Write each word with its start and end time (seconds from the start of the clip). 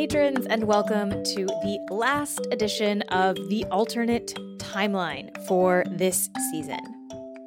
patrons, 0.00 0.46
and 0.46 0.64
welcome 0.64 1.10
to 1.10 1.44
the 1.44 1.78
last 1.90 2.40
edition 2.52 3.02
of 3.10 3.36
the 3.50 3.66
alternate 3.66 4.32
timeline 4.56 5.28
for 5.46 5.84
this 5.90 6.30
season. 6.50 6.99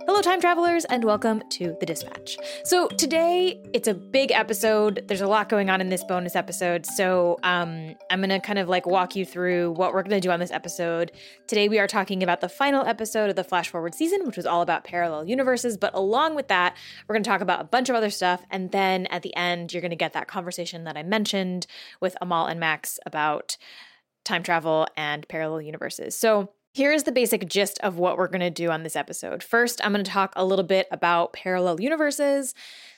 Hello, 0.05 0.21
time 0.21 0.41
travelers, 0.41 0.83
and 0.85 1.05
welcome 1.05 1.41
to 1.49 1.77
the 1.79 1.86
dispatch. 1.86 2.38
So, 2.65 2.89
today 2.89 3.63
it's 3.73 3.88
a 3.88 3.93
big 3.93 4.31
episode. 4.31 5.05
There's 5.07 5.21
a 5.21 5.27
lot 5.27 5.47
going 5.47 5.69
on 5.69 5.79
in 5.79 5.87
this 5.87 6.04
bonus 6.04 6.36
episode. 6.36 6.86
So, 6.86 7.39
um, 7.43 7.95
I'm 8.11 8.19
going 8.19 8.29
to 8.29 8.41
kind 8.41 8.59
of 8.59 8.68
like 8.68 8.86
walk 8.86 9.15
you 9.15 9.25
through 9.25 9.71
what 9.71 9.93
we're 9.93 10.04
going 10.04 10.19
to 10.19 10.27
do 10.27 10.29
on 10.29 10.41
this 10.41 10.51
episode. 10.51 11.13
Today, 11.47 11.69
we 11.69 11.79
are 11.79 11.87
talking 11.87 12.21
about 12.21 12.41
the 12.41 12.50
final 12.50 12.86
episode 12.86 13.29
of 13.29 13.37
the 13.37 13.45
Flash 13.45 13.69
Forward 13.69 13.95
season, 13.95 14.25
which 14.25 14.36
was 14.36 14.45
all 14.45 14.61
about 14.61 14.83
parallel 14.83 15.25
universes. 15.25 15.77
But 15.77 15.93
along 15.93 16.35
with 16.35 16.49
that, 16.49 16.75
we're 17.07 17.15
going 17.15 17.23
to 17.23 17.29
talk 17.29 17.39
about 17.39 17.61
a 17.61 17.65
bunch 17.65 17.87
of 17.87 17.95
other 17.95 18.09
stuff. 18.09 18.43
And 18.51 18.71
then 18.71 19.06
at 19.06 19.21
the 19.21 19.33
end, 19.37 19.71
you're 19.71 19.81
going 19.81 19.92
to 19.92 19.95
get 19.95 20.11
that 20.14 20.28
conversation 20.28 20.83
that 20.83 20.97
I 20.97 21.04
mentioned 21.04 21.65
with 22.01 22.17
Amal 22.20 22.47
and 22.47 22.59
Max 22.59 23.00
about 23.06 23.56
time 24.25 24.43
travel 24.43 24.86
and 24.97 25.25
parallel 25.29 25.61
universes. 25.61 26.14
So, 26.17 26.50
here 26.73 26.91
is 26.91 27.04
the 27.04 27.11
basic 27.11 27.47
gist 27.47 27.79
of 27.82 28.00
what 28.00 28.18
we're 28.18 28.27
going 28.27 28.39
to 28.41 28.50
do 28.50 28.71
on 28.71 28.81
this 28.81 28.95
episode. 28.95 29.43
First, 29.43 29.79
I'm 29.83 29.93
going 29.93 30.04
to 30.04 30.09
talk 30.09 30.33
a 30.36 30.43
little 30.43 30.65
bit 30.65 30.87
about 30.89 31.31
parallel 31.31 31.79
universes. 31.79 32.55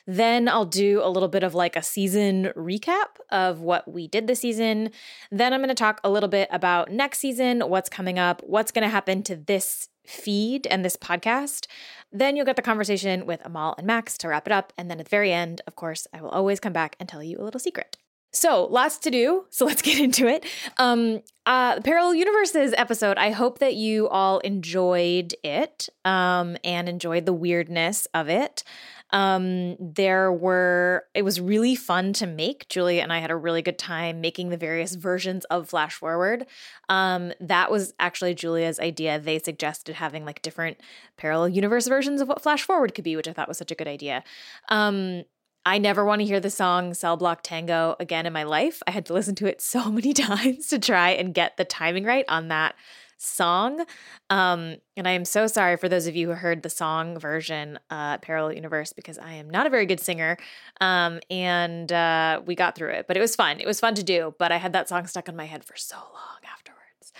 Then 0.07 0.47
I'll 0.47 0.65
do 0.65 1.01
a 1.03 1.09
little 1.09 1.27
bit 1.27 1.43
of 1.43 1.53
like 1.53 1.75
a 1.75 1.83
season 1.83 2.53
recap 2.55 3.17
of 3.31 3.59
what 3.59 3.91
we 3.91 4.07
did 4.07 4.27
this 4.27 4.39
season. 4.39 4.91
Then 5.29 5.51
I'm 5.51 5.59
going 5.59 5.67
to 5.67 5.75
talk 5.75 5.99
a 6.05 6.09
little 6.09 6.29
bit 6.29 6.47
about 6.51 6.89
next 6.89 7.19
season, 7.19 7.59
what's 7.61 7.89
coming 7.89 8.17
up, 8.17 8.41
what's 8.45 8.71
going 8.71 8.83
to 8.83 8.89
happen 8.89 9.23
to 9.23 9.35
this 9.35 9.89
feed 10.05 10.67
and 10.67 10.85
this 10.85 10.95
podcast. 10.95 11.67
Then 12.13 12.37
you'll 12.37 12.45
get 12.45 12.55
the 12.55 12.61
conversation 12.61 13.25
with 13.25 13.41
Amal 13.43 13.75
and 13.77 13.85
Max 13.85 14.17
to 14.19 14.29
wrap 14.29 14.47
it 14.47 14.53
up. 14.53 14.71
And 14.77 14.89
then 14.89 14.99
at 14.99 15.07
the 15.07 15.09
very 15.09 15.33
end, 15.33 15.61
of 15.67 15.75
course, 15.75 16.07
I 16.13 16.21
will 16.21 16.29
always 16.29 16.61
come 16.61 16.73
back 16.73 16.95
and 16.97 17.09
tell 17.09 17.23
you 17.23 17.39
a 17.39 17.43
little 17.43 17.59
secret. 17.59 17.97
So, 18.35 18.65
lots 18.65 18.97
to 18.99 19.09
do. 19.09 19.45
So, 19.49 19.65
let's 19.65 19.81
get 19.81 19.99
into 19.99 20.27
it. 20.27 20.45
Um, 20.77 21.21
uh, 21.45 21.79
Parallel 21.81 22.15
Universes 22.15 22.73
episode. 22.77 23.17
I 23.17 23.31
hope 23.31 23.59
that 23.59 23.75
you 23.75 24.09
all 24.09 24.39
enjoyed 24.39 25.35
it 25.43 25.89
um, 26.03 26.57
and 26.63 26.89
enjoyed 26.89 27.25
the 27.25 27.33
weirdness 27.33 28.07
of 28.13 28.29
it. 28.29 28.63
Um, 29.11 29.77
there 29.79 30.31
were, 30.31 31.05
it 31.13 31.21
was 31.21 31.39
really 31.39 31.75
fun 31.75 32.13
to 32.13 32.27
make. 32.27 32.67
Julia 32.67 33.01
and 33.01 33.13
I 33.13 33.19
had 33.19 33.29
a 33.29 33.35
really 33.35 33.61
good 33.61 33.77
time 33.77 34.19
making 34.19 34.49
the 34.49 34.57
various 34.57 34.95
versions 34.95 35.45
of 35.45 35.69
Flash 35.69 35.93
Forward. 35.93 36.47
Um, 36.89 37.31
that 37.39 37.69
was 37.69 37.93
actually 37.99 38.33
Julia's 38.33 38.79
idea. 38.79 39.19
They 39.19 39.39
suggested 39.39 39.95
having 39.95 40.25
like 40.25 40.41
different 40.41 40.77
parallel 41.17 41.49
universe 41.49 41.87
versions 41.87 42.19
of 42.19 42.27
what 42.27 42.41
Flash 42.41 42.63
Forward 42.63 42.95
could 42.95 43.03
be, 43.03 43.15
which 43.15 43.27
I 43.27 43.33
thought 43.33 43.47
was 43.47 43.59
such 43.59 43.71
a 43.71 43.75
good 43.75 43.87
idea. 43.87 44.23
Um, 44.69 45.23
I 45.65 45.79
never 45.79 46.05
want 46.05 46.19
to 46.19 46.25
hear 46.25 46.39
the 46.39 46.51
song 46.51 46.93
Cell 46.93 47.17
Block 47.17 47.41
Tango 47.41 47.95
again 47.99 48.27
in 48.27 48.33
my 48.33 48.43
life. 48.43 48.83
I 48.85 48.91
had 48.91 49.05
to 49.07 49.13
listen 49.13 49.33
to 49.35 49.47
it 49.47 49.61
so 49.61 49.91
many 49.91 50.13
times 50.13 50.67
to 50.67 50.79
try 50.79 51.09
and 51.11 51.33
get 51.33 51.57
the 51.57 51.65
timing 51.65 52.03
right 52.03 52.25
on 52.27 52.49
that 52.49 52.75
song. 53.17 53.83
Um, 54.29 54.75
and 54.95 55.07
I 55.07 55.11
am 55.11 55.25
so 55.25 55.47
sorry 55.47 55.77
for 55.77 55.89
those 55.89 56.05
of 56.05 56.15
you 56.15 56.27
who 56.27 56.33
heard 56.33 56.61
the 56.61 56.69
song 56.69 57.17
version, 57.17 57.79
uh, 57.89 58.19
Parallel 58.19 58.53
Universe, 58.53 58.93
because 58.93 59.17
I 59.17 59.33
am 59.33 59.49
not 59.49 59.65
a 59.65 59.69
very 59.69 59.85
good 59.85 59.99
singer. 59.99 60.37
Um, 60.81 61.19
and 61.31 61.91
uh, 61.91 62.41
we 62.45 62.55
got 62.55 62.75
through 62.75 62.89
it, 62.89 63.07
but 63.07 63.17
it 63.17 63.21
was 63.21 63.35
fun. 63.35 63.59
It 63.59 63.65
was 63.65 63.79
fun 63.79 63.95
to 63.95 64.03
do, 64.03 64.35
but 64.37 64.51
I 64.51 64.57
had 64.57 64.73
that 64.73 64.87
song 64.87 65.07
stuck 65.07 65.27
in 65.29 65.35
my 65.35 65.45
head 65.45 65.63
for 65.63 65.75
so 65.75 65.95
long 65.95 66.39
afterwards. 66.51 67.13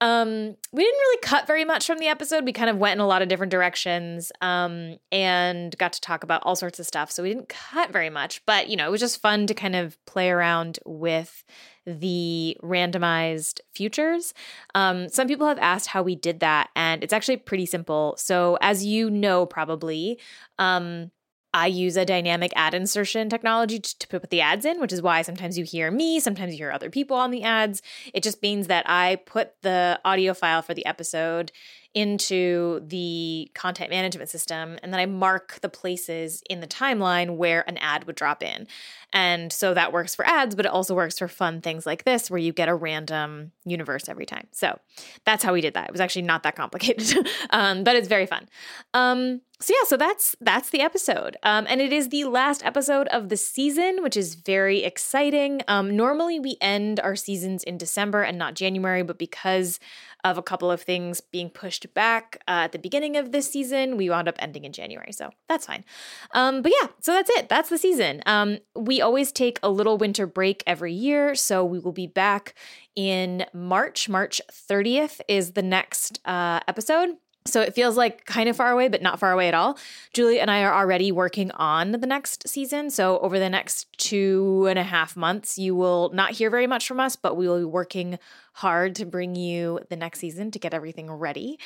Um, 0.00 0.56
we 0.72 0.82
didn't 0.82 0.98
really 0.98 1.20
cut 1.22 1.46
very 1.46 1.64
much 1.64 1.86
from 1.86 1.98
the 1.98 2.06
episode. 2.06 2.44
We 2.44 2.52
kind 2.52 2.70
of 2.70 2.78
went 2.78 2.94
in 2.94 3.00
a 3.00 3.06
lot 3.06 3.20
of 3.20 3.28
different 3.28 3.50
directions 3.50 4.32
um, 4.40 4.96
and 5.12 5.76
got 5.76 5.92
to 5.92 6.00
talk 6.00 6.24
about 6.24 6.42
all 6.44 6.56
sorts 6.56 6.78
of 6.80 6.86
stuff. 6.86 7.10
So 7.10 7.22
we 7.22 7.28
didn't 7.28 7.50
cut 7.50 7.92
very 7.92 8.08
much, 8.08 8.44
but 8.46 8.68
you 8.68 8.76
know, 8.76 8.86
it 8.86 8.90
was 8.90 9.00
just 9.00 9.20
fun 9.20 9.46
to 9.46 9.54
kind 9.54 9.76
of 9.76 10.02
play 10.06 10.30
around 10.30 10.78
with 10.86 11.44
the 11.86 12.56
randomized 12.62 13.60
futures. 13.74 14.32
Um, 14.74 15.08
some 15.08 15.28
people 15.28 15.46
have 15.46 15.58
asked 15.58 15.88
how 15.88 16.02
we 16.02 16.14
did 16.14 16.40
that, 16.40 16.70
and 16.76 17.02
it's 17.02 17.12
actually 17.12 17.38
pretty 17.38 17.66
simple. 17.66 18.14
So, 18.18 18.58
as 18.60 18.84
you 18.84 19.10
know, 19.10 19.46
probably, 19.46 20.18
um, 20.58 21.10
I 21.52 21.66
use 21.66 21.96
a 21.96 22.04
dynamic 22.04 22.52
ad 22.54 22.74
insertion 22.74 23.28
technology 23.28 23.80
to, 23.80 24.08
put 24.08 24.30
the 24.30 24.40
ads 24.40 24.64
in, 24.64 24.80
which 24.80 24.92
is 24.92 25.02
why 25.02 25.22
sometimes 25.22 25.58
you 25.58 25.64
hear 25.64 25.90
me, 25.90 26.20
sometimes 26.20 26.52
you 26.52 26.58
hear 26.58 26.70
other 26.70 26.90
people 26.90 27.16
on 27.16 27.30
the 27.30 27.42
ads. 27.42 27.82
It 28.14 28.22
just 28.22 28.42
means 28.42 28.68
that 28.68 28.88
I 28.88 29.16
put 29.16 29.60
the 29.62 30.00
audio 30.04 30.34
file 30.34 30.62
for 30.62 30.74
the 30.74 30.86
episode 30.86 31.52
into 31.94 32.80
the 32.86 33.50
content 33.54 33.90
management 33.90 34.30
system 34.30 34.78
and 34.82 34.92
then 34.92 35.00
I 35.00 35.06
mark 35.06 35.58
the 35.60 35.68
places 35.68 36.42
in 36.48 36.60
the 36.60 36.66
timeline 36.66 37.36
where 37.36 37.68
an 37.68 37.78
ad 37.78 38.04
would 38.04 38.16
drop 38.16 38.42
in. 38.42 38.68
And 39.12 39.52
so 39.52 39.74
that 39.74 39.92
works 39.92 40.14
for 40.14 40.24
ads, 40.24 40.54
but 40.54 40.66
it 40.66 40.70
also 40.70 40.94
works 40.94 41.18
for 41.18 41.26
fun 41.26 41.60
things 41.60 41.86
like 41.86 42.04
this 42.04 42.30
where 42.30 42.38
you 42.38 42.52
get 42.52 42.68
a 42.68 42.74
random 42.74 43.50
universe 43.64 44.08
every 44.08 44.26
time. 44.26 44.46
So 44.52 44.78
that's 45.24 45.42
how 45.42 45.52
we 45.52 45.60
did 45.60 45.74
that. 45.74 45.88
It 45.88 45.92
was 45.92 46.00
actually 46.00 46.22
not 46.22 46.44
that 46.44 46.54
complicated, 46.54 47.28
um, 47.50 47.82
but 47.82 47.96
it's 47.96 48.08
very 48.08 48.26
fun. 48.26 48.48
Um, 48.94 49.40
so 49.62 49.74
yeah, 49.78 49.86
so 49.86 49.98
that's 49.98 50.34
that's 50.40 50.70
the 50.70 50.80
episode, 50.80 51.36
um, 51.42 51.66
and 51.68 51.82
it 51.82 51.92
is 51.92 52.08
the 52.08 52.24
last 52.24 52.64
episode 52.64 53.08
of 53.08 53.28
the 53.28 53.36
season, 53.36 54.02
which 54.02 54.16
is 54.16 54.34
very 54.34 54.84
exciting. 54.84 55.60
Um, 55.68 55.94
normally, 55.94 56.40
we 56.40 56.56
end 56.62 56.98
our 56.98 57.14
seasons 57.14 57.62
in 57.64 57.76
December 57.76 58.22
and 58.22 58.38
not 58.38 58.54
January, 58.54 59.02
but 59.02 59.18
because 59.18 59.78
of 60.24 60.38
a 60.38 60.42
couple 60.42 60.70
of 60.70 60.82
things 60.82 61.20
being 61.20 61.50
pushed 61.50 61.92
back 61.94 62.42
uh, 62.48 62.64
at 62.64 62.72
the 62.72 62.78
beginning 62.78 63.16
of 63.16 63.32
this 63.32 63.50
season, 63.50 63.96
we 63.96 64.10
wound 64.10 64.28
up 64.28 64.36
ending 64.38 64.64
in 64.64 64.72
January, 64.72 65.12
so 65.12 65.30
that's 65.48 65.66
fine. 65.66 65.84
Um, 66.32 66.62
but 66.62 66.72
yeah, 66.80 66.88
so 67.00 67.12
that's 67.12 67.30
it. 67.30 67.48
That's 67.48 67.68
the 67.68 67.78
season. 67.78 68.22
Um, 68.26 68.58
we 68.74 69.00
always 69.00 69.32
take 69.32 69.58
a 69.62 69.70
little 69.70 69.98
winter 69.98 70.26
break 70.26 70.62
every 70.66 70.92
year, 70.92 71.34
so 71.34 71.64
we 71.64 71.78
will 71.78 71.92
be 71.92 72.06
back 72.06 72.54
in 72.96 73.46
March. 73.52 74.08
March 74.08 74.40
30th 74.50 75.20
is 75.28 75.52
the 75.52 75.62
next 75.62 76.20
uh, 76.24 76.60
episode. 76.68 77.16
So 77.46 77.62
it 77.62 77.74
feels 77.74 77.96
like 77.96 78.26
kind 78.26 78.48
of 78.50 78.56
far 78.56 78.70
away, 78.70 78.88
but 78.88 79.00
not 79.00 79.18
far 79.18 79.32
away 79.32 79.48
at 79.48 79.54
all. 79.54 79.78
Julia 80.12 80.40
and 80.40 80.50
I 80.50 80.62
are 80.62 80.74
already 80.74 81.10
working 81.10 81.50
on 81.52 81.92
the 81.92 82.06
next 82.06 82.46
season. 82.46 82.90
So 82.90 83.18
over 83.20 83.38
the 83.38 83.48
next 83.48 83.86
two 83.96 84.66
and 84.68 84.78
a 84.78 84.82
half 84.82 85.16
months, 85.16 85.56
you 85.56 85.74
will 85.74 86.10
not 86.12 86.32
hear 86.32 86.50
very 86.50 86.66
much 86.66 86.86
from 86.86 87.00
us, 87.00 87.16
but 87.16 87.36
we 87.36 87.48
will 87.48 87.58
be 87.58 87.64
working 87.64 88.18
hard 88.54 88.94
to 88.96 89.06
bring 89.06 89.36
you 89.36 89.80
the 89.88 89.96
next 89.96 90.18
season 90.18 90.50
to 90.50 90.58
get 90.58 90.74
everything 90.74 91.10
ready. 91.10 91.58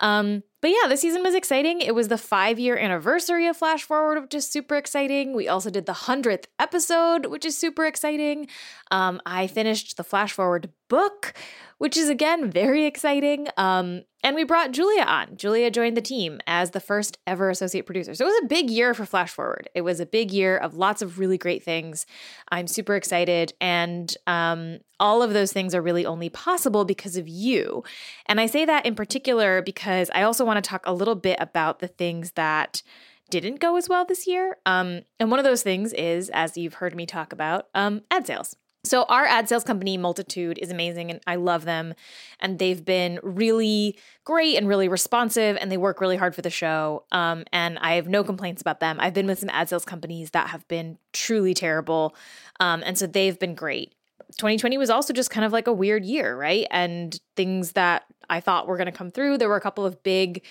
Um, 0.00 0.42
but 0.60 0.70
yeah, 0.70 0.88
the 0.88 0.96
season 0.96 1.22
was 1.22 1.34
exciting. 1.34 1.80
It 1.80 1.94
was 1.94 2.08
the 2.08 2.18
five 2.18 2.58
year 2.58 2.76
anniversary 2.76 3.46
of 3.46 3.56
Flash 3.56 3.84
Forward, 3.84 4.20
which 4.20 4.34
is 4.34 4.48
super 4.48 4.76
exciting. 4.76 5.34
We 5.34 5.48
also 5.48 5.70
did 5.70 5.86
the 5.86 5.92
100th 5.92 6.46
episode, 6.58 7.26
which 7.26 7.44
is 7.44 7.56
super 7.56 7.86
exciting. 7.86 8.48
Um, 8.90 9.20
I 9.24 9.46
finished 9.46 9.96
the 9.96 10.04
Flash 10.04 10.32
Forward 10.32 10.70
book, 10.88 11.34
which 11.78 11.96
is 11.96 12.08
again 12.08 12.50
very 12.50 12.86
exciting. 12.86 13.48
Um, 13.56 14.02
and 14.24 14.34
we 14.34 14.42
brought 14.42 14.72
Julia 14.72 15.02
on. 15.02 15.36
Julia 15.36 15.70
joined 15.70 15.96
the 15.96 16.02
team 16.02 16.40
as 16.48 16.72
the 16.72 16.80
first 16.80 17.18
ever 17.24 17.50
associate 17.50 17.86
producer. 17.86 18.14
So 18.14 18.24
it 18.24 18.28
was 18.28 18.40
a 18.42 18.48
big 18.48 18.68
year 18.68 18.94
for 18.94 19.06
Flash 19.06 19.30
Forward. 19.30 19.70
It 19.76 19.82
was 19.82 20.00
a 20.00 20.06
big 20.06 20.32
year 20.32 20.56
of 20.56 20.74
lots 20.74 21.02
of 21.02 21.20
really 21.20 21.38
great 21.38 21.62
things. 21.62 22.04
I'm 22.50 22.66
super 22.66 22.96
excited. 22.96 23.52
And 23.60 24.12
um, 24.26 24.78
all 24.98 25.22
of 25.22 25.32
those 25.32 25.52
things 25.52 25.72
are 25.72 25.82
really 25.82 26.04
only 26.04 26.27
possible 26.28 26.84
because 26.84 27.16
of 27.16 27.28
you. 27.28 27.84
And 28.26 28.40
I 28.40 28.46
say 28.46 28.64
that 28.64 28.86
in 28.86 28.94
particular 28.94 29.62
because 29.62 30.10
I 30.14 30.22
also 30.22 30.44
want 30.44 30.62
to 30.62 30.68
talk 30.68 30.82
a 30.84 30.92
little 30.92 31.14
bit 31.14 31.36
about 31.40 31.80
the 31.80 31.88
things 31.88 32.32
that 32.32 32.82
didn't 33.30 33.60
go 33.60 33.76
as 33.76 33.88
well 33.88 34.04
this 34.04 34.26
year. 34.26 34.56
Um, 34.66 35.02
and 35.20 35.30
one 35.30 35.38
of 35.38 35.44
those 35.44 35.62
things 35.62 35.92
is, 35.92 36.30
as 36.30 36.56
you've 36.56 36.74
heard 36.74 36.94
me 36.94 37.06
talk 37.06 37.32
about, 37.32 37.68
um, 37.74 38.02
ad 38.10 38.26
sales. 38.26 38.56
So, 38.84 39.02
our 39.04 39.26
ad 39.26 39.48
sales 39.48 39.64
company, 39.64 39.98
Multitude, 39.98 40.56
is 40.58 40.70
amazing 40.70 41.10
and 41.10 41.20
I 41.26 41.34
love 41.34 41.64
them. 41.64 41.94
And 42.40 42.58
they've 42.58 42.82
been 42.82 43.18
really 43.22 43.98
great 44.24 44.56
and 44.56 44.68
really 44.68 44.88
responsive 44.88 45.58
and 45.60 45.70
they 45.70 45.76
work 45.76 46.00
really 46.00 46.16
hard 46.16 46.34
for 46.34 46.42
the 46.42 46.50
show. 46.50 47.04
Um, 47.10 47.44
and 47.52 47.78
I 47.80 47.94
have 47.94 48.08
no 48.08 48.22
complaints 48.22 48.62
about 48.62 48.80
them. 48.80 48.96
I've 49.00 49.14
been 49.14 49.26
with 49.26 49.40
some 49.40 49.50
ad 49.50 49.68
sales 49.68 49.84
companies 49.84 50.30
that 50.30 50.48
have 50.48 50.66
been 50.68 50.96
truly 51.12 51.54
terrible. 51.54 52.14
Um, 52.60 52.82
and 52.86 52.96
so 52.96 53.06
they've 53.06 53.38
been 53.38 53.54
great. 53.54 53.94
2020 54.36 54.78
was 54.78 54.90
also 54.90 55.12
just 55.12 55.30
kind 55.30 55.44
of 55.44 55.52
like 55.52 55.66
a 55.66 55.72
weird 55.72 56.04
year, 56.04 56.36
right? 56.36 56.66
And 56.70 57.18
things 57.36 57.72
that 57.72 58.04
I 58.28 58.40
thought 58.40 58.66
were 58.66 58.76
going 58.76 58.86
to 58.86 58.92
come 58.92 59.10
through. 59.10 59.38
There 59.38 59.48
were 59.48 59.56
a 59.56 59.60
couple 59.60 59.86
of 59.86 60.02
big 60.02 60.44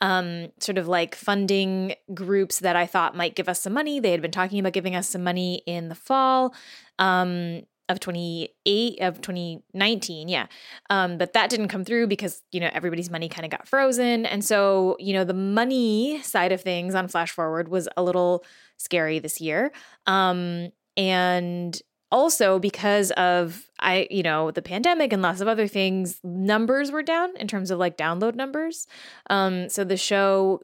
um, 0.00 0.48
sort 0.58 0.78
of 0.78 0.88
like 0.88 1.14
funding 1.14 1.94
groups 2.12 2.58
that 2.58 2.76
I 2.76 2.86
thought 2.86 3.16
might 3.16 3.36
give 3.36 3.48
us 3.48 3.62
some 3.62 3.72
money. 3.72 4.00
They 4.00 4.10
had 4.10 4.20
been 4.20 4.32
talking 4.32 4.58
about 4.58 4.72
giving 4.72 4.96
us 4.96 5.08
some 5.08 5.22
money 5.22 5.62
in 5.66 5.88
the 5.88 5.94
fall. 5.94 6.54
Um, 6.98 7.62
of 7.88 8.00
28 8.00 9.00
of 9.00 9.20
2019 9.20 10.28
yeah 10.28 10.46
um, 10.88 11.18
but 11.18 11.32
that 11.32 11.50
didn't 11.50 11.68
come 11.68 11.84
through 11.84 12.06
because 12.06 12.42
you 12.52 12.60
know 12.60 12.70
everybody's 12.72 13.10
money 13.10 13.28
kind 13.28 13.44
of 13.44 13.50
got 13.50 13.66
frozen 13.68 14.24
and 14.24 14.44
so 14.44 14.96
you 14.98 15.12
know 15.12 15.24
the 15.24 15.34
money 15.34 16.20
side 16.22 16.52
of 16.52 16.60
things 16.60 16.94
on 16.94 17.08
flash 17.08 17.32
forward 17.32 17.68
was 17.68 17.88
a 17.96 18.02
little 18.02 18.44
scary 18.76 19.18
this 19.18 19.40
year 19.40 19.72
um, 20.06 20.70
and 20.96 21.82
also 22.12 22.60
because 22.60 23.10
of 23.12 23.68
i 23.80 24.06
you 24.10 24.22
know 24.22 24.52
the 24.52 24.62
pandemic 24.62 25.12
and 25.12 25.22
lots 25.22 25.40
of 25.40 25.48
other 25.48 25.66
things 25.66 26.20
numbers 26.22 26.92
were 26.92 27.02
down 27.02 27.36
in 27.38 27.48
terms 27.48 27.72
of 27.72 27.78
like 27.80 27.96
download 27.96 28.36
numbers 28.36 28.86
um 29.30 29.68
so 29.68 29.82
the 29.82 29.96
show 29.96 30.60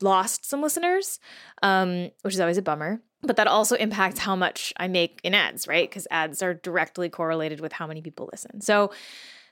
lost 0.00 0.44
some 0.44 0.62
listeners, 0.62 1.18
um, 1.62 2.10
which 2.22 2.34
is 2.34 2.40
always 2.40 2.58
a 2.58 2.62
bummer. 2.62 3.00
But 3.22 3.36
that 3.36 3.46
also 3.46 3.74
impacts 3.76 4.18
how 4.18 4.36
much 4.36 4.72
I 4.76 4.88
make 4.88 5.20
in 5.24 5.34
ads, 5.34 5.66
right? 5.66 5.88
Because 5.88 6.06
ads 6.10 6.42
are 6.42 6.54
directly 6.54 7.08
correlated 7.08 7.60
with 7.60 7.72
how 7.72 7.86
many 7.86 8.02
people 8.02 8.28
listen. 8.30 8.60
So 8.60 8.92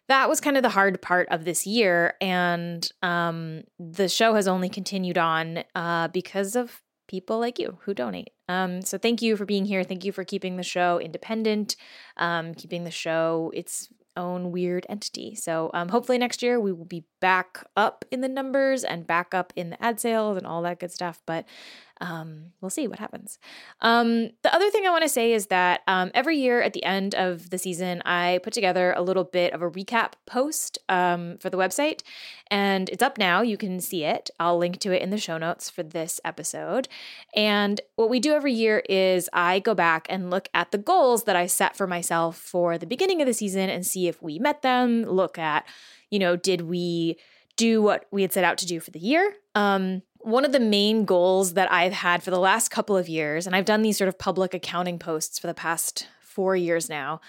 that 0.08 0.28
was 0.28 0.40
kind 0.40 0.56
of 0.56 0.62
the 0.62 0.68
hard 0.68 1.00
part 1.00 1.28
of 1.30 1.44
this 1.44 1.66
year. 1.66 2.14
And 2.20 2.86
um, 3.02 3.62
the 3.78 4.08
show 4.08 4.34
has 4.34 4.46
only 4.46 4.68
continued 4.68 5.16
on 5.16 5.64
uh, 5.74 6.08
because 6.08 6.54
of 6.54 6.82
people 7.12 7.38
like 7.38 7.58
you 7.58 7.76
who 7.82 7.92
donate. 7.92 8.30
Um, 8.48 8.80
so 8.80 8.96
thank 8.96 9.20
you 9.20 9.36
for 9.36 9.44
being 9.44 9.66
here. 9.66 9.84
Thank 9.84 10.02
you 10.02 10.12
for 10.12 10.24
keeping 10.24 10.56
the 10.56 10.62
show 10.62 10.98
independent, 10.98 11.76
um, 12.16 12.54
keeping 12.54 12.84
the 12.84 12.90
show 12.90 13.52
its 13.54 13.92
own 14.16 14.50
weird 14.50 14.86
entity. 14.88 15.34
So 15.34 15.70
um, 15.74 15.90
hopefully 15.90 16.16
next 16.16 16.42
year 16.42 16.58
we 16.58 16.72
will 16.72 16.86
be 16.86 17.04
back 17.20 17.66
up 17.76 18.06
in 18.10 18.22
the 18.22 18.28
numbers 18.28 18.82
and 18.82 19.06
back 19.06 19.34
up 19.34 19.52
in 19.56 19.68
the 19.70 19.82
ad 19.84 20.00
sales 20.00 20.38
and 20.38 20.46
all 20.46 20.62
that 20.62 20.80
good 20.80 20.90
stuff. 20.90 21.20
But 21.26 21.44
um, 22.02 22.52
we'll 22.60 22.68
see 22.68 22.88
what 22.88 22.98
happens. 22.98 23.38
Um, 23.80 24.30
the 24.42 24.52
other 24.52 24.70
thing 24.70 24.84
I 24.84 24.90
want 24.90 25.04
to 25.04 25.08
say 25.08 25.32
is 25.32 25.46
that 25.46 25.82
um, 25.86 26.10
every 26.14 26.36
year 26.36 26.60
at 26.60 26.72
the 26.72 26.82
end 26.84 27.14
of 27.14 27.50
the 27.50 27.58
season, 27.58 28.02
I 28.04 28.40
put 28.42 28.52
together 28.52 28.92
a 28.96 29.02
little 29.02 29.22
bit 29.22 29.52
of 29.52 29.62
a 29.62 29.70
recap 29.70 30.14
post 30.26 30.78
um, 30.88 31.38
for 31.38 31.48
the 31.48 31.56
website, 31.56 32.02
and 32.50 32.90
it's 32.90 33.04
up 33.04 33.18
now. 33.18 33.40
You 33.42 33.56
can 33.56 33.80
see 33.80 34.02
it. 34.02 34.30
I'll 34.40 34.58
link 34.58 34.80
to 34.80 34.92
it 34.92 35.00
in 35.00 35.10
the 35.10 35.16
show 35.16 35.38
notes 35.38 35.70
for 35.70 35.84
this 35.84 36.20
episode. 36.24 36.88
And 37.36 37.80
what 37.94 38.10
we 38.10 38.18
do 38.18 38.32
every 38.32 38.52
year 38.52 38.82
is 38.88 39.30
I 39.32 39.60
go 39.60 39.72
back 39.72 40.06
and 40.10 40.28
look 40.28 40.48
at 40.52 40.72
the 40.72 40.78
goals 40.78 41.22
that 41.24 41.36
I 41.36 41.46
set 41.46 41.76
for 41.76 41.86
myself 41.86 42.36
for 42.36 42.78
the 42.78 42.86
beginning 42.86 43.22
of 43.22 43.28
the 43.28 43.34
season 43.34 43.70
and 43.70 43.86
see 43.86 44.08
if 44.08 44.20
we 44.20 44.40
met 44.40 44.62
them. 44.62 45.04
Look 45.04 45.38
at, 45.38 45.64
you 46.10 46.18
know, 46.18 46.34
did 46.34 46.62
we 46.62 47.16
do 47.56 47.82
what 47.82 48.06
we 48.10 48.22
had 48.22 48.32
set 48.32 48.44
out 48.44 48.58
to 48.58 48.66
do 48.66 48.80
for 48.80 48.90
the 48.90 48.98
year? 48.98 49.34
Um, 49.54 50.02
one 50.22 50.44
of 50.44 50.52
the 50.52 50.60
main 50.60 51.04
goals 51.04 51.54
that 51.54 51.70
I've 51.72 51.92
had 51.92 52.22
for 52.22 52.30
the 52.30 52.38
last 52.38 52.70
couple 52.70 52.96
of 52.96 53.08
years, 53.08 53.46
and 53.46 53.54
I've 53.56 53.64
done 53.64 53.82
these 53.82 53.98
sort 53.98 54.08
of 54.08 54.18
public 54.18 54.54
accounting 54.54 54.98
posts 54.98 55.38
for 55.38 55.46
the 55.46 55.54
past 55.54 56.08
four 56.20 56.56
years 56.56 56.88
now. 56.88 57.20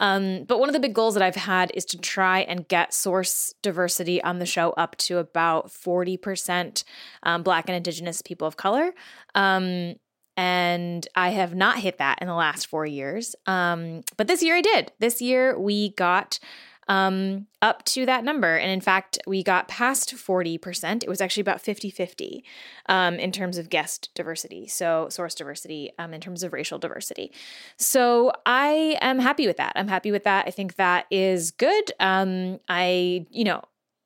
Um, 0.00 0.44
but 0.44 0.58
one 0.58 0.68
of 0.68 0.72
the 0.72 0.80
big 0.80 0.94
goals 0.94 1.14
that 1.14 1.22
I've 1.22 1.36
had 1.36 1.70
is 1.74 1.84
to 1.86 1.98
try 1.98 2.40
and 2.40 2.66
get 2.66 2.92
source 2.92 3.54
diversity 3.62 4.22
on 4.22 4.38
the 4.38 4.46
show 4.46 4.70
up 4.72 4.96
to 4.98 5.18
about 5.18 5.68
40% 5.68 6.84
um, 7.22 7.42
Black 7.42 7.68
and 7.68 7.76
Indigenous 7.76 8.20
people 8.20 8.46
of 8.46 8.56
color. 8.56 8.92
Um, 9.34 9.94
and 10.36 11.06
I 11.14 11.30
have 11.30 11.54
not 11.54 11.78
hit 11.78 11.98
that 11.98 12.18
in 12.20 12.26
the 12.26 12.34
last 12.34 12.66
four 12.66 12.86
years. 12.86 13.36
Um, 13.46 14.02
but 14.16 14.26
this 14.26 14.42
year 14.42 14.56
I 14.56 14.62
did. 14.62 14.90
This 14.98 15.22
year 15.22 15.56
we 15.56 15.90
got 15.90 16.40
um, 16.88 17.46
up 17.62 17.84
to 17.86 18.06
that 18.06 18.24
number. 18.24 18.56
And 18.56 18.70
in 18.70 18.80
fact, 18.80 19.18
we 19.26 19.42
got 19.42 19.68
past 19.68 20.14
40%. 20.14 21.02
It 21.02 21.08
was 21.08 21.20
actually 21.20 21.40
about 21.40 21.60
50 21.60 21.90
50 21.90 22.44
um, 22.86 23.14
in 23.14 23.32
terms 23.32 23.58
of 23.58 23.70
guest 23.70 24.10
diversity, 24.14 24.66
so 24.66 25.08
source 25.08 25.34
diversity, 25.34 25.90
um, 25.98 26.12
in 26.12 26.20
terms 26.20 26.42
of 26.42 26.52
racial 26.52 26.78
diversity. 26.78 27.32
So 27.76 28.32
I 28.46 28.98
am 29.00 29.18
happy 29.18 29.46
with 29.46 29.56
that. 29.56 29.72
I'm 29.76 29.88
happy 29.88 30.12
with 30.12 30.24
that. 30.24 30.46
I 30.46 30.50
think 30.50 30.76
that 30.76 31.06
is 31.10 31.50
good. 31.50 31.92
Um, 32.00 32.60
I, 32.68 33.26
you 33.30 33.44
know, 33.44 33.62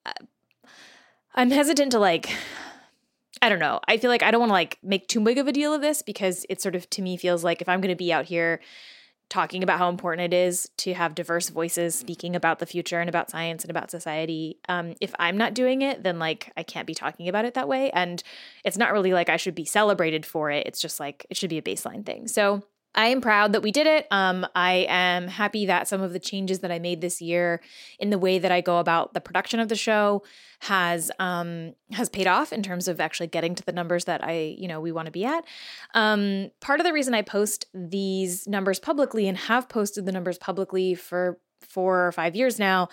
uh, 0.06 0.12
I'm 1.34 1.50
hesitant 1.50 1.92
to 1.92 1.98
like, 1.98 2.30
I 3.42 3.48
don't 3.48 3.60
know. 3.60 3.80
I 3.86 3.98
feel 3.98 4.10
like 4.10 4.22
I 4.22 4.30
don't 4.30 4.40
want 4.40 4.50
to 4.50 4.54
like 4.54 4.78
make 4.82 5.06
too 5.08 5.20
big 5.20 5.38
of 5.38 5.46
a 5.46 5.52
deal 5.52 5.72
of 5.72 5.80
this 5.80 6.02
because 6.02 6.44
it 6.48 6.60
sort 6.60 6.75
of 6.75 6.88
to 6.90 7.02
me 7.02 7.16
feels 7.16 7.44
like 7.44 7.60
if 7.60 7.69
I'm 7.69 7.80
going 7.80 7.92
to 7.92 7.96
be 7.96 8.12
out 8.12 8.25
here 8.25 8.60
talking 9.28 9.62
about 9.62 9.78
how 9.78 9.88
important 9.88 10.32
it 10.32 10.36
is 10.36 10.70
to 10.78 10.94
have 10.94 11.14
diverse 11.14 11.50
voices 11.50 11.94
speaking 11.94 12.34
about 12.34 12.58
the 12.58 12.66
future 12.66 13.00
and 13.00 13.08
about 13.08 13.30
science 13.30 13.62
and 13.62 13.70
about 13.70 13.90
society. 13.90 14.58
Um, 14.69 14.94
if 15.00 15.14
I'm 15.19 15.36
not 15.36 15.54
doing 15.54 15.82
it, 15.82 16.02
then 16.02 16.19
like 16.19 16.52
I 16.56 16.62
can't 16.62 16.86
be 16.86 16.94
talking 16.94 17.28
about 17.28 17.44
it 17.44 17.54
that 17.54 17.69
way. 17.69 17.90
And 17.90 18.22
it's 18.64 18.78
not 18.78 18.92
really 18.92 19.12
like 19.12 19.28
I 19.28 19.36
should 19.36 19.54
be 19.54 19.64
celebrated 19.64 20.25
for 20.25 20.50
it. 20.50 20.66
It's 20.66 20.80
just 20.80 20.98
like 20.98 21.26
it 21.28 21.36
should 21.36 21.50
be 21.50 21.58
a 21.58 21.62
baseline 21.62 22.06
thing. 22.06 22.26
So 22.28 22.62
I 22.94 23.08
am 23.08 23.20
proud 23.20 23.52
that 23.52 23.62
we 23.62 23.70
did 23.70 23.87
it. 23.87 24.06
Um, 24.11 24.46
I 24.55 24.87
am 24.88 25.29
happy 25.29 25.67
that 25.67 25.87
some 25.88 26.00
of 26.00 26.12
the 26.12 26.19
changes 26.19 26.61
that 26.61 26.73
I 26.73 26.79
made 26.79 27.00
this 27.00 27.20
year 27.20 27.61
in 27.99 28.11
the 28.11 28.19
way 28.19 28.38
that 28.38 28.50
I 28.50 28.61
go 28.61 28.79
about 28.79 29.14
the 29.14 29.20
production 29.20 29.61
of 29.61 29.69
the 29.69 29.76
show 29.76 30.23
has 30.61 31.11
um, 31.19 31.75
has 31.93 32.08
paid 32.08 32.26
off 32.26 32.52
in 32.52 32.62
terms 32.62 32.88
of 32.88 33.00
actually 33.00 33.29
getting 33.29 33.55
to 33.55 33.64
the 33.64 33.73
numbers 33.73 34.06
that 34.06 34.25
I 34.25 34.56
you 34.58 34.67
know 34.67 34.81
we 34.81 34.90
want 34.90 35.06
to 35.06 35.12
be 35.12 35.25
at. 35.25 35.44
Um, 35.94 36.50
part 36.61 36.81
of 36.81 36.87
the 36.87 36.93
reason 36.93 37.14
I 37.14 37.23
post 37.23 37.67
these 37.75 38.49
numbers 38.49 38.81
publicly 38.81 39.29
and 39.29 39.37
have 39.37 39.69
posted 39.69 40.06
the 40.06 40.12
numbers 40.12 40.38
publicly 40.38 40.94
for 40.94 41.38
four 41.60 42.06
or 42.06 42.12
five 42.12 42.37
years 42.37 42.58
now 42.58 42.88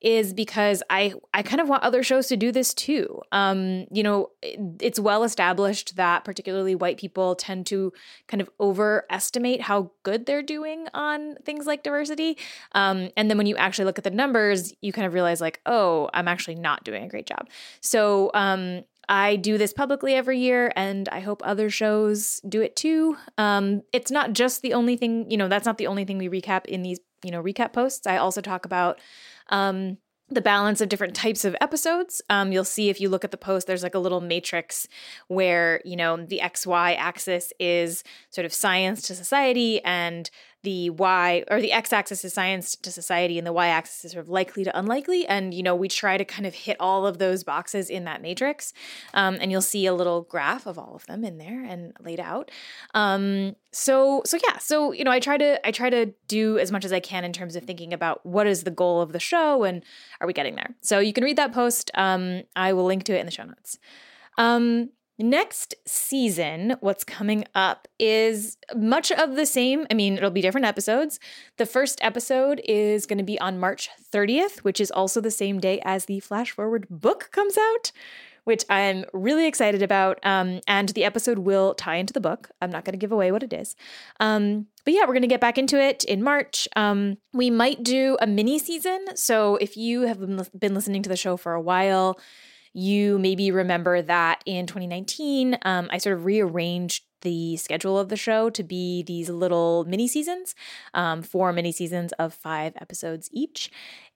is 0.00 0.32
because 0.32 0.82
I 0.88 1.12
I 1.34 1.42
kind 1.42 1.60
of 1.60 1.68
want 1.68 1.82
other 1.82 2.02
shows 2.02 2.26
to 2.28 2.36
do 2.36 2.52
this 2.52 2.72
too. 2.72 3.20
Um, 3.32 3.86
you 3.90 4.02
know, 4.02 4.30
it's 4.42 4.98
well 4.98 5.24
established 5.24 5.96
that 5.96 6.24
particularly 6.24 6.74
white 6.74 6.96
people 6.96 7.34
tend 7.34 7.66
to 7.66 7.92
kind 8.26 8.40
of 8.40 8.48
overestimate 8.58 9.60
how 9.60 9.90
good 10.02 10.24
they're 10.24 10.42
doing 10.42 10.88
on 10.94 11.36
things 11.44 11.66
like 11.66 11.82
diversity. 11.82 12.38
Um, 12.72 13.10
and 13.16 13.28
then 13.28 13.36
when 13.36 13.46
you 13.46 13.56
actually 13.56 13.84
look 13.84 13.98
at 13.98 14.04
the 14.04 14.10
numbers, 14.10 14.72
you 14.80 14.92
kind 14.92 15.06
of 15.06 15.12
realize 15.12 15.40
like, 15.40 15.60
oh, 15.66 16.08
I'm 16.14 16.28
actually 16.28 16.54
not 16.54 16.82
doing 16.82 17.04
a 17.04 17.08
great 17.08 17.26
job. 17.26 17.48
So 17.82 18.30
um, 18.32 18.84
I 19.10 19.36
do 19.36 19.58
this 19.58 19.72
publicly 19.72 20.14
every 20.14 20.38
year, 20.38 20.72
and 20.76 21.08
I 21.08 21.18
hope 21.18 21.42
other 21.44 21.68
shows 21.68 22.40
do 22.48 22.62
it 22.62 22.76
too. 22.76 23.16
Um, 23.36 23.82
it's 23.92 24.10
not 24.10 24.32
just 24.32 24.62
the 24.62 24.72
only 24.72 24.96
thing, 24.96 25.28
you 25.28 25.36
know, 25.36 25.48
that's 25.48 25.66
not 25.66 25.78
the 25.78 25.88
only 25.88 26.04
thing 26.04 26.16
we 26.16 26.28
recap 26.28 26.64
in 26.66 26.82
these, 26.82 27.00
you 27.22 27.30
know, 27.30 27.42
recap 27.42 27.72
posts. 27.72 28.06
I 28.06 28.16
also 28.16 28.40
talk 28.40 28.64
about 28.64 29.00
um, 29.48 29.98
the 30.30 30.40
balance 30.40 30.80
of 30.80 30.88
different 30.88 31.14
types 31.14 31.44
of 31.44 31.56
episodes. 31.60 32.22
Um, 32.30 32.52
you'll 32.52 32.64
see 32.64 32.88
if 32.88 33.00
you 33.00 33.08
look 33.08 33.24
at 33.24 33.32
the 33.32 33.36
post, 33.36 33.66
there's 33.66 33.82
like 33.82 33.94
a 33.94 33.98
little 33.98 34.20
matrix 34.20 34.86
where, 35.28 35.80
you 35.84 35.96
know, 35.96 36.24
the 36.24 36.40
XY 36.42 36.96
axis 36.96 37.52
is 37.58 38.04
sort 38.30 38.44
of 38.44 38.52
science 38.52 39.02
to 39.02 39.14
society 39.14 39.82
and 39.84 40.30
the 40.62 40.90
y 40.90 41.44
or 41.50 41.60
the 41.60 41.72
x-axis 41.72 42.24
is 42.24 42.34
science 42.34 42.76
to 42.76 42.90
society 42.90 43.38
and 43.38 43.46
the 43.46 43.52
y-axis 43.52 44.04
is 44.04 44.12
sort 44.12 44.24
of 44.24 44.28
likely 44.28 44.64
to 44.64 44.78
unlikely. 44.78 45.26
And 45.26 45.54
you 45.54 45.62
know 45.62 45.74
we 45.74 45.88
try 45.88 46.16
to 46.16 46.24
kind 46.24 46.46
of 46.46 46.54
hit 46.54 46.76
all 46.80 47.06
of 47.06 47.18
those 47.18 47.44
boxes 47.44 47.88
in 47.88 48.04
that 48.04 48.22
matrix. 48.22 48.72
Um, 49.14 49.38
and 49.40 49.50
you'll 49.50 49.62
see 49.62 49.86
a 49.86 49.94
little 49.94 50.22
graph 50.22 50.66
of 50.66 50.78
all 50.78 50.94
of 50.94 51.06
them 51.06 51.24
in 51.24 51.38
there 51.38 51.64
and 51.64 51.92
laid 52.00 52.20
out. 52.20 52.50
Um, 52.94 53.56
so 53.72 54.22
so 54.26 54.36
yeah 54.48 54.58
so 54.58 54.90
you 54.90 55.04
know 55.04 55.12
i 55.12 55.20
try 55.20 55.38
to 55.38 55.64
i 55.64 55.70
try 55.70 55.88
to 55.88 56.06
do 56.26 56.58
as 56.58 56.72
much 56.72 56.84
as 56.84 56.92
i 56.92 56.98
can 56.98 57.22
in 57.22 57.32
terms 57.32 57.54
of 57.54 57.62
thinking 57.62 57.92
about 57.92 58.24
what 58.26 58.44
is 58.44 58.64
the 58.64 58.70
goal 58.70 59.00
of 59.00 59.12
the 59.12 59.20
show 59.20 59.62
and 59.62 59.84
are 60.20 60.26
we 60.26 60.32
getting 60.32 60.56
there. 60.56 60.74
So 60.80 60.98
you 60.98 61.12
can 61.12 61.24
read 61.24 61.36
that 61.36 61.52
post. 61.52 61.90
Um, 61.94 62.42
i 62.56 62.72
will 62.72 62.84
link 62.84 63.04
to 63.04 63.16
it 63.16 63.20
in 63.20 63.26
the 63.26 63.32
show 63.32 63.44
notes. 63.44 63.78
Um, 64.38 64.90
Next 65.22 65.74
season, 65.86 66.76
what's 66.80 67.04
coming 67.04 67.44
up 67.54 67.86
is 67.98 68.56
much 68.74 69.12
of 69.12 69.36
the 69.36 69.44
same. 69.44 69.86
I 69.90 69.94
mean, 69.94 70.16
it'll 70.16 70.30
be 70.30 70.40
different 70.40 70.66
episodes. 70.66 71.20
The 71.58 71.66
first 71.66 72.02
episode 72.02 72.62
is 72.64 73.04
going 73.04 73.18
to 73.18 73.24
be 73.24 73.38
on 73.38 73.60
March 73.60 73.90
30th, 74.14 74.60
which 74.60 74.80
is 74.80 74.90
also 74.90 75.20
the 75.20 75.30
same 75.30 75.60
day 75.60 75.78
as 75.84 76.06
the 76.06 76.20
Flash 76.20 76.52
Forward 76.52 76.86
book 76.88 77.28
comes 77.32 77.58
out, 77.58 77.92
which 78.44 78.64
I'm 78.70 79.04
really 79.12 79.46
excited 79.46 79.82
about. 79.82 80.18
Um, 80.22 80.60
and 80.66 80.88
the 80.88 81.04
episode 81.04 81.40
will 81.40 81.74
tie 81.74 81.96
into 81.96 82.14
the 82.14 82.20
book. 82.20 82.50
I'm 82.62 82.70
not 82.70 82.86
going 82.86 82.94
to 82.94 82.98
give 82.98 83.12
away 83.12 83.30
what 83.30 83.42
it 83.42 83.52
is. 83.52 83.76
Um, 84.20 84.68
but 84.86 84.94
yeah, 84.94 85.02
we're 85.02 85.08
going 85.08 85.20
to 85.20 85.28
get 85.28 85.42
back 85.42 85.58
into 85.58 85.78
it 85.78 86.02
in 86.04 86.22
March. 86.22 86.66
Um, 86.76 87.18
we 87.34 87.50
might 87.50 87.82
do 87.82 88.16
a 88.22 88.26
mini 88.26 88.58
season. 88.58 89.04
So 89.16 89.56
if 89.56 89.76
you 89.76 90.02
have 90.02 90.18
been 90.58 90.74
listening 90.74 91.02
to 91.02 91.10
the 91.10 91.16
show 91.16 91.36
for 91.36 91.52
a 91.52 91.60
while, 91.60 92.18
you 92.72 93.18
maybe 93.18 93.50
remember 93.50 94.02
that 94.02 94.42
in 94.46 94.66
2019, 94.66 95.58
um, 95.62 95.88
I 95.90 95.98
sort 95.98 96.16
of 96.16 96.24
rearranged 96.24 97.04
the 97.22 97.56
schedule 97.56 97.98
of 97.98 98.08
the 98.08 98.16
show 98.16 98.50
to 98.50 98.62
be 98.62 99.02
these 99.02 99.28
little 99.28 99.84
mini 99.84 100.08
seasons, 100.08 100.54
um, 100.94 101.22
four 101.22 101.52
mini 101.52 101.72
seasons 101.72 102.12
of 102.12 102.32
five 102.32 102.74
episodes 102.80 103.28
each, 103.32 103.70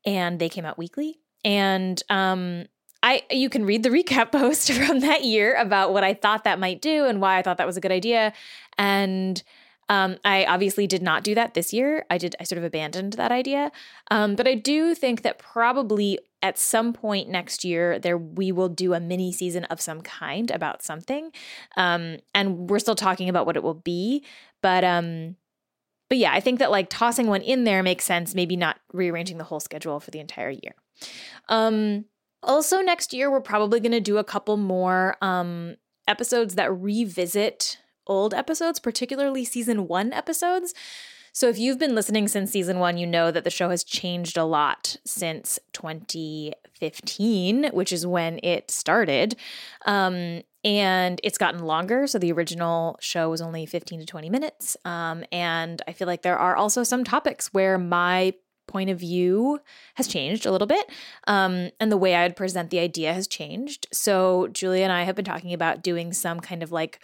and 0.04 0.38
they 0.38 0.49
came 0.49 0.64
out 0.64 0.78
weekly. 0.78 1.18
And 1.44 2.02
um, 2.08 2.64
I 3.02 3.23
you 3.30 3.50
can 3.50 3.64
read 3.66 3.82
the 3.82 3.90
recap 3.90 4.32
post 4.32 4.73
from 4.73 5.00
that 5.00 5.25
year 5.25 5.54
about 5.56 5.92
what 5.92 6.04
I 6.04 6.14
thought 6.14 6.44
that 6.44 6.58
might 6.58 6.80
do 6.80 7.04
and 7.04 7.20
why 7.20 7.38
I 7.38 7.42
thought 7.42 7.58
that 7.58 7.66
was 7.66 7.76
a 7.76 7.80
good 7.80 7.92
idea. 7.92 8.32
And 8.78 9.42
um, 9.90 10.16
I 10.25 10.46
obviously 10.46 10.87
did 10.87 11.02
not 11.02 11.25
do 11.25 11.34
that 11.34 11.52
this 11.54 11.73
year. 11.73 12.06
I 12.08 12.16
did. 12.16 12.34
I 12.40 12.44
sort 12.44 12.58
of 12.58 12.64
abandoned 12.64 13.14
that 13.14 13.30
idea. 13.30 13.70
Um, 14.11 14.34
but 14.34 14.49
I 14.49 14.54
do 14.54 14.94
think 14.94 15.23
that 15.23 15.38
probably 15.38 16.18
at 16.45 16.59
some 16.59 16.93
point 16.93 17.31
next 17.31 17.65
year 17.65 17.99
there 17.99 18.19
we 18.19 18.53
will 18.53 18.69
do 18.69 18.93
a 18.93 19.01
mini 19.01 19.33
season 19.33 19.65
of 19.65 19.81
some 19.81 20.03
kind 20.03 20.51
about 20.51 20.83
something, 20.83 21.33
um, 21.77 22.19
and 22.35 22.69
we're 22.69 22.79
still 22.79 22.95
talking 22.95 23.31
about 23.31 23.47
what 23.47 23.57
it 23.57 23.63
will 23.63 23.73
be. 23.73 24.23
But 24.61 24.85
um, 24.85 25.37
but 26.11 26.19
yeah, 26.19 26.33
I 26.33 26.41
think 26.41 26.59
that 26.59 26.71
like 26.71 26.91
tossing 26.91 27.29
one 27.29 27.41
in 27.41 27.65
there 27.65 27.83
makes 27.83 28.05
sense. 28.05 28.35
Maybe 28.35 28.57
not 28.57 28.79
rearranging 28.93 29.39
the 29.39 29.45
whole 29.45 29.59
schedule 29.59 30.01
for 30.01 30.11
the 30.11 30.21
entire 30.21 30.51
year. 30.51 30.75
Um, 31.49 32.05
also, 32.43 32.83
next 32.83 33.15
year 33.15 33.31
we're 33.31 33.41
probably 33.41 33.81
going 33.81 33.93
to 33.93 34.01
do 34.01 34.19
a 34.19 34.25
couple 34.25 34.59
more 34.59 35.17
um, 35.23 35.77
episodes 36.07 36.57
that 36.57 36.71
revisit 36.71 37.79
old 38.07 38.35
episodes, 38.35 38.79
particularly 38.79 39.47
season 39.47 39.89
one 39.89 40.13
episodes. 40.13 40.75
So 41.35 41.49
if 41.49 41.59
you've 41.59 41.81
been 41.81 41.97
listening 41.97 42.29
since 42.29 42.53
season 42.53 42.79
one, 42.79 42.97
you 42.97 43.09
know 43.09 43.33
that 43.33 43.43
the 43.43 43.50
show 43.50 43.71
has 43.71 43.83
changed 43.83 44.37
a 44.37 44.45
lot 44.45 44.97
since 45.05 45.59
2015, 45.73 47.71
which 47.73 47.93
is 47.93 48.07
when 48.07 48.38
it 48.45 48.71
started. 48.71 49.35
Um, 49.85 50.43
and 50.62 51.21
it's 51.25 51.37
gotten 51.37 51.64
longer. 51.64 52.07
So 52.07 52.21
the 52.21 52.31
original 52.31 52.97
show 53.00 53.31
was 53.31 53.43
only 53.43 53.67
15 53.67 53.99
to 53.99 54.07
20 54.07 54.31
minutes. 54.31 54.76
Um, 54.85 55.25
and 55.33 55.83
I 55.88 55.93
feel 55.93 56.07
like 56.07 56.23
there 56.23 56.38
are 56.38 56.55
also 56.55 56.85
some 56.85 57.03
topics 57.03 57.53
where 57.53 57.79
my 57.79 58.35
point 58.69 58.91
of 58.91 59.00
view 59.00 59.59
has 59.97 60.07
changed 60.07 60.47
a 60.47 60.53
little 60.53 60.69
bit. 60.69 60.88
Um, 61.26 61.71
and 61.81 61.91
the 61.91 61.97
way 61.97 62.14
I 62.14 62.23
would 62.23 62.37
present 62.37 62.71
the 62.71 62.79
idea 62.79 63.12
has 63.12 63.26
changed. 63.26 63.88
So 63.93 64.47
Julia 64.53 64.85
and 64.85 64.93
I 64.93 65.03
have 65.03 65.17
been 65.17 65.25
talking 65.25 65.53
about 65.53 65.83
doing 65.83 66.12
some 66.12 66.38
kind 66.38 66.62
of 66.62 66.71
like 66.71 67.00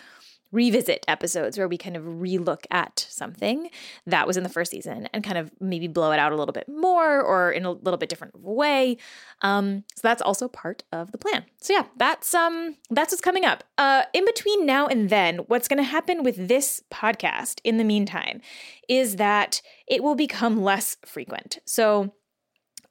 revisit 0.52 1.04
episodes 1.06 1.56
where 1.56 1.68
we 1.68 1.78
kind 1.78 1.96
of 1.96 2.02
relook 2.04 2.64
at 2.70 3.06
something 3.08 3.70
that 4.06 4.26
was 4.26 4.36
in 4.36 4.42
the 4.42 4.48
first 4.48 4.70
season 4.70 5.08
and 5.12 5.22
kind 5.22 5.38
of 5.38 5.50
maybe 5.60 5.86
blow 5.86 6.10
it 6.12 6.18
out 6.18 6.32
a 6.32 6.36
little 6.36 6.52
bit 6.52 6.68
more 6.68 7.20
or 7.20 7.52
in 7.52 7.64
a 7.64 7.70
little 7.70 7.98
bit 7.98 8.08
different 8.08 8.38
way. 8.40 8.96
Um, 9.42 9.84
so 9.94 10.00
that's 10.02 10.22
also 10.22 10.48
part 10.48 10.82
of 10.92 11.12
the 11.12 11.18
plan. 11.18 11.44
So 11.60 11.72
yeah, 11.72 11.84
that's 11.96 12.34
um 12.34 12.76
that's 12.90 13.12
what's 13.12 13.20
coming 13.20 13.44
up. 13.44 13.64
Uh, 13.78 14.02
in 14.12 14.24
between 14.24 14.66
now 14.66 14.86
and 14.86 15.08
then, 15.08 15.38
what's 15.46 15.68
going 15.68 15.78
to 15.78 15.84
happen 15.84 16.22
with 16.22 16.48
this 16.48 16.82
podcast 16.92 17.60
in 17.64 17.76
the 17.76 17.84
meantime 17.84 18.40
is 18.88 19.16
that 19.16 19.62
it 19.86 20.02
will 20.02 20.14
become 20.14 20.62
less 20.62 20.96
frequent. 21.04 21.58
So 21.64 22.12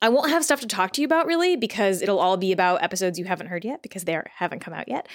I 0.01 0.09
won't 0.09 0.29
have 0.29 0.45
stuff 0.45 0.61
to 0.61 0.67
talk 0.67 0.93
to 0.93 1.01
you 1.01 1.05
about 1.05 1.25
really 1.25 1.55
because 1.55 2.01
it'll 2.01 2.19
all 2.19 2.37
be 2.37 2.51
about 2.51 2.81
episodes 2.81 3.19
you 3.19 3.25
haven't 3.25 3.47
heard 3.47 3.65
yet 3.65 3.81
because 3.81 4.05
they 4.05 4.17
haven't 4.35 4.59
come 4.59 4.73
out 4.73 4.87
yet. 4.87 5.07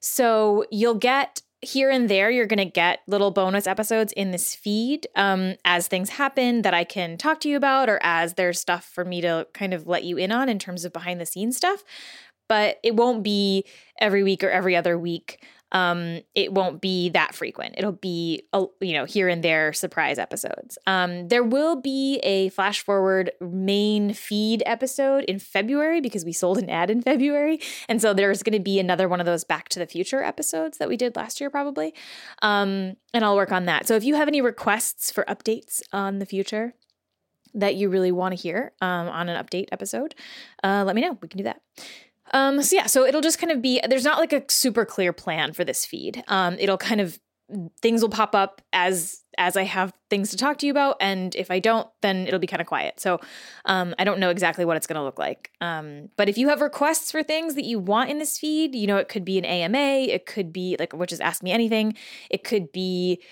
So 0.00 0.64
you'll 0.70 0.94
get 0.94 1.40
here 1.62 1.90
and 1.90 2.08
there 2.08 2.30
you're 2.30 2.46
going 2.46 2.58
to 2.58 2.64
get 2.64 3.00
little 3.06 3.30
bonus 3.30 3.66
episodes 3.66 4.12
in 4.12 4.30
this 4.30 4.54
feed 4.54 5.06
um, 5.16 5.54
as 5.64 5.88
things 5.88 6.10
happen 6.10 6.62
that 6.62 6.74
i 6.74 6.84
can 6.84 7.16
talk 7.16 7.40
to 7.40 7.48
you 7.48 7.56
about 7.56 7.88
or 7.88 7.98
as 8.02 8.34
there's 8.34 8.60
stuff 8.60 8.84
for 8.84 9.04
me 9.04 9.20
to 9.20 9.46
kind 9.52 9.72
of 9.72 9.86
let 9.86 10.04
you 10.04 10.16
in 10.16 10.32
on 10.32 10.48
in 10.48 10.58
terms 10.58 10.84
of 10.84 10.92
behind 10.92 11.20
the 11.20 11.26
scenes 11.26 11.56
stuff. 11.56 11.84
But 12.48 12.78
it 12.84 12.94
won't 12.94 13.24
be 13.24 13.64
every 14.00 14.22
week 14.22 14.44
or 14.44 14.50
every 14.50 14.76
other 14.76 14.96
week 14.96 15.44
um, 15.72 16.20
it 16.34 16.52
won't 16.52 16.80
be 16.80 17.08
that 17.10 17.34
frequent. 17.34 17.74
It'll 17.76 17.92
be, 17.92 18.42
a, 18.52 18.66
you 18.80 18.92
know, 18.92 19.04
here 19.04 19.28
and 19.28 19.42
there 19.42 19.72
surprise 19.72 20.18
episodes. 20.18 20.78
Um, 20.86 21.28
there 21.28 21.42
will 21.42 21.80
be 21.80 22.18
a 22.22 22.50
flash 22.50 22.80
forward 22.80 23.32
main 23.40 24.12
feed 24.12 24.62
episode 24.64 25.24
in 25.24 25.38
February 25.38 26.00
because 26.00 26.24
we 26.24 26.32
sold 26.32 26.58
an 26.58 26.70
ad 26.70 26.90
in 26.90 27.02
February. 27.02 27.60
And 27.88 28.00
so 28.00 28.14
there's 28.14 28.42
going 28.42 28.56
to 28.56 28.60
be 28.60 28.78
another 28.78 29.08
one 29.08 29.20
of 29.20 29.26
those 29.26 29.44
Back 29.44 29.68
to 29.70 29.78
the 29.78 29.86
Future 29.86 30.22
episodes 30.22 30.78
that 30.78 30.88
we 30.88 30.96
did 30.96 31.16
last 31.16 31.40
year, 31.40 31.50
probably. 31.50 31.94
Um, 32.42 32.96
and 33.12 33.24
I'll 33.24 33.36
work 33.36 33.52
on 33.52 33.66
that. 33.66 33.86
So 33.86 33.96
if 33.96 34.04
you 34.04 34.14
have 34.14 34.28
any 34.28 34.40
requests 34.40 35.10
for 35.10 35.24
updates 35.24 35.82
on 35.92 36.18
the 36.18 36.26
future, 36.26 36.74
that 37.54 37.74
you 37.74 37.88
really 37.88 38.12
want 38.12 38.36
to 38.36 38.40
hear 38.40 38.72
um, 38.82 39.08
on 39.08 39.28
an 39.28 39.42
update 39.42 39.68
episode, 39.72 40.14
uh, 40.62 40.84
let 40.86 40.94
me 40.94 41.00
know. 41.00 41.16
We 41.20 41.28
can 41.28 41.38
do 41.38 41.44
that. 41.44 41.62
Um, 42.32 42.62
so 42.62 42.76
yeah, 42.76 42.86
so 42.86 43.04
it'll 43.04 43.20
just 43.20 43.38
kind 43.38 43.52
of 43.52 43.62
be 43.62 43.80
there's 43.88 44.04
not 44.04 44.18
like 44.18 44.32
a 44.32 44.42
super 44.48 44.84
clear 44.84 45.12
plan 45.12 45.52
for 45.52 45.64
this 45.64 45.84
feed. 45.84 46.22
Um, 46.28 46.56
it'll 46.58 46.78
kind 46.78 47.00
of 47.00 47.18
things 47.80 48.02
will 48.02 48.08
pop 48.08 48.34
up 48.34 48.60
as 48.72 49.22
as 49.38 49.54
I 49.56 49.64
have 49.64 49.92
things 50.08 50.30
to 50.30 50.36
talk 50.36 50.56
to 50.58 50.66
you 50.66 50.72
about, 50.72 50.96
and 50.98 51.34
if 51.36 51.50
I 51.50 51.58
don't, 51.58 51.86
then 52.00 52.26
it'll 52.26 52.40
be 52.40 52.46
kind 52.46 52.60
of 52.62 52.66
quiet. 52.66 52.98
So 52.98 53.20
um, 53.66 53.94
I 53.98 54.04
don't 54.04 54.18
know 54.18 54.30
exactly 54.30 54.64
what 54.64 54.78
it's 54.78 54.86
going 54.86 54.96
to 54.96 55.02
look 55.02 55.18
like. 55.18 55.50
Um, 55.60 56.08
but 56.16 56.28
if 56.30 56.38
you 56.38 56.48
have 56.48 56.62
requests 56.62 57.12
for 57.12 57.22
things 57.22 57.54
that 57.54 57.64
you 57.64 57.78
want 57.78 58.08
in 58.10 58.18
this 58.18 58.38
feed, 58.38 58.74
you 58.74 58.86
know, 58.86 58.96
it 58.96 59.08
could 59.08 59.24
be 59.26 59.36
an 59.36 59.44
AMA, 59.44 59.78
it 60.08 60.24
could 60.26 60.52
be 60.52 60.76
like 60.78 60.92
which 60.94 61.12
is 61.12 61.20
Ask 61.20 61.42
Me 61.42 61.52
Anything, 61.52 61.94
it 62.30 62.44
could 62.44 62.72
be 62.72 63.22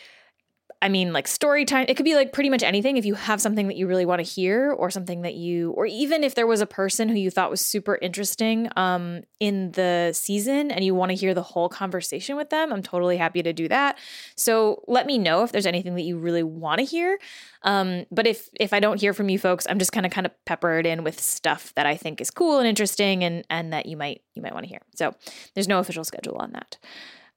I 0.84 0.90
mean, 0.90 1.14
like 1.14 1.26
story 1.26 1.64
time, 1.64 1.86
it 1.88 1.96
could 1.96 2.04
be 2.04 2.14
like 2.14 2.34
pretty 2.34 2.50
much 2.50 2.62
anything. 2.62 2.98
If 2.98 3.06
you 3.06 3.14
have 3.14 3.40
something 3.40 3.68
that 3.68 3.76
you 3.76 3.86
really 3.86 4.04
want 4.04 4.18
to 4.18 4.22
hear, 4.22 4.70
or 4.70 4.90
something 4.90 5.22
that 5.22 5.32
you, 5.32 5.70
or 5.70 5.86
even 5.86 6.22
if 6.22 6.34
there 6.34 6.46
was 6.46 6.60
a 6.60 6.66
person 6.66 7.08
who 7.08 7.14
you 7.14 7.30
thought 7.30 7.50
was 7.50 7.62
super 7.62 7.98
interesting 8.02 8.68
um, 8.76 9.22
in 9.40 9.72
the 9.72 10.10
season 10.12 10.70
and 10.70 10.84
you 10.84 10.94
want 10.94 11.08
to 11.08 11.16
hear 11.16 11.32
the 11.32 11.42
whole 11.42 11.70
conversation 11.70 12.36
with 12.36 12.50
them, 12.50 12.70
I'm 12.70 12.82
totally 12.82 13.16
happy 13.16 13.42
to 13.42 13.54
do 13.54 13.66
that. 13.68 13.96
So 14.36 14.84
let 14.86 15.06
me 15.06 15.16
know 15.16 15.42
if 15.42 15.52
there's 15.52 15.64
anything 15.64 15.94
that 15.94 16.02
you 16.02 16.18
really 16.18 16.42
want 16.42 16.80
to 16.80 16.84
hear. 16.84 17.18
Um, 17.62 18.04
but 18.10 18.26
if 18.26 18.50
if 18.60 18.74
I 18.74 18.80
don't 18.80 19.00
hear 19.00 19.14
from 19.14 19.30
you 19.30 19.38
folks, 19.38 19.66
I'm 19.70 19.78
just 19.78 19.92
kind 19.92 20.04
of 20.04 20.12
kind 20.12 20.26
of 20.26 20.32
peppered 20.44 20.84
in 20.84 21.02
with 21.02 21.18
stuff 21.18 21.72
that 21.76 21.86
I 21.86 21.96
think 21.96 22.20
is 22.20 22.30
cool 22.30 22.58
and 22.58 22.68
interesting 22.68 23.24
and 23.24 23.42
and 23.48 23.72
that 23.72 23.86
you 23.86 23.96
might 23.96 24.20
you 24.34 24.42
might 24.42 24.52
want 24.52 24.64
to 24.64 24.68
hear. 24.68 24.82
So 24.94 25.14
there's 25.54 25.66
no 25.66 25.78
official 25.78 26.04
schedule 26.04 26.36
on 26.36 26.52
that. 26.52 26.76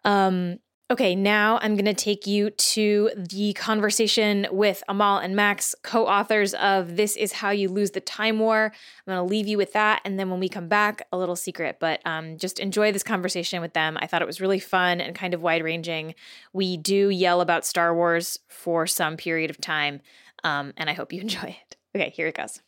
Um, 0.04 0.60
Okay, 0.90 1.16
now 1.16 1.60
I'm 1.62 1.76
going 1.76 1.84
to 1.84 1.94
take 1.94 2.26
you 2.26 2.50
to 2.50 3.12
the 3.18 3.52
conversation 3.52 4.48
with 4.50 4.86
Amal 4.88 5.18
and 5.18 5.36
Max, 5.36 5.76
co 5.84 6.08
authors 6.08 6.54
of 6.54 6.96
This 6.96 7.18
Is 7.18 7.34
How 7.34 7.50
You 7.50 7.68
Lose 7.68 7.92
the 7.92 8.00
Time 8.00 8.40
War. 8.40 8.72
I'm 9.06 9.14
going 9.14 9.18
to 9.18 9.30
leave 9.30 9.50
you 9.50 9.58
with 9.58 9.74
that. 9.74 10.00
And 10.06 10.18
then 10.18 10.30
when 10.30 10.40
we 10.40 10.48
come 10.48 10.70
back, 10.70 11.06
a 11.12 11.18
little 11.18 11.36
secret, 11.36 11.80
but 11.82 12.00
um, 12.06 12.38
just 12.38 12.58
enjoy 12.58 12.94
this 12.94 13.04
conversation 13.04 13.60
with 13.60 13.74
them. 13.74 13.98
I 14.00 14.08
thought 14.08 14.22
it 14.22 14.28
was 14.28 14.40
really 14.40 14.60
fun 14.60 15.02
and 15.02 15.14
kind 15.14 15.34
of 15.34 15.42
wide 15.42 15.62
ranging. 15.62 16.16
We 16.54 16.78
do 16.78 17.10
yell 17.10 17.42
about 17.42 17.66
Star 17.66 17.94
Wars 17.94 18.40
for 18.48 18.88
some 18.88 19.18
period 19.18 19.50
of 19.50 19.60
time, 19.60 20.00
um, 20.46 20.72
and 20.78 20.90
I 20.90 20.94
hope 20.94 21.12
you 21.12 21.20
enjoy 21.22 21.58
it. 21.68 21.76
Okay, 21.98 22.12
here 22.12 22.28
it 22.28 22.38
goes. 22.38 22.62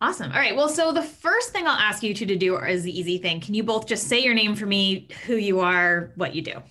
Awesome. 0.00 0.32
All 0.32 0.38
right. 0.38 0.56
Well, 0.56 0.70
so 0.70 0.90
the 0.90 1.02
first 1.02 1.50
thing 1.50 1.66
I'll 1.66 1.76
ask 1.76 2.02
you 2.02 2.14
two 2.14 2.24
to 2.24 2.36
do 2.36 2.56
is 2.56 2.82
the 2.84 2.98
easy 2.98 3.18
thing. 3.18 3.40
Can 3.40 3.52
you 3.52 3.62
both 3.62 3.86
just 3.86 4.06
say 4.06 4.20
your 4.20 4.32
name 4.32 4.54
for 4.54 4.64
me, 4.64 5.08
who 5.26 5.36
you 5.36 5.60
are, 5.60 6.12
what 6.14 6.34
you 6.34 6.40
do? 6.40 6.62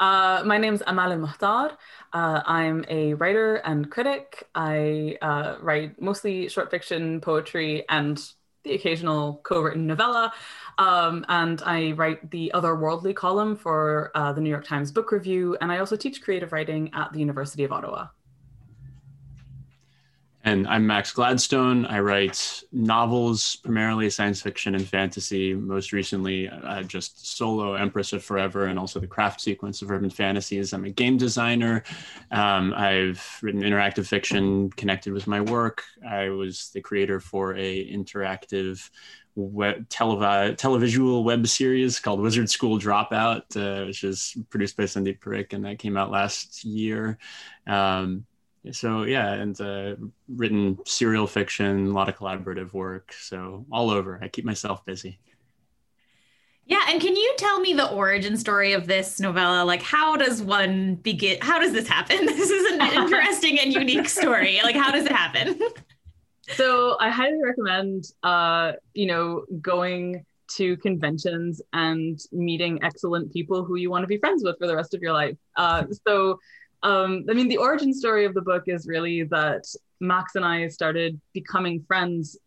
Uh, 0.00 0.42
my 0.46 0.56
name's 0.56 0.82
Amal 0.86 1.12
El-Mohtar. 1.12 1.76
Uh, 2.14 2.40
I'm 2.46 2.86
a 2.88 3.12
writer 3.14 3.56
and 3.56 3.90
critic. 3.90 4.48
I 4.54 5.18
uh, 5.20 5.56
write 5.60 6.00
mostly 6.00 6.48
short 6.48 6.70
fiction, 6.70 7.20
poetry, 7.20 7.84
and 7.90 8.18
the 8.64 8.72
occasional 8.72 9.40
co-written 9.42 9.86
novella. 9.86 10.32
Um, 10.78 11.26
and 11.28 11.62
I 11.66 11.92
write 11.92 12.30
the 12.30 12.50
Otherworldly 12.54 13.14
column 13.14 13.56
for 13.56 14.10
uh, 14.14 14.32
the 14.32 14.40
New 14.40 14.50
York 14.50 14.64
Times 14.64 14.90
Book 14.90 15.12
Review. 15.12 15.58
And 15.60 15.70
I 15.70 15.78
also 15.78 15.96
teach 15.96 16.22
creative 16.22 16.52
writing 16.52 16.90
at 16.94 17.12
the 17.12 17.18
University 17.18 17.64
of 17.64 17.72
Ottawa. 17.72 18.06
And 20.42 20.66
I'm 20.68 20.86
Max 20.86 21.12
Gladstone. 21.12 21.84
I 21.84 22.00
write 22.00 22.62
novels, 22.72 23.56
primarily 23.56 24.08
science 24.08 24.40
fiction 24.40 24.74
and 24.74 24.88
fantasy. 24.88 25.52
Most 25.52 25.92
recently, 25.92 26.50
just 26.86 27.36
solo 27.36 27.74
Empress 27.74 28.14
of 28.14 28.24
Forever 28.24 28.64
and 28.64 28.78
also 28.78 29.00
the 29.00 29.06
craft 29.06 29.42
sequence 29.42 29.82
of 29.82 29.90
urban 29.90 30.08
fantasies. 30.08 30.72
I'm 30.72 30.86
a 30.86 30.90
game 30.90 31.18
designer. 31.18 31.82
Um, 32.30 32.72
I've 32.72 33.22
written 33.42 33.60
interactive 33.60 34.06
fiction 34.06 34.70
connected 34.70 35.12
with 35.12 35.26
my 35.26 35.42
work. 35.42 35.82
I 36.08 36.30
was 36.30 36.70
the 36.72 36.80
creator 36.80 37.20
for 37.20 37.54
a 37.56 37.86
interactive 37.92 38.88
web, 39.34 39.90
televi- 39.90 40.56
televisual 40.56 41.22
web 41.22 41.46
series 41.48 42.00
called 42.00 42.18
Wizard 42.18 42.48
School 42.48 42.78
Dropout, 42.78 43.42
uh, 43.56 43.84
which 43.84 44.04
is 44.04 44.34
produced 44.48 44.78
by 44.78 44.84
Sandeep 44.84 45.20
Parikh, 45.20 45.52
and 45.52 45.66
that 45.66 45.78
came 45.78 45.98
out 45.98 46.10
last 46.10 46.64
year. 46.64 47.18
Um, 47.66 48.24
so 48.72 49.04
yeah 49.04 49.32
and 49.32 49.58
uh, 49.60 49.96
written 50.28 50.78
serial 50.84 51.26
fiction 51.26 51.86
a 51.86 51.92
lot 51.92 52.08
of 52.08 52.16
collaborative 52.16 52.72
work 52.72 53.12
so 53.12 53.64
all 53.72 53.90
over. 53.90 54.18
I 54.22 54.28
keep 54.28 54.44
myself 54.44 54.84
busy. 54.84 55.18
Yeah 56.66 56.84
and 56.88 57.00
can 57.00 57.16
you 57.16 57.34
tell 57.38 57.58
me 57.58 57.72
the 57.72 57.90
origin 57.90 58.36
story 58.36 58.74
of 58.74 58.86
this 58.86 59.18
novella? 59.18 59.64
Like 59.64 59.82
how 59.82 60.16
does 60.16 60.42
one 60.42 60.96
begin 60.96 61.38
how 61.40 61.58
does 61.58 61.72
this 61.72 61.88
happen? 61.88 62.18
This 62.26 62.50
is 62.50 62.72
an 62.72 62.80
interesting 63.02 63.58
and 63.58 63.72
unique 63.72 64.08
story. 64.08 64.60
Like 64.62 64.76
how 64.76 64.90
does 64.92 65.06
it 65.06 65.12
happen? 65.12 65.58
So 66.54 66.96
i 66.98 67.10
highly 67.10 67.40
recommend 67.40 68.06
uh 68.24 68.72
you 68.92 69.06
know 69.06 69.44
going 69.60 70.26
to 70.56 70.76
conventions 70.78 71.62
and 71.72 72.18
meeting 72.32 72.80
excellent 72.82 73.32
people 73.32 73.64
who 73.64 73.76
you 73.76 73.88
want 73.88 74.02
to 74.02 74.08
be 74.08 74.16
friends 74.18 74.42
with 74.42 74.58
for 74.58 74.66
the 74.66 74.74
rest 74.74 74.92
of 74.92 75.00
your 75.00 75.12
life. 75.12 75.36
Uh 75.56 75.84
so 76.08 76.40
um, 76.82 77.24
I 77.28 77.34
mean, 77.34 77.48
the 77.48 77.58
origin 77.58 77.92
story 77.92 78.24
of 78.24 78.34
the 78.34 78.40
book 78.40 78.64
is 78.66 78.86
really 78.86 79.24
that 79.24 79.64
Max 80.00 80.34
and 80.34 80.44
I 80.44 80.68
started 80.68 81.20
becoming 81.34 81.84
friends 81.86 82.38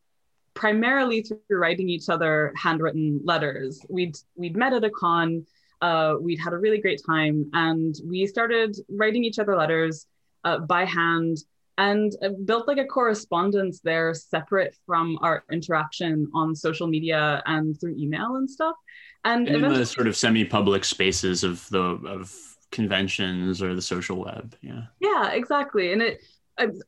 primarily 0.54 1.22
through 1.22 1.40
writing 1.50 1.90
each 1.90 2.10
other 2.10 2.54
handwritten 2.56 3.22
letters. 3.24 3.80
We'd 3.90 4.16
we'd 4.36 4.56
met 4.56 4.74
at 4.74 4.84
a 4.84 4.90
con, 4.90 5.46
uh, 5.82 6.16
we'd 6.20 6.40
had 6.40 6.54
a 6.54 6.58
really 6.58 6.80
great 6.80 7.02
time, 7.06 7.50
and 7.54 7.96
we 8.06 8.26
started 8.28 8.76
writing 8.90 9.24
each 9.24 9.40
other 9.40 9.56
letters 9.56 10.08
uh, 10.44 10.60
by 10.60 10.86
hand 10.86 11.38
and 11.78 12.14
uh, 12.22 12.30
built 12.46 12.68
like 12.68 12.78
a 12.78 12.86
correspondence 12.86 13.80
there 13.80 14.14
separate 14.14 14.78
from 14.86 15.18
our 15.22 15.44
interaction 15.52 16.30
on 16.34 16.56
social 16.56 16.88
media 16.88 17.42
and 17.48 17.80
through 17.80 17.96
email 17.98 18.36
and 18.36 18.50
stuff. 18.50 18.76
And, 19.26 19.48
and 19.48 19.66
in 19.66 19.74
the 19.74 19.86
sort 19.86 20.08
of 20.08 20.16
semi-public 20.16 20.84
spaces 20.86 21.44
of 21.44 21.68
the 21.70 21.80
of 21.80 22.53
conventions 22.74 23.62
or 23.62 23.74
the 23.74 23.82
social 23.82 24.18
web 24.18 24.56
yeah 24.62 24.82
yeah 25.00 25.32
exactly 25.32 25.94
and 25.94 26.02
it 26.02 26.22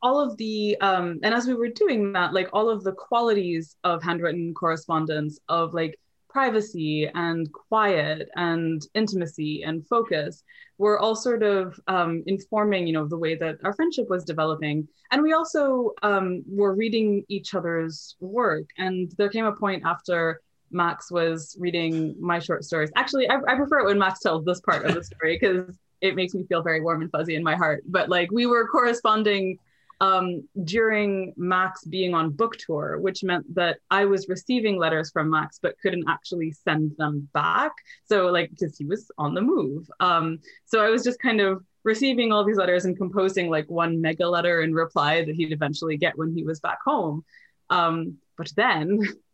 all 0.02 0.20
of 0.20 0.36
the 0.38 0.78
um 0.82 1.20
and 1.24 1.34
as 1.34 1.48
we 1.48 1.54
were 1.54 1.70
doing 1.70 2.12
that 2.12 2.34
like 2.34 2.50
all 2.54 2.70
of 2.70 2.84
the 2.84 2.92
qualities 2.92 3.78
of 3.84 4.04
handwritten 4.04 4.54
correspondence 4.54 5.40
of 5.48 5.74
like 5.74 5.98
privacy 6.36 7.10
and 7.16 7.50
quiet 7.54 8.28
and 8.36 8.86
intimacy 8.94 9.64
and 9.64 9.88
focus 9.88 10.44
were 10.78 11.00
all 11.00 11.16
sort 11.16 11.44
of 11.44 11.80
um, 11.88 12.24
informing, 12.28 12.86
you 12.86 12.92
know, 12.92 13.08
the 13.08 13.18
way 13.18 13.36
that 13.36 13.56
our 13.64 13.72
friendship 13.72 14.10
was 14.10 14.26
developing. 14.26 14.86
And 15.12 15.24
we 15.24 15.32
also 15.32 15.92
um, 16.04 16.44
were 16.46 16.76
reading 16.76 17.24
each 17.30 17.56
other's 17.56 18.18
work. 18.20 18.66
And 18.78 19.14
there 19.18 19.30
came 19.30 19.46
a 19.46 19.56
point 19.56 19.84
after 19.86 20.42
Max 20.72 21.12
was 21.12 21.56
reading 21.60 22.16
my 22.20 22.40
short 22.40 22.64
stories. 22.64 22.92
Actually, 22.96 23.30
I, 23.30 23.38
I 23.48 23.56
prefer 23.56 23.80
it 23.80 23.86
when 23.86 24.00
Max 24.00 24.20
tells 24.20 24.46
this 24.46 24.62
part 24.62 24.86
of 24.86 24.94
the 24.94 25.04
story 25.16 25.38
because 25.40 25.78
it 26.02 26.16
makes 26.16 26.34
me 26.34 26.44
feel 26.44 26.62
very 26.62 26.82
warm 26.82 27.02
and 27.02 27.12
fuzzy 27.12 27.36
in 27.36 27.44
my 27.44 27.56
heart. 27.56 27.84
But 27.88 28.10
like 28.10 28.32
we 28.32 28.46
were 28.46 28.68
corresponding 28.68 29.60
um, 30.02 30.48
during 30.64 31.34
Max 31.38 31.86
being 31.86 32.14
on 32.14 32.32
book 32.32 32.58
tour, 32.58 33.00
which 33.00 33.24
meant 33.24 33.54
that 33.56 33.80
I 33.90 34.06
was 34.06 34.28
receiving 34.28 34.78
letters 34.78 35.12
from 35.12 35.30
Max 35.30 35.60
but 35.62 35.80
couldn't 35.82 36.10
actually 36.10 36.52
send 36.52 36.92
them 36.98 37.30
back. 37.34 37.72
So, 38.06 38.28
like, 38.28 38.50
because 38.50 38.78
he 38.78 38.86
was 38.86 39.10
on 39.18 39.34
the 39.34 39.42
move. 39.42 39.90
Um, 40.00 40.40
so 40.66 40.84
I 40.84 40.90
was 40.90 41.04
just 41.04 41.20
kind 41.20 41.40
of 41.40 41.64
receiving 41.84 42.32
all 42.32 42.44
these 42.44 42.58
letters 42.58 42.86
and 42.86 42.98
composing 42.98 43.50
like 43.50 43.70
one 43.70 44.02
mega 44.02 44.28
letter 44.28 44.62
in 44.62 44.74
reply 44.74 45.24
that 45.24 45.36
he'd 45.36 45.54
eventually 45.54 45.98
get 45.98 46.18
when 46.18 46.36
he 46.36 46.44
was 46.44 46.60
back 46.60 46.80
home. 46.84 47.24
Um, 47.70 48.18
but 48.38 48.52
then. 48.56 49.00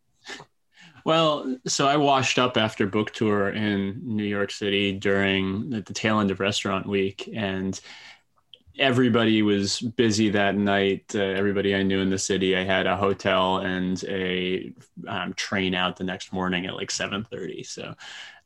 Well, 1.05 1.57
so 1.67 1.87
I 1.87 1.97
washed 1.97 2.37
up 2.37 2.57
after 2.57 2.85
book 2.87 3.11
tour 3.11 3.49
in 3.49 4.01
New 4.03 4.23
York 4.23 4.51
City 4.51 4.93
during 4.93 5.69
the 5.69 5.81
tail 5.81 6.19
end 6.19 6.31
of 6.31 6.39
restaurant 6.39 6.87
week. 6.87 7.29
And 7.33 7.79
everybody 8.79 9.41
was 9.41 9.79
busy 9.79 10.29
that 10.29 10.55
night. 10.55 11.11
Uh, 11.13 11.19
everybody 11.19 11.75
I 11.75 11.83
knew 11.83 11.99
in 11.99 12.09
the 12.09 12.17
city, 12.17 12.55
I 12.55 12.63
had 12.63 12.87
a 12.87 12.95
hotel 12.95 13.57
and 13.57 14.01
a 14.05 14.73
um, 15.07 15.33
train 15.33 15.75
out 15.75 15.97
the 15.97 16.03
next 16.03 16.31
morning 16.33 16.65
at 16.65 16.75
like 16.75 16.91
7:30. 16.91 17.63
So 17.63 17.95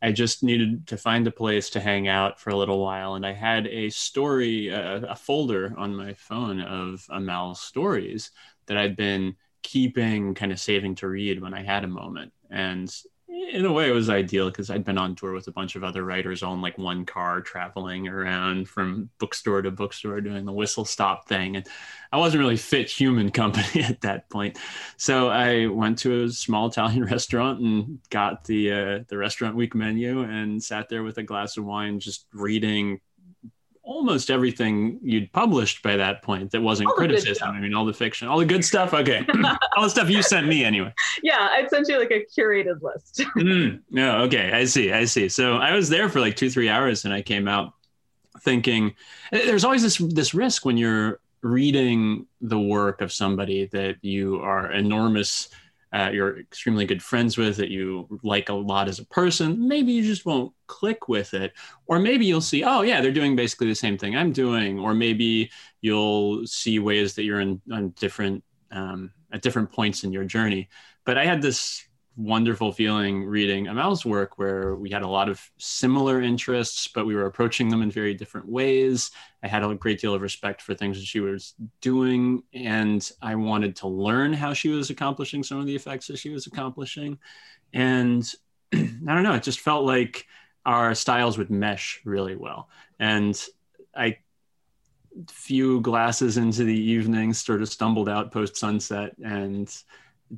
I 0.01 0.11
just 0.11 0.43
needed 0.43 0.87
to 0.87 0.97
find 0.97 1.27
a 1.27 1.31
place 1.31 1.69
to 1.71 1.79
hang 1.79 2.07
out 2.07 2.39
for 2.39 2.49
a 2.49 2.55
little 2.55 2.79
while, 2.79 3.15
and 3.15 3.25
I 3.25 3.33
had 3.33 3.67
a 3.67 3.89
story, 3.89 4.73
uh, 4.73 5.01
a 5.07 5.15
folder 5.15 5.73
on 5.77 5.95
my 5.95 6.13
phone 6.13 6.61
of 6.61 7.05
Amal's 7.09 7.61
stories 7.61 8.31
that 8.67 8.77
I'd 8.77 8.95
been 8.95 9.35
keeping, 9.65 10.35
kind 10.35 10.51
of 10.51 10.59
saving 10.59 10.95
to 10.95 11.07
read 11.07 11.41
when 11.41 11.53
I 11.53 11.63
had 11.63 11.83
a 11.83 11.87
moment. 11.87 12.31
And 12.49 12.93
in 13.27 13.65
a 13.65 13.71
way 13.71 13.89
it 13.89 13.93
was 13.93 14.09
ideal 14.09 14.49
because 14.49 14.69
I'd 14.69 14.85
been 14.85 14.97
on 14.97 15.15
tour 15.15 15.33
with 15.33 15.47
a 15.47 15.51
bunch 15.51 15.75
of 15.75 15.83
other 15.83 16.03
writers 16.03 16.43
on 16.43 16.61
like 16.61 16.77
one 16.77 17.05
car 17.05 17.41
traveling 17.41 18.07
around 18.07 18.69
from 18.69 19.09
bookstore 19.19 19.61
to 19.63 19.71
bookstore 19.71 20.21
doing 20.21 20.45
the 20.45 20.53
whistle 20.53 20.85
stop 20.85 21.27
thing 21.27 21.55
and 21.57 21.67
I 22.11 22.17
wasn't 22.17 22.41
really 22.41 22.57
fit 22.57 22.89
human 22.89 23.31
company 23.41 23.83
at 23.83 24.01
that 24.01 24.29
point 24.29 24.57
so 24.97 25.29
I 25.29 25.65
went 25.67 25.97
to 25.99 26.23
a 26.23 26.29
small 26.29 26.67
Italian 26.67 27.03
restaurant 27.11 27.59
and 27.59 27.99
got 28.09 28.45
the 28.45 28.71
uh, 28.71 28.99
the 29.07 29.17
restaurant 29.17 29.55
week 29.55 29.75
menu 29.75 30.21
and 30.21 30.63
sat 30.63 30.87
there 30.87 31.03
with 31.03 31.17
a 31.17 31.23
glass 31.23 31.57
of 31.57 31.65
wine 31.65 31.99
just 31.99 32.27
reading 32.31 33.01
almost 33.85 34.31
everything 34.31 34.99
you'd 35.01 35.31
published 35.31 35.83
by 35.83 35.95
that 35.95 36.21
point 36.23 36.51
that 36.51 36.61
wasn't 36.61 36.89
all 36.89 36.95
criticism. 36.95 37.49
I 37.49 37.59
mean, 37.59 37.73
all 37.73 37.85
the 37.85 37.93
fiction, 37.93 38.27
all 38.27 38.39
the 38.39 38.45
good 38.45 38.65
stuff. 38.65 38.93
Okay. 38.93 39.25
all 39.77 39.83
the 39.83 39.89
stuff 39.89 40.09
you 40.09 40.23
sent 40.23 40.47
me 40.47 40.65
anyway. 40.65 40.93
Yeah. 41.21 41.49
I'd 41.51 41.69
sent 41.69 41.87
you 41.87 41.99
like 41.99 42.11
a 42.11 42.25
curated 42.37 42.81
list. 42.81 43.23
mm, 43.37 43.79
no. 43.91 44.23
Okay. 44.23 44.51
I 44.51 44.65
see. 44.65 44.91
I 44.91 45.05
see. 45.05 45.29
So 45.29 45.57
I 45.57 45.73
was 45.73 45.87
there 45.87 46.09
for 46.09 46.19
like 46.19 46.35
two, 46.35 46.49
three 46.49 46.67
hours 46.67 47.05
and 47.05 47.13
I 47.13 47.21
came 47.21 47.47
out 47.47 47.73
thinking 48.41 48.93
there's 49.31 49.63
always 49.63 49.83
this, 49.83 49.97
this 49.97 50.33
risk 50.33 50.65
when 50.65 50.77
you're 50.77 51.19
reading 51.41 52.25
the 52.41 52.59
work 52.59 53.01
of 53.01 53.13
somebody 53.13 53.67
that 53.67 53.97
you 54.01 54.39
are 54.41 54.71
enormous 54.71 55.49
uh, 55.93 56.09
you're 56.11 56.39
extremely 56.39 56.85
good 56.85 57.01
friends 57.01 57.37
with, 57.37 57.57
that 57.57 57.69
you 57.69 58.19
like 58.23 58.49
a 58.49 58.53
lot 58.53 58.87
as 58.87 58.99
a 58.99 59.05
person, 59.05 59.67
maybe 59.67 59.91
you 59.91 60.03
just 60.03 60.25
won't 60.25 60.53
click 60.67 61.07
with 61.07 61.33
it. 61.33 61.53
Or 61.87 61.99
maybe 61.99 62.25
you'll 62.25 62.41
see, 62.41 62.63
oh, 62.63 62.81
yeah, 62.81 63.01
they're 63.01 63.11
doing 63.11 63.35
basically 63.35 63.67
the 63.67 63.75
same 63.75 63.97
thing 63.97 64.15
I'm 64.15 64.31
doing. 64.31 64.79
Or 64.79 64.93
maybe 64.93 65.51
you'll 65.81 66.45
see 66.47 66.79
ways 66.79 67.15
that 67.15 67.23
you're 67.23 67.39
in 67.39 67.61
on 67.71 67.89
different, 67.91 68.43
um, 68.71 69.11
at 69.31 69.41
different 69.41 69.71
points 69.71 70.03
in 70.03 70.11
your 70.11 70.25
journey. 70.25 70.69
But 71.05 71.17
I 71.17 71.25
had 71.25 71.41
this 71.41 71.84
wonderful 72.17 72.71
feeling 72.71 73.25
reading 73.25 73.67
Amal's 73.67 74.05
work 74.05 74.37
where 74.37 74.75
we 74.75 74.89
had 74.89 75.01
a 75.01 75.07
lot 75.07 75.27
of 75.27 75.41
similar 75.57 76.21
interests, 76.21 76.87
but 76.87 77.05
we 77.05 77.15
were 77.15 77.25
approaching 77.25 77.69
them 77.69 77.81
in 77.81 77.91
very 77.91 78.13
different 78.13 78.47
ways. 78.47 79.11
I 79.43 79.47
had 79.47 79.63
a 79.63 79.75
great 79.75 79.99
deal 79.99 80.13
of 80.13 80.21
respect 80.21 80.61
for 80.61 80.73
things 80.73 80.97
that 80.97 81.05
she 81.05 81.19
was 81.19 81.55
doing, 81.81 82.43
and 82.53 83.09
I 83.21 83.35
wanted 83.35 83.75
to 83.77 83.87
learn 83.87 84.33
how 84.33 84.53
she 84.53 84.69
was 84.69 84.89
accomplishing 84.89 85.43
some 85.43 85.59
of 85.59 85.65
the 85.65 85.75
effects 85.75 86.07
that 86.07 86.17
she 86.17 86.29
was 86.29 86.47
accomplishing. 86.47 87.17
And 87.73 88.23
I 88.73 88.77
don't 89.05 89.23
know, 89.23 89.35
it 89.35 89.43
just 89.43 89.59
felt 89.59 89.85
like 89.85 90.25
our 90.65 90.95
styles 90.95 91.37
would 91.37 91.51
mesh 91.51 92.01
really 92.05 92.35
well. 92.35 92.69
And 92.97 93.39
I 93.95 94.17
few 95.29 95.79
glasses 95.81 96.37
into 96.37 96.63
the 96.63 96.77
evening 96.77 97.33
sort 97.33 97.61
of 97.61 97.69
stumbled 97.69 98.09
out 98.09 98.31
post 98.31 98.57
sunset 98.57 99.15
and 99.23 99.73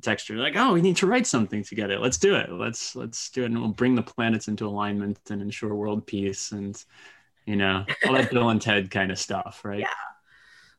texture. 0.00 0.36
Like 0.36 0.56
oh 0.56 0.72
we 0.72 0.82
need 0.82 0.96
to 0.98 1.06
write 1.06 1.26
something 1.26 1.62
together 1.62 1.98
let's 1.98 2.18
do 2.18 2.34
it. 2.36 2.50
Let's 2.50 2.94
let's 2.96 3.30
do 3.30 3.42
it 3.42 3.46
and 3.46 3.58
we'll 3.58 3.68
bring 3.68 3.94
the 3.94 4.02
planets 4.02 4.48
into 4.48 4.66
alignment 4.66 5.18
and 5.30 5.42
ensure 5.42 5.74
world 5.74 6.06
peace 6.06 6.52
and 6.52 6.82
you 7.46 7.56
know 7.56 7.84
all 8.06 8.12
that 8.12 8.30
bill 8.30 8.50
and 8.50 8.60
ted 8.60 8.90
kind 8.90 9.10
of 9.10 9.18
stuff 9.18 9.62
right? 9.64 9.80
Yeah 9.80 10.07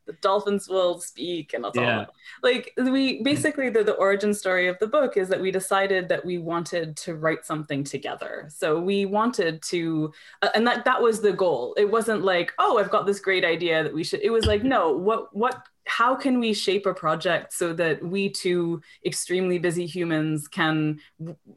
the 0.10 0.18
dolphins 0.22 0.68
will 0.68 1.00
speak 1.00 1.54
and 1.54 1.64
that's 1.64 1.76
yeah. 1.76 2.00
all 2.00 2.16
like 2.42 2.74
we 2.78 3.22
basically 3.22 3.70
the, 3.70 3.84
the 3.84 3.94
origin 3.94 4.34
story 4.34 4.68
of 4.68 4.78
the 4.80 4.88
book 4.88 5.18
is 5.18 5.30
that 5.30 5.40
we 5.40 5.52
decided 5.52 6.10
that 6.10 6.26
we 6.26 6.40
wanted 6.40 6.98
to 6.98 7.14
write 7.16 7.46
something 7.46 7.84
together. 7.84 8.50
So 8.50 8.80
we 8.80 9.06
wanted 9.06 9.62
to 9.64 10.12
uh, 10.42 10.50
and 10.56 10.66
that 10.66 10.84
that 10.86 11.00
was 11.00 11.22
the 11.22 11.32
goal. 11.32 11.76
It 11.78 11.90
wasn't 11.90 12.24
like 12.24 12.54
oh 12.58 12.80
i've 12.80 12.90
got 12.90 13.06
this 13.06 13.20
great 13.20 13.46
idea 13.46 13.84
that 13.84 13.94
we 13.94 14.04
should 14.04 14.22
it 14.22 14.32
was 14.32 14.46
like 14.46 14.64
no 14.64 14.92
what 14.92 15.36
what 15.36 15.64
how 15.90 16.16
can 16.16 16.40
we 16.40 16.54
shape 16.54 16.86
a 16.86 16.94
project 16.94 17.52
so 17.52 17.74
that 17.74 18.04
we 18.04 18.30
two 18.30 18.80
extremely 19.04 19.58
busy 19.58 19.88
humans 19.88 20.48
can 20.48 21.00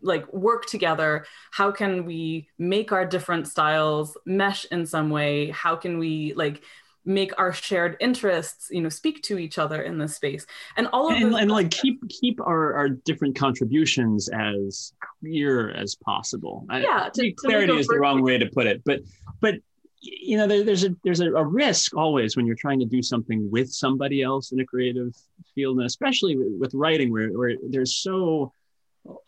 like 0.01 0.31
work 0.33 0.65
together? 0.67 1.27
How 1.51 1.71
can 1.71 2.07
we 2.07 2.49
make 2.59 2.93
our 2.93 3.05
different 3.05 3.47
styles 3.47 4.17
mesh 4.25 4.65
in 4.67 4.87
some 4.87 5.11
way? 5.11 5.51
How 5.51 5.77
can 5.77 5.99
we 5.99 6.33
like 6.33 6.63
make 7.05 7.37
our 7.39 7.53
shared 7.53 7.97
interests 8.01 8.69
you 8.71 8.81
know 8.81 8.89
speak 8.89 9.23
to 9.23 9.39
each 9.39 9.59
other 9.59 9.83
in 9.83 9.99
this 9.99 10.17
space. 10.17 10.47
And 10.77 10.89
all 10.93 11.11
of 11.11 11.17
and, 11.21 11.35
and 11.35 11.51
like 11.51 11.71
keep 11.71 12.01
keep 12.09 12.41
our, 12.41 12.75
our 12.75 12.89
different 12.89 13.37
contributions 13.37 14.29
as 14.29 14.93
clear 15.21 15.71
as 15.71 15.95
possible. 15.95 16.67
Yeah 16.71 17.03
to, 17.15 17.23
to 17.23 17.33
clarity 17.33 17.77
is 17.77 17.87
the 17.87 17.99
wrong 17.99 18.23
way 18.23 18.39
to 18.39 18.47
put 18.47 18.67
it 18.67 18.83
but 18.85 19.01
but 19.41 19.57
you 20.01 20.37
know 20.37 20.47
there, 20.47 20.65
there's 20.65 20.85
a 20.85 20.95
there's 21.05 21.21
a, 21.21 21.33
a, 21.33 21.45
risk 21.45 21.97
always 21.97 22.37
when 22.37 22.47
you're 22.47 22.57
trying 22.57 22.81
to 22.81 22.87
do 22.87 23.03
something 23.03 23.51
with 23.51 23.71
somebody 23.71 24.23
else 24.23 24.51
in 24.53 24.61
a 24.61 24.67
creative 24.67 25.15
field 25.55 25.77
and 25.77 25.87
especially 25.87 26.37
with, 26.37 26.49
with 26.59 26.75
writing 26.75 27.13
where, 27.13 27.29
where 27.29 27.55
there's 27.71 27.95
so 27.95 28.53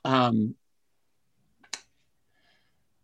um 0.04 0.54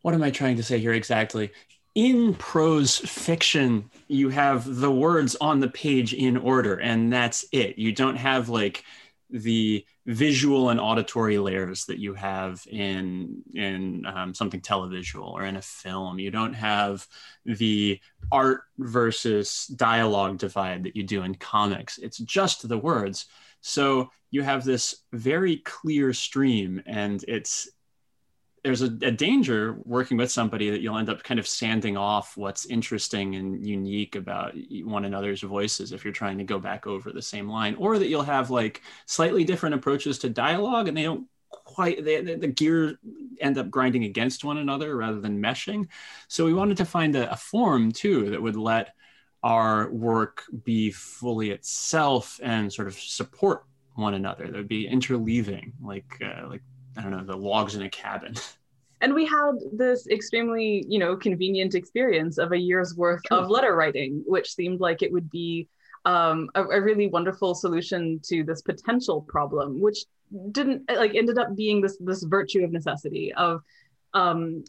what 0.02 0.14
am 0.14 0.22
i 0.22 0.30
trying 0.30 0.56
to 0.56 0.62
say 0.62 0.78
here 0.78 0.92
exactly 0.92 1.52
in 2.01 2.35
prose 2.35 2.99
fiction 2.99 3.91
you 4.09 4.29
have 4.31 4.77
the 4.77 4.91
words 4.91 5.37
on 5.41 5.61
the 5.61 5.69
page 5.69 6.15
in 6.15 6.37
order 6.37 6.77
and 6.77 7.13
that's 7.13 7.45
it 7.53 7.77
you 7.79 7.93
don't 7.93 8.17
have 8.17 8.49
like 8.49 8.85
the 9.33 9.85
visual 10.07 10.71
and 10.71 10.81
auditory 10.81 11.39
layers 11.39 11.85
that 11.85 11.99
you 11.99 12.15
have 12.15 12.67
in 12.69 13.43
in 13.55 14.05
um, 14.07 14.35
something 14.35 14.61
televisual 14.61 15.33
or 15.33 15.45
in 15.45 15.57
a 15.57 15.63
film. 15.63 16.19
You 16.19 16.31
don't 16.31 16.55
have 16.55 17.07
the 17.45 18.01
art 18.33 18.63
versus 18.79 19.67
dialogue 19.67 20.39
divide 20.39 20.85
that 20.85 20.97
you 20.97 21.05
do 21.05 21.23
in 21.23 21.35
comics. 21.37 21.99
It's 21.99 22.19
just 22.19 22.69
the 22.69 22.79
words. 22.79 23.27
So 23.61 24.11
you 24.31 24.43
have 24.43 24.65
this 24.65 24.97
very 25.13 25.59
clear 25.59 26.13
stream, 26.13 26.83
and 26.87 27.25
it's 27.29 27.69
there's 28.62 28.83
a, 28.83 28.87
a, 29.03 29.11
danger 29.11 29.79
working 29.85 30.16
with 30.16 30.31
somebody 30.31 30.70
that 30.70 30.81
you'll 30.81 30.99
end 30.99 31.09
up 31.09 31.23
kind 31.23 31.40
of 31.40 31.46
sanding 31.46 31.96
off 31.96 32.37
what's 32.37 32.66
interesting 32.66 33.37
and 33.37 33.66
unique 33.66 34.16
about 34.16 34.55
one 34.85 35.05
another's 35.05 35.40
voices 35.40 35.92
if 35.92 36.05
you're 36.05 36.12
trying 36.12 36.38
to 36.38 36.44
go 36.44 36.59
back 36.59 36.87
over 36.87 37.11
the 37.11 37.23
same 37.23 37.49
line 37.49 37.75
or 37.77 37.99
that 37.99 38.09
you'll 38.09 38.23
have 38.23 38.51
like 38.51 38.83
slightly 39.07 39.44
different 39.44 39.75
approaches 39.75 40.18
to 40.18 40.29
dialogue 40.29 40.88
and 40.88 40.96
they 40.96 41.03
don't 41.03 41.27
quite 41.51 42.05
they, 42.05 42.20
the 42.20 42.46
gear 42.46 42.99
end 43.40 43.59
up 43.59 43.70
grinding 43.70 44.05
against 44.05 44.44
one 44.44 44.59
another 44.59 44.96
rather 44.96 45.20
than 45.20 45.42
meshing. 45.42 45.88
So 46.29 46.44
we 46.44 46.55
wanted 46.55 46.77
to 46.79 46.85
find 46.85 47.16
a, 47.16 47.33
a 47.33 47.37
form 47.37 47.92
too 47.92 48.31
that 48.31 48.42
would 48.42 48.57
let 48.57 48.94
our 49.42 49.90
work 49.90 50.44
be 50.64 50.90
fully 50.90 51.51
itself 51.51 52.38
and 52.42 52.73
sort 52.73 52.88
of 52.88 52.94
support 52.94 53.64
one 53.94 54.14
another. 54.14 54.46
That 54.46 54.57
would 54.57 54.68
be 54.68 54.88
interleaving 54.88 55.73
like 55.83 56.20
uh, 56.23 56.49
like 56.49 56.62
I 57.01 57.03
don't 57.03 57.13
know, 57.13 57.25
the 57.25 57.37
logs 57.37 57.75
in 57.75 57.83
a 57.83 57.91
cabin. 57.91 58.35
And 59.03 59.15
we 59.15 59.25
had 59.25 59.53
this 59.73 60.07
extremely, 60.09 60.85
you 60.87 60.99
know, 60.99 61.17
convenient 61.17 61.75
experience 61.75 62.37
of 62.37 62.53
a 62.53 62.59
year's 62.59 62.95
worth 62.95 63.23
of 63.31 63.49
letter 63.49 63.75
writing, 63.75 64.23
which 64.27 64.53
seemed 64.53 64.79
like 64.79 65.01
it 65.01 65.11
would 65.11 65.31
be 65.31 65.69
um, 66.05 66.51
a, 66.55 66.63
a 66.63 66.83
really 66.83 67.07
wonderful 67.07 67.55
solution 67.55 68.21
to 68.25 68.45
this 68.45 68.61
potential 68.61 69.23
problem, 69.23 69.81
which 69.81 70.05
didn't 70.53 70.83
like 70.91 71.15
ended 71.15 71.39
up 71.39 71.57
being 71.57 71.81
this 71.81 71.97
this 71.99 72.25
virtue 72.25 72.63
of 72.63 72.73
necessity 72.73 73.33
of 73.33 73.63
um, 74.13 74.65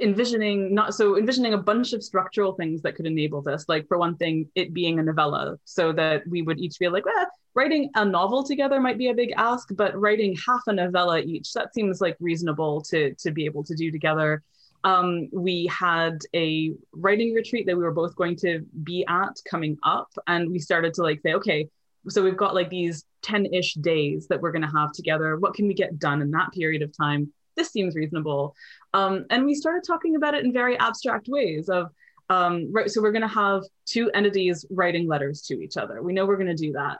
envisioning 0.00 0.74
not 0.74 0.94
so 0.94 1.16
envisioning 1.16 1.54
a 1.54 1.58
bunch 1.58 1.92
of 1.92 2.02
structural 2.02 2.52
things 2.52 2.82
that 2.82 2.94
could 2.96 3.06
enable 3.06 3.40
this 3.40 3.64
like 3.68 3.86
for 3.86 3.98
one 3.98 4.16
thing 4.16 4.48
it 4.54 4.74
being 4.74 4.98
a 4.98 5.02
novella 5.02 5.56
so 5.64 5.92
that 5.92 6.26
we 6.28 6.42
would 6.42 6.58
each 6.58 6.76
feel 6.76 6.92
like 6.92 7.04
eh, 7.06 7.24
writing 7.54 7.88
a 7.94 8.04
novel 8.04 8.42
together 8.42 8.80
might 8.80 8.98
be 8.98 9.08
a 9.08 9.14
big 9.14 9.32
ask 9.36 9.68
but 9.74 9.98
writing 9.98 10.36
half 10.46 10.60
a 10.66 10.72
novella 10.72 11.20
each 11.20 11.52
that 11.52 11.72
seems 11.72 12.00
like 12.00 12.16
reasonable 12.20 12.82
to 12.82 13.14
to 13.14 13.30
be 13.30 13.44
able 13.44 13.64
to 13.64 13.74
do 13.74 13.90
together. 13.90 14.42
Um, 14.84 15.28
we 15.32 15.66
had 15.66 16.18
a 16.32 16.72
writing 16.92 17.34
retreat 17.34 17.66
that 17.66 17.76
we 17.76 17.82
were 17.82 17.92
both 17.92 18.14
going 18.14 18.36
to 18.36 18.64
be 18.84 19.04
at 19.08 19.34
coming 19.48 19.78
up 19.82 20.08
and 20.28 20.48
we 20.48 20.60
started 20.60 20.94
to 20.94 21.02
like 21.02 21.20
say 21.22 21.34
okay 21.34 21.68
so 22.08 22.22
we've 22.22 22.36
got 22.36 22.54
like 22.54 22.70
these 22.70 23.04
10-ish 23.22 23.74
days 23.74 24.28
that 24.28 24.40
we're 24.40 24.52
going 24.52 24.62
to 24.62 24.68
have 24.68 24.92
together. 24.92 25.36
What 25.38 25.54
can 25.54 25.66
we 25.66 25.74
get 25.74 25.98
done 25.98 26.22
in 26.22 26.30
that 26.32 26.52
period 26.52 26.82
of 26.82 26.96
time? 26.96 27.32
This 27.56 27.70
seems 27.70 27.96
reasonable 27.96 28.54
um, 28.96 29.26
and 29.30 29.44
we 29.44 29.54
started 29.54 29.82
talking 29.86 30.16
about 30.16 30.34
it 30.34 30.44
in 30.44 30.52
very 30.52 30.78
abstract 30.78 31.28
ways 31.28 31.68
of 31.68 31.90
um, 32.28 32.72
right 32.72 32.90
so 32.90 33.00
we're 33.00 33.12
going 33.12 33.22
to 33.22 33.28
have 33.44 33.62
two 33.84 34.10
entities 34.12 34.64
writing 34.70 35.06
letters 35.06 35.42
to 35.42 35.60
each 35.60 35.76
other 35.76 36.02
we 36.02 36.12
know 36.12 36.26
we're 36.26 36.36
going 36.36 36.56
to 36.56 36.66
do 36.66 36.72
that 36.72 36.98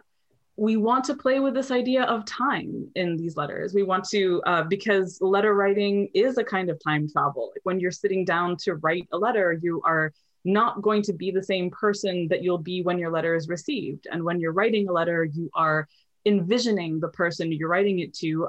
we 0.56 0.76
want 0.76 1.04
to 1.04 1.14
play 1.14 1.38
with 1.38 1.54
this 1.54 1.70
idea 1.70 2.04
of 2.04 2.24
time 2.24 2.88
in 2.94 3.16
these 3.16 3.36
letters. 3.36 3.74
We 3.74 3.82
want 3.82 4.08
to, 4.08 4.42
uh, 4.46 4.62
because 4.62 5.18
letter 5.20 5.54
writing 5.54 6.08
is 6.14 6.38
a 6.38 6.44
kind 6.44 6.70
of 6.70 6.82
time 6.82 7.08
travel. 7.10 7.50
Like 7.54 7.60
when 7.64 7.78
you're 7.78 7.90
sitting 7.90 8.24
down 8.24 8.56
to 8.62 8.76
write 8.76 9.06
a 9.12 9.18
letter, 9.18 9.58
you 9.62 9.82
are 9.84 10.12
not 10.46 10.80
going 10.80 11.02
to 11.02 11.12
be 11.12 11.30
the 11.30 11.42
same 11.42 11.70
person 11.70 12.28
that 12.28 12.42
you'll 12.42 12.56
be 12.56 12.80
when 12.80 12.98
your 12.98 13.10
letter 13.10 13.34
is 13.34 13.48
received. 13.48 14.06
And 14.10 14.24
when 14.24 14.40
you're 14.40 14.52
writing 14.52 14.88
a 14.88 14.92
letter, 14.92 15.24
you 15.24 15.50
are 15.54 15.88
envisioning 16.24 17.00
the 17.00 17.08
person 17.08 17.52
you're 17.52 17.68
writing 17.68 17.98
it 17.98 18.14
to 18.14 18.48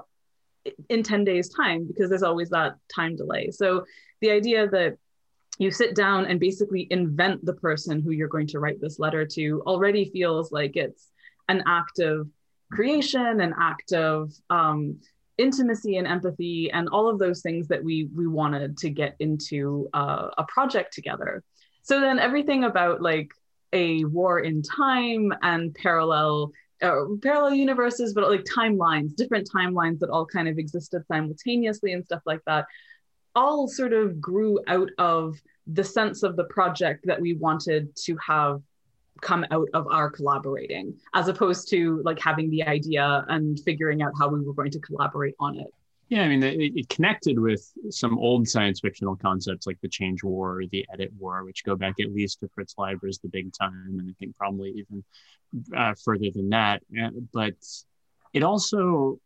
in 0.89 1.03
10 1.03 1.23
days' 1.23 1.49
time, 1.49 1.85
because 1.87 2.09
there's 2.09 2.23
always 2.23 2.49
that 2.49 2.75
time 2.93 3.15
delay. 3.15 3.51
So 3.51 3.85
the 4.21 4.31
idea 4.31 4.67
that 4.69 4.97
you 5.59 5.71
sit 5.71 5.95
down 5.95 6.25
and 6.25 6.39
basically 6.39 6.87
invent 6.91 7.43
the 7.43 7.53
person 7.53 8.01
who 8.01 8.11
you're 8.11 8.27
going 8.27 8.47
to 8.47 8.59
write 8.59 8.79
this 8.79 8.99
letter 8.99 9.25
to 9.25 9.63
already 9.65 10.05
feels 10.05 10.51
like 10.51 10.75
it's 10.75 11.11
an 11.49 11.63
act 11.65 11.99
of 11.99 12.29
creation, 12.71 13.41
an 13.41 13.53
act 13.59 13.93
of 13.93 14.31
um, 14.49 14.99
intimacy 15.37 15.97
and 15.97 16.07
empathy, 16.07 16.69
and 16.71 16.89
all 16.89 17.09
of 17.09 17.19
those 17.19 17.41
things 17.41 17.67
that 17.69 17.83
we 17.83 18.09
we 18.15 18.27
wanted 18.27 18.77
to 18.77 18.89
get 18.89 19.15
into 19.19 19.89
uh, 19.93 20.29
a 20.37 20.43
project 20.47 20.93
together. 20.93 21.43
So 21.81 21.99
then 21.99 22.19
everything 22.19 22.63
about 22.63 23.01
like 23.01 23.31
a 23.73 24.03
war 24.05 24.39
in 24.39 24.61
time 24.61 25.33
and 25.41 25.73
parallel 25.73 26.51
uh, 26.81 27.05
parallel 27.21 27.53
universes, 27.53 28.13
but 28.13 28.29
like 28.29 28.43
timelines, 28.43 29.15
different 29.15 29.49
timelines 29.49 29.99
that 29.99 30.09
all 30.09 30.25
kind 30.25 30.47
of 30.47 30.57
existed 30.57 31.03
simultaneously 31.07 31.93
and 31.93 32.05
stuff 32.05 32.21
like 32.25 32.41
that, 32.45 32.65
all 33.35 33.67
sort 33.67 33.93
of 33.93 34.19
grew 34.19 34.59
out 34.67 34.89
of 34.97 35.37
the 35.67 35.83
sense 35.83 36.23
of 36.23 36.35
the 36.35 36.45
project 36.45 37.05
that 37.05 37.19
we 37.19 37.33
wanted 37.33 37.95
to 37.95 38.15
have 38.17 38.61
come 39.21 39.45
out 39.51 39.67
of 39.73 39.87
our 39.87 40.09
collaborating 40.09 40.93
as 41.15 41.27
opposed 41.27 41.67
to 41.69 42.01
like 42.03 42.19
having 42.19 42.49
the 42.49 42.63
idea 42.63 43.25
and 43.29 43.59
figuring 43.61 44.01
out 44.01 44.11
how 44.17 44.27
we 44.27 44.39
were 44.41 44.53
going 44.53 44.71
to 44.71 44.79
collaborate 44.79 45.35
on 45.39 45.59
it 45.59 45.73
yeah 46.09 46.23
i 46.23 46.27
mean 46.27 46.43
it, 46.43 46.59
it 46.59 46.89
connected 46.89 47.39
with 47.39 47.71
some 47.89 48.17
old 48.17 48.47
science 48.47 48.79
fictional 48.79 49.15
concepts 49.15 49.67
like 49.67 49.79
the 49.81 49.87
change 49.87 50.23
war 50.23 50.61
the 50.71 50.85
edit 50.93 51.11
war 51.17 51.43
which 51.43 51.63
go 51.63 51.75
back 51.75 51.95
at 51.99 52.13
least 52.13 52.39
to 52.39 52.49
fritz 52.53 52.75
leiber's 52.77 53.19
the 53.19 53.29
big 53.29 53.51
time 53.53 53.97
and 53.99 54.09
i 54.09 54.13
think 54.19 54.35
probably 54.35 54.69
even 54.71 55.03
uh, 55.75 55.93
further 56.03 56.29
than 56.33 56.49
that 56.49 56.81
but 57.33 57.55
it 58.33 58.43
also 58.43 59.19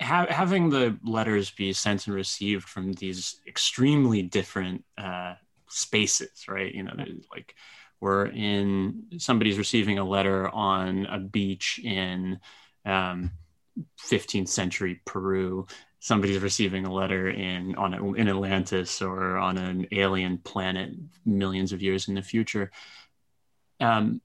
ha- 0.00 0.26
having 0.28 0.70
the 0.70 0.96
letters 1.04 1.50
be 1.50 1.72
sent 1.72 2.06
and 2.06 2.14
received 2.14 2.64
from 2.64 2.92
these 2.94 3.40
extremely 3.46 4.22
different 4.22 4.84
uh, 4.96 5.34
spaces 5.68 6.46
right 6.48 6.74
you 6.74 6.82
know 6.82 6.92
like 7.32 7.54
we're 8.00 8.26
in 8.26 9.02
somebody's 9.18 9.58
receiving 9.58 9.98
a 9.98 10.04
letter 10.04 10.48
on 10.50 11.06
a 11.06 11.18
beach 11.18 11.80
in 11.82 12.38
um, 12.86 13.32
15th 14.00 14.48
century 14.48 15.00
Peru. 15.04 15.66
Somebody's 16.00 16.40
receiving 16.40 16.86
a 16.86 16.92
letter 16.92 17.28
in 17.28 17.74
on 17.74 18.16
in 18.16 18.28
Atlantis 18.28 19.02
or 19.02 19.36
on 19.36 19.58
an 19.58 19.86
alien 19.92 20.38
planet 20.38 20.94
millions 21.24 21.72
of 21.72 21.82
years 21.82 22.08
in 22.08 22.14
the 22.14 22.22
future. 22.22 22.70
Um, 23.80 24.20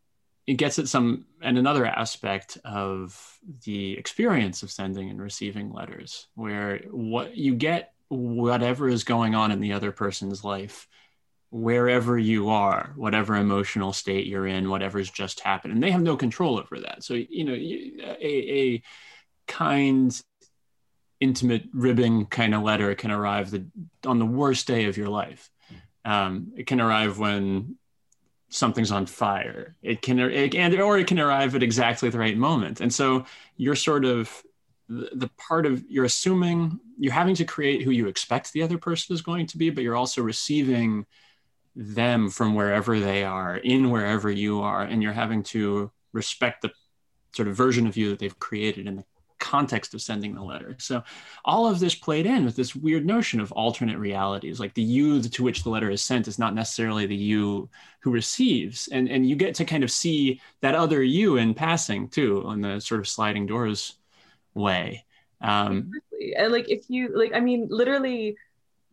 it 0.45 0.55
gets 0.55 0.77
at 0.77 0.87
some 0.87 1.25
and 1.41 1.57
another 1.57 1.85
aspect 1.85 2.57
of 2.65 3.39
the 3.65 3.97
experience 3.97 4.61
of 4.61 4.71
sending 4.71 5.09
and 5.09 5.21
receiving 5.21 5.71
letters, 5.71 6.27
where 6.35 6.79
what 6.91 7.35
you 7.35 7.55
get 7.55 7.93
whatever 8.09 8.87
is 8.87 9.03
going 9.03 9.33
on 9.33 9.51
in 9.51 9.59
the 9.59 9.73
other 9.73 9.91
person's 9.91 10.43
life 10.43 10.87
wherever 11.53 12.17
you 12.17 12.49
are, 12.49 12.93
whatever 12.95 13.35
emotional 13.35 13.93
state 13.93 14.25
you're 14.25 14.47
in, 14.47 14.71
whatever's 14.71 15.11
just 15.11 15.39
happened. 15.39 15.71
And 15.71 15.83
they 15.83 15.91
have 15.91 16.01
no 16.01 16.17
control 16.17 16.57
over 16.57 16.79
that. 16.79 17.03
So, 17.03 17.13
you 17.13 17.43
know, 17.43 17.53
a, 17.53 18.17
a 18.25 18.83
kind, 19.45 20.19
intimate, 21.23 21.63
ribbing 21.73 22.25
kind 22.27 22.53
of 22.53 22.61
letter 22.61 22.93
can 22.95 23.11
arrive 23.11 23.51
the, 23.51 23.65
on 24.05 24.19
the 24.19 24.25
worst 24.25 24.67
day 24.67 24.85
of 24.85 24.97
your 24.97 25.09
life. 25.09 25.49
Um, 26.05 26.51
it 26.57 26.67
can 26.67 26.81
arrive 26.81 27.17
when 27.17 27.77
something's 28.49 28.91
on 28.91 29.05
fire. 29.05 29.75
It 29.81 30.01
can, 30.01 30.19
it, 30.19 30.53
and, 30.53 30.79
or 30.79 30.97
it 30.99 31.07
can 31.07 31.19
arrive 31.19 31.55
at 31.55 31.63
exactly 31.63 32.09
the 32.09 32.19
right 32.19 32.37
moment. 32.37 32.81
And 32.81 32.93
so 32.93 33.25
you're 33.57 33.75
sort 33.75 34.05
of, 34.05 34.43
the, 34.89 35.09
the 35.13 35.29
part 35.47 35.65
of 35.65 35.83
you're 35.89 36.05
assuming 36.05 36.79
you're 36.99 37.13
having 37.13 37.35
to 37.35 37.45
create 37.45 37.81
who 37.83 37.91
you 37.91 38.07
expect 38.07 38.51
the 38.51 38.61
other 38.61 38.77
person 38.77 39.13
is 39.13 39.21
going 39.21 39.47
to 39.47 39.57
be, 39.57 39.69
but 39.69 39.83
you're 39.83 39.95
also 39.95 40.21
receiving 40.21 41.05
them 41.75 42.29
from 42.29 42.53
wherever 42.53 42.99
they 42.99 43.23
are 43.23 43.57
in 43.57 43.89
wherever 43.89 44.29
you 44.29 44.61
are 44.61 44.83
and 44.83 45.01
you're 45.01 45.11
having 45.11 45.41
to 45.41 45.91
respect 46.11 46.61
the 46.61 46.71
sort 47.35 47.47
of 47.47 47.55
version 47.55 47.87
of 47.87 47.97
you 47.97 48.09
that 48.09 48.19
they've 48.19 48.39
created 48.39 48.85
in 48.87 48.97
the 48.97 49.05
context 49.53 49.93
of 49.93 50.01
sending 50.01 50.33
the 50.33 50.41
letter. 50.41 50.75
So 50.79 51.03
all 51.45 51.67
of 51.67 51.79
this 51.79 51.93
played 51.93 52.25
in 52.25 52.43
with 52.43 52.55
this 52.55 52.75
weird 52.75 53.05
notion 53.05 53.39
of 53.39 53.51
alternate 53.51 53.99
realities 53.99 54.59
like 54.59 54.73
the 54.73 54.81
you 54.81 55.21
to 55.21 55.43
which 55.43 55.63
the 55.63 55.69
letter 55.69 55.91
is 55.91 56.01
sent 56.01 56.27
is 56.27 56.39
not 56.39 56.55
necessarily 56.55 57.05
the 57.05 57.15
you 57.31 57.69
who 57.99 58.09
receives. 58.09 58.87
And 58.87 59.07
and 59.07 59.29
you 59.29 59.35
get 59.35 59.53
to 59.55 59.65
kind 59.65 59.83
of 59.83 59.91
see 59.91 60.41
that 60.61 60.73
other 60.73 61.03
you 61.03 61.37
in 61.37 61.53
passing 61.53 62.07
too 62.07 62.41
on 62.45 62.61
the 62.61 62.79
sort 62.79 62.99
of 63.01 63.07
sliding 63.07 63.45
doors 63.45 63.97
way. 64.55 65.05
Um 65.41 65.91
and 66.37 66.51
like 66.51 66.69
if 66.69 66.89
you 66.89 67.01
like 67.13 67.33
i 67.33 67.41
mean 67.41 67.67
literally 67.69 68.37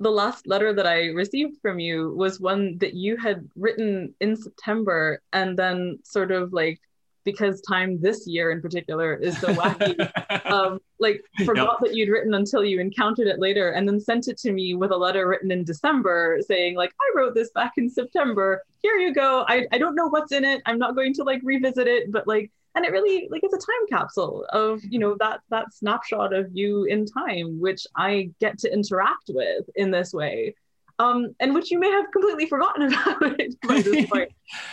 the 0.01 0.11
last 0.11 0.47
letter 0.47 0.73
that 0.73 0.87
I 0.87 1.13
received 1.23 1.61
from 1.61 1.79
you 1.79 2.15
was 2.23 2.41
one 2.41 2.79
that 2.79 2.95
you 2.95 3.19
had 3.19 3.49
written 3.55 4.15
in 4.19 4.35
September 4.35 5.21
and 5.33 5.59
then 5.59 5.99
sort 6.05 6.33
of 6.33 6.55
like 6.55 6.81
because 7.25 7.61
time 7.63 8.01
this 8.01 8.27
year 8.27 8.51
in 8.51 8.61
particular 8.61 9.15
is 9.15 9.39
so 9.39 9.49
wacky. 9.49 9.97
Um, 10.51 10.81
like 10.99 11.23
forgot 11.45 11.79
yep. 11.81 11.91
that 11.91 11.97
you'd 11.97 12.09
written 12.09 12.35
until 12.35 12.65
you 12.65 12.81
encountered 12.81 13.27
it 13.27 13.39
later 13.39 13.71
and 13.71 13.87
then 13.87 14.01
sent 14.01 14.27
it 14.27 14.37
to 14.39 14.53
me 14.53 14.75
with 14.75 14.91
a 14.91 14.97
letter 14.97 15.29
written 15.29 15.51
in 15.51 15.65
december 15.65 16.39
saying 16.47 16.75
like 16.75 16.93
i 17.01 17.19
wrote 17.19 17.35
this 17.35 17.51
back 17.53 17.73
in 17.77 17.89
september. 17.89 18.63
Here 18.83 18.97
you 18.97 19.15
go. 19.15 19.45
I, 19.47 19.67
I 19.71 19.79
don't 19.79 19.95
know 19.95 20.09
what's 20.09 20.33
in 20.33 20.45
it. 20.45 20.63
I'm 20.67 20.79
not 20.79 20.97
going 20.97 21.15
to 21.15 21.25
like 21.25 21.41
revisit 21.45 21.87
it 21.87 22.11
but 22.11 22.27
like 22.27 22.51
and 22.75 22.85
it 22.85 22.93
really 22.93 23.29
like 23.31 23.43
it's 23.45 23.55
a 23.55 23.59
time 23.59 23.87
capsule 23.89 24.47
of 24.51 24.81
you 24.85 24.99
know 24.99 25.17
that 25.19 25.41
that 25.51 25.73
snapshot 25.73 26.33
of 26.33 26.49
you 26.53 26.85
in 26.85 27.05
time 27.05 27.61
which 27.61 27.87
i 27.97 28.31
get 28.41 28.59
to 28.59 28.73
interact 28.73 29.31
with 29.31 29.69
in 29.77 29.91
this 29.91 30.13
way 30.13 30.55
um, 31.01 31.35
and 31.41 31.55
which 31.55 31.71
you 31.71 31.79
may 31.79 31.91
have 31.91 32.11
completely 32.13 32.47
forgotten 32.47 32.83
about 32.93 33.41
it 33.41 33.55
by 33.67 33.81
this 33.81 34.07
point. 34.11 34.31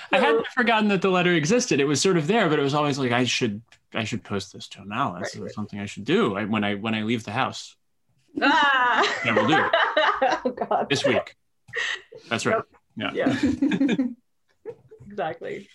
So, 0.09 0.17
I 0.17 0.19
hadn't 0.19 0.47
forgotten 0.47 0.89
that 0.89 1.01
the 1.01 1.09
letter 1.09 1.33
existed. 1.33 1.79
It 1.79 1.85
was 1.85 2.01
sort 2.01 2.17
of 2.17 2.27
there, 2.27 2.49
but 2.49 2.59
it 2.59 2.63
was 2.63 2.73
always 2.73 2.99
like 2.99 3.11
I 3.11 3.23
should 3.23 3.61
I 3.93 4.03
should 4.03 4.23
post 4.23 4.53
this 4.53 4.67
to 4.69 4.81
Amal. 4.81 5.13
That's 5.13 5.35
right, 5.35 5.43
right. 5.43 5.53
something 5.53 5.79
I 5.79 5.85
should 5.85 6.03
do 6.03 6.35
I, 6.35 6.45
when 6.45 6.63
I 6.63 6.75
when 6.75 6.93
I 6.93 7.03
leave 7.03 7.23
the 7.23 7.31
house. 7.31 7.75
Ah! 8.41 9.19
Yeah, 9.25 9.35
we'll 9.35 9.47
do. 9.47 9.55
oh, 10.45 10.51
God. 10.51 10.87
This 10.89 11.05
week. 11.05 11.35
That's 12.29 12.45
right. 12.45 12.61
Yep. 12.97 13.13
Yeah. 13.15 13.39
Yeah. 13.41 14.05
exactly. 15.07 15.67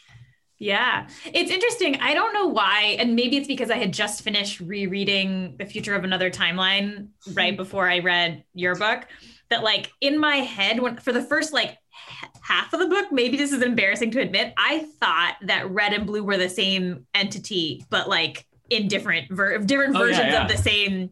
Yeah. 0.59 1.09
It's 1.25 1.51
interesting. 1.51 1.97
I 2.01 2.15
don't 2.15 2.33
know 2.33 2.47
why. 2.47 2.97
And 3.01 3.17
maybe 3.17 3.37
it's 3.37 3.49
because 3.49 3.71
I 3.71 3.79
had 3.79 3.93
just 3.93 4.23
finished 4.23 4.61
rereading 4.61 5.57
The 5.59 5.67
Future 5.67 5.97
of 5.97 6.05
Another 6.05 6.31
Timeline 6.31 7.09
right 7.33 7.57
before 7.57 7.91
I 7.91 7.99
read 7.99 8.45
your 8.55 8.77
book. 8.77 9.09
That, 9.53 9.62
like, 9.62 9.93
in 10.01 10.19
my 10.19 10.37
head, 10.37 10.81
when 10.81 10.97
for 10.97 11.12
the 11.12 11.23
first 11.23 11.53
like 11.53 11.77
half 12.41 12.73
of 12.73 12.81
the 12.81 12.87
book, 12.87 13.12
maybe 13.12 13.37
this 13.37 13.53
is 13.53 13.61
embarrassing 13.62 14.11
to 14.12 14.21
admit, 14.21 14.55
I 14.57 14.87
thought 14.99 15.37
that 15.43 15.71
red 15.71 15.93
and 15.93 16.07
blue 16.07 16.25
were 16.25 16.38
the 16.38 16.49
same 16.49 17.07
entity, 17.15 17.85
but 17.91 18.09
like 18.09 18.47
in 18.71 18.88
different 18.88 19.31
ver- 19.31 19.59
different 19.59 19.95
oh, 19.95 19.99
versions 19.99 20.19
yeah, 20.19 20.33
yeah. 20.33 20.43
of 20.43 20.51
the 20.51 20.57
same 20.57 21.11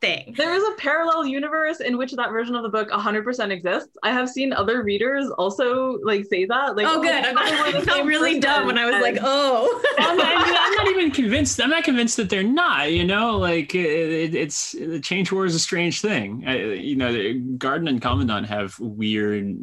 thing. 0.00 0.34
There 0.36 0.54
is 0.54 0.62
a 0.62 0.72
parallel 0.76 1.26
universe 1.26 1.80
in 1.80 1.98
which 1.98 2.12
that 2.12 2.30
version 2.30 2.54
of 2.54 2.62
the 2.62 2.68
book 2.68 2.90
100% 2.90 3.50
exists. 3.50 3.96
I 4.02 4.12
have 4.12 4.28
seen 4.28 4.52
other 4.52 4.82
readers 4.82 5.28
also 5.38 5.98
like 6.02 6.24
say 6.26 6.46
that. 6.46 6.76
Like, 6.76 6.86
oh, 6.86 6.98
oh 6.98 7.02
good. 7.02 7.12
I 7.12 7.80
felt 7.82 8.06
really 8.06 8.40
dumb 8.40 8.66
when 8.66 8.78
I 8.78 8.86
was 8.86 9.00
like, 9.00 9.18
oh. 9.22 9.82
I'm, 9.98 10.16
not, 10.16 10.26
I'm, 10.36 10.72
not, 10.74 10.88
even 10.88 11.10
convinced. 11.12 11.60
I'm 11.60 11.70
not 11.70 11.84
convinced 11.84 12.16
that 12.16 12.30
they're 12.30 12.42
not. 12.42 12.92
You 12.92 13.04
know, 13.04 13.38
like 13.38 13.74
it, 13.74 13.80
it, 13.86 14.34
it's 14.34 14.72
the 14.72 15.00
change 15.00 15.30
war 15.30 15.44
is 15.44 15.54
a 15.54 15.60
strange 15.60 16.00
thing. 16.00 16.44
I, 16.46 16.56
you 16.56 16.96
know, 16.96 17.40
Garden 17.58 17.88
and 17.88 18.00
Commandant 18.00 18.46
have 18.46 18.78
weird 18.80 19.56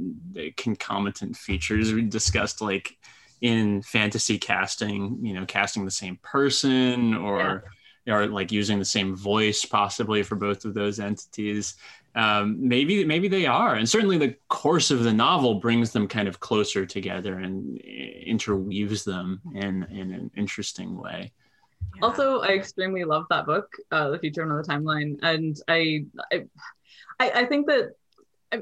concomitant 0.56 1.36
features. 1.36 1.94
We 1.94 2.04
discussed 2.04 2.62
like 2.62 2.98
in 3.42 3.82
fantasy 3.82 4.38
casting, 4.38 5.20
you 5.22 5.34
know, 5.34 5.46
casting 5.46 5.86
the 5.86 5.92
same 5.92 6.18
person 6.22 7.16
or. 7.16 7.40
Yeah 7.64 7.72
or 8.08 8.28
like 8.28 8.52
using 8.52 8.80
the 8.80 8.86
same 8.86 9.16
voice 9.16 9.66
possibly 9.66 10.24
for 10.24 10.36
both 10.36 10.66
of 10.66 10.74
those 10.74 11.00
entities. 11.00 11.76
Um, 12.16 12.58
maybe 12.60 13.06
maybe 13.06 13.28
they 13.28 13.46
are, 13.46 13.76
and 13.76 13.88
certainly 13.88 14.18
the 14.18 14.36
course 14.48 14.90
of 14.90 15.04
the 15.04 15.14
novel 15.14 15.56
brings 15.56 15.92
them 15.92 16.08
kind 16.08 16.28
of 16.28 16.40
closer 16.40 16.86
together 16.86 17.38
and 17.38 17.78
interweaves 17.78 19.04
them 19.04 19.40
in 19.54 19.84
in 19.92 20.12
an 20.14 20.32
interesting 20.36 20.98
way. 20.98 21.32
Yeah. 21.96 22.06
Also, 22.06 22.40
I 22.40 22.50
extremely 22.50 23.04
love 23.04 23.26
that 23.30 23.46
book, 23.46 23.72
uh, 23.92 24.10
The 24.10 24.20
Future 24.20 24.42
of 24.42 24.50
Another 24.50 24.64
Timeline, 24.64 25.20
and 25.22 25.60
I, 25.68 26.06
I, 27.20 27.30
I 27.30 27.46
think 27.46 27.68
that 27.68 27.94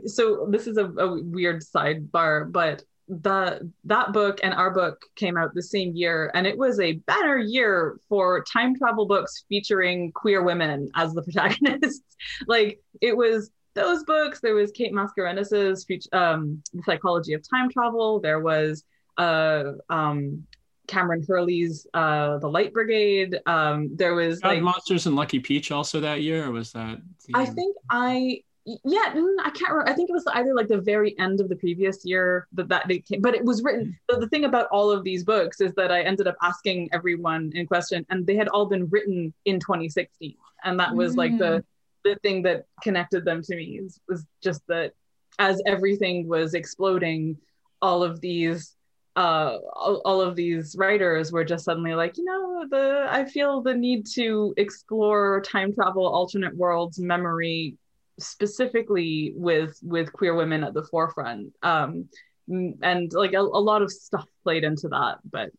so 0.05 0.47
this 0.49 0.67
is 0.67 0.77
a, 0.77 0.85
a 0.85 1.21
weird 1.21 1.61
sidebar, 1.61 2.51
but 2.51 2.83
the 3.07 3.71
that 3.83 4.13
book 4.13 4.39
and 4.41 4.53
our 4.53 4.71
book 4.71 5.05
came 5.15 5.37
out 5.37 5.53
the 5.53 5.61
same 5.61 5.95
year 5.95 6.31
and 6.33 6.47
it 6.47 6.57
was 6.57 6.79
a 6.79 6.93
better 6.93 7.37
year 7.37 7.99
for 8.09 8.43
time 8.51 8.75
travel 8.75 9.05
books 9.05 9.45
featuring 9.47 10.11
queer 10.11 10.43
women 10.43 10.89
as 10.95 11.13
the 11.13 11.21
protagonists. 11.23 12.15
Like 12.47 12.81
it 13.01 13.15
was 13.15 13.51
those 13.75 14.03
books 14.05 14.39
there 14.39 14.55
was 14.55 14.71
kate 14.71 14.93
mascarenhas's 14.93 15.85
um, 16.13 16.63
the 16.73 16.81
psychology 16.83 17.33
of 17.33 17.47
time 17.47 17.69
travel 17.69 18.19
there 18.19 18.39
was 18.39 18.83
uh, 19.17 19.73
um, 19.89 20.43
kameron 20.87 21.25
hurley's 21.27 21.85
uh, 21.93 22.37
the 22.39 22.47
light 22.47 22.73
brigade 22.73 23.37
um, 23.45 23.95
there 23.95 24.15
was 24.15 24.39
God, 24.39 24.49
like 24.49 24.63
monsters 24.63 25.05
and 25.05 25.15
lucky 25.15 25.39
peach 25.39 25.71
also 25.71 25.99
that 25.99 26.21
year 26.21 26.45
or 26.45 26.51
was 26.51 26.71
that 26.71 26.99
the... 27.27 27.33
i 27.35 27.45
think 27.45 27.75
i 27.89 28.41
yeah 28.65 29.13
i 29.43 29.49
can't 29.51 29.69
remember 29.69 29.87
i 29.89 29.93
think 29.93 30.09
it 30.09 30.13
was 30.13 30.25
either 30.33 30.53
like 30.55 30.67
the 30.67 30.81
very 30.81 31.17
end 31.19 31.39
of 31.39 31.49
the 31.49 31.55
previous 31.55 32.03
year 32.03 32.47
that 32.51 32.67
that 32.67 32.87
they 32.87 32.99
came 32.99 33.21
but 33.21 33.35
it 33.35 33.45
was 33.45 33.63
written 33.63 33.97
so 34.09 34.19
the 34.19 34.27
thing 34.29 34.45
about 34.45 34.67
all 34.71 34.89
of 34.89 35.03
these 35.03 35.23
books 35.23 35.61
is 35.61 35.71
that 35.75 35.91
i 35.91 36.01
ended 36.01 36.27
up 36.27 36.35
asking 36.41 36.89
everyone 36.91 37.51
in 37.53 37.67
question 37.67 38.05
and 38.09 38.25
they 38.25 38.35
had 38.35 38.47
all 38.47 38.65
been 38.65 38.87
written 38.89 39.33
in 39.45 39.59
2016 39.59 40.35
and 40.63 40.79
that 40.79 40.95
was 40.95 41.13
mm. 41.13 41.17
like 41.17 41.37
the 41.37 41.43
mm. 41.43 41.63
the 42.03 42.15
thing 42.23 42.41
that 42.41 42.65
connected 42.81 43.23
them 43.23 43.41
to 43.43 43.55
me 43.55 43.79
was, 43.81 43.99
was 44.09 44.25
just 44.41 44.61
that 44.67 44.93
as 45.37 45.61
everything 45.67 46.27
was 46.27 46.53
exploding 46.53 47.37
all 47.81 48.01
of 48.01 48.19
these 48.19 48.75
uh 49.15 49.57
all, 49.73 50.01
all 50.05 50.21
of 50.21 50.35
these 50.35 50.75
writers 50.75 51.31
were 51.31 51.45
just 51.45 51.65
suddenly 51.65 51.93
like 51.93 52.17
you 52.17 52.25
know 52.25 52.65
the 52.71 53.05
i 53.11 53.23
feel 53.23 53.61
the 53.61 53.73
need 53.73 54.07
to 54.07 54.53
explore 54.57 55.41
time 55.41 55.71
travel 55.71 56.07
alternate 56.07 56.55
worlds 56.57 56.99
memory 56.99 57.77
specifically 58.19 59.33
with 59.35 59.77
with 59.83 60.11
queer 60.13 60.35
women 60.35 60.63
at 60.63 60.73
the 60.73 60.83
forefront 60.83 61.53
um 61.63 62.07
and 62.47 63.11
like 63.13 63.33
a, 63.33 63.39
a 63.39 63.41
lot 63.41 63.81
of 63.81 63.91
stuff 63.91 64.27
played 64.43 64.63
into 64.63 64.87
that 64.87 65.17
but, 65.29 65.49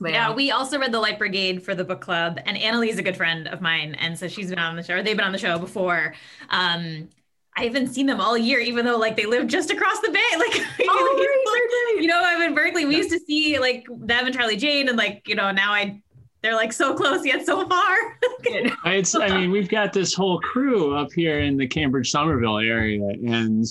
but 0.00 0.12
yeah. 0.12 0.32
we 0.32 0.50
also 0.50 0.78
read 0.78 0.92
the 0.92 0.98
Light 0.98 1.18
Brigade 1.18 1.62
for 1.62 1.74
the 1.74 1.84
book 1.84 2.00
club, 2.00 2.40
and 2.46 2.56
Annalee 2.56 2.88
is 2.88 2.98
a 2.98 3.02
good 3.02 3.18
friend 3.18 3.46
of 3.48 3.60
mine, 3.60 3.94
and 3.96 4.18
so 4.18 4.28
she's 4.28 4.48
been 4.48 4.58
on 4.58 4.74
the 4.74 4.82
show. 4.82 4.94
Or 4.94 5.02
they've 5.02 5.14
been 5.14 5.26
on 5.26 5.32
the 5.32 5.38
show 5.38 5.58
before. 5.58 6.14
Um, 6.48 7.10
I 7.54 7.64
haven't 7.64 7.88
seen 7.88 8.06
them 8.06 8.20
all 8.20 8.38
year, 8.38 8.60
even 8.60 8.86
though 8.86 8.96
like 8.96 9.16
they 9.16 9.26
live 9.26 9.46
just 9.46 9.70
across 9.70 10.00
the 10.00 10.10
bay. 10.10 10.18
Like, 10.38 10.66
oh, 10.88 11.16
right, 11.18 11.94
right. 11.94 12.02
you 12.02 12.06
know, 12.06 12.20
I'm 12.24 12.40
in 12.40 12.54
Berkeley. 12.54 12.86
We 12.86 12.96
used 12.96 13.10
to 13.10 13.18
see 13.18 13.58
like 13.58 13.84
them 13.90 14.26
and 14.26 14.34
Charlie 14.34 14.56
Jane, 14.56 14.88
and 14.88 14.96
like 14.96 15.28
you 15.28 15.34
know 15.34 15.50
now 15.50 15.72
I 15.72 16.00
they're 16.42 16.54
like 16.54 16.72
so 16.72 16.94
close 16.94 17.24
yet 17.24 17.44
so 17.44 17.66
far. 17.66 17.96
it's 18.86 19.14
I 19.14 19.28
mean, 19.28 19.50
we've 19.50 19.68
got 19.68 19.92
this 19.92 20.14
whole 20.14 20.40
crew 20.40 20.96
up 20.96 21.12
here 21.12 21.40
in 21.40 21.56
the 21.56 21.66
Cambridge 21.66 22.10
Somerville 22.10 22.58
area. 22.58 23.02
And 23.02 23.64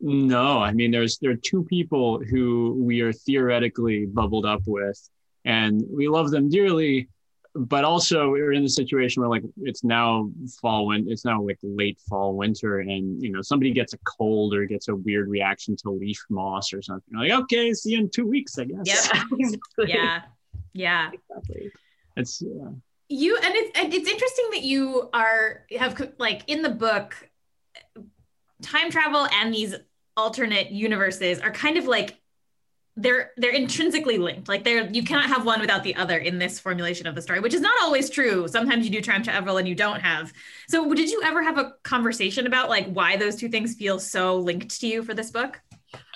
no, 0.00 0.58
I 0.58 0.72
mean 0.72 0.90
there's 0.90 1.18
there 1.18 1.30
are 1.30 1.36
two 1.36 1.64
people 1.64 2.20
who 2.30 2.76
we 2.80 3.00
are 3.00 3.12
theoretically 3.12 4.06
bubbled 4.06 4.46
up 4.46 4.62
with 4.66 4.98
and 5.44 5.82
we 5.90 6.08
love 6.08 6.30
them 6.30 6.48
dearly. 6.48 7.08
But 7.54 7.82
also 7.84 8.30
we're 8.30 8.52
in 8.52 8.62
the 8.62 8.68
situation 8.68 9.20
where 9.20 9.30
like 9.30 9.42
it's 9.62 9.82
now 9.82 10.30
fall 10.60 10.86
when 10.86 11.06
it's 11.08 11.24
now 11.24 11.42
like 11.42 11.58
late 11.62 11.98
fall 12.08 12.36
winter 12.36 12.80
and 12.80 13.20
you 13.20 13.30
know 13.32 13.42
somebody 13.42 13.72
gets 13.72 13.94
a 13.94 13.98
cold 13.98 14.54
or 14.54 14.64
gets 14.66 14.88
a 14.88 14.94
weird 14.94 15.28
reaction 15.28 15.74
to 15.76 15.90
leaf 15.90 16.22
moss 16.30 16.72
or 16.72 16.82
something. 16.82 17.16
Like, 17.16 17.32
okay, 17.32 17.72
see 17.74 17.92
you 17.92 18.00
in 18.00 18.10
two 18.10 18.26
weeks, 18.26 18.58
I 18.58 18.64
guess. 18.64 19.10
Yep. 19.30 19.60
yeah. 19.88 20.22
Yeah. 20.72 21.10
Exactly 21.12 21.72
it's 22.18 22.42
yeah. 22.42 22.68
you 23.08 23.36
and 23.36 23.54
it's 23.54 23.78
and 23.78 23.94
it's 23.94 24.08
interesting 24.08 24.48
that 24.52 24.62
you 24.62 25.08
are 25.12 25.64
have 25.78 26.12
like 26.18 26.42
in 26.46 26.62
the 26.62 26.70
book 26.70 27.28
time 28.62 28.90
travel 28.90 29.26
and 29.32 29.54
these 29.54 29.74
alternate 30.16 30.70
universes 30.70 31.38
are 31.38 31.52
kind 31.52 31.76
of 31.76 31.86
like 31.86 32.18
they're 32.96 33.30
they're 33.36 33.52
intrinsically 33.52 34.18
linked. 34.18 34.48
Like 34.48 34.64
they're 34.64 34.88
you 34.90 35.04
cannot 35.04 35.26
have 35.26 35.46
one 35.46 35.60
without 35.60 35.84
the 35.84 35.94
other 35.94 36.18
in 36.18 36.38
this 36.38 36.58
formulation 36.58 37.06
of 37.06 37.14
the 37.14 37.22
story 37.22 37.38
which 37.38 37.54
is 37.54 37.60
not 37.60 37.80
always 37.80 38.10
true. 38.10 38.48
Sometimes 38.48 38.84
you 38.84 38.90
do 38.90 39.00
time 39.00 39.22
travel 39.22 39.56
and 39.56 39.68
you 39.68 39.76
don't 39.76 40.00
have. 40.00 40.32
So 40.68 40.92
did 40.92 41.08
you 41.08 41.22
ever 41.22 41.42
have 41.42 41.58
a 41.58 41.74
conversation 41.84 42.46
about 42.46 42.68
like 42.68 42.90
why 42.92 43.16
those 43.16 43.36
two 43.36 43.48
things 43.48 43.76
feel 43.76 44.00
so 44.00 44.36
linked 44.36 44.80
to 44.80 44.88
you 44.88 45.04
for 45.04 45.14
this 45.14 45.30
book? 45.30 45.60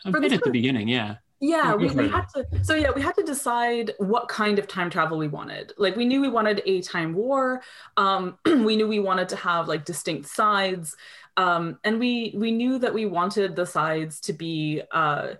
A 0.04 0.10
bit 0.10 0.32
at 0.32 0.42
the 0.42 0.50
beginning 0.50 0.88
yeah 0.88 1.16
yeah 1.42 1.74
we, 1.74 1.90
we 1.90 2.08
had 2.08 2.24
to 2.28 2.46
so 2.62 2.74
yeah 2.74 2.90
we 2.94 3.02
had 3.02 3.16
to 3.16 3.24
decide 3.24 3.90
what 3.98 4.28
kind 4.28 4.60
of 4.60 4.68
time 4.68 4.88
travel 4.88 5.18
we 5.18 5.26
wanted. 5.26 5.72
Like 5.76 5.96
we 5.96 6.04
knew 6.04 6.20
we 6.20 6.28
wanted 6.28 6.62
a 6.64 6.80
time 6.82 7.14
war 7.14 7.62
um, 7.96 8.38
we 8.46 8.76
knew 8.76 8.86
we 8.86 9.00
wanted 9.00 9.28
to 9.30 9.36
have 9.36 9.66
like 9.66 9.84
distinct 9.84 10.28
sides 10.28 10.96
um, 11.36 11.78
and 11.82 11.98
we 11.98 12.32
we 12.36 12.52
knew 12.52 12.78
that 12.78 12.94
we 12.94 13.06
wanted 13.06 13.56
the 13.56 13.66
sides 13.66 14.20
to 14.20 14.32
be 14.32 14.82
uh, 14.92 15.34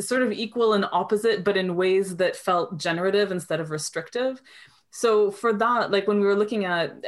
sort 0.00 0.22
of 0.22 0.32
equal 0.32 0.72
and 0.72 0.86
opposite 0.90 1.44
but 1.44 1.56
in 1.56 1.76
ways 1.76 2.16
that 2.16 2.34
felt 2.34 2.76
generative 2.76 3.30
instead 3.30 3.60
of 3.60 3.70
restrictive 3.70 4.42
so 4.96 5.30
for 5.30 5.52
that 5.52 5.90
like 5.90 6.06
when 6.08 6.20
we 6.20 6.26
were 6.26 6.36
looking 6.36 6.64
at 6.64 7.04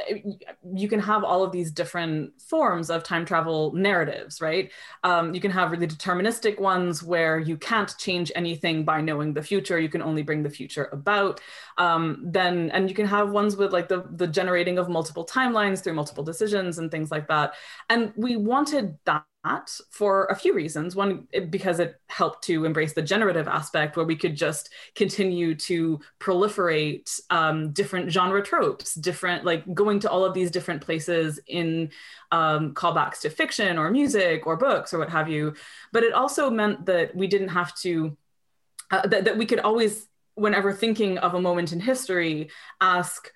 you 0.73 0.87
can 0.87 0.99
have 0.99 1.23
all 1.23 1.43
of 1.43 1.51
these 1.51 1.71
different 1.71 2.39
forms 2.41 2.89
of 2.89 3.03
time 3.03 3.25
travel 3.25 3.71
narratives 3.73 4.37
right? 4.41 4.71
Um, 5.03 5.33
you 5.33 5.41
can 5.41 5.51
have 5.51 5.71
really 5.71 5.87
deterministic 5.87 6.59
ones 6.59 7.03
where 7.03 7.39
you 7.39 7.57
can't 7.57 7.93
change 7.97 8.31
anything 8.35 8.83
by 8.83 9.01
knowing 9.01 9.33
the 9.33 9.41
future. 9.41 9.79
You 9.79 9.89
can 9.89 10.01
only 10.01 10.23
bring 10.23 10.43
the 10.43 10.49
future 10.49 10.89
about. 10.91 11.41
Um, 11.77 12.23
then 12.23 12.71
and 12.71 12.89
you 12.89 12.95
can 12.95 13.05
have 13.07 13.31
ones 13.31 13.55
with 13.55 13.73
like 13.73 13.87
the 13.87 14.05
the 14.11 14.27
generating 14.27 14.77
of 14.77 14.89
multiple 14.89 15.25
timelines 15.25 15.83
through 15.83 15.93
multiple 15.93 16.23
decisions 16.23 16.79
and 16.79 16.91
things 16.91 17.11
like 17.11 17.27
that. 17.27 17.53
And 17.89 18.13
we 18.15 18.35
wanted 18.37 18.97
that 19.05 19.25
for 19.89 20.25
a 20.25 20.35
few 20.35 20.53
reasons. 20.53 20.95
One, 20.95 21.27
because 21.49 21.79
it 21.79 21.99
helped 22.07 22.43
to 22.45 22.65
embrace 22.65 22.93
the 22.93 23.01
generative 23.01 23.47
aspect 23.47 23.95
where 23.95 24.05
we 24.05 24.15
could 24.15 24.35
just 24.35 24.69
continue 24.95 25.55
to 25.55 25.99
proliferate 26.19 27.19
um, 27.29 27.71
different 27.71 28.11
genre 28.11 28.41
tropes, 28.41 28.93
different, 28.95 29.45
like 29.45 29.63
going 29.73 29.99
to 30.01 30.09
all 30.09 30.25
of 30.25 30.33
these 30.33 30.51
different 30.51 30.81
places 30.81 31.39
in 31.47 31.89
um, 32.31 32.73
callbacks 32.73 33.21
to 33.21 33.29
fiction 33.29 33.77
or 33.77 33.91
music 33.91 34.47
or 34.47 34.55
books 34.57 34.93
or 34.93 34.99
what 34.99 35.09
have 35.09 35.29
you. 35.29 35.53
But 35.91 36.03
it 36.03 36.13
also 36.13 36.49
meant 36.49 36.85
that 36.85 37.15
we 37.15 37.27
didn't 37.27 37.49
have 37.49 37.75
to, 37.81 38.17
uh, 38.91 39.07
that, 39.07 39.25
that 39.25 39.37
we 39.37 39.45
could 39.45 39.59
always, 39.59 40.07
whenever 40.35 40.73
thinking 40.73 41.17
of 41.17 41.33
a 41.33 41.41
moment 41.41 41.73
in 41.73 41.79
history, 41.79 42.49
ask, 42.79 43.31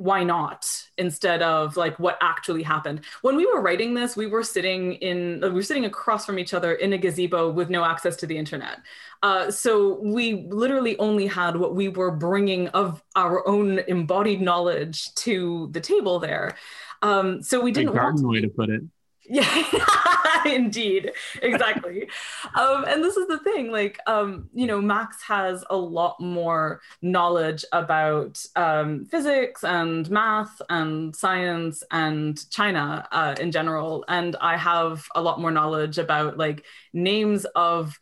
why 0.00 0.24
not? 0.24 0.66
Instead 0.96 1.42
of 1.42 1.76
like 1.76 1.98
what 1.98 2.16
actually 2.22 2.62
happened. 2.62 3.02
When 3.20 3.36
we 3.36 3.46
were 3.46 3.60
writing 3.60 3.94
this 3.94 4.16
we 4.16 4.26
were 4.26 4.42
sitting 4.42 4.94
in 4.94 5.40
we 5.42 5.50
were 5.50 5.62
sitting 5.62 5.84
across 5.84 6.24
from 6.24 6.38
each 6.38 6.54
other 6.54 6.72
in 6.74 6.92
a 6.94 6.98
gazebo 6.98 7.50
with 7.50 7.68
no 7.68 7.84
access 7.84 8.16
to 8.16 8.26
the 8.26 8.36
internet. 8.36 8.78
Uh, 9.22 9.50
so 9.50 10.00
we 10.00 10.46
literally 10.48 10.98
only 10.98 11.26
had 11.26 11.54
what 11.56 11.74
we 11.74 11.88
were 11.88 12.10
bringing 12.10 12.68
of 12.68 13.02
our 13.14 13.46
own 13.46 13.80
embodied 13.88 14.40
knowledge 14.40 15.14
to 15.16 15.68
the 15.72 15.80
table 15.80 16.18
there. 16.18 16.56
Um, 17.02 17.42
so 17.42 17.60
we 17.60 17.70
didn't 17.70 17.90
a 17.90 17.92
garden 17.92 18.22
want 18.22 18.36
to, 18.36 18.40
way 18.40 18.40
to 18.40 18.48
put 18.48 18.70
it 18.70 18.82
yeah, 19.30 19.64
indeed. 20.44 21.12
Exactly. 21.40 22.08
um, 22.56 22.84
and 22.84 23.02
this 23.02 23.16
is 23.16 23.28
the 23.28 23.38
thing 23.38 23.70
like, 23.70 23.98
um, 24.08 24.48
you 24.52 24.66
know, 24.66 24.80
Max 24.80 25.22
has 25.22 25.64
a 25.70 25.76
lot 25.76 26.20
more 26.20 26.80
knowledge 27.00 27.64
about 27.72 28.44
um, 28.56 29.06
physics 29.06 29.62
and 29.62 30.10
math 30.10 30.60
and 30.68 31.14
science 31.14 31.84
and 31.92 32.50
China 32.50 33.06
uh, 33.12 33.36
in 33.38 33.52
general. 33.52 34.04
And 34.08 34.34
I 34.40 34.56
have 34.56 35.06
a 35.14 35.22
lot 35.22 35.40
more 35.40 35.52
knowledge 35.52 35.98
about 35.98 36.36
like 36.36 36.64
names 36.92 37.44
of 37.54 37.96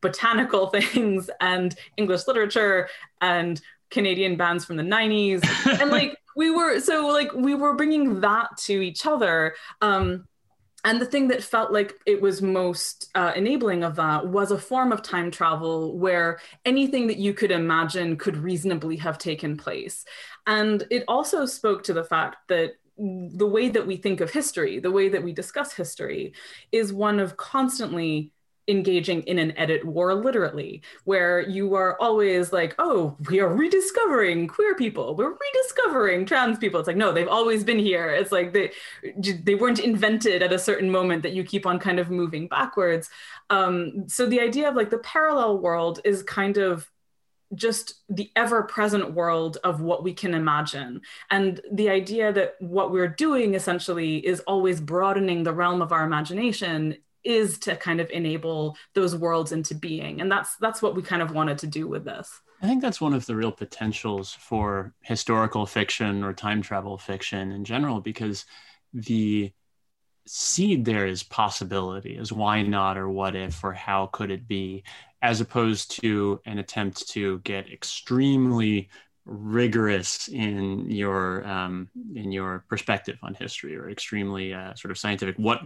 botanical 0.00 0.66
things 0.70 1.30
and 1.40 1.76
English 1.96 2.26
literature 2.26 2.88
and 3.20 3.60
Canadian 3.90 4.36
bands 4.36 4.64
from 4.64 4.76
the 4.76 4.82
90s. 4.82 5.44
and 5.80 5.92
like 5.92 6.16
we 6.36 6.50
were 6.50 6.80
so 6.80 7.06
like 7.08 7.32
we 7.34 7.54
were 7.54 7.74
bringing 7.76 8.20
that 8.20 8.56
to 8.56 8.80
each 8.80 9.06
other. 9.06 9.54
Um, 9.80 10.26
and 10.84 11.00
the 11.00 11.06
thing 11.06 11.28
that 11.28 11.44
felt 11.44 11.70
like 11.70 11.94
it 12.06 12.20
was 12.20 12.42
most 12.42 13.10
uh, 13.14 13.32
enabling 13.36 13.84
of 13.84 13.96
that 13.96 14.26
was 14.26 14.50
a 14.50 14.58
form 14.58 14.90
of 14.90 15.02
time 15.02 15.30
travel 15.30 15.96
where 15.96 16.40
anything 16.64 17.06
that 17.06 17.18
you 17.18 17.34
could 17.34 17.52
imagine 17.52 18.16
could 18.16 18.36
reasonably 18.36 18.96
have 18.96 19.16
taken 19.16 19.56
place. 19.56 20.04
And 20.46 20.84
it 20.90 21.04
also 21.06 21.46
spoke 21.46 21.84
to 21.84 21.92
the 21.92 22.04
fact 22.04 22.48
that 22.48 22.72
the 22.98 23.46
way 23.46 23.68
that 23.68 23.86
we 23.86 23.96
think 23.96 24.20
of 24.20 24.30
history, 24.30 24.80
the 24.80 24.90
way 24.90 25.08
that 25.08 25.22
we 25.22 25.32
discuss 25.32 25.72
history, 25.72 26.34
is 26.72 26.92
one 26.92 27.20
of 27.20 27.36
constantly 27.36 28.32
engaging 28.68 29.22
in 29.22 29.38
an 29.38 29.56
edit 29.58 29.84
war 29.84 30.14
literally 30.14 30.82
where 31.04 31.40
you 31.40 31.74
are 31.74 32.00
always 32.00 32.52
like 32.52 32.74
oh 32.78 33.16
we 33.28 33.40
are 33.40 33.48
rediscovering 33.48 34.46
queer 34.46 34.74
people. 34.74 35.16
We're 35.16 35.34
rediscovering 35.34 36.26
trans 36.26 36.58
people. 36.58 36.78
It's 36.78 36.86
like 36.86 36.96
no 36.96 37.12
they've 37.12 37.28
always 37.28 37.64
been 37.64 37.78
here. 37.78 38.10
It's 38.10 38.32
like 38.32 38.52
they 38.52 38.72
they 39.42 39.54
weren't 39.54 39.80
invented 39.80 40.42
at 40.42 40.52
a 40.52 40.58
certain 40.58 40.90
moment 40.90 41.22
that 41.22 41.32
you 41.32 41.44
keep 41.44 41.66
on 41.66 41.78
kind 41.78 41.98
of 41.98 42.10
moving 42.10 42.48
backwards. 42.48 43.10
Um, 43.50 44.08
so 44.08 44.26
the 44.26 44.40
idea 44.40 44.68
of 44.68 44.76
like 44.76 44.90
the 44.90 44.98
parallel 44.98 45.58
world 45.58 46.00
is 46.04 46.22
kind 46.22 46.56
of 46.56 46.88
just 47.54 48.02
the 48.08 48.30
ever 48.36 48.62
present 48.62 49.12
world 49.12 49.58
of 49.64 49.80
what 49.80 50.02
we 50.02 50.14
can 50.14 50.34
imagine. 50.34 51.00
And 51.30 51.60
the 51.70 51.90
idea 51.90 52.32
that 52.32 52.54
what 52.60 52.90
we're 52.90 53.08
doing 53.08 53.54
essentially 53.54 54.18
is 54.18 54.40
always 54.40 54.80
broadening 54.80 55.42
the 55.42 55.52
realm 55.52 55.82
of 55.82 55.92
our 55.92 56.04
imagination 56.04 56.96
is 57.24 57.58
to 57.60 57.76
kind 57.76 58.00
of 58.00 58.10
enable 58.10 58.76
those 58.94 59.14
worlds 59.14 59.52
into 59.52 59.74
being. 59.74 60.20
And 60.20 60.30
that's 60.30 60.56
that's 60.56 60.82
what 60.82 60.94
we 60.94 61.02
kind 61.02 61.22
of 61.22 61.32
wanted 61.32 61.58
to 61.58 61.66
do 61.66 61.86
with 61.88 62.04
this. 62.04 62.40
I 62.60 62.66
think 62.66 62.80
that's 62.80 63.00
one 63.00 63.14
of 63.14 63.26
the 63.26 63.34
real 63.34 63.52
potentials 63.52 64.32
for 64.34 64.94
historical 65.02 65.66
fiction 65.66 66.22
or 66.22 66.32
time 66.32 66.62
travel 66.62 66.96
fiction 66.96 67.50
in 67.50 67.64
general 67.64 68.00
because 68.00 68.44
the 68.94 69.52
seed 70.26 70.84
there 70.84 71.06
is 71.06 71.24
possibility 71.24 72.16
is 72.16 72.32
why 72.32 72.62
not 72.62 72.96
or 72.96 73.08
what 73.08 73.34
if 73.34 73.64
or 73.64 73.72
how 73.72 74.06
could 74.06 74.30
it 74.30 74.46
be 74.46 74.84
as 75.20 75.40
opposed 75.40 76.00
to 76.00 76.40
an 76.46 76.58
attempt 76.58 77.08
to 77.08 77.40
get 77.40 77.72
extremely 77.72 78.88
rigorous 79.24 80.28
in 80.28 80.90
your 80.90 81.46
um, 81.46 81.88
in 82.14 82.32
your 82.32 82.64
perspective 82.68 83.18
on 83.22 83.34
history 83.34 83.76
or 83.76 83.88
extremely 83.88 84.52
uh, 84.52 84.74
sort 84.74 84.90
of 84.90 84.98
scientific. 84.98 85.36
What 85.36 85.62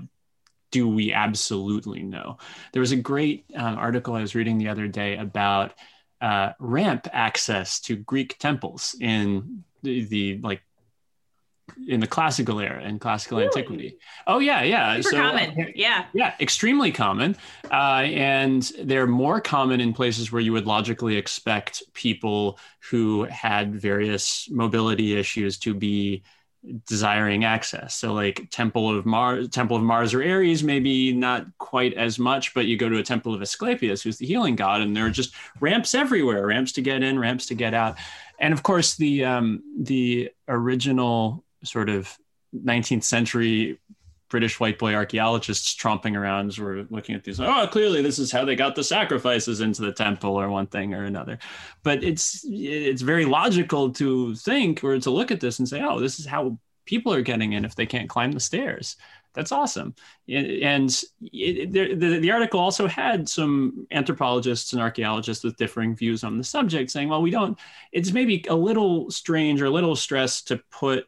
do 0.70 0.88
we 0.88 1.12
absolutely 1.12 2.02
know? 2.02 2.38
There 2.72 2.80
was 2.80 2.92
a 2.92 2.96
great 2.96 3.44
um, 3.54 3.76
article 3.78 4.14
I 4.14 4.20
was 4.20 4.34
reading 4.34 4.58
the 4.58 4.68
other 4.68 4.88
day 4.88 5.16
about 5.16 5.74
uh, 6.20 6.52
ramp 6.58 7.08
access 7.12 7.80
to 7.80 7.96
Greek 7.96 8.38
temples 8.38 8.96
in 9.00 9.64
the, 9.82 10.04
the 10.04 10.38
like 10.38 10.62
in 11.88 12.00
the 12.00 12.06
classical 12.06 12.60
era 12.60 12.82
in 12.82 12.98
classical 12.98 13.38
really? 13.38 13.48
antiquity. 13.48 13.98
Oh 14.26 14.38
yeah, 14.38 14.62
yeah. 14.62 14.96
Super 14.96 15.10
so, 15.10 15.16
common. 15.16 15.50
Uh, 15.50 15.64
yeah. 15.74 16.06
Yeah, 16.14 16.34
extremely 16.40 16.92
common. 16.92 17.36
Uh, 17.70 18.04
and 18.06 18.62
they're 18.82 19.06
more 19.06 19.40
common 19.40 19.80
in 19.80 19.92
places 19.92 20.32
where 20.32 20.40
you 20.40 20.52
would 20.52 20.66
logically 20.66 21.16
expect 21.16 21.82
people 21.92 22.58
who 22.90 23.24
had 23.24 23.74
various 23.74 24.48
mobility 24.50 25.18
issues 25.18 25.58
to 25.58 25.74
be 25.74 26.22
desiring 26.86 27.44
access. 27.44 27.94
So 27.96 28.12
like 28.12 28.48
Temple 28.50 28.96
of 28.96 29.06
Mars, 29.06 29.48
Temple 29.48 29.76
of 29.76 29.82
Mars 29.82 30.14
or 30.14 30.22
Ares, 30.22 30.62
maybe 30.62 31.12
not 31.12 31.46
quite 31.58 31.94
as 31.94 32.18
much, 32.18 32.54
but 32.54 32.66
you 32.66 32.76
go 32.76 32.88
to 32.88 32.98
a 32.98 33.02
Temple 33.02 33.34
of 33.34 33.42
Asclepius, 33.42 34.02
who's 34.02 34.18
the 34.18 34.26
healing 34.26 34.56
god, 34.56 34.80
and 34.80 34.96
there 34.96 35.06
are 35.06 35.10
just 35.10 35.34
ramps 35.60 35.94
everywhere, 35.94 36.46
ramps 36.46 36.72
to 36.72 36.82
get 36.82 37.02
in, 37.02 37.18
ramps 37.18 37.46
to 37.46 37.54
get 37.54 37.74
out. 37.74 37.96
And 38.38 38.52
of 38.52 38.62
course, 38.62 38.96
the 38.96 39.24
um, 39.24 39.62
the 39.78 40.30
original 40.48 41.44
sort 41.64 41.88
of 41.88 42.16
19th 42.54 43.04
century 43.04 43.78
British 44.28 44.58
white 44.58 44.78
boy 44.78 44.94
archaeologists 44.94 45.74
tromping 45.74 46.16
around 46.16 46.56
were 46.58 46.86
looking 46.90 47.14
at 47.14 47.24
these. 47.24 47.40
Oh, 47.40 47.68
clearly 47.70 48.02
this 48.02 48.18
is 48.18 48.32
how 48.32 48.44
they 48.44 48.56
got 48.56 48.74
the 48.74 48.84
sacrifices 48.84 49.60
into 49.60 49.82
the 49.82 49.92
temple, 49.92 50.38
or 50.38 50.48
one 50.48 50.66
thing 50.66 50.94
or 50.94 51.04
another. 51.04 51.38
But 51.82 52.02
it's 52.02 52.44
it's 52.48 53.02
very 53.02 53.24
logical 53.24 53.92
to 53.92 54.34
think 54.34 54.82
or 54.82 54.98
to 54.98 55.10
look 55.10 55.30
at 55.30 55.40
this 55.40 55.58
and 55.58 55.68
say, 55.68 55.82
oh, 55.82 56.00
this 56.00 56.18
is 56.18 56.26
how 56.26 56.58
people 56.86 57.12
are 57.12 57.22
getting 57.22 57.52
in 57.52 57.64
if 57.64 57.74
they 57.74 57.86
can't 57.86 58.08
climb 58.08 58.32
the 58.32 58.40
stairs. 58.40 58.96
That's 59.34 59.52
awesome. 59.52 59.94
And 60.28 60.90
it, 61.20 61.70
the, 61.72 62.18
the 62.18 62.30
article 62.30 62.58
also 62.58 62.86
had 62.86 63.28
some 63.28 63.86
anthropologists 63.90 64.72
and 64.72 64.80
archaeologists 64.80 65.44
with 65.44 65.58
differing 65.58 65.94
views 65.94 66.24
on 66.24 66.38
the 66.38 66.44
subject, 66.44 66.90
saying, 66.90 67.10
well, 67.10 67.20
we 67.20 67.30
don't. 67.30 67.58
It's 67.92 68.12
maybe 68.12 68.44
a 68.48 68.54
little 68.54 69.10
strange 69.10 69.60
or 69.60 69.66
a 69.66 69.70
little 69.70 69.94
stress 69.94 70.40
to 70.42 70.56
put 70.70 71.06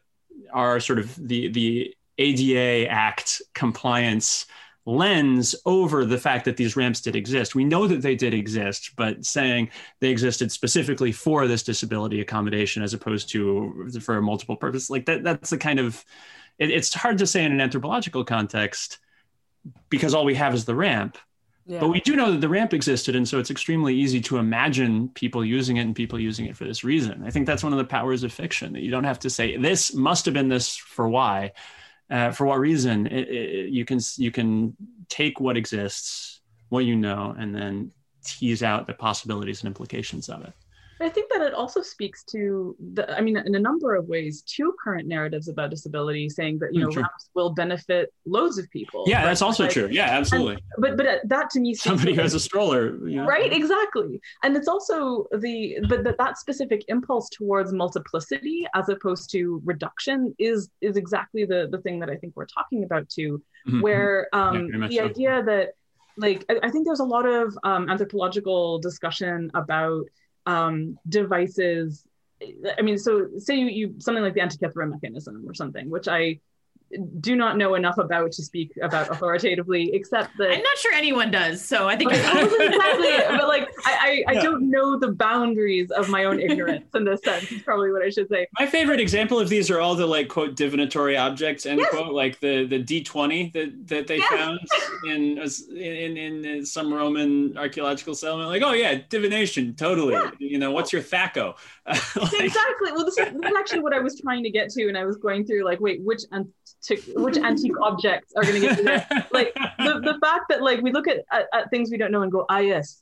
our 0.53 0.79
sort 0.79 0.99
of 0.99 1.15
the 1.15 1.49
the 1.49 1.95
ADA 2.19 2.89
Act 2.89 3.41
compliance 3.55 4.45
lens 4.85 5.55
over 5.65 6.05
the 6.05 6.17
fact 6.17 6.45
that 6.45 6.57
these 6.57 6.75
ramps 6.75 7.01
did 7.01 7.15
exist. 7.15 7.53
We 7.55 7.63
know 7.63 7.87
that 7.87 8.01
they 8.01 8.15
did 8.15 8.33
exist, 8.33 8.91
but 8.95 9.23
saying 9.23 9.69
they 9.99 10.09
existed 10.09 10.51
specifically 10.51 11.11
for 11.11 11.47
this 11.47 11.63
disability 11.63 12.21
accommodation 12.21 12.81
as 12.81 12.93
opposed 12.93 13.29
to 13.29 13.89
for 14.01 14.17
a 14.17 14.21
multiple 14.21 14.55
purpose, 14.55 14.89
like 14.89 15.05
that, 15.05 15.23
that's 15.23 15.51
the 15.51 15.57
kind 15.57 15.79
of, 15.79 16.03
it, 16.57 16.71
it's 16.71 16.93
hard 16.93 17.19
to 17.19 17.27
say 17.27 17.45
in 17.45 17.51
an 17.51 17.61
anthropological 17.61 18.23
context 18.23 18.99
because 19.89 20.13
all 20.13 20.25
we 20.25 20.35
have 20.35 20.53
is 20.53 20.65
the 20.65 20.75
ramp. 20.75 21.17
Yeah. 21.67 21.81
But 21.81 21.89
we 21.89 21.99
do 21.99 22.15
know 22.15 22.31
that 22.31 22.41
the 22.41 22.49
ramp 22.49 22.73
existed, 22.73 23.15
and 23.15 23.27
so 23.27 23.37
it's 23.37 23.51
extremely 23.51 23.93
easy 23.93 24.21
to 24.21 24.37
imagine 24.37 25.09
people 25.09 25.45
using 25.45 25.77
it 25.77 25.81
and 25.81 25.95
people 25.95 26.19
using 26.19 26.47
it 26.47 26.57
for 26.57 26.63
this 26.63 26.83
reason. 26.83 27.21
I 27.23 27.29
think 27.29 27.45
that's 27.45 27.63
one 27.63 27.73
of 27.73 27.77
the 27.77 27.85
powers 27.85 28.23
of 28.23 28.33
fiction 28.33 28.73
that 28.73 28.81
you 28.81 28.89
don't 28.89 29.03
have 29.03 29.19
to 29.19 29.29
say 29.29 29.55
this 29.55 29.93
must 29.93 30.25
have 30.25 30.33
been 30.33 30.49
this 30.49 30.75
for 30.75 31.07
why 31.07 31.51
uh, 32.09 32.31
for 32.31 32.45
what 32.45 32.59
reason? 32.59 33.07
It, 33.07 33.29
it, 33.29 33.69
you 33.69 33.85
can 33.85 33.99
you 34.17 34.31
can 34.31 34.75
take 35.09 35.39
what 35.39 35.57
exists 35.57 36.39
what 36.69 36.85
you 36.85 36.95
know 36.95 37.35
and 37.37 37.53
then 37.53 37.91
tease 38.23 38.63
out 38.63 38.87
the 38.87 38.93
possibilities 38.93 39.61
and 39.61 39.67
implications 39.67 40.29
of 40.29 40.43
it 40.43 40.53
I 41.01 41.09
think 41.09 41.31
that 41.31 41.41
it 41.41 41.53
also 41.53 41.81
speaks 41.81 42.23
to 42.25 42.75
the, 42.93 43.09
I 43.17 43.21
mean, 43.21 43.37
in 43.37 43.55
a 43.55 43.59
number 43.59 43.95
of 43.95 44.07
ways, 44.07 44.41
two 44.41 44.75
current 44.83 45.07
narratives 45.07 45.47
about 45.47 45.69
disability 45.69 46.29
saying 46.29 46.59
that, 46.59 46.73
you 46.73 46.81
hmm, 46.81 46.89
know, 46.89 46.95
ramps 46.95 47.29
will 47.33 47.51
benefit 47.51 48.13
loads 48.25 48.57
of 48.57 48.69
people. 48.69 49.05
Yeah, 49.07 49.17
right? 49.17 49.25
that's 49.25 49.41
also 49.41 49.63
like, 49.63 49.71
true. 49.71 49.87
Yeah, 49.89 50.09
absolutely. 50.09 50.55
And, 50.55 50.63
but 50.77 50.97
but 50.97 51.21
that 51.25 51.49
to 51.51 51.59
me, 51.59 51.73
somebody 51.73 52.13
who 52.15 52.21
has 52.21 52.33
a 52.33 52.39
stroller, 52.39 52.97
know? 52.97 53.25
right? 53.25 53.51
Exactly. 53.51 54.19
And 54.43 54.57
it's 54.57 54.67
also 54.67 55.27
the, 55.37 55.79
but 55.87 56.03
that, 56.03 56.17
that 56.17 56.37
specific 56.37 56.83
impulse 56.89 57.29
towards 57.29 57.71
multiplicity 57.71 58.67
as 58.75 58.89
opposed 58.89 59.31
to 59.31 59.61
reduction 59.63 60.35
is, 60.37 60.69
is 60.81 60.97
exactly 60.97 61.45
the, 61.45 61.69
the 61.71 61.79
thing 61.79 61.99
that 61.99 62.09
I 62.09 62.15
think 62.17 62.33
we're 62.35 62.45
talking 62.45 62.83
about 62.83 63.07
too, 63.09 63.41
mm-hmm. 63.67 63.81
where 63.81 64.27
um, 64.33 64.69
yeah, 64.73 64.87
the 64.87 64.95
so. 64.97 65.03
idea 65.05 65.43
that, 65.43 65.69
like, 66.17 66.43
I, 66.49 66.59
I 66.63 66.69
think 66.69 66.85
there's 66.85 66.99
a 66.99 67.05
lot 67.05 67.25
of 67.25 67.57
um, 67.63 67.89
anthropological 67.89 68.79
discussion 68.79 69.49
about 69.53 70.03
um, 70.45 70.97
devices 71.07 72.05
I 72.77 72.81
mean, 72.81 72.97
so 72.97 73.27
say 73.37 73.55
you, 73.55 73.65
you 73.67 73.95
something 73.99 74.23
like 74.23 74.33
the 74.33 74.39
Antikythera 74.39 74.89
mechanism 74.89 75.43
or 75.47 75.53
something, 75.53 75.89
which 75.89 76.07
I 76.07 76.39
do 77.19 77.35
not 77.35 77.57
know 77.57 77.75
enough 77.75 77.97
about 77.97 78.31
to 78.33 78.43
speak 78.43 78.71
about 78.81 79.09
authoritatively, 79.09 79.93
except 79.93 80.37
that 80.37 80.51
I'm 80.51 80.61
not 80.61 80.77
sure 80.77 80.93
anyone 80.93 81.31
does. 81.31 81.63
So 81.63 81.87
I 81.87 81.95
think 81.95 82.11
exactly, 82.13 83.37
but 83.37 83.47
like 83.47 83.69
I, 83.85 84.23
I, 84.27 84.31
I, 84.31 84.33
don't 84.41 84.69
know 84.69 84.97
the 84.97 85.11
boundaries 85.11 85.91
of 85.91 86.09
my 86.09 86.25
own 86.25 86.39
ignorance 86.39 86.85
in 86.95 87.03
this 87.05 87.21
sense. 87.23 87.51
Is 87.51 87.61
probably 87.61 87.91
what 87.91 88.01
I 88.01 88.09
should 88.09 88.29
say. 88.29 88.47
My 88.59 88.65
favorite 88.65 88.99
example 88.99 89.39
of 89.39 89.49
these 89.49 89.69
are 89.69 89.79
all 89.79 89.95
the 89.95 90.05
like 90.05 90.29
quote 90.29 90.55
divinatory 90.55 91.15
objects 91.15 91.65
end 91.65 91.79
yes. 91.79 91.89
quote, 91.89 92.13
like 92.13 92.39
the 92.39 92.65
the 92.65 92.83
D20 92.83 93.53
that 93.53 93.87
that 93.87 94.07
they 94.07 94.17
yes. 94.17 94.29
found 94.29 94.59
in, 95.05 95.37
in 95.77 96.17
in 96.17 96.45
in 96.45 96.65
some 96.65 96.93
Roman 96.93 97.57
archaeological 97.57 98.15
settlement. 98.15 98.49
Like, 98.49 98.63
oh 98.63 98.73
yeah, 98.73 98.99
divination, 99.09 99.75
totally. 99.75 100.13
Yeah. 100.13 100.31
You 100.39 100.57
know, 100.57 100.71
what's 100.71 100.91
your 100.91 101.03
THAC0? 101.03 101.55
like, 102.15 102.33
exactly. 102.39 102.91
Well, 102.91 103.05
this 103.05 103.17
is, 103.17 103.33
this 103.33 103.51
is 103.51 103.57
actually 103.57 103.79
what 103.79 103.93
I 103.93 103.99
was 103.99 104.19
trying 104.19 104.43
to 104.43 104.49
get 104.49 104.69
to, 104.71 104.87
and 104.87 104.97
I 104.97 105.05
was 105.05 105.17
going 105.17 105.45
through 105.45 105.65
like, 105.65 105.79
wait, 105.79 106.01
which 106.03 106.21
to 106.83 106.95
which 107.15 107.37
antique 107.37 107.79
objects 107.81 108.33
are 108.35 108.43
going 108.43 108.61
to 108.61 108.67
get 108.67 108.83
there. 108.83 109.27
Like 109.31 109.53
the, 109.77 109.99
the 110.03 110.17
fact 110.21 110.45
that 110.49 110.61
like 110.61 110.81
we 110.81 110.91
look 110.91 111.07
at, 111.07 111.19
at, 111.31 111.47
at 111.53 111.69
things 111.69 111.89
we 111.91 111.97
don't 111.97 112.11
know 112.11 112.21
and 112.21 112.31
go, 112.31 112.45
ah 112.49 112.59
yes, 112.59 113.01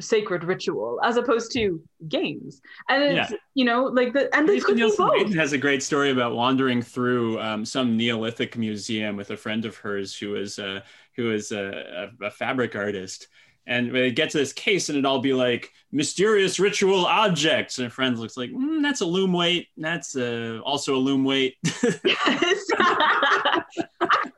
sacred 0.00 0.44
ritual, 0.44 0.98
as 1.02 1.16
opposed 1.16 1.52
to 1.52 1.82
games. 2.08 2.60
And 2.88 3.02
it's 3.02 3.30
yeah. 3.30 3.36
you 3.54 3.64
know 3.64 3.84
like 3.84 4.12
the 4.12 4.34
and 4.34 4.48
they 4.48 4.60
could 4.60 4.76
be 4.76 4.90
both. 4.96 5.34
has 5.34 5.52
a 5.52 5.58
great 5.58 5.82
story 5.82 6.10
about 6.10 6.34
wandering 6.34 6.82
through 6.82 7.40
um, 7.40 7.64
some 7.64 7.96
Neolithic 7.96 8.56
museum 8.56 9.16
with 9.16 9.30
a 9.30 9.36
friend 9.36 9.64
of 9.64 9.76
hers 9.76 10.16
who 10.16 10.30
was 10.30 10.58
uh, 10.58 10.80
who 11.16 11.24
was 11.24 11.52
a, 11.52 12.10
a, 12.22 12.26
a 12.26 12.30
fabric 12.30 12.74
artist 12.74 13.28
and 13.66 13.94
they 13.94 14.10
get 14.10 14.30
to 14.30 14.38
this 14.38 14.52
case 14.52 14.88
and 14.88 14.98
it 14.98 15.06
all 15.06 15.20
be 15.20 15.32
like 15.32 15.72
mysterious 15.92 16.58
ritual 16.58 17.06
objects 17.06 17.78
and 17.78 17.92
friends 17.92 18.18
looks 18.18 18.36
like 18.36 18.50
mm, 18.50 18.82
that's 18.82 19.00
a 19.00 19.06
loom 19.06 19.32
weight 19.32 19.68
that's 19.76 20.16
uh, 20.16 20.60
also 20.64 20.96
a 20.96 20.98
loom 20.98 21.24
weight 21.24 21.56
yes. 22.04 22.64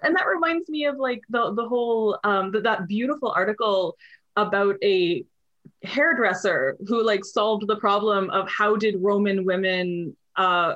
and 0.02 0.16
that 0.16 0.26
reminds 0.26 0.68
me 0.68 0.84
of 0.84 0.96
like 0.96 1.22
the 1.30 1.52
the 1.54 1.66
whole 1.66 2.18
um 2.24 2.50
the, 2.50 2.60
that 2.60 2.86
beautiful 2.86 3.32
article 3.34 3.96
about 4.36 4.76
a 4.82 5.24
hairdresser 5.82 6.76
who 6.86 7.02
like 7.04 7.24
solved 7.24 7.66
the 7.66 7.76
problem 7.76 8.30
of 8.30 8.48
how 8.48 8.76
did 8.76 8.96
Roman 8.98 9.44
women 9.44 10.16
uh 10.36 10.74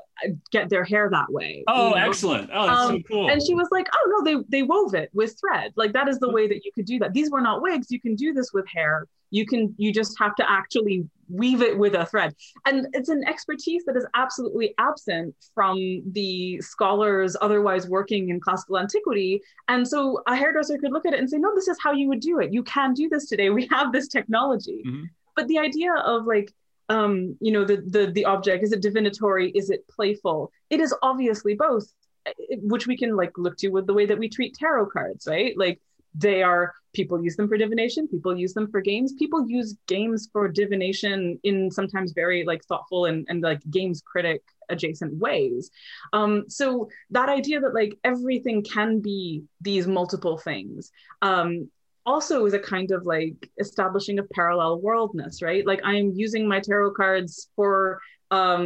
get 0.52 0.68
their 0.70 0.84
hair 0.84 1.08
that 1.10 1.30
way 1.30 1.64
oh 1.68 1.88
you 1.90 1.94
know? 1.96 2.06
excellent. 2.08 2.50
Oh 2.52 2.66
that's 2.66 2.80
Um, 2.80 2.96
so 2.96 3.02
cool. 3.08 3.30
and 3.30 3.42
she 3.42 3.54
was 3.54 3.68
like 3.70 3.88
oh 3.92 4.04
no 4.14 4.24
they 4.24 4.44
they 4.48 4.62
wove 4.62 4.94
it 4.94 5.10
with 5.12 5.36
thread. 5.40 5.72
Like 5.76 5.92
that 5.94 6.08
is 6.08 6.18
the 6.18 6.30
way 6.30 6.46
that 6.48 6.64
you 6.64 6.70
could 6.74 6.84
do 6.86 6.98
that. 7.00 7.12
These 7.12 7.30
were 7.30 7.40
not 7.40 7.60
wigs. 7.62 7.90
You 7.90 8.00
can 8.00 8.14
do 8.14 8.32
this 8.32 8.52
with 8.52 8.66
hair. 8.68 9.06
You 9.30 9.44
can 9.46 9.74
you 9.76 9.92
just 9.92 10.18
have 10.18 10.34
to 10.36 10.50
actually 10.50 11.06
weave 11.28 11.60
it 11.60 11.76
with 11.76 11.94
a 11.94 12.06
thread. 12.06 12.34
And 12.66 12.86
it's 12.94 13.10
an 13.10 13.22
expertise 13.26 13.84
that 13.86 13.96
is 13.96 14.06
absolutely 14.14 14.74
absent 14.78 15.34
from 15.54 15.76
the 16.12 16.58
scholars 16.62 17.36
otherwise 17.40 17.86
working 17.88 18.30
in 18.30 18.40
classical 18.40 18.78
antiquity. 18.78 19.42
And 19.68 19.86
so 19.86 20.22
a 20.26 20.34
hairdresser 20.34 20.78
could 20.78 20.92
look 20.92 21.04
at 21.04 21.12
it 21.12 21.18
and 21.20 21.28
say 21.28 21.36
no 21.38 21.54
this 21.54 21.68
is 21.68 21.76
how 21.82 21.92
you 21.92 22.08
would 22.08 22.20
do 22.20 22.38
it. 22.40 22.52
You 22.52 22.62
can 22.62 22.94
do 22.94 23.08
this 23.08 23.26
today. 23.26 23.50
We 23.50 23.66
have 23.70 23.92
this 23.92 24.08
technology. 24.08 24.82
Mhm. 24.86 25.04
but 25.36 25.46
the 25.46 25.58
idea 25.58 25.92
of 25.94 26.24
like 26.26 26.50
um 26.88 27.36
you 27.40 27.52
know 27.52 27.64
the 27.64 27.76
the 27.86 28.10
the 28.12 28.24
object 28.24 28.64
is 28.64 28.72
it 28.72 28.80
divinatory 28.82 29.50
is 29.50 29.70
it 29.70 29.86
playful? 29.88 30.50
It 30.70 30.80
is 30.80 30.94
obviously 31.02 31.54
both 31.54 31.86
eh, 32.26 32.32
which 32.62 32.86
we 32.86 32.96
can 32.96 33.16
like 33.16 33.32
look 33.36 33.56
to 33.58 33.68
with 33.68 33.86
the 33.86 33.94
way 33.94 34.06
that 34.06 34.18
we 34.18 34.28
treat 34.28 34.54
tarot 34.54 34.86
cards 34.86 35.26
right? 35.28 35.56
Like 35.56 35.80
they 36.14 36.42
are 36.42 36.72
people 36.94 37.22
use 37.22 37.36
them 37.36 37.48
for 37.48 37.58
divination 37.58 38.08
people 38.08 38.36
use 38.36 38.54
them 38.54 38.70
for 38.70 38.80
games. 38.80 39.12
People 39.12 39.48
use 39.48 39.76
games 39.86 40.28
for 40.32 40.48
divination 40.48 41.38
in 41.44 41.70
sometimes 41.70 42.12
very 42.12 42.44
like 42.44 42.64
thoughtful 42.64 43.04
and, 43.04 43.26
and 43.28 43.42
like 43.42 43.60
games 43.70 44.02
critic 44.04 44.42
adjacent 44.70 45.14
ways. 45.18 45.70
Um 46.12 46.44
so 46.48 46.88
that 47.10 47.28
idea 47.28 47.60
that 47.60 47.74
like 47.74 47.98
everything 48.04 48.62
can 48.62 49.00
be 49.00 49.44
these 49.60 49.86
multiple 49.86 50.38
things 50.38 50.90
um 51.22 51.68
also 52.08 52.46
is 52.46 52.54
a 52.54 52.58
kind 52.74 52.90
of 52.90 53.00
like 53.04 53.50
establishing 53.60 54.18
of 54.18 54.28
parallel 54.30 54.80
worldness 54.80 55.42
right? 55.42 55.64
Like 55.66 55.80
i'm 55.84 56.12
using 56.24 56.48
my 56.48 56.60
tarot 56.60 56.92
cards 56.92 57.32
for 57.56 58.00
um 58.30 58.62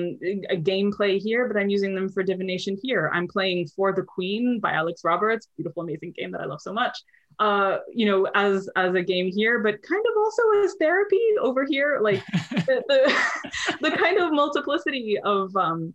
a 0.55 0.57
gameplay 0.71 1.15
here 1.27 1.43
but 1.49 1.57
i'm 1.61 1.71
using 1.77 1.95
them 1.95 2.09
for 2.09 2.23
divination 2.23 2.75
here. 2.83 3.11
I'm 3.17 3.29
playing 3.37 3.69
for 3.77 3.93
the 3.93 4.03
queen 4.03 4.61
by 4.65 4.73
alex 4.73 4.97
roberts 5.11 5.49
beautiful 5.57 5.83
amazing 5.83 6.13
game 6.17 6.31
that 6.33 6.41
i 6.41 6.47
love 6.53 6.63
so 6.69 6.73
much 6.73 6.97
uh 7.39 7.79
you 8.01 8.07
know 8.11 8.21
as 8.47 8.69
as 8.85 8.95
a 8.95 9.03
game 9.13 9.29
here 9.39 9.57
but 9.67 9.83
kind 9.83 10.05
of 10.11 10.15
also 10.23 10.43
as 10.65 10.75
therapy 10.81 11.27
over 11.41 11.63
here 11.65 11.99
like 12.09 12.21
the, 12.69 12.77
the, 12.91 13.01
the 13.85 13.93
kind 13.97 14.19
of 14.19 14.33
multiplicity 14.33 15.19
of 15.37 15.55
um 15.57 15.95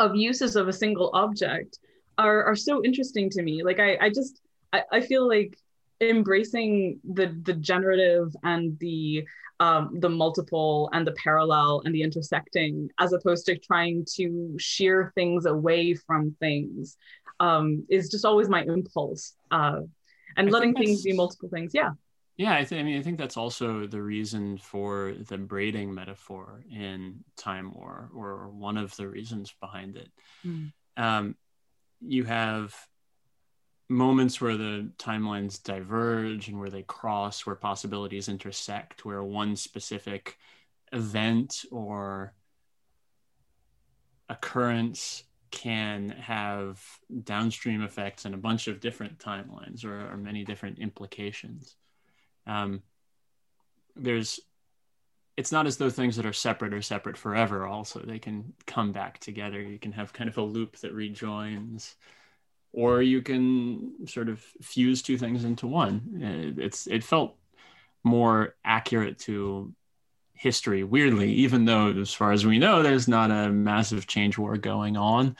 of 0.00 0.14
uses 0.14 0.56
of 0.56 0.68
a 0.68 0.72
single 0.72 1.10
object 1.14 1.78
are 2.18 2.44
are 2.44 2.56
so 2.56 2.84
interesting 2.84 3.30
to 3.30 3.42
me. 3.42 3.62
Like 3.62 3.80
i 3.80 3.96
i 4.00 4.08
just 4.08 4.40
i, 4.72 4.82
I 4.92 5.00
feel 5.00 5.26
like 5.26 5.56
embracing 6.00 7.00
the 7.04 7.36
the 7.42 7.54
generative 7.54 8.34
and 8.44 8.78
the 8.78 9.24
um, 9.60 9.98
the 9.98 10.08
multiple 10.08 10.88
and 10.92 11.04
the 11.04 11.12
parallel 11.12 11.82
and 11.84 11.92
the 11.92 12.02
intersecting 12.02 12.88
as 13.00 13.12
opposed 13.12 13.44
to 13.46 13.58
trying 13.58 14.06
to 14.14 14.54
shear 14.58 15.12
things 15.16 15.46
away 15.46 15.94
from 15.94 16.36
things 16.38 16.96
um, 17.40 17.84
is 17.88 18.08
just 18.08 18.24
always 18.24 18.48
my 18.48 18.62
impulse 18.62 19.34
uh, 19.50 19.80
and 20.36 20.48
I 20.48 20.50
letting 20.50 20.74
things 20.74 21.02
be 21.02 21.12
multiple 21.12 21.48
things 21.48 21.72
yeah 21.74 21.90
Yeah, 22.38 22.54
I, 22.54 22.62
th- 22.62 22.80
I 22.80 22.84
mean, 22.84 23.00
I 23.00 23.02
think 23.02 23.18
that's 23.18 23.36
also 23.36 23.88
the 23.88 24.00
reason 24.00 24.58
for 24.58 25.12
the 25.26 25.36
braiding 25.36 25.92
metaphor 25.92 26.62
in 26.70 27.24
Time 27.36 27.74
War, 27.74 28.10
or 28.14 28.48
one 28.50 28.76
of 28.76 28.94
the 28.94 29.08
reasons 29.08 29.52
behind 29.60 29.96
it. 29.96 30.08
Mm. 30.46 30.72
Um, 30.96 31.34
you 32.00 32.22
have 32.22 32.76
moments 33.88 34.40
where 34.40 34.56
the 34.56 34.90
timelines 34.98 35.62
diverge 35.62 36.48
and 36.48 36.58
where 36.58 36.70
they 36.70 36.82
cross, 36.82 37.46
where 37.46 37.56
possibilities 37.56 38.28
intersect, 38.28 39.04
where 39.04 39.22
one 39.22 39.56
specific 39.56 40.36
event 40.92 41.64
or 41.70 42.34
occurrence 44.28 45.24
can 45.50 46.10
have 46.10 46.82
downstream 47.24 47.82
effects 47.82 48.26
in 48.26 48.34
a 48.34 48.38
bunch 48.38 48.68
of 48.68 48.80
different 48.80 49.18
timelines 49.18 49.84
or, 49.84 50.12
or 50.12 50.16
many 50.16 50.44
different 50.44 50.78
implications. 50.78 51.76
Um, 52.46 52.82
there's 53.96 54.40
it's 55.38 55.52
not 55.52 55.68
as 55.68 55.76
though 55.76 55.88
things 55.88 56.16
that 56.16 56.26
are 56.26 56.32
separate 56.32 56.74
are 56.74 56.82
separate 56.82 57.16
forever 57.16 57.64
also. 57.64 58.00
They 58.00 58.18
can 58.18 58.52
come 58.66 58.90
back 58.90 59.20
together. 59.20 59.62
You 59.62 59.78
can 59.78 59.92
have 59.92 60.12
kind 60.12 60.28
of 60.28 60.36
a 60.36 60.42
loop 60.42 60.76
that 60.78 60.92
rejoins 60.92 61.94
or 62.72 63.02
you 63.02 63.22
can 63.22 64.06
sort 64.06 64.28
of 64.28 64.40
fuse 64.62 65.02
two 65.02 65.18
things 65.18 65.44
into 65.44 65.66
one. 65.66 66.54
It's 66.58 66.86
it 66.86 67.04
felt 67.04 67.36
more 68.04 68.54
accurate 68.64 69.18
to 69.18 69.74
history 70.34 70.84
weirdly 70.84 71.32
even 71.32 71.64
though 71.64 71.90
as 71.90 72.14
far 72.14 72.30
as 72.30 72.46
we 72.46 72.60
know 72.60 72.80
there's 72.80 73.08
not 73.08 73.30
a 73.32 73.50
massive 73.50 74.06
change 74.06 74.38
war 74.38 74.56
going 74.56 74.96
on. 74.96 75.36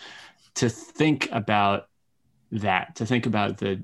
To 0.57 0.69
think 0.69 1.29
about 1.31 1.89
that 2.51 2.97
to 2.97 3.07
think 3.07 3.27
about 3.27 3.59
the 3.59 3.81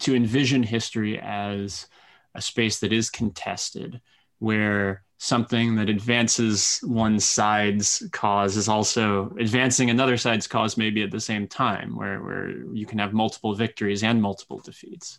to 0.00 0.14
envision 0.14 0.62
history 0.62 1.18
as 1.18 1.86
a 2.34 2.40
space 2.40 2.80
that 2.80 2.92
is 2.92 3.10
contested 3.10 4.00
where 4.38 5.02
something 5.22 5.74
that 5.76 5.90
advances 5.90 6.80
one 6.82 7.20
side's 7.20 8.02
cause 8.10 8.56
is 8.56 8.68
also 8.70 9.30
advancing 9.38 9.90
another 9.90 10.16
side's 10.16 10.46
cause 10.46 10.78
maybe 10.78 11.02
at 11.02 11.10
the 11.10 11.20
same 11.20 11.46
time 11.46 11.94
where 11.94 12.22
where 12.22 12.48
you 12.72 12.86
can 12.86 12.98
have 12.98 13.12
multiple 13.12 13.54
victories 13.54 14.02
and 14.02 14.22
multiple 14.22 14.60
defeats 14.60 15.18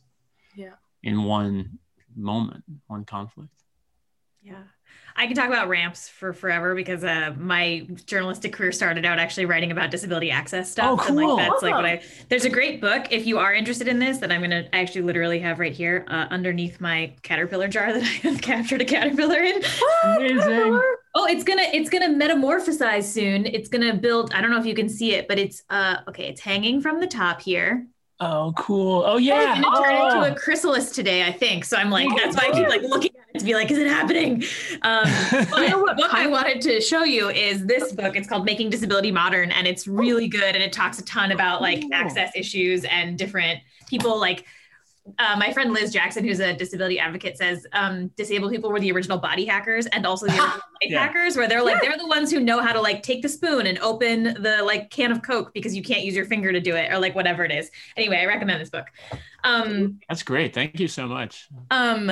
Yeah. 0.56 0.74
in 1.04 1.24
one 1.24 1.78
moment 2.16 2.64
one 2.88 3.06
conflict 3.06 3.54
Yeah. 4.41 4.64
I 5.16 5.28
can 5.28 5.36
talk 5.36 5.47
about 5.47 5.68
ramps 5.68 6.09
for 6.09 6.34
forever 6.34 6.76
because 6.76 7.03
uh, 7.03 7.34
my 7.38 7.88
journalistic 8.05 8.53
career 8.53 8.72
started 8.72 9.05
out 9.05 9.20
actually 9.20 9.45
writing 9.45 9.72
about 9.72 9.91
disability 9.91 10.32
access 10.32 10.72
stuff. 10.72 10.86
Oh, 10.99 11.07
And 11.07 11.16
cool. 11.18 11.36
like 11.38 11.47
that's 11.49 11.62
like 11.62 11.74
what 11.74 11.86
I 11.86 12.03
there's 12.30 12.45
a 12.45 12.49
great 12.49 12.82
book 12.82 13.07
if 13.12 13.26
you 13.26 13.38
are 13.39 13.53
interested 13.53 13.88
in 13.88 13.99
this 13.99 14.18
that 14.20 14.32
I'm 14.32 14.41
gonna 14.41 14.68
actually 14.74 15.01
literally 15.03 15.39
have 15.39 15.59
right 15.59 15.74
here 15.74 16.05
uh, 16.07 16.28
underneath 16.30 16.80
my 16.82 17.14
caterpillar 17.24 17.68
jar 17.68 17.93
that 17.93 18.01
I 18.03 18.28
have 18.30 18.41
captured 18.41 18.82
a 18.82 18.86
caterpillar 18.86 19.39
in. 19.41 19.62
Amazing. 20.03 20.86
Oh, 21.14 21.26
it's 21.26 21.43
gonna 21.43 21.64
it's 21.74 21.89
gonna 21.89 22.07
metamorphosize 22.09 23.03
soon. 23.03 23.45
It's 23.45 23.68
gonna 23.70 23.93
build. 23.95 24.34
I 24.34 24.41
don't 24.41 24.49
know 24.51 24.59
if 24.59 24.66
you 24.66 24.76
can 24.76 24.88
see 24.89 25.14
it, 25.14 25.28
but 25.28 25.38
it's 25.39 25.64
uh 25.70 25.97
okay. 26.07 26.28
It's 26.30 26.41
hanging 26.41 26.82
from 26.82 26.99
the 26.99 27.07
top 27.07 27.41
here. 27.41 27.88
Oh 28.22 28.53
cool 28.55 29.03
oh 29.05 29.17
yeah 29.17 29.55
It's 29.57 29.61
gonna 29.65 29.82
turn 29.84 29.95
Oh. 29.99 30.22
into 30.24 30.32
a 30.32 30.36
chrysalis 30.36 30.91
today, 30.91 31.24
I 31.26 31.32
think. 31.32 31.65
So 31.65 31.76
I'm 31.78 31.89
like, 31.89 32.07
that's 32.15 32.36
why 32.38 32.47
I 32.49 32.51
keep 32.53 32.67
like 32.69 32.82
looking 32.84 33.11
at 33.19 33.36
it 33.36 33.39
to 33.39 33.45
be 33.45 33.53
like, 33.55 33.69
is 33.72 33.78
it 33.78 33.88
happening? 33.88 34.43
Um, 34.84 35.05
You 35.57 35.69
know 35.69 35.80
what 35.80 35.97
what 35.97 36.13
I 36.13 36.28
wanted 36.28 36.61
to 36.61 36.80
show 36.82 37.03
you 37.03 37.30
is 37.30 37.65
this 37.65 37.91
book. 37.93 38.15
It's 38.15 38.28
called 38.28 38.45
Making 38.45 38.69
Disability 38.69 39.11
Modern, 39.11 39.51
and 39.51 39.67
it's 39.67 39.88
really 39.88 40.28
good. 40.28 40.55
And 40.55 40.63
it 40.63 40.72
talks 40.72 40.99
a 40.99 41.05
ton 41.05 41.32
about 41.32 41.61
like 41.61 41.84
access 41.91 42.32
issues 42.36 42.86
and 42.86 43.17
different 43.17 43.59
people. 43.89 44.19
Like 44.19 44.45
uh, 45.20 45.36
my 45.38 45.51
friend 45.53 45.74
Liz 45.74 45.91
Jackson, 45.91 46.24
who's 46.24 46.39
a 46.39 46.53
disability 46.53 46.99
advocate, 46.99 47.38
says 47.38 47.66
um, 47.74 48.07
disabled 48.18 48.51
people 48.51 48.72
were 48.72 48.80
the 48.80 48.91
original 48.91 49.18
body 49.18 49.45
hackers 49.45 49.86
and 49.88 50.05
also 50.05 50.26
the 50.26 50.32
original 50.34 50.47
life 50.49 50.62
Yeah. 50.84 50.99
hackers, 51.05 51.36
where 51.36 51.47
they're 51.47 51.64
like 51.64 51.82
they're 51.82 51.97
the 51.97 52.07
ones 52.07 52.32
who 52.32 52.39
know 52.39 52.62
how 52.62 52.74
to 52.74 52.82
like 52.82 53.03
take 53.03 53.22
the 53.22 53.30
spoon 53.30 53.68
and 53.68 53.78
open 53.80 54.24
the 54.24 54.62
like 54.64 54.89
can 54.89 55.12
of 55.12 55.22
Coke 55.22 55.53
because 55.53 55.76
you 55.76 55.84
can't 55.84 56.03
use 56.03 56.16
your 56.16 56.26
finger 56.26 56.51
to 56.51 56.59
do 56.59 56.76
it 56.76 56.91
or 56.91 56.99
like 56.99 57.16
whatever 57.16 57.43
it 57.43 57.51
is. 57.51 57.70
Anyway, 57.97 58.18
I 58.18 58.26
recommend 58.26 58.62
this 58.62 58.70
book. 58.70 58.88
Um, 59.43 59.99
that's 60.07 60.24
great 60.24 60.53
thank 60.53 60.80
you 60.80 60.88
so 60.88 61.07
much 61.07 61.47
um 61.72 62.12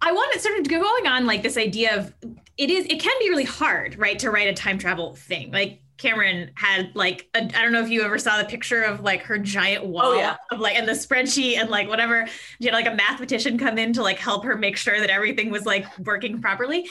i 0.00 0.12
want 0.12 0.32
to 0.34 0.38
sort 0.38 0.58
of 0.60 0.68
go 0.68 0.80
going 0.80 1.06
on 1.08 1.26
like 1.26 1.42
this 1.42 1.56
idea 1.56 1.96
of 1.96 2.14
it 2.56 2.70
is 2.70 2.84
it 2.86 3.00
can 3.00 3.12
be 3.18 3.28
really 3.28 3.44
hard 3.44 3.98
right 3.98 4.18
to 4.20 4.30
write 4.30 4.46
a 4.48 4.52
time 4.52 4.78
travel 4.78 5.14
thing 5.16 5.50
like 5.50 5.80
cameron 5.96 6.50
had 6.54 6.90
like 6.94 7.28
I 7.34 7.38
i 7.38 7.62
don't 7.62 7.72
know 7.72 7.82
if 7.82 7.88
you 7.88 8.02
ever 8.02 8.18
saw 8.18 8.38
the 8.38 8.44
picture 8.44 8.82
of 8.82 9.00
like 9.00 9.22
her 9.22 9.38
giant 9.38 9.86
wall 9.86 10.06
Oh, 10.06 10.14
yeah. 10.14 10.36
of 10.50 10.60
like 10.60 10.76
and 10.76 10.88
the 10.88 10.92
spreadsheet 10.92 11.56
and 11.58 11.70
like 11.70 11.88
whatever. 11.88 12.26
You 12.58 12.70
had 12.70 12.74
like 12.74 12.92
a 12.92 12.94
mathematician 12.96 13.58
come 13.58 13.78
in 13.78 13.92
to 13.94 14.02
like 14.02 14.18
help 14.18 14.44
her 14.44 14.56
make 14.56 14.76
sure 14.76 14.98
that 15.00 15.10
everything 15.10 15.50
was 15.50 15.64
like 15.66 15.86
working 16.00 16.40
properly. 16.40 16.88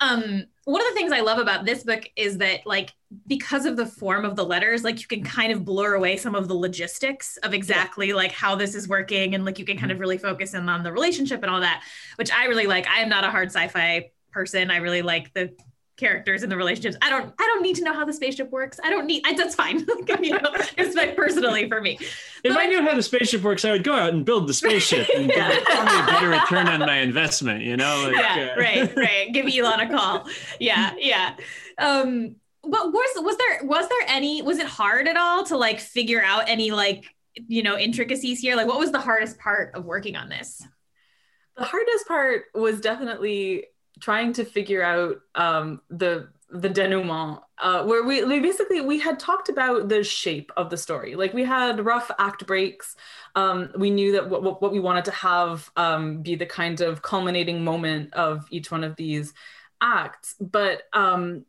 Um 0.00 0.44
one 0.64 0.80
of 0.80 0.88
the 0.88 0.94
things 0.94 1.12
i 1.12 1.20
love 1.20 1.38
about 1.38 1.64
this 1.66 1.84
book 1.84 2.08
is 2.16 2.38
that 2.38 2.60
like 2.66 2.92
because 3.26 3.66
of 3.66 3.76
the 3.76 3.84
form 3.86 4.24
of 4.24 4.34
the 4.34 4.44
letters 4.44 4.82
like 4.82 4.98
you 5.00 5.06
can 5.06 5.22
kind 5.22 5.52
of 5.52 5.64
blur 5.64 5.94
away 5.94 6.16
some 6.16 6.34
of 6.34 6.48
the 6.48 6.54
logistics 6.54 7.36
of 7.38 7.52
exactly 7.54 8.12
like 8.14 8.32
how 8.32 8.54
this 8.56 8.74
is 8.74 8.88
working 8.88 9.34
and 9.34 9.44
like 9.44 9.58
you 9.58 9.64
can 9.64 9.76
kind 9.78 9.92
of 9.92 10.00
really 10.00 10.16
focus 10.18 10.54
in 10.54 10.68
on 10.68 10.82
the 10.82 10.90
relationship 10.90 11.42
and 11.42 11.50
all 11.50 11.60
that 11.60 11.82
which 12.16 12.32
i 12.32 12.46
really 12.46 12.66
like. 12.66 12.86
I 12.88 13.00
am 13.00 13.08
not 13.10 13.24
a 13.24 13.30
hard 13.30 13.48
sci-fi 13.48 14.10
person. 14.32 14.70
I 14.70 14.78
really 14.78 15.02
like 15.02 15.32
the 15.32 15.54
characters 15.96 16.42
and 16.42 16.50
the 16.50 16.56
relationships. 16.56 16.96
I 17.02 17.10
don't 17.10 17.32
i 17.38 17.44
don't 17.46 17.62
need 17.62 17.76
to 17.76 17.84
know 17.84 17.92
how 17.92 18.04
the 18.04 18.12
spaceship 18.12 18.50
works. 18.50 18.80
I 18.82 18.90
don't 18.90 19.06
need 19.06 19.22
I, 19.24 19.34
that's 19.34 19.54
fine. 19.54 19.86
You 20.22 20.30
know 20.32 20.50
it's 20.76 20.94
like 20.96 21.16
personally 21.16 21.68
for 21.68 21.80
me. 21.80 21.98
If 22.42 22.56
i 22.56 22.66
knew 22.66 22.82
how 22.82 22.94
the 22.94 23.02
spaceship 23.02 23.42
works 23.42 23.64
i 23.64 23.70
would 23.72 23.84
go 23.84 23.94
out 23.94 24.12
and 24.12 24.24
build 24.24 24.48
the 24.48 24.54
spaceship 24.54 25.08
and 25.14 25.28
Yeah. 25.30 25.48
give 25.48 25.58
it 25.58 25.64
probably 25.64 25.98
a 26.00 26.06
better 26.06 26.28
return 26.30 26.68
on 26.68 26.80
my 26.80 26.98
investment 26.98 27.62
you 27.62 27.76
know 27.76 28.10
like, 28.12 28.16
yeah 28.16 28.54
uh, 28.56 28.60
right 28.60 28.96
right. 28.96 29.32
Give 29.32 29.46
elon 29.46 29.80
a 29.80 29.88
call. 29.90 30.26
Yeah 30.60 30.94
yeah. 30.98 31.36
Um 31.78 32.36
but 32.62 32.92
was 32.92 33.10
was 33.16 33.36
there 33.36 33.64
was 33.64 33.88
there 33.88 34.08
any 34.08 34.42
was 34.42 34.58
it 34.58 34.66
hard 34.66 35.06
at 35.06 35.16
all 35.16 35.44
to 35.44 35.56
like 35.56 35.80
figure 35.80 36.22
out 36.22 36.48
any 36.48 36.70
like 36.70 37.04
you 37.48 37.62
know 37.62 37.76
intricacies 37.76 38.40
here? 38.40 38.56
Like 38.56 38.66
what 38.66 38.78
was 38.78 38.92
the 38.92 39.00
hardest 39.00 39.38
part 39.38 39.74
of 39.74 39.84
working 39.84 40.16
on 40.16 40.28
this? 40.28 40.62
The 41.56 41.64
hardest 41.64 42.08
part 42.08 42.44
was 42.54 42.80
definitely 42.80 43.66
trying 44.04 44.34
to 44.34 44.44
figure 44.44 44.82
out 44.82 45.16
um, 45.34 45.80
the 45.88 46.28
the 46.50 46.68
denouement 46.68 47.40
uh, 47.58 47.82
where 47.84 48.04
we, 48.04 48.22
we 48.22 48.38
basically 48.38 48.82
we 48.82 49.00
had 49.00 49.18
talked 49.18 49.48
about 49.48 49.88
the 49.88 50.04
shape 50.04 50.52
of 50.58 50.68
the 50.68 50.76
story. 50.76 51.14
Like 51.14 51.32
we 51.32 51.42
had 51.42 51.84
rough 51.84 52.10
act 52.18 52.46
breaks. 52.46 52.96
Um, 53.34 53.70
we 53.78 53.88
knew 53.88 54.12
that 54.12 54.28
what, 54.28 54.60
what 54.60 54.72
we 54.72 54.78
wanted 54.78 55.06
to 55.06 55.10
have 55.12 55.70
um, 55.76 56.20
be 56.20 56.34
the 56.34 56.44
kind 56.44 56.82
of 56.82 57.00
culminating 57.00 57.64
moment 57.64 58.12
of 58.12 58.46
each 58.50 58.70
one 58.70 58.84
of 58.84 58.94
these 58.96 59.32
acts. 59.80 60.34
But 60.38 60.82
um, 60.92 61.46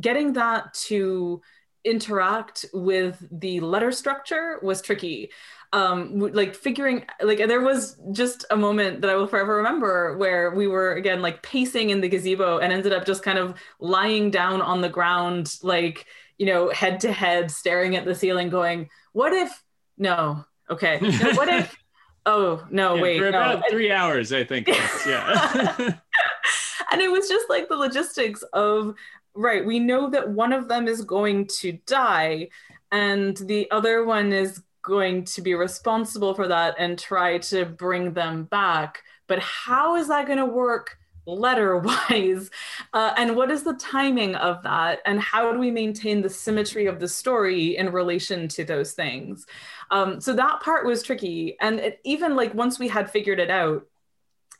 getting 0.00 0.34
that 0.34 0.74
to 0.88 1.42
interact 1.84 2.66
with 2.72 3.26
the 3.32 3.58
letter 3.60 3.90
structure 3.90 4.60
was 4.62 4.80
tricky 4.80 5.30
um 5.74 6.18
like 6.20 6.54
figuring 6.54 7.04
like 7.20 7.38
there 7.38 7.60
was 7.60 8.00
just 8.12 8.44
a 8.50 8.56
moment 8.56 9.00
that 9.00 9.10
i 9.10 9.14
will 9.16 9.26
forever 9.26 9.56
remember 9.56 10.16
where 10.16 10.52
we 10.52 10.68
were 10.68 10.92
again 10.92 11.20
like 11.20 11.42
pacing 11.42 11.90
in 11.90 12.00
the 12.00 12.08
gazebo 12.08 12.58
and 12.58 12.72
ended 12.72 12.92
up 12.92 13.04
just 13.04 13.24
kind 13.24 13.38
of 13.38 13.54
lying 13.80 14.30
down 14.30 14.62
on 14.62 14.80
the 14.80 14.88
ground 14.88 15.56
like 15.62 16.06
you 16.38 16.46
know 16.46 16.70
head 16.70 17.00
to 17.00 17.12
head 17.12 17.50
staring 17.50 17.96
at 17.96 18.04
the 18.04 18.14
ceiling 18.14 18.48
going 18.48 18.88
what 19.12 19.32
if 19.32 19.62
no 19.98 20.44
okay 20.70 20.98
no, 21.00 21.08
what 21.34 21.48
if 21.48 21.76
oh 22.24 22.64
no 22.70 22.94
Yeah, 22.94 23.02
wait 23.02 23.18
for 23.18 23.30
no. 23.32 23.38
about 23.40 23.64
three 23.68 23.90
hours, 23.90 24.32
I 24.32 24.44
think. 24.44 24.68
yeah. 25.06 25.76
and 26.92 27.00
it 27.00 27.10
was 27.10 27.28
just 27.28 27.50
like 27.50 27.68
the 27.68 27.76
logistics 27.76 28.42
of 28.52 28.94
right 29.34 29.64
we 29.66 29.78
know 29.80 30.08
that 30.10 30.28
one 30.30 30.52
of 30.52 30.68
them 30.68 30.86
is 30.86 31.02
going 31.02 31.46
to 31.46 31.72
die 31.86 32.48
and 32.92 33.36
the 33.38 33.68
other 33.72 34.04
one 34.04 34.32
is 34.32 34.62
going 34.84 35.24
to 35.24 35.42
be 35.42 35.54
responsible 35.54 36.34
for 36.34 36.46
that 36.48 36.76
and 36.78 36.98
try 36.98 37.38
to 37.38 37.64
bring 37.64 38.12
them 38.12 38.44
back. 38.44 39.02
But 39.26 39.40
how 39.40 39.96
is 39.96 40.08
that 40.08 40.26
going 40.26 40.38
to 40.38 40.44
work 40.46 40.98
letter 41.26 41.78
wise 41.78 42.50
uh, 42.92 43.14
and 43.16 43.34
what 43.34 43.50
is 43.50 43.62
the 43.62 43.74
timing 43.74 44.36
of 44.36 44.62
that? 44.62 45.00
And 45.06 45.18
how 45.20 45.52
do 45.52 45.58
we 45.58 45.70
maintain 45.70 46.20
the 46.20 46.30
symmetry 46.30 46.86
of 46.86 47.00
the 47.00 47.08
story 47.08 47.76
in 47.76 47.90
relation 47.90 48.46
to 48.48 48.64
those 48.64 48.92
things? 48.92 49.46
Um, 49.90 50.20
so 50.20 50.34
that 50.34 50.60
part 50.60 50.86
was 50.86 51.02
tricky. 51.02 51.56
And 51.60 51.80
it, 51.80 52.00
even 52.04 52.36
like 52.36 52.54
once 52.54 52.78
we 52.78 52.88
had 52.88 53.10
figured 53.10 53.40
it 53.40 53.50
out 53.50 53.86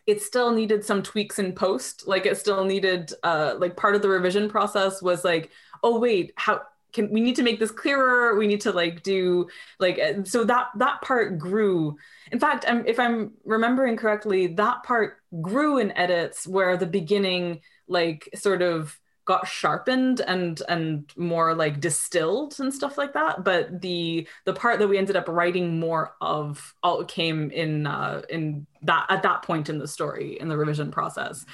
it 0.07 0.20
still 0.20 0.53
needed 0.53 0.85
some 0.85 1.03
tweaks 1.03 1.39
in 1.39 1.53
post. 1.55 2.07
Like 2.07 2.27
it 2.27 2.37
still 2.37 2.64
needed 2.64 3.12
uh 3.22 3.55
like 3.59 3.77
part 3.77 3.95
of 3.95 4.03
the 4.03 4.09
revision 4.09 4.51
process 4.51 5.01
was 5.01 5.25
like 5.25 5.51
oh 5.83 5.99
wait 5.99 6.33
how 6.37 6.61
can 6.95 7.11
we 7.11 7.20
need 7.20 7.36
to 7.36 7.42
make 7.42 7.59
this 7.59 7.70
clearer 7.70 8.38
we 8.38 8.47
need 8.47 8.62
to 8.62 8.72
like 8.72 9.03
do 9.03 9.47
like 9.78 9.99
uh, 9.99 10.24
so 10.24 10.45
that 10.45 10.68
that 10.76 11.03
part 11.03 11.38
grew. 11.38 11.97
In 12.32 12.40
fact 12.40 12.64
I'm, 12.66 12.86
if 12.86 12.99
i'm 12.99 13.32
remembering 13.45 13.97
correctly 13.97 14.47
that 14.47 14.82
part 14.84 15.18
grew 15.42 15.78
in 15.78 15.97
edits 15.97 16.47
where 16.47 16.76
the 16.76 16.86
beginning 16.86 17.61
like 17.88 18.28
sort 18.34 18.62
of 18.62 18.99
got 19.26 19.49
sharpened 19.49 20.20
and 20.20 20.61
and 20.68 21.11
more 21.16 21.55
like 21.55 21.80
distilled 21.80 22.59
and 22.61 22.72
stuff 22.72 22.99
like 22.99 23.14
that. 23.14 23.42
But 23.42 23.80
the 23.80 24.28
the 24.45 24.53
part 24.53 24.78
that 24.78 24.88
we 24.88 24.99
ended 24.99 25.16
up 25.16 25.28
writing 25.28 25.80
more 25.80 26.14
of 26.20 26.74
all 26.82 27.05
came 27.05 27.51
in 27.51 27.86
uh 27.86 28.22
in 28.28 28.66
that 28.82 29.07
at 29.09 29.22
that 29.22 29.42
point 29.42 29.68
in 29.68 29.78
the 29.78 29.88
story 29.88 30.38
in 30.38 30.49
the 30.49 30.57
revision 30.57 30.90
process. 30.90 31.45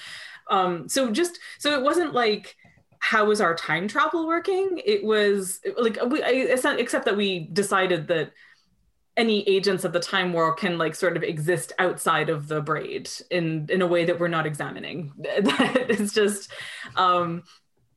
Um 0.49 0.88
so 0.88 1.11
just 1.11 1.38
so 1.59 1.72
it 1.78 1.82
wasn't 1.82 2.12
like 2.12 2.57
how 3.01 3.24
was 3.24 3.40
our 3.40 3.55
time 3.55 3.88
travel 3.88 4.26
working 4.26 4.80
it 4.84 5.03
was 5.03 5.61
like 5.78 5.98
we 6.09 6.22
except 6.22 7.05
that 7.07 7.16
we 7.16 7.48
decided 7.53 8.07
that 8.09 8.30
any 9.16 9.46
agents 9.48 9.84
of 9.84 9.92
the 9.92 10.01
time 10.01 10.32
world 10.32 10.57
can 10.59 10.78
like 10.78 10.94
sort 10.94 11.16
of 11.16 11.22
exist 11.22 11.72
outside 11.78 12.30
of 12.30 12.46
the 12.46 12.61
braid 12.61 13.11
in 13.30 13.66
in 13.70 13.82
a 13.82 13.86
way 13.86 14.05
that 14.05 14.20
we're 14.20 14.28
not 14.28 14.46
examining 14.46 15.12
it's 15.18 16.12
just 16.14 16.51
um 16.96 17.42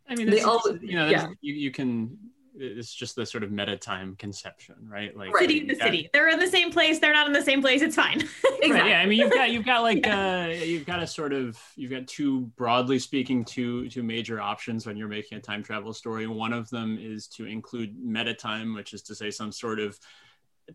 I 0.07 0.15
mean, 0.15 0.29
They 0.29 0.41
all- 0.41 0.61
you 0.81 0.97
know, 0.97 1.07
yeah. 1.07 1.27
you, 1.39 1.53
you 1.53 1.71
can, 1.71 2.17
it's 2.55 2.93
just 2.93 3.15
the 3.15 3.25
sort 3.25 3.43
of 3.43 3.51
meta 3.51 3.77
time 3.77 4.15
conception, 4.15 4.75
right? 4.87 5.15
Like 5.15 5.35
City 5.37 5.61
in 5.61 5.67
the 5.67 5.75
got- 5.75 5.85
city. 5.85 6.09
They're 6.13 6.29
in 6.29 6.39
the 6.39 6.47
same 6.47 6.71
place. 6.71 6.99
They're 6.99 7.13
not 7.13 7.27
in 7.27 7.33
the 7.33 7.41
same 7.41 7.61
place. 7.61 7.81
It's 7.81 7.95
fine. 7.95 8.27
Right, 8.63 8.91
yeah, 8.91 9.01
I 9.01 9.05
mean, 9.05 9.19
you've 9.19 9.33
got 9.33 9.51
you've 9.51 9.65
got 9.65 9.81
like 9.81 10.07
uh, 10.07 10.47
you've 10.53 10.85
got 10.85 11.03
a 11.03 11.07
sort 11.07 11.33
of 11.33 11.59
you've 11.75 11.91
got 11.91 12.07
two 12.07 12.43
broadly 12.55 12.97
speaking 12.97 13.43
two 13.43 13.89
two 13.89 14.03
major 14.03 14.39
options 14.39 14.87
when 14.87 14.95
you're 14.95 15.09
making 15.09 15.37
a 15.37 15.41
time 15.41 15.61
travel 15.61 15.91
story. 15.91 16.27
One 16.27 16.53
of 16.53 16.69
them 16.69 16.97
is 16.97 17.27
to 17.29 17.45
include 17.45 17.97
meta 18.01 18.33
time, 18.33 18.73
which 18.73 18.93
is 18.93 19.01
to 19.03 19.15
say 19.15 19.31
some 19.31 19.51
sort 19.51 19.81
of 19.81 19.99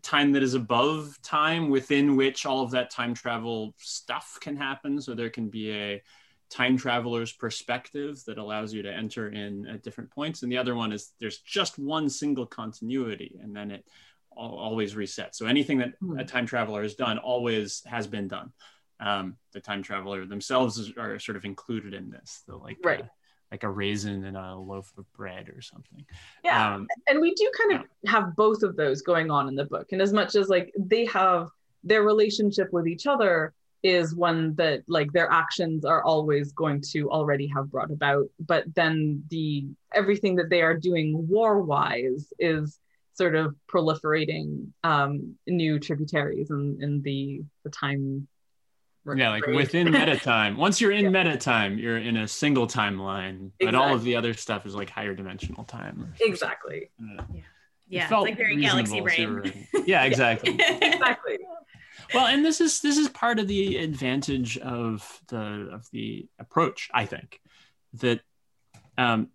time 0.03 0.31
that 0.33 0.43
is 0.43 0.53
above 0.53 1.19
time 1.23 1.69
within 1.71 2.15
which 2.15 2.45
all 2.45 2.61
of 2.61 2.69
that 2.71 2.91
time 2.91 3.15
travel 3.15 3.73
stuff 3.77 4.37
can 4.39 4.55
happen. 4.55 5.01
So 5.01 5.15
there 5.15 5.31
can 5.31 5.49
be 5.49 5.71
a 5.71 6.03
time 6.49 6.77
traveler's 6.77 7.31
perspective 7.31 8.23
that 8.25 8.37
allows 8.37 8.73
you 8.73 8.81
to 8.81 8.91
enter 8.91 9.29
in 9.29 9.67
at 9.67 9.83
different 9.83 10.09
points. 10.09 10.41
And 10.43 10.51
the 10.51 10.57
other 10.57 10.75
one 10.75 10.91
is 10.91 11.13
there's 11.19 11.39
just 11.39 11.77
one 11.77 12.09
single 12.09 12.45
continuity 12.45 13.39
and 13.41 13.55
then 13.55 13.71
it 13.71 13.85
al- 14.37 14.55
always 14.55 14.95
resets. 14.95 15.35
So 15.35 15.45
anything 15.45 15.77
that 15.79 15.93
Hmm. 15.99 16.17
a 16.19 16.25
time 16.25 16.45
traveler 16.47 16.81
has 16.81 16.95
done 16.95 17.17
always 17.19 17.83
has 17.85 18.07
been 18.07 18.27
done. 18.27 18.51
Um, 18.99 19.37
the 19.53 19.61
time 19.61 19.81
traveler 19.83 20.25
themselves 20.25 20.77
is, 20.77 20.91
are 20.97 21.19
sort 21.19 21.37
of 21.37 21.45
included 21.45 21.93
in 21.93 22.09
this, 22.09 22.43
so 22.45 22.57
like 22.57 22.77
Right. 22.83 23.01
a, 23.01 23.11
like 23.51 23.63
a 23.63 23.69
raisin 23.69 24.25
in 24.25 24.35
a 24.35 24.59
loaf 24.59 24.91
of 24.97 25.11
bread 25.13 25.49
or 25.49 25.61
something. 25.61 26.05
yeah 26.43 26.75
Um, 26.75 26.87
and 27.07 27.21
we 27.21 27.33
do 27.35 27.49
kind 27.57 27.79
of 27.79 28.09
have 28.09 28.35
both 28.35 28.61
of 28.63 28.75
those 28.75 29.01
going 29.01 29.31
on 29.31 29.47
in 29.47 29.55
the 29.55 29.65
book 29.65 29.91
and 29.91 30.01
as 30.01 30.11
much 30.13 30.35
as 30.35 30.49
like 30.49 30.73
they 30.77 31.05
have 31.05 31.49
their 31.83 32.03
relationship 32.03 32.73
with 32.73 32.87
each 32.87 33.07
other 33.07 33.53
is 33.81 34.13
one 34.13 34.55
that 34.55 34.83
like 34.87 35.11
their 35.13 35.31
actions 35.31 35.85
are 35.85 36.03
always 36.03 36.51
going 36.51 36.81
to 36.81 37.09
already 37.09 37.47
have 37.47 37.71
brought 37.71 37.91
about 37.91 38.27
but 38.39 38.63
then 38.75 39.23
the 39.29 39.65
everything 39.93 40.35
that 40.35 40.49
they 40.49 40.61
are 40.61 40.75
doing 40.75 41.27
war 41.27 41.61
wise 41.61 42.33
is 42.39 42.79
sort 43.13 43.35
of 43.35 43.55
proliferating 43.71 44.67
um 44.83 45.35
new 45.47 45.79
tributaries 45.79 46.49
in 46.49 46.77
in 46.81 47.01
the 47.01 47.41
the 47.63 47.69
time 47.69 48.27
yeah, 49.15 49.29
like 49.29 49.47
within 49.47 49.91
meta 49.91 50.17
time. 50.17 50.57
Once 50.57 50.79
you're 50.79 50.91
in 50.91 51.11
meta 51.11 51.37
time, 51.37 51.79
you're 51.79 51.97
in 51.97 52.17
a 52.17 52.27
single 52.27 52.67
timeline, 52.67 53.51
but 53.59 53.73
all 53.73 53.93
of 53.93 54.03
the 54.03 54.15
other 54.15 54.33
stuff 54.33 54.65
is 54.65 54.75
like 54.75 54.89
higher 54.89 55.15
dimensional 55.15 55.63
time. 55.63 56.13
exactly 56.19 56.89
I 57.01 57.15
don't. 57.15 57.35
It 57.35 57.43
yeah, 57.87 58.03
it's 58.03 58.11
like 58.11 58.37
very 58.37 58.55
galaxy 58.57 59.01
reasonable 59.01 59.09
as 59.09 59.17
you 59.17 59.27
brain. 59.71 59.85
Yeah, 59.87 60.03
exactly. 60.03 60.59
exactly 60.81 61.39
well 62.13 62.27
and 62.27 62.45
this 62.45 62.61
is 62.61 62.81
this 62.81 62.97
is 62.97 63.09
part 63.09 63.39
of 63.39 63.47
the 63.47 63.77
advantage 63.77 64.57
of 64.57 65.21
the 65.27 65.69
of 65.71 65.89
the 65.91 66.27
approach 66.39 66.89
i 66.93 67.05
think 67.05 67.41
that 67.93 68.21
um 68.97 69.29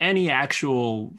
any 0.00 0.30
actual 0.30 1.12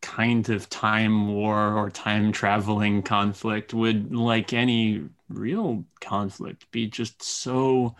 kind 0.00 0.48
of 0.48 0.68
time 0.68 1.32
war 1.32 1.74
or 1.78 1.88
time 1.88 2.32
traveling 2.32 3.02
conflict 3.02 3.72
would 3.72 4.14
like 4.14 4.52
any 4.52 5.02
real 5.28 5.84
conflict 6.00 6.70
be 6.72 6.86
just 6.88 7.22
so 7.22 7.94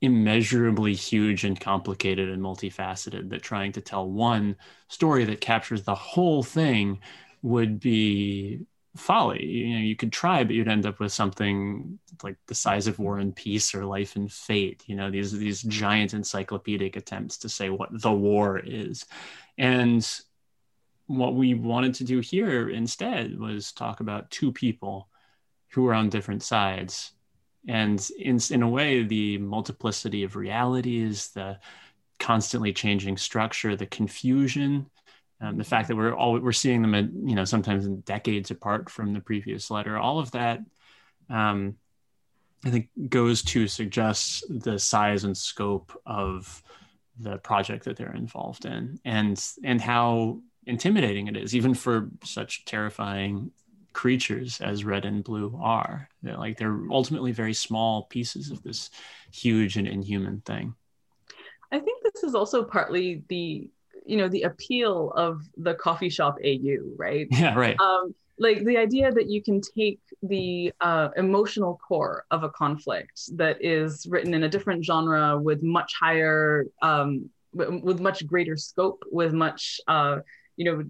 immeasurably 0.00 0.94
huge 0.94 1.44
and 1.44 1.58
complicated 1.58 2.28
and 2.28 2.42
multifaceted 2.42 3.30
that 3.30 3.42
trying 3.42 3.72
to 3.72 3.80
tell 3.80 4.08
one 4.08 4.56
story 4.88 5.24
that 5.24 5.40
captures 5.40 5.82
the 5.82 5.94
whole 5.94 6.42
thing 6.42 7.00
would 7.42 7.80
be 7.80 8.60
folly. 8.96 9.44
You 9.44 9.74
know, 9.74 9.80
you 9.80 9.96
could 9.96 10.12
try, 10.12 10.44
but 10.44 10.54
you'd 10.54 10.68
end 10.68 10.86
up 10.86 11.00
with 11.00 11.12
something 11.12 11.98
like 12.22 12.36
the 12.46 12.54
size 12.54 12.86
of 12.86 12.98
War 12.98 13.18
and 13.18 13.34
Peace 13.34 13.74
or 13.74 13.84
Life 13.84 14.16
and 14.16 14.30
Fate. 14.30 14.84
You 14.86 14.96
know, 14.96 15.10
these 15.10 15.32
these 15.32 15.62
giant 15.62 16.14
encyclopedic 16.14 16.96
attempts 16.96 17.38
to 17.38 17.48
say 17.48 17.70
what 17.70 17.88
the 17.92 18.12
war 18.12 18.58
is, 18.58 19.04
and 19.56 20.06
what 21.06 21.34
we 21.34 21.54
wanted 21.54 21.94
to 21.94 22.04
do 22.04 22.20
here 22.20 22.68
instead 22.68 23.38
was 23.38 23.72
talk 23.72 24.00
about 24.00 24.30
two 24.30 24.52
people 24.52 25.08
who 25.70 25.86
are 25.86 25.94
on 25.94 26.08
different 26.08 26.42
sides, 26.42 27.12
and 27.66 28.10
in 28.18 28.38
in 28.50 28.62
a 28.62 28.68
way, 28.68 29.02
the 29.02 29.38
multiplicity 29.38 30.22
of 30.22 30.36
realities, 30.36 31.28
the 31.30 31.58
constantly 32.18 32.72
changing 32.72 33.16
structure, 33.16 33.76
the 33.76 33.86
confusion 33.86 34.90
um, 35.40 35.56
the 35.56 35.64
fact 35.64 35.88
that 35.88 35.96
we're 35.96 36.14
all 36.14 36.38
we're 36.38 36.52
seeing 36.52 36.82
them 36.82 36.94
at 36.94 37.06
you 37.12 37.34
know 37.34 37.44
sometimes 37.44 37.86
in 37.86 38.00
decades 38.00 38.50
apart 38.50 38.90
from 38.90 39.12
the 39.12 39.20
previous 39.20 39.70
letter 39.70 39.96
all 39.98 40.18
of 40.18 40.30
that 40.32 40.60
um, 41.30 41.76
i 42.64 42.70
think 42.70 42.88
goes 43.08 43.42
to 43.42 43.66
suggest 43.66 44.44
the 44.48 44.78
size 44.78 45.24
and 45.24 45.36
scope 45.36 45.98
of 46.06 46.62
the 47.20 47.38
project 47.38 47.84
that 47.84 47.96
they're 47.96 48.14
involved 48.14 48.64
in 48.64 48.98
and 49.04 49.44
and 49.64 49.80
how 49.80 50.40
intimidating 50.66 51.26
it 51.26 51.36
is 51.36 51.54
even 51.54 51.74
for 51.74 52.10
such 52.24 52.64
terrifying 52.64 53.50
creatures 53.98 54.60
as 54.60 54.84
red 54.84 55.04
and 55.04 55.24
blue 55.24 55.58
are. 55.60 56.08
They're 56.22 56.36
like 56.36 56.56
they're 56.56 56.80
ultimately 56.88 57.32
very 57.32 57.52
small 57.52 58.04
pieces 58.04 58.52
of 58.52 58.62
this 58.62 58.90
huge 59.32 59.76
and 59.76 59.88
inhuman 59.88 60.40
thing. 60.42 60.76
I 61.72 61.80
think 61.80 62.04
this 62.04 62.22
is 62.22 62.36
also 62.36 62.62
partly 62.62 63.24
the 63.28 63.68
you 64.08 64.16
know 64.16 64.28
the 64.28 64.42
appeal 64.42 65.12
of 65.14 65.42
the 65.56 65.74
coffee 65.74 66.08
shop 66.08 66.38
AU, 66.44 66.78
right? 66.96 67.28
yeah 67.30 67.54
right 67.54 67.78
Um, 67.80 68.14
like 68.40 68.64
the 68.64 68.76
idea 68.76 69.10
that 69.10 69.28
you 69.28 69.42
can 69.42 69.60
take 69.60 70.00
the 70.22 70.72
uh, 70.80 71.08
emotional 71.16 71.80
core 71.86 72.24
of 72.30 72.44
a 72.44 72.48
conflict 72.48 73.36
that 73.36 73.56
is 73.60 74.06
written 74.08 74.32
in 74.32 74.44
a 74.44 74.48
different 74.48 74.84
genre 74.84 75.38
with 75.38 75.62
much 75.62 75.92
higher 75.98 76.66
um, 76.82 77.28
with 77.52 78.00
much 78.00 78.26
greater 78.26 78.56
scope 78.56 79.04
with 79.10 79.32
much 79.32 79.80
uh, 79.88 80.18
you 80.56 80.64
know 80.64 80.84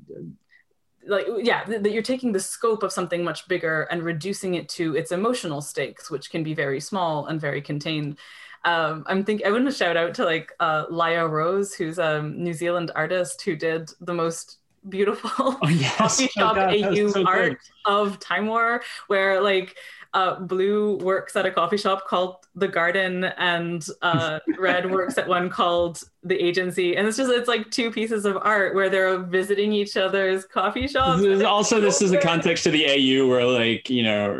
like 1.06 1.26
yeah 1.38 1.64
that 1.64 1.90
you're 1.90 2.02
taking 2.02 2.32
the 2.32 2.40
scope 2.40 2.82
of 2.82 2.92
something 2.92 3.24
much 3.24 3.46
bigger 3.48 3.82
and 3.90 4.02
reducing 4.02 4.54
it 4.54 4.68
to 4.68 4.94
its 4.94 5.12
emotional 5.12 5.62
stakes 5.62 6.10
which 6.10 6.30
can 6.30 6.42
be 6.42 6.54
very 6.54 6.80
small 6.80 7.26
and 7.26 7.40
very 7.40 7.62
contained 7.62 8.18
um, 8.64 9.04
I'm 9.06 9.24
think 9.24 9.44
I 9.44 9.50
want 9.50 9.66
to 9.66 9.72
shout 9.72 9.96
out 9.96 10.14
to 10.14 10.24
like 10.24 10.52
uh, 10.60 10.84
Laya 10.90 11.26
Rose, 11.26 11.74
who's 11.74 11.98
a 11.98 12.22
New 12.22 12.52
Zealand 12.52 12.90
artist 12.94 13.42
who 13.42 13.56
did 13.56 13.90
the 14.00 14.14
most 14.14 14.58
beautiful 14.88 15.30
oh, 15.62 15.68
yes. 15.68 15.96
coffee 15.98 16.24
Oh, 16.24 16.40
shop 16.40 16.56
God, 16.56 16.74
AU 16.74 17.08
so 17.08 17.26
art 17.26 17.50
good. 17.50 17.58
of 17.86 18.18
Time 18.20 18.46
War, 18.46 18.82
where 19.06 19.40
like 19.40 19.76
uh, 20.14 20.40
Blue 20.40 20.96
works 20.98 21.36
at 21.36 21.44
a 21.46 21.50
coffee 21.50 21.76
shop 21.76 22.06
called 22.06 22.36
The 22.54 22.68
Garden, 22.68 23.24
and 23.24 23.86
uh, 24.02 24.40
Red 24.58 24.90
works 24.90 25.18
at 25.18 25.28
one 25.28 25.50
called 25.50 26.02
The 26.24 26.36
Agency, 26.42 26.96
and 26.96 27.06
it's 27.06 27.16
just 27.16 27.30
it's 27.30 27.48
like 27.48 27.70
two 27.70 27.90
pieces 27.90 28.24
of 28.24 28.38
art 28.40 28.74
where 28.74 28.88
they're 28.88 29.18
visiting 29.18 29.72
each 29.72 29.96
other's 29.96 30.44
coffee 30.44 30.88
shops. 30.88 31.22
This 31.22 31.38
is 31.38 31.42
also 31.42 31.80
this 31.80 32.00
is 32.00 32.10
the 32.10 32.18
context 32.18 32.64
to 32.64 32.70
the 32.70 32.86
AU 32.86 33.28
where 33.28 33.44
like 33.44 33.90
you 33.90 34.02
know 34.02 34.34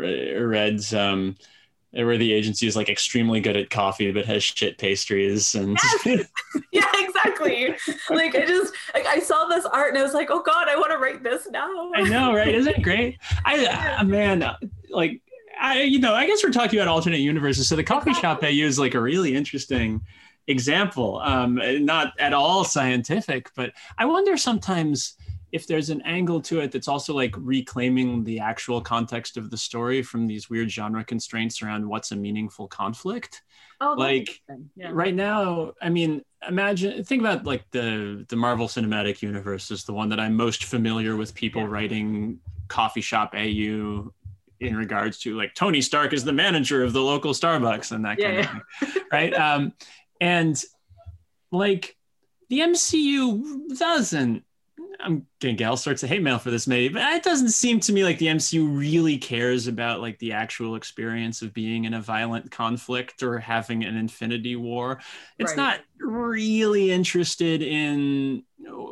Red's 0.45 0.93
um 0.93 1.35
where 1.91 2.17
the 2.17 2.33
agency 2.33 2.67
is 2.67 2.75
like 2.75 2.89
extremely 2.89 3.39
good 3.39 3.57
at 3.57 3.69
coffee 3.69 4.11
but 4.11 4.25
has 4.25 4.43
shit 4.43 4.77
pastries 4.77 5.55
and 5.55 5.77
yeah, 6.05 6.85
exactly. 6.95 7.75
like 8.09 8.35
I 8.35 8.45
just 8.45 8.73
like 8.93 9.05
I 9.07 9.19
saw 9.19 9.45
this 9.45 9.65
art 9.65 9.89
and 9.89 9.97
I 9.97 10.03
was 10.03 10.13
like, 10.13 10.29
oh 10.29 10.41
god, 10.41 10.67
I 10.69 10.75
want 10.75 10.91
to 10.91 10.97
write 10.97 11.23
this 11.23 11.47
now. 11.49 11.91
I 11.95 12.03
know 12.03 12.33
right? 12.35 12.53
Isn't 12.53 12.75
it 12.75 12.83
great? 12.83 13.17
I 13.45 13.97
uh, 13.99 14.03
man 14.03 14.43
like 14.89 15.21
I 15.59 15.81
you 15.81 15.99
know 15.99 16.13
I 16.13 16.27
guess 16.27 16.43
we're 16.43 16.51
talking 16.51 16.79
about 16.79 16.87
alternate 16.87 17.19
universes 17.19 17.67
so 17.67 17.75
the 17.75 17.83
coffee 17.83 18.13
shop 18.13 18.43
AU 18.43 18.47
use 18.47 18.77
like 18.79 18.93
a 18.93 19.01
really 19.01 19.35
interesting 19.35 20.01
example 20.47 21.19
um 21.23 21.61
not 21.85 22.13
at 22.17 22.33
all 22.33 22.63
scientific 22.63 23.51
but 23.55 23.71
I 23.99 24.05
wonder 24.05 24.35
sometimes 24.35 25.15
if 25.51 25.65
there's 25.67 25.89
an 25.89 26.01
angle 26.03 26.41
to 26.41 26.59
it 26.59 26.71
that's 26.71 26.87
also 26.87 27.13
like 27.13 27.33
reclaiming 27.37 28.23
the 28.23 28.39
actual 28.39 28.81
context 28.81 29.35
of 29.37 29.49
the 29.49 29.57
story 29.57 30.01
from 30.01 30.27
these 30.27 30.49
weird 30.49 30.69
genre 30.71 31.03
constraints 31.03 31.61
around 31.61 31.87
what's 31.87 32.11
a 32.11 32.15
meaningful 32.15 32.67
conflict 32.67 33.41
Oh, 33.81 33.95
like, 33.97 34.41
yeah. 34.75 34.89
right 34.91 35.15
now 35.15 35.71
i 35.81 35.87
mean 35.89 36.21
imagine 36.47 37.01
think 37.03 37.21
about 37.21 37.45
like 37.45 37.63
the 37.71 38.25
the 38.27 38.35
marvel 38.35 38.67
cinematic 38.67 39.21
universe 39.21 39.71
is 39.71 39.85
the 39.85 39.93
one 39.93 40.09
that 40.09 40.19
i'm 40.19 40.35
most 40.35 40.65
familiar 40.65 41.15
with 41.15 41.33
people 41.33 41.61
Yeah. 41.61 41.69
writing 41.69 42.39
coffee 42.67 42.99
shop 43.01 43.33
au 43.35 44.13
in 44.59 44.75
regards 44.75 45.17
to 45.19 45.37
like 45.37 45.53
tony 45.55 45.79
stark 45.79 46.11
is 46.11 46.25
the 46.25 46.33
manager 46.33 46.83
of 46.83 46.91
the 46.91 47.01
local 47.01 47.31
starbucks 47.31 47.93
and 47.93 48.03
that 48.03 48.17
kind 48.19 48.33
Yeah, 48.35 48.39
of 48.81 48.89
thing 48.93 49.03
right 49.13 49.33
um 49.33 49.71
and 50.19 50.61
like 51.53 51.95
the 52.49 52.59
mcu 52.59 53.77
doesn't 53.77 54.43
I'm 54.99 55.27
all 55.65 55.77
sorts 55.77 56.03
of 56.03 56.09
hate 56.09 56.21
mail 56.21 56.39
for 56.39 56.51
this, 56.51 56.67
maybe, 56.67 56.93
but 56.93 57.01
it 57.13 57.23
doesn't 57.23 57.49
seem 57.49 57.79
to 57.81 57.93
me 57.93 58.03
like 58.03 58.17
the 58.17 58.27
MCU 58.27 58.65
really 58.65 59.17
cares 59.17 59.67
about 59.67 60.01
like 60.01 60.19
the 60.19 60.33
actual 60.33 60.75
experience 60.75 61.41
of 61.41 61.53
being 61.53 61.85
in 61.85 61.93
a 61.93 62.01
violent 62.01 62.51
conflict 62.51 63.23
or 63.23 63.39
having 63.39 63.83
an 63.85 63.95
Infinity 63.95 64.55
War. 64.55 64.99
It's 65.37 65.55
Right. 65.55 65.57
not 65.57 65.79
really 65.99 66.91
interested 66.91 67.61
in 67.61 68.43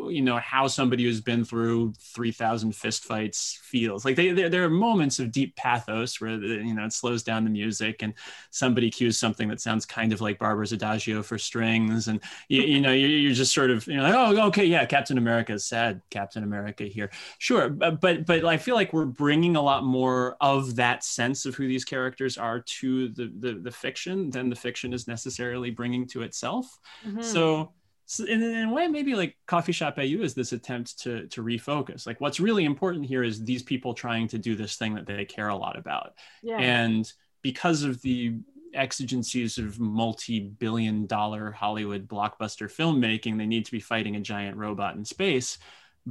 you 0.09 0.21
know 0.21 0.37
how 0.37 0.65
somebody 0.67 1.03
who's 1.03 1.19
been 1.19 1.43
through 1.43 1.93
3000 1.99 2.71
fistfights 2.71 3.57
feels 3.57 4.05
like 4.05 4.15
they 4.15 4.31
there, 4.31 4.49
there 4.49 4.63
are 4.63 4.69
moments 4.69 5.19
of 5.19 5.31
deep 5.31 5.55
pathos 5.57 6.21
where 6.21 6.31
you 6.39 6.73
know 6.73 6.85
it 6.85 6.93
slows 6.93 7.21
down 7.21 7.43
the 7.43 7.49
music 7.49 8.01
and 8.01 8.13
somebody 8.49 8.89
cues 8.89 9.17
something 9.17 9.47
that 9.49 9.59
sounds 9.61 9.85
kind 9.85 10.13
of 10.13 10.21
like 10.21 10.39
Barber's 10.39 10.71
adagio 10.71 11.21
for 11.21 11.37
strings 11.37 12.07
and 12.07 12.21
you, 12.47 12.61
you 12.63 12.81
know 12.81 12.91
you're, 12.91 13.09
you're 13.09 13.33
just 13.33 13.53
sort 13.53 13.69
of 13.69 13.85
you 13.87 13.97
know 13.97 14.03
like, 14.03 14.13
oh 14.15 14.47
okay 14.47 14.65
yeah 14.65 14.85
captain 14.85 15.17
america 15.17 15.53
is 15.53 15.65
sad 15.65 16.01
captain 16.09 16.36
america 16.43 16.83
here 16.83 17.09
sure 17.39 17.69
but, 17.69 18.25
but 18.25 18.45
i 18.45 18.57
feel 18.57 18.75
like 18.75 18.93
we're 18.93 19.05
bringing 19.05 19.55
a 19.55 19.61
lot 19.61 19.83
more 19.83 20.38
of 20.41 20.75
that 20.75 21.03
sense 21.03 21.45
of 21.45 21.55
who 21.55 21.67
these 21.67 21.85
characters 21.85 22.38
are 22.38 22.59
to 22.61 23.09
the 23.09 23.31
the, 23.39 23.53
the 23.55 23.71
fiction 23.71 24.29
than 24.29 24.49
the 24.49 24.55
fiction 24.55 24.93
is 24.93 25.07
necessarily 25.07 25.69
bringing 25.71 26.07
to 26.07 26.21
itself 26.21 26.79
Mhm. 27.05 27.23
so, 27.23 27.73
so 28.05 28.23
in, 28.23 28.41
in 28.41 28.69
a 28.69 28.73
way, 28.73 28.88
maybe 28.88 29.15
like 29.15 29.35
Coffee 29.47 29.73
Shop 29.73 29.95
AU 29.97 30.21
is 30.21 30.33
this 30.33 30.53
attempt 30.53 30.99
to 30.99 31.27
to 31.27 31.43
refocus. 31.43 32.07
Like, 32.07 32.21
what's 32.21 32.39
really 32.39 32.63
important 32.63 33.05
here 33.05 33.21
is 33.21 33.43
these 33.43 33.63
people 33.63 33.93
trying 33.93 34.29
to 34.29 34.38
do 34.38 34.55
this 34.55 34.77
thing 34.77 34.95
that 34.95 35.05
they 35.05 35.25
care 35.25 35.49
a 35.49 35.55
lot 35.57 35.77
about, 35.77 36.13
yeah. 36.41 36.57
and 36.57 37.11
because 37.41 37.83
of 37.83 38.01
the 38.01 38.35
exigencies 38.73 39.57
of 39.57 39.79
multi-billion-dollar 39.79 41.51
Hollywood 41.51 42.07
blockbuster 42.07 42.71
filmmaking, 42.71 43.38
they 43.38 43.45
need 43.45 43.65
to 43.65 43.71
be 43.71 43.79
fighting 43.79 44.15
a 44.15 44.21
giant 44.21 44.57
robot 44.57 44.95
in 44.95 45.05
space. 45.05 45.57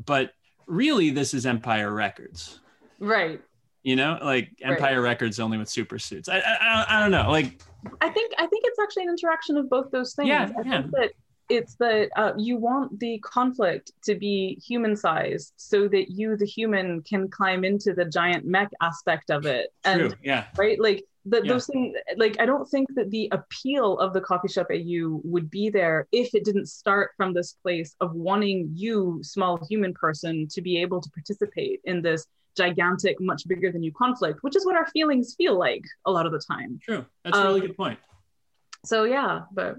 But 0.05 0.33
really, 0.67 1.11
this 1.11 1.33
is 1.35 1.47
Empire 1.47 1.93
Records. 1.93 2.61
right. 3.01 3.41
You 3.83 3.95
know, 3.95 4.19
like 4.21 4.51
Right. 4.65 4.73
Empire 4.73 5.01
Records 5.01 5.39
only 5.39 5.59
with 5.59 5.69
super 5.69 5.97
suits. 5.99 6.29
I, 6.29 6.39
I, 6.41 6.57
I- 6.61 6.87
I 6.89 7.01
don't 7.01 7.13
know. 7.13 7.31
Like, 7.31 7.63
I 8.01 8.09
think 8.11 8.33
I 8.37 8.47
think 8.49 8.65
it's 8.67 8.81
actually 8.81 9.05
an 9.05 9.11
interaction 9.11 9.57
of 9.57 9.71
both 9.71 9.93
those 9.93 10.13
things. 10.15 10.29
Yeah, 10.29 10.51
I 10.59 10.63
yeah. 10.69 10.83
think 10.83 10.91
that 10.91 11.13
it's 11.49 11.77
that 11.77 12.09
uh, 12.17 12.33
you 12.37 12.57
want 12.57 12.99
the 12.99 13.21
conflict 13.21 13.93
to 14.03 14.17
be 14.17 14.61
human 14.67 14.97
sized 14.97 15.53
so 15.57 15.87
that 15.87 16.11
you, 16.11 16.37
the 16.37 16.45
human, 16.45 17.01
can 17.03 17.29
climb 17.29 17.63
into 17.65 17.95
the 17.95 18.05
giant 18.05 18.45
mech 18.45 18.71
aspect 18.83 19.31
of 19.31 19.47
it. 19.47 19.73
true. 19.85 19.93
And 20.07 20.17
Yeah. 20.21 20.47
right, 20.59 20.81
like 20.81 21.05
the, 21.29 21.43
Yeah. 21.45 21.53
those 21.53 21.67
things. 21.67 21.97
Like 22.17 22.37
I 22.41 22.47
don't 22.47 22.67
think 22.67 22.87
that 22.95 23.11
the 23.11 23.29
appeal 23.33 23.99
of 23.99 24.13
the 24.13 24.21
coffee 24.21 24.49
shop 24.49 24.69
AU 24.71 25.21
would 25.25 25.51
be 25.51 25.69
there 25.71 26.07
if 26.13 26.35
it 26.35 26.45
didn't 26.45 26.67
start 26.67 27.11
from 27.17 27.35
this 27.35 27.53
place 27.63 27.95
of 28.01 28.15
wanting 28.15 28.71
you, 28.75 29.21
small 29.23 29.59
human 29.69 29.93
person, 29.93 30.47
to 30.49 30.63
be 30.63 30.81
able 30.81 31.01
to 31.01 31.11
participate 31.11 31.81
in 31.85 32.01
this 32.01 32.27
gigantic, 32.57 33.21
much 33.21 33.47
bigger 33.47 33.71
than 33.71 33.83
you 33.83 33.93
conflict, 33.93 34.39
which 34.43 34.57
is 34.57 34.65
what 34.65 34.77
our 34.77 34.87
feelings 34.87 35.35
feel 35.37 35.59
like 35.59 35.85
a 36.07 36.11
lot 36.11 36.25
of 36.27 36.33
the 36.33 36.39
time 36.41 36.79
True. 36.83 37.05
That's 37.25 37.37
a 37.37 37.43
really 37.45 37.61
Um, 37.61 37.67
good 37.67 37.77
point. 37.77 37.99
so 38.85 39.05
yeah 39.05 39.43
but 39.53 39.77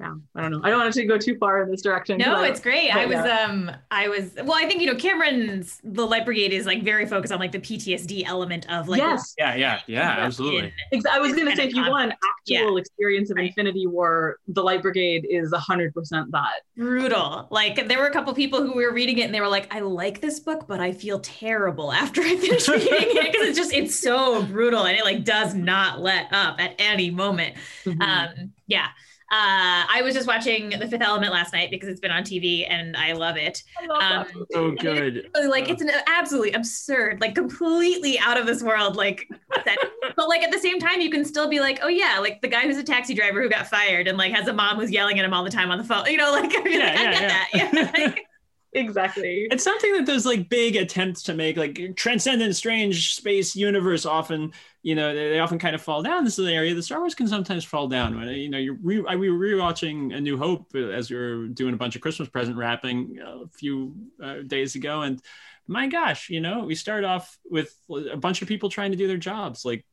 yeah 0.00 0.14
i 0.34 0.40
don't 0.42 0.50
know 0.52 0.60
i 0.64 0.70
don't 0.70 0.80
want 0.80 0.92
to 0.94 1.04
go 1.04 1.18
too 1.18 1.36
far 1.38 1.62
in 1.62 1.70
this 1.70 1.82
direction 1.82 2.16
No, 2.18 2.36
I- 2.36 2.48
it's 2.48 2.58
great. 2.60 2.90
I 2.90 3.04
was 3.06 3.14
yeah. 3.16 3.44
um 3.44 3.70
I 3.90 4.08
was 4.08 4.32
well, 4.36 4.54
I 4.54 4.64
think 4.66 4.80
you 4.80 4.86
know 4.86 4.94
Cameron's 4.96 5.80
the 5.84 6.06
Light 6.06 6.24
Brigade 6.24 6.52
is 6.52 6.64
like 6.66 6.82
very 6.82 7.04
focused 7.06 7.32
on 7.32 7.38
like 7.38 7.52
the 7.52 7.58
PTSD 7.58 8.24
element 8.26 8.70
of 8.70 8.88
like 8.88 8.98
yes 8.98 9.34
Yeah. 9.38 9.54
Yeah. 9.56 9.80
Yeah. 9.86 10.16
in- 10.16 10.24
Absolutely. 10.24 10.72
ex- 10.92 11.04
i 11.06 11.18
was 11.18 11.32
going 11.34 11.48
to 11.48 11.54
say 11.56 11.66
if 11.66 11.74
you 11.74 11.82
want 11.82 12.12
an 12.12 12.16
actual 12.30 12.76
experience 12.78 13.30
of 13.30 13.36
Right. 13.36 13.48
infinity 13.48 13.86
war 13.86 14.38
the 14.48 14.62
light 14.62 14.80
brigade 14.82 15.26
is 15.28 15.52
100% 15.52 15.92
that 16.30 16.52
brutal. 16.76 17.46
Like 17.50 17.86
there 17.88 17.98
were 17.98 18.06
a 18.06 18.12
couple 18.12 18.32
people 18.32 18.62
who 18.64 18.72
were 18.74 18.92
reading 18.92 19.18
it 19.18 19.24
and 19.26 19.34
they 19.34 19.40
were 19.42 19.48
like, 19.48 19.72
I 19.74 19.80
like 19.80 20.20
this 20.22 20.40
book, 20.40 20.66
but 20.66 20.80
I 20.80 20.92
feel 20.92 21.18
terrible 21.20 21.92
after 21.92 22.22
I 22.22 22.36
finish 22.36 22.66
reading 22.68 22.88
it 22.90 23.32
because 23.32 23.48
it's 23.48 23.58
just 23.58 23.72
it's 23.74 23.94
so 23.94 24.42
brutal 24.44 24.84
and 24.86 24.96
it 24.96 25.04
like 25.04 25.24
does 25.24 25.54
not 25.54 26.00
let 26.00 26.26
up 26.32 26.58
at 26.58 26.74
any 26.78 27.10
moment. 27.10 27.56
Mm-hmm. 27.84 28.00
Um, 28.00 28.52
yeah. 28.66 28.88
Uh, 29.32 29.86
I 29.88 30.00
was 30.02 30.14
just 30.14 30.26
watching 30.26 30.70
The 30.70 30.88
Fifth 30.88 31.02
Element 31.02 31.32
last 31.32 31.52
night 31.52 31.70
because 31.70 31.88
it's 31.88 32.00
been 32.00 32.10
on 32.10 32.24
TV 32.24 32.66
and 32.68 32.96
I 32.96 33.12
love 33.12 33.36
it. 33.36 33.62
I 33.80 33.86
love 33.86 34.26
um. 34.26 34.26
So 34.50 34.72
good. 34.72 35.30
Really, 35.36 35.48
Like 35.48 35.68
it's 35.68 35.82
an 35.82 35.90
absolutely 36.08 36.52
absurd, 36.52 37.20
like 37.20 37.34
completely 37.36 38.18
out 38.18 38.38
of 38.38 38.46
this 38.46 38.62
world, 38.62 38.96
like 38.96 39.28
that. 39.64 39.78
but 40.16 40.28
like 40.28 40.42
at 40.42 40.50
the 40.50 40.58
same 40.58 40.78
time, 40.80 41.00
you 41.00 41.10
can 41.10 41.24
still 41.24 41.48
be 41.48 41.60
like, 41.60 41.78
oh 41.82 41.88
yeah, 41.88 42.18
like 42.18 42.40
the 42.42 42.48
guy 42.48 42.62
who's 42.62 42.76
a 42.78 42.82
taxi 42.82 43.14
driver 43.14 43.40
who 43.42 43.48
got 43.48 43.68
fired 43.68 44.08
and 44.08 44.18
like 44.18 44.32
has 44.32 44.48
a 44.48 44.52
mom 44.52 44.76
who's 44.78 44.90
yelling 44.90 45.18
at 45.18 45.24
him 45.24 45.32
all 45.32 45.44
the 45.44 45.50
time 45.50 45.70
on 45.70 45.78
the 45.78 45.84
phone. 45.84 46.06
You 46.06 46.16
know, 46.16 46.32
like 46.32 46.50
I 46.56 46.62
feel 46.62 46.72
Yeah, 46.72 46.86
like 46.86 46.96
I 46.96 47.06
yeah, 47.10 47.26
that. 47.28 47.48
Yeah. 47.54 48.14
exactly 48.72 49.48
It's 49.50 49.64
something 49.64 49.92
that 49.94 50.06
those 50.06 50.26
like 50.26 50.48
big 50.48 50.76
attempts 50.76 51.22
to 51.24 51.34
make 51.34 51.56
like 51.56 51.96
transcendent, 51.96 52.54
strange 52.56 53.14
space 53.14 53.56
universe 53.56 54.06
often, 54.06 54.52
you 54.82 54.94
know, 54.94 55.14
they, 55.14 55.38
often 55.40 55.58
kind 55.58 55.74
of 55.74 55.82
fall 55.82 56.02
down. 56.02 56.24
This 56.24 56.38
is 56.38 56.46
an 56.46 56.52
area 56.52 56.74
that 56.74 56.82
Star 56.82 57.00
Wars 57.00 57.14
can 57.14 57.28
sometimes 57.28 57.64
fall 57.64 57.88
down. 57.88 58.16
When 58.16 58.28
you 58.28 58.48
know, 58.48 58.58
you 58.58 58.78
re- 58.82 59.16
we 59.16 59.30
were 59.30 59.38
rewatching 59.38 60.14
A 60.14 60.20
New 60.20 60.38
Hope 60.38 60.70
uh, 60.74 60.88
as 60.88 61.10
we 61.10 61.16
were 61.16 61.48
doing 61.48 61.74
a 61.74 61.76
bunch 61.76 61.96
of 61.96 62.02
Christmas 62.02 62.28
present 62.28 62.56
wrapping 62.56 63.18
uh, 63.24 63.44
a 63.44 63.48
few 63.48 63.94
uh, 64.22 64.36
days 64.46 64.74
ago, 64.74 65.02
and 65.02 65.20
my 65.66 65.86
gosh, 65.86 66.28
you 66.30 66.40
know, 66.40 66.64
we 66.64 66.74
start 66.74 67.04
off 67.04 67.38
with 67.48 67.76
a 68.12 68.16
bunch 68.16 68.42
of 68.42 68.48
people 68.48 68.68
trying 68.68 68.90
to 68.90 68.96
do 68.96 69.06
their 69.06 69.16
jobs, 69.16 69.64
like 69.64 69.84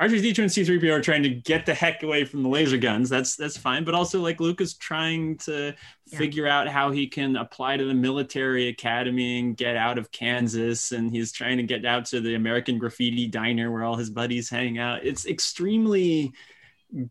R2D2 0.00 0.38
and 0.38 0.50
C3PO 0.50 0.92
are 0.92 1.00
trying 1.00 1.24
to 1.24 1.28
get 1.28 1.66
the 1.66 1.74
heck 1.74 2.02
away 2.04 2.24
from 2.24 2.42
the 2.44 2.48
laser 2.48 2.76
guns. 2.78 3.08
That's 3.08 3.34
that's 3.34 3.56
fine. 3.56 3.82
But 3.84 3.94
also 3.94 4.20
like 4.20 4.38
Luke 4.40 4.60
is 4.60 4.74
trying 4.74 5.38
to 5.38 5.74
Yeah. 6.06 6.18
figure 6.18 6.46
out 6.46 6.68
how 6.68 6.90
he 6.92 7.06
can 7.08 7.36
apply 7.36 7.76
to 7.78 7.84
the 7.84 7.94
military 7.94 8.68
academy 8.68 9.40
and 9.40 9.56
get 9.56 9.76
out 9.76 9.98
of 9.98 10.10
Kansas. 10.12 10.92
And 10.92 11.10
he's 11.10 11.32
trying 11.32 11.56
to 11.56 11.64
get 11.64 11.84
out 11.84 12.04
to 12.06 12.20
the 12.20 12.34
American 12.36 12.78
graffiti 12.78 13.26
diner 13.26 13.70
where 13.72 13.82
all 13.84 13.96
his 13.96 14.08
buddies 14.10 14.48
hang 14.48 14.78
out. 14.78 15.04
It's 15.04 15.26
extremely 15.26 16.32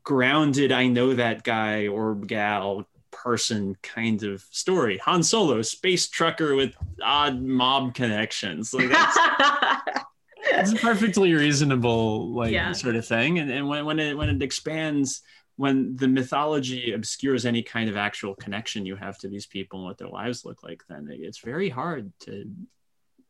grounded, 0.03 0.71
I 0.71 0.88
know 0.88 1.13
that 1.13 1.43
guy 1.43 1.88
or 1.88 2.15
gal 2.15 2.88
person 3.11 3.75
kind 3.83 4.23
of 4.23 4.41
story. 4.51 4.97
Han 4.99 5.23
Solo, 5.23 5.61
space 5.61 6.07
trucker 6.07 6.55
with 6.55 6.73
odd 7.03 7.41
mob 7.41 7.93
connections. 7.93 8.73
Like 8.73 8.89
that's, 8.89 9.17
a 10.53 10.75
perfectly 10.81 11.33
reasonable 11.33 12.33
like 12.33 12.51
Yeah. 12.51 12.71
sort 12.73 12.95
of 12.95 13.05
thing. 13.05 13.39
And, 13.39 13.51
and 13.51 13.67
when, 13.67 13.85
when 13.85 13.99
it 13.99 14.17
when 14.17 14.29
it 14.29 14.41
expands, 14.41 15.21
when 15.55 15.95
the 15.95 16.07
mythology 16.07 16.93
obscures 16.93 17.45
any 17.45 17.63
kind 17.63 17.89
of 17.89 17.97
actual 17.97 18.35
connection 18.35 18.85
you 18.85 18.95
have 18.95 19.17
to 19.19 19.27
these 19.27 19.45
people 19.47 19.79
and 19.79 19.87
what 19.87 19.97
their 19.97 20.09
lives 20.09 20.45
look 20.45 20.63
like, 20.63 20.83
then 20.87 21.07
it's 21.09 21.39
very 21.39 21.69
hard 21.69 22.11
to 22.21 22.45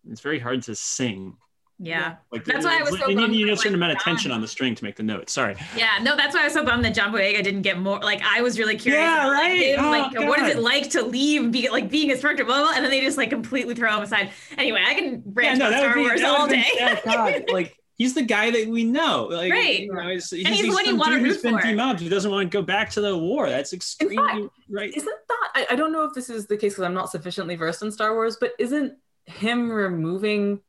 it's 0.09 0.21
very 0.21 0.39
hard 0.39 0.63
to 0.63 0.75
sing. 0.75 1.35
Yeah. 1.79 2.15
Like 2.31 2.43
That's 2.45 2.65
why 2.65 2.79
I 2.79 2.81
was 2.81 2.99
so 2.99 3.07
you 3.07 3.15
bummed 3.15 3.31
need, 3.31 3.39
you 3.39 3.45
need 3.45 3.51
a 3.51 3.55
certain 3.57 3.73
like, 3.73 3.77
amount 3.77 3.91
of 3.93 3.99
tension 4.03 4.31
on 4.31 4.41
the 4.41 4.47
string 4.47 4.73
to 4.73 4.83
make 4.83 4.95
the 4.95 5.03
note. 5.03 5.29
Sorry. 5.29 5.55
Yeah, 5.75 5.99
no, 6.01 6.15
that's 6.15 6.33
why 6.33 6.41
I 6.41 6.45
was 6.45 6.53
so 6.53 6.65
bummed 6.65 6.83
that 6.85 6.95
John 6.95 7.11
Boyega 7.13 7.43
didn't 7.43 7.61
get 7.61 7.77
more. 7.77 7.99
Like, 7.99 8.21
I 8.23 8.41
was 8.41 8.57
really 8.57 8.77
curious. 8.77 9.03
Yeah, 9.03 9.29
right? 9.29 9.75
him, 9.75 9.85
Oh, 9.85 9.89
like, 9.91 10.13
what 10.27 10.39
is 10.39 10.55
it 10.55 10.59
like 10.59 10.89
to 10.91 11.03
leave, 11.03 11.51
be 11.51 11.69
like 11.69 11.89
being 11.89 12.09
a 12.11 12.17
director, 12.17 12.43
blah, 12.45 12.55
blah, 12.57 12.63
blah, 12.69 12.73
and 12.75 12.83
then 12.83 12.89
they 12.91 13.01
just 13.01 13.17
like 13.17 13.29
completely 13.29 13.75
throw 13.75 13.95
him 13.95 14.01
aside. 14.03 14.31
Anyway, 14.57 14.81
I 14.85 14.95
can 14.95 15.21
rant 15.27 15.57
about 15.57 15.73
Star 15.73 15.97
Wars 15.97 16.23
all 16.23 16.41
would 16.47 16.49
be- 16.51 16.55
day. 16.55 16.67
yeah, 16.75 16.99
God, 17.05 17.43
like 17.51 17.77
he's 17.95 18.15
the 18.15 18.23
guy 18.23 18.49
that 18.49 18.67
we 18.67 18.83
know. 18.83 19.27
Like, 19.31 19.51
Right. 19.51 19.81
You 19.81 19.93
know, 19.93 20.07
he's, 20.09 20.29
he's 20.31 20.61
the 20.63 20.69
one 20.69 20.85
you 20.85 20.91
some 20.91 20.97
wanna 20.97 21.15
dude 21.17 21.25
who's 21.27 21.35
root 21.37 21.43
been 21.43 21.59
for. 21.59 21.61
demobbed 21.67 21.99
who 21.99 22.09
doesn't 22.09 22.31
want 22.31 22.51
to 22.51 22.57
go 22.57 22.63
back 22.63 22.89
to 22.91 23.01
the 23.01 23.15
war. 23.17 23.49
That's 23.49 23.73
extremely 23.73 24.49
right. 24.67 24.91
Isn't 24.95 25.05
that 25.27 25.49
I, 25.53 25.67
I 25.71 25.75
don't 25.75 25.91
know 25.91 26.05
if 26.05 26.13
this 26.15 26.29
is 26.31 26.47
the 26.47 26.57
case 26.57 26.73
because 26.73 26.85
I'm 26.85 26.93
not 26.95 27.11
sufficiently 27.11 27.55
versed 27.55 27.83
in 27.83 27.91
Star 27.91 28.13
Wars, 28.15 28.37
but 28.39 28.53
isn't 28.57 28.93
him 29.25 29.69
removing 29.71 30.59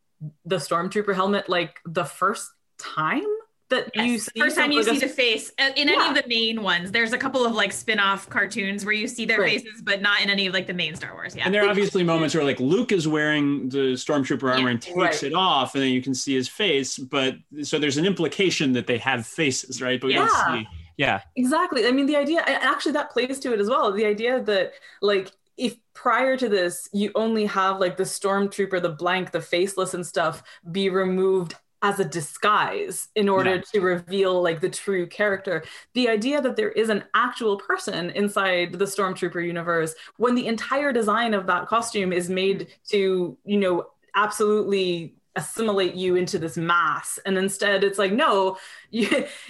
the 0.44 0.56
stormtrooper 0.56 1.14
helmet 1.14 1.48
like 1.48 1.78
the 1.86 2.04
first 2.04 2.50
time 2.78 3.24
that 3.70 3.90
you 3.94 4.18
see 4.18 4.40
first 4.40 4.56
time 4.56 4.72
you 4.72 4.78
like 4.82 4.86
a- 4.88 4.94
see 4.94 5.06
the 5.06 5.12
face 5.12 5.52
uh, 5.58 5.68
in 5.76 5.90
any 5.90 6.08
of 6.08 6.14
the 6.14 6.24
main 6.26 6.62
ones. 6.62 6.90
There's 6.90 7.12
a 7.12 7.18
couple 7.18 7.44
of 7.44 7.52
like 7.54 7.70
spin-off 7.70 8.26
cartoons 8.30 8.82
where 8.84 8.94
you 8.94 9.06
see 9.06 9.26
their 9.26 9.38
Right. 9.40 9.60
faces, 9.60 9.82
but 9.82 10.00
not 10.00 10.22
in 10.22 10.30
any 10.30 10.46
of 10.46 10.54
like 10.54 10.66
the 10.66 10.72
main 10.72 10.96
Star 10.96 11.12
Wars. 11.12 11.36
Yeah. 11.36 11.42
And 11.44 11.54
there 11.54 11.64
are 11.64 11.68
obviously 11.68 12.02
moments 12.02 12.34
where 12.34 12.44
like 12.44 12.58
Luke 12.60 12.92
is 12.92 13.06
wearing 13.06 13.68
the 13.68 13.92
stormtrooper 13.94 14.50
armor 14.50 14.60
Yeah. 14.62 14.68
and 14.70 14.80
takes 14.82 14.96
Right. 14.96 15.22
it 15.22 15.34
off, 15.34 15.74
and 15.74 15.82
then 15.84 15.90
you 15.90 16.00
can 16.00 16.14
see 16.14 16.34
his 16.34 16.48
face. 16.48 16.96
But 16.98 17.36
so 17.62 17.78
there's 17.78 17.98
an 17.98 18.06
implication 18.06 18.72
that 18.72 18.86
they 18.86 18.96
have 18.98 19.26
faces, 19.26 19.82
right? 19.82 20.00
But 20.00 20.06
we 20.08 20.14
don't 20.14 20.30
Yeah. 20.32 20.60
see. 20.60 20.68
Yeah. 20.96 21.20
Exactly. 21.36 21.86
I 21.86 21.92
mean, 21.92 22.06
the 22.06 22.16
idea, 22.16 22.40
actually, 22.46 22.92
that 22.92 23.10
plays 23.10 23.38
to 23.40 23.52
it 23.52 23.60
as 23.60 23.68
well. 23.68 23.92
The 23.92 24.04
idea 24.06 24.40
that, 24.42 24.72
like, 25.02 25.30
if 25.58 25.76
prior 25.94 26.36
to 26.36 26.48
this, 26.48 26.88
you 26.92 27.12
only 27.14 27.46
have 27.46 27.80
like 27.80 27.96
the 27.96 28.04
stormtrooper, 28.04 28.80
the 28.80 28.90
blank, 28.90 29.32
the 29.32 29.40
faceless 29.40 29.94
and 29.94 30.06
stuff 30.06 30.42
be 30.70 30.88
removed 30.90 31.54
as 31.82 32.00
a 32.00 32.04
disguise 32.04 33.08
in 33.14 33.28
order 33.28 33.56
Yeah. 33.56 33.62
to 33.72 33.80
reveal 33.80 34.42
like 34.42 34.60
the 34.60 34.68
true 34.70 35.06
character. 35.06 35.62
The 35.94 36.08
idea 36.08 36.40
that 36.40 36.56
there 36.56 36.70
is 36.70 36.88
an 36.88 37.04
actual 37.14 37.56
person 37.58 38.10
inside 38.10 38.72
the 38.72 38.84
stormtrooper 38.84 39.44
universe 39.46 39.94
when 40.16 40.34
the 40.34 40.46
entire 40.48 40.92
design 40.92 41.34
of 41.34 41.46
that 41.46 41.68
costume 41.68 42.12
is 42.12 42.28
made 42.28 42.68
to, 42.90 43.38
you 43.44 43.58
know, 43.58 43.86
absolutely 44.16 45.14
assimilate 45.36 45.94
you 45.94 46.16
into 46.16 46.36
this 46.38 46.56
mass 46.56 47.18
and 47.24 47.38
instead 47.38 47.84
it's 47.84 47.98
like 47.98 48.12
no 48.12 48.56
you, 48.90 49.06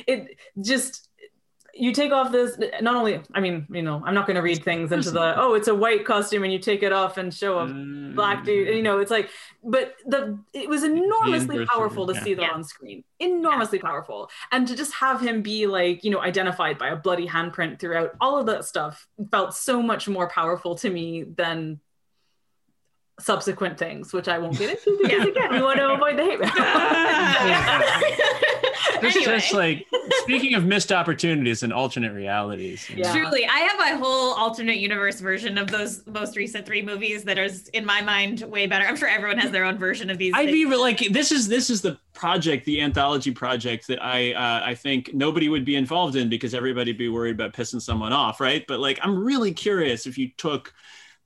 it 0.06 0.36
just 0.60 1.07
you 1.78 1.92
take 1.92 2.12
off 2.12 2.32
this 2.32 2.58
not 2.80 2.96
only 2.96 3.20
i 3.34 3.40
mean 3.40 3.66
you 3.70 3.82
know 3.82 4.02
i'm 4.04 4.14
not 4.14 4.26
going 4.26 4.34
to 4.34 4.42
read 4.42 4.62
things 4.64 4.90
into 4.92 5.10
the 5.10 5.34
oh 5.40 5.54
it's 5.54 5.68
a 5.68 5.74
white 5.74 6.04
costume 6.04 6.42
and 6.44 6.52
you 6.52 6.58
take 6.58 6.82
it 6.82 6.92
off 6.92 7.16
and 7.16 7.32
show 7.32 7.58
a 7.60 7.66
black 8.14 8.44
dude 8.44 8.74
you 8.74 8.82
know 8.82 8.98
it's 8.98 9.10
like 9.10 9.30
but 9.62 9.94
the 10.06 10.38
it 10.52 10.68
was 10.68 10.82
enormously 10.82 11.64
powerful 11.66 12.06
to 12.06 12.14
yeah. 12.14 12.22
see 12.24 12.34
that 12.34 12.42
Yeah. 12.42 12.50
on 12.50 12.64
screen 12.64 13.04
enormously 13.20 13.78
powerful 13.78 14.28
and 14.52 14.66
to 14.68 14.76
just 14.76 14.92
have 14.94 15.20
him 15.20 15.42
be 15.42 15.66
like 15.66 16.04
you 16.04 16.10
know 16.10 16.20
identified 16.20 16.78
by 16.78 16.88
a 16.88 16.96
bloody 16.96 17.26
handprint 17.26 17.78
throughout 17.78 18.12
all 18.20 18.38
of 18.38 18.46
that 18.46 18.64
stuff 18.64 19.06
felt 19.30 19.54
so 19.54 19.82
much 19.82 20.08
more 20.08 20.28
powerful 20.28 20.74
to 20.76 20.90
me 20.90 21.24
than 21.24 21.80
subsequent 23.18 23.76
things 23.78 24.12
which 24.12 24.28
i 24.28 24.38
won't 24.38 24.56
get 24.58 24.70
into 24.70 24.98
because 25.02 25.18
Yeah. 25.24 25.30
again 25.30 25.52
we 25.52 25.62
want 25.62 25.78
to 25.78 25.90
avoid 25.90 26.16
the 26.16 26.24
hate 26.24 26.40
mail 26.40 26.50
This 29.00 29.14
anyway. 29.16 29.32
just 29.38 29.52
like 29.52 29.86
speaking 30.22 30.54
of 30.54 30.64
missed 30.64 30.90
opportunities 30.90 31.62
and 31.62 31.72
alternate 31.72 32.12
realities. 32.12 32.88
Yeah. 32.90 33.12
Truly, 33.12 33.46
I 33.46 33.58
have 33.58 33.78
a 33.94 33.96
whole 33.98 34.34
alternate 34.34 34.78
universe 34.78 35.20
version 35.20 35.56
of 35.56 35.70
those 35.70 36.04
most 36.08 36.36
recent 36.36 36.66
three 36.66 36.82
movies 36.82 37.22
that 37.24 37.38
is, 37.38 37.68
in 37.68 37.84
my 37.84 38.00
mind, 38.02 38.40
way 38.42 38.66
better. 38.66 38.84
I'm 38.84 38.96
sure 38.96 39.06
everyone 39.08 39.38
has 39.38 39.52
their 39.52 39.64
own 39.64 39.78
version 39.78 40.10
of 40.10 40.18
these. 40.18 40.32
I'd 40.34 40.46
be 40.46 40.64
things. 40.64 40.70
re- 40.70 40.76
like, 40.78 40.98
this 41.12 41.30
is 41.30 41.46
this 41.46 41.70
is 41.70 41.80
the 41.80 41.96
project, 42.12 42.64
the 42.64 42.80
anthology 42.80 43.30
project 43.30 43.86
that 43.86 44.02
I 44.02 44.32
uh, 44.32 44.62
I 44.64 44.74
think 44.74 45.14
nobody 45.14 45.48
would 45.48 45.64
be 45.64 45.76
involved 45.76 46.16
in 46.16 46.28
because 46.28 46.52
everybody'd 46.52 46.98
be 46.98 47.08
worried 47.08 47.36
about 47.36 47.52
pissing 47.52 47.80
someone 47.80 48.12
off, 48.12 48.40
right? 48.40 48.64
But 48.66 48.80
like, 48.80 48.98
I'm 49.02 49.16
really 49.22 49.52
curious 49.52 50.06
if 50.06 50.18
you 50.18 50.30
took 50.38 50.74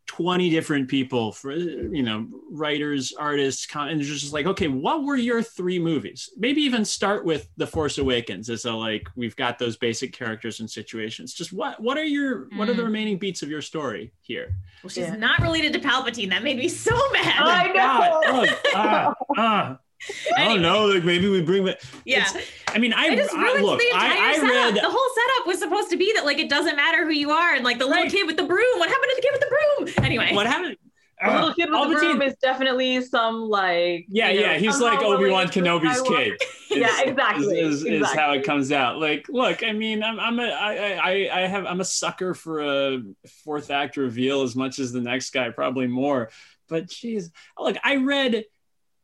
20 0.09 0.51
different 0.51 0.89
people 0.89 1.33
for 1.33 1.53
you 1.53 2.03
know 2.03 2.27
writers 2.51 3.15
artists 3.19 3.67
con- 3.67 3.89
and 3.89 4.01
it's 4.01 4.11
just 4.11 4.33
like 4.33 4.47
okay 4.47 4.69
what 4.69 5.05
were 5.05 5.17
your 5.17 5.43
three 5.43 5.79
movies 5.79 6.29
maybe 6.37 6.61
even 6.61 6.85
start 6.85 7.25
with 7.25 7.49
the 7.57 7.67
force 7.67 7.99
awakens 7.99 8.51
as 8.51 8.65
a 8.65 8.73
like 8.73 9.09
we've 9.17 9.37
got 9.37 9.59
those 9.59 9.77
basic 9.77 10.13
characters 10.13 10.61
and 10.61 10.69
situations 10.71 11.33
just 11.33 11.53
what 11.53 11.81
what 11.81 11.97
are 11.97 12.05
your 12.05 12.49
what 12.57 12.69
are 12.69 12.75
the 12.75 12.83
Mm. 12.83 12.87
remaining 12.87 13.17
beats 13.19 13.43
of 13.43 13.49
your 13.49 13.63
story 13.63 14.13
here 14.23 14.55
Well, 14.83 14.91
she's 14.91 15.07
Yeah. 15.07 15.15
not 15.17 15.39
related 15.41 15.73
to 15.75 15.79
Palpatine. 15.79 16.31
That 16.31 16.43
made 16.43 16.59
me 16.59 16.69
so 16.69 16.91
mad. 17.13 17.35
I 17.39 17.67
know. 17.69 17.73
God, 17.75 18.47
ugh, 18.75 19.17
ah, 19.37 19.79
ah. 20.11 20.35
I 20.37 20.45
don't 20.45 20.63
know. 20.63 20.87
Like 20.87 21.05
maybe 21.05 21.29
we 21.29 21.43
bring 21.43 21.65
back. 21.65 21.81
yeah. 22.05 22.27
I 22.69 22.79
mean, 22.79 22.93
I, 22.93 23.07
It 23.09 23.17
just 23.17 23.35
I 23.35 23.61
look. 23.61 23.79
the 23.79 23.87
entire 23.89 24.11
I, 24.13 24.35
I 24.39 24.41
read. 24.43 24.75
The 24.77 24.81
whole 24.91 25.09
setup 25.15 25.47
was 25.47 25.59
supposed 25.59 25.91
to 25.91 25.97
be 25.97 26.13
that 26.15 26.25
like 26.25 26.39
it 26.39 26.49
doesn't 26.49 26.77
matter 26.77 27.05
who 27.05 27.11
you 27.13 27.31
are, 27.31 27.55
and 27.55 27.65
like 27.65 27.79
the 27.79 27.87
little 27.87 28.03
Right. 28.05 28.11
kid 28.13 28.27
with 28.27 28.37
the 28.37 28.45
broom. 28.45 28.79
What 28.79 28.89
happened 28.89 29.11
to 29.11 29.17
the 29.17 29.23
kid 29.23 29.31
with 29.33 29.41
the 29.41 29.87
broom? 29.97 30.05
Anyway, 30.07 30.31
What 30.35 30.47
happened? 30.47 30.77
the 31.25 31.31
little 31.31 31.49
Uh, 31.51 31.55
kid 31.55 31.71
with 31.71 31.89
the 31.89 31.95
broom 31.95 32.23
is 32.23 32.35
definitely 32.43 33.01
some 33.03 33.43
like 33.49 34.07
Yeah, 34.09 34.31
you 34.31 34.41
know, 34.41 34.53
yeah. 34.53 34.59
He's 34.59 34.81
like 34.81 34.99
Obi 35.01 35.31
Wan 35.31 35.45
related 35.47 35.53
Kenobi's 35.65 36.01
Skywalker. 36.01 36.39
kid. 36.39 36.43
Yeah, 36.73 37.03
exactly, 37.03 37.61
Is, 37.61 37.85
is, 37.85 38.01
is 38.01 38.13
how 38.15 38.33
it 38.33 38.45
comes 38.45 38.73
out. 38.73 38.99
Like, 38.99 39.27
look. 39.29 39.63
I 39.63 39.73
mean, 39.73 40.03
I'm 40.03 40.19
I'm 40.19 40.41
a 40.41 40.45
I 40.49 40.93
I 40.95 41.43
I 41.43 41.47
have 41.47 41.67
I'm 41.67 41.83
a 41.83 41.85
sucker 41.85 42.33
for 42.33 42.61
a 42.63 43.03
fourth 43.45 43.71
act 43.71 43.99
reveal 43.99 44.41
as 44.41 44.57
much 44.57 44.79
as 44.79 44.91
the 44.91 45.03
next 45.03 45.31
guy, 45.35 45.51
probably 45.51 45.87
more. 45.87 46.31
But 46.71 46.89
geez, 46.89 47.31
look. 47.59 47.77
I 47.85 47.97
read 47.97 48.45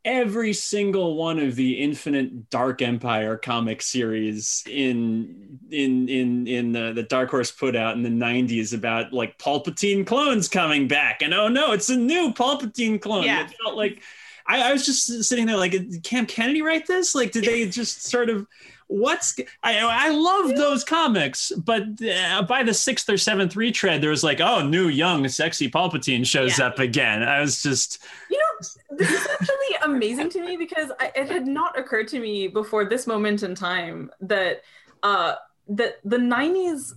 every 0.09 0.55
single 0.55 1.17
one 1.17 1.39
of 1.39 1.55
the 1.55 1.75
Infinite 1.75 2.49
Dark 2.49 2.81
Empire 2.81 3.37
comic 3.37 3.83
series 3.83 4.65
in 4.67 5.59
in 5.71 6.09
in 6.09 6.47
in 6.47 6.75
uh, 6.75 6.89
the, 6.89 6.95
the 6.95 7.03
Dark 7.03 7.31
Horse 7.31 7.51
put 7.51 7.77
out 7.77 7.95
in 7.95 8.03
the 8.03 8.09
90s 8.09 8.73
about 8.73 9.13
like 9.13 9.37
Palpatine 9.37 10.07
clones 10.07 10.49
coming 10.49 10.89
back. 10.89 11.21
And 11.21 11.35
oh 11.35 11.49
no 11.49 11.73
it's 11.73 11.91
a 11.91 11.97
new 11.97 12.33
Palpatine 12.33 13.01
clone. 13.01 13.25
Yeah. 13.25 13.45
it 13.45 13.55
felt 13.63 13.77
like 13.77 14.01
I, 14.47 14.71
I 14.71 14.73
was 14.73 14.87
just 14.87 15.25
sitting 15.25 15.45
there 15.45 15.59
like 15.59 15.73
did 15.73 16.03
Cam 16.03 16.25
Kennedy 16.25 16.63
write 16.63 16.87
this? 16.87 17.15
Like 17.15 17.31
did 17.31 17.45
they 17.45 17.69
just 17.69 18.05
sort 18.05 18.31
of 18.31 18.47
what's 18.89 19.37
I 19.63 19.79
I 19.81 20.09
love 20.11 20.57
those 20.57 20.83
comics 20.85 21.53
but 21.57 21.83
uh, 22.03 22.43
by 22.43 22.63
the 22.63 22.75
sixth 22.75 23.09
or 23.11 23.19
seventh 23.19 23.55
retread 23.57 24.01
there 24.03 24.11
was 24.11 24.25
like 24.25 24.41
oh 24.41 24.67
new 24.67 24.89
young 24.89 25.29
sexy 25.29 25.71
Palpatine 25.71 26.27
shows 26.27 26.59
Yeah. 26.59 26.67
up 26.67 26.79
again 26.79 27.23
I 27.23 27.41
was 27.41 27.63
just 27.63 28.03
You 28.31 28.39
know, 28.39 28.97
this 28.99 29.13
is 29.13 29.27
actually 29.33 29.77
amazing 29.95 30.29
to 30.31 30.41
me 30.43 30.57
because 30.57 30.91
I, 31.01 31.11
it 31.15 31.29
had 31.29 31.47
not 31.47 31.79
occurred 31.79 32.09
to 32.09 32.21
me 32.21 32.49
before 32.49 32.85
this 32.85 33.07
moment 33.07 33.43
in 33.43 33.55
time 33.55 34.11
that 34.21 34.63
uh, 35.03 35.35
that 35.69 35.97
the 36.05 36.19
'90s 36.19 36.95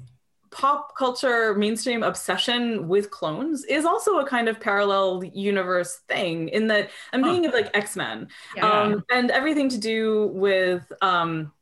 pop 0.52 0.98
culture 0.98 1.54
mainstream 1.56 2.04
obsession 2.04 2.90
with 2.90 3.10
clones 3.12 3.64
is 3.64 3.86
also 3.86 4.20
a 4.20 4.26
kind 4.28 4.50
of 4.50 4.60
parallel 4.60 5.24
universe 5.34 6.02
thing. 6.10 6.50
In 6.50 6.68
that 6.68 6.90
I'm 7.14 7.24
Huh. 7.24 7.28
thinking 7.32 7.46
of 7.46 7.54
like 7.54 7.70
X 7.74 7.96
Men 7.96 8.28
Yeah. 8.56 8.82
um, 8.82 9.04
and 9.10 9.32
everything 9.32 9.70
to 9.70 9.78
do 9.78 10.28
with 10.34 10.92
um, 11.02 11.54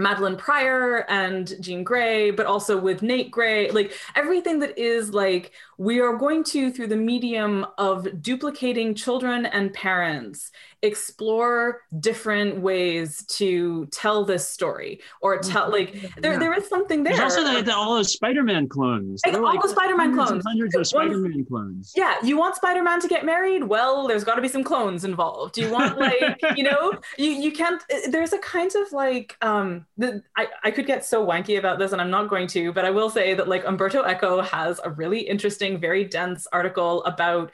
Madelyne 0.00 0.38
Pryor 0.38 1.04
and 1.08 1.54
Jean 1.60 1.84
Grey, 1.84 2.30
but 2.30 2.46
also 2.46 2.78
with 2.78 3.02
Nate 3.02 3.30
Gray, 3.30 3.70
like 3.70 3.92
everything 4.16 4.60
that 4.60 4.78
is 4.78 5.12
like 5.12 5.52
we 5.80 5.98
are 5.98 6.12
going 6.12 6.44
to 6.44 6.70
through 6.70 6.88
the 6.88 6.94
medium 6.94 7.64
of 7.78 8.06
duplicating 8.20 8.94
children 8.94 9.46
and 9.46 9.72
parents 9.72 10.50
explore 10.82 11.80
different 12.00 12.60
ways 12.60 13.24
to 13.28 13.86
tell 13.86 14.22
this 14.22 14.46
story 14.46 15.00
or 15.22 15.38
tell 15.38 15.70
like 15.70 15.94
there, 16.20 16.38
there 16.38 16.52
is 16.52 16.68
something 16.68 17.02
there. 17.02 17.16
There's 17.16 17.36
also 17.36 17.54
the, 17.54 17.62
the, 17.62 17.74
all 17.74 17.94
those 17.94 18.12
Spider-Man 18.12 18.68
clones. 18.68 19.22
Like, 19.24 19.36
all 19.36 19.60
the 19.60 19.68
Spider-Man 19.68 20.10
hundreds 20.10 20.28
clones. 20.28 20.44
Hundreds 20.46 20.74
of 20.76 20.86
Spider-Man 20.86 21.44
clones. 21.46 21.92
yeah, 21.96 22.16
you 22.22 22.36
want 22.36 22.56
Spider-Man 22.56 23.00
to 23.00 23.08
get 23.08 23.24
married? 23.24 23.64
Well, 23.64 24.06
there's 24.06 24.24
got 24.24 24.34
to 24.34 24.42
be 24.42 24.48
some 24.48 24.64
clones 24.64 25.04
involved. 25.04 25.56
You 25.56 25.70
want 25.70 25.98
like, 25.98 26.40
you 26.56 26.64
know, 26.64 26.92
you 27.16 27.30
you 27.30 27.52
can't. 27.52 27.82
uh, 27.92 28.10
There's 28.10 28.34
a 28.34 28.38
kind 28.38 28.70
of 28.74 28.92
like, 28.92 29.36
um, 29.40 29.86
the, 29.96 30.22
I 30.36 30.48
I 30.62 30.70
could 30.70 30.86
get 30.86 31.06
so 31.06 31.26
wanky 31.26 31.58
about 31.58 31.78
this, 31.78 31.92
and 31.92 32.00
I'm 32.02 32.10
not 32.10 32.28
going 32.28 32.46
to, 32.48 32.72
but 32.72 32.84
I 32.84 32.90
will 32.90 33.08
say 33.08 33.32
that 33.34 33.48
like 33.48 33.64
Umberto 33.66 34.02
Eco 34.04 34.42
has 34.42 34.78
a 34.84 34.90
really 34.90 35.20
interesting, 35.20 35.69
very 35.78 36.04
dense 36.04 36.46
article 36.52 37.04
about 37.04 37.52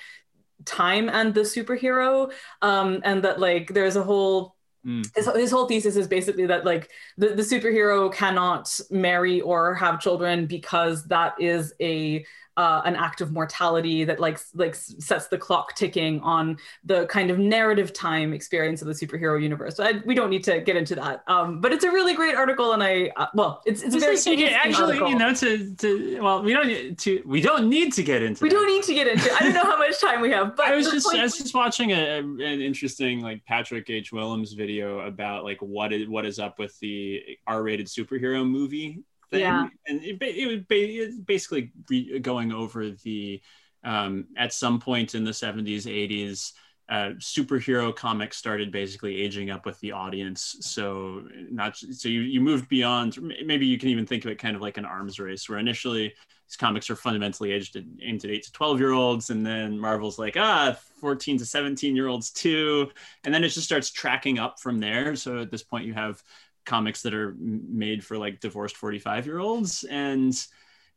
time 0.64 1.08
and 1.08 1.34
the 1.34 1.42
superhero, 1.42 2.32
um, 2.62 3.00
and 3.04 3.22
that 3.24 3.40
like 3.40 3.74
there's 3.74 3.96
a 3.96 4.02
whole 4.02 4.56
Mm. 4.86 5.04
his, 5.16 5.26
his 5.34 5.50
whole 5.50 5.66
thesis 5.66 5.96
is 5.96 6.06
basically 6.06 6.46
that 6.46 6.64
like 6.64 6.88
the, 7.18 7.30
the 7.30 7.42
superhero 7.42 8.12
cannot 8.12 8.78
marry 8.88 9.40
or 9.40 9.74
have 9.74 10.00
children 10.00 10.46
because 10.46 11.04
that 11.06 11.34
is 11.40 11.74
a 11.80 12.24
uh, 12.56 12.82
an 12.84 12.96
act 12.96 13.20
of 13.20 13.32
mortality 13.32 14.04
that 14.04 14.18
like 14.18 14.38
like 14.54 14.74
sets 14.74 15.28
the 15.28 15.38
clock 15.38 15.74
ticking 15.74 16.20
on 16.20 16.56
the 16.84 17.06
kind 17.06 17.30
of 17.30 17.38
narrative 17.38 17.92
time 17.92 18.32
experience 18.32 18.80
of 18.82 18.88
the 18.88 18.94
superhero 18.94 19.40
universe. 19.40 19.78
I, 19.78 20.02
we 20.04 20.14
don't 20.14 20.30
need 20.30 20.44
to 20.44 20.60
get 20.60 20.76
into 20.76 20.94
that, 20.96 21.22
um, 21.26 21.60
but 21.60 21.72
it's 21.72 21.84
a 21.84 21.90
really 21.90 22.14
great 22.14 22.34
article, 22.34 22.72
and 22.72 22.82
I 22.82 23.10
uh, 23.16 23.26
well, 23.34 23.62
it's 23.66 23.82
it's 23.82 23.94
a 23.94 23.98
very 23.98 24.16
yeah, 24.36 24.58
actually 24.62 24.98
article. 24.98 25.08
you 25.10 25.18
know 25.18 25.34
to 25.34 25.74
to 25.74 26.20
well 26.20 26.42
we 26.42 26.52
don't 26.52 26.66
need 26.66 26.98
to 26.98 27.22
we 27.26 27.40
don't 27.40 27.68
need 27.68 27.92
to 27.92 28.02
get 28.02 28.22
into 28.22 28.42
we 28.42 28.48
that. 28.48 28.54
don't 28.54 28.66
need 28.66 28.82
to 28.84 28.94
get 28.94 29.06
into. 29.06 29.30
I 29.32 29.40
don't 29.40 29.54
know 29.54 29.64
how 29.64 29.78
much 29.78 30.00
time 30.00 30.20
we 30.20 30.30
have, 30.30 30.56
but 30.56 30.66
I 30.68 30.74
was 30.74 30.90
just 30.90 31.14
I 31.14 31.22
was 31.22 31.36
just 31.36 31.54
watching 31.54 31.92
a, 31.92 32.18
an 32.18 32.40
interesting 32.40 33.20
like 33.20 33.44
Patrick 33.44 33.88
H. 33.90 34.12
Willems 34.12 34.54
video 34.54 35.00
about 35.00 35.44
like 35.44 35.60
what 35.60 35.92
is 35.92 36.08
what 36.08 36.24
is 36.24 36.38
up 36.38 36.58
with 36.58 36.78
the 36.80 37.22
R-rated 37.46 37.86
superhero 37.86 38.48
movie 38.48 39.02
thing. 39.30 39.40
Yeah. 39.40 39.68
And 39.86 40.02
it, 40.02 40.18
it 40.20 40.46
was 40.46 41.16
basically 41.18 41.72
going 42.20 42.52
over 42.52 42.90
the, 42.90 43.40
um, 43.84 44.26
at 44.36 44.52
some 44.52 44.80
point 44.80 45.14
in 45.14 45.24
the 45.24 45.30
70s, 45.30 45.84
80s, 45.84 46.52
uh, 46.88 47.10
superhero 47.18 47.94
comics 47.94 48.36
started 48.36 48.70
basically 48.70 49.20
aging 49.20 49.50
up 49.50 49.66
with 49.66 49.78
the 49.80 49.90
audience. 49.90 50.56
So 50.60 51.24
not 51.50 51.76
so 51.76 52.08
you, 52.08 52.20
you 52.20 52.40
moved 52.40 52.68
beyond. 52.68 53.18
Maybe 53.44 53.66
you 53.66 53.76
can 53.78 53.88
even 53.88 54.06
think 54.06 54.24
of 54.24 54.30
it 54.30 54.38
kind 54.38 54.54
of 54.54 54.62
like 54.62 54.76
an 54.76 54.84
arms 54.84 55.18
race, 55.18 55.48
where 55.48 55.58
initially 55.58 56.14
these 56.46 56.56
comics 56.56 56.88
are 56.88 56.94
fundamentally 56.94 57.50
aged 57.50 57.74
at, 57.74 57.82
aimed 58.02 58.24
at 58.24 58.30
eight 58.30 58.44
to 58.44 58.52
twelve 58.52 58.78
year 58.78 58.92
olds, 58.92 59.30
and 59.30 59.44
then 59.44 59.76
Marvel's 59.76 60.18
like 60.18 60.36
ah 60.36 60.76
fourteen 61.00 61.36
to 61.38 61.44
seventeen 61.44 61.96
year 61.96 62.06
olds 62.06 62.30
too, 62.30 62.88
and 63.24 63.34
then 63.34 63.42
it 63.42 63.48
just 63.48 63.66
starts 63.66 63.90
tracking 63.90 64.38
up 64.38 64.60
from 64.60 64.78
there. 64.78 65.16
So 65.16 65.40
at 65.40 65.50
this 65.50 65.64
point, 65.64 65.86
you 65.86 65.94
have 65.94 66.22
comics 66.66 67.02
that 67.02 67.14
are 67.14 67.34
made 67.38 68.04
for 68.04 68.18
like 68.18 68.40
divorced 68.40 68.76
45 68.76 69.26
year 69.26 69.38
olds 69.38 69.84
and 69.84 70.34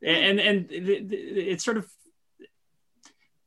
and 0.02 0.40
and 0.40 0.68
it's 0.72 1.64
sort 1.64 1.78
of 1.78 1.90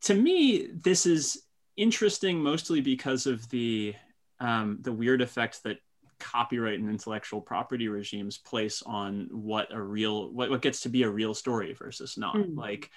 to 0.03 0.15
me 0.15 0.69
this 0.73 1.07
is 1.07 1.43
interesting 1.77 2.43
mostly 2.43 2.81
because 2.81 3.27
of 3.27 3.49
the 3.51 3.95
um, 4.41 4.79
the 4.81 4.93
weird 4.93 5.23
effect 5.23 5.63
that 5.63 5.79
copyright 6.19 6.79
and 6.79 6.89
intellectual 6.89 7.41
property 7.41 7.89
regimes 7.89 8.39
place 8.39 8.83
on 8.87 9.29
what 9.33 9.73
a 9.73 9.81
real 9.81 10.31
what, 10.31 10.51
what 10.51 10.63
gets 10.63 10.81
to 10.83 10.89
be 10.89 11.03
a 11.03 11.11
real 11.11 11.35
story 11.35 11.73
versus 11.73 12.17
not 12.17 12.37
mm. 12.37 12.57
like 12.57 12.91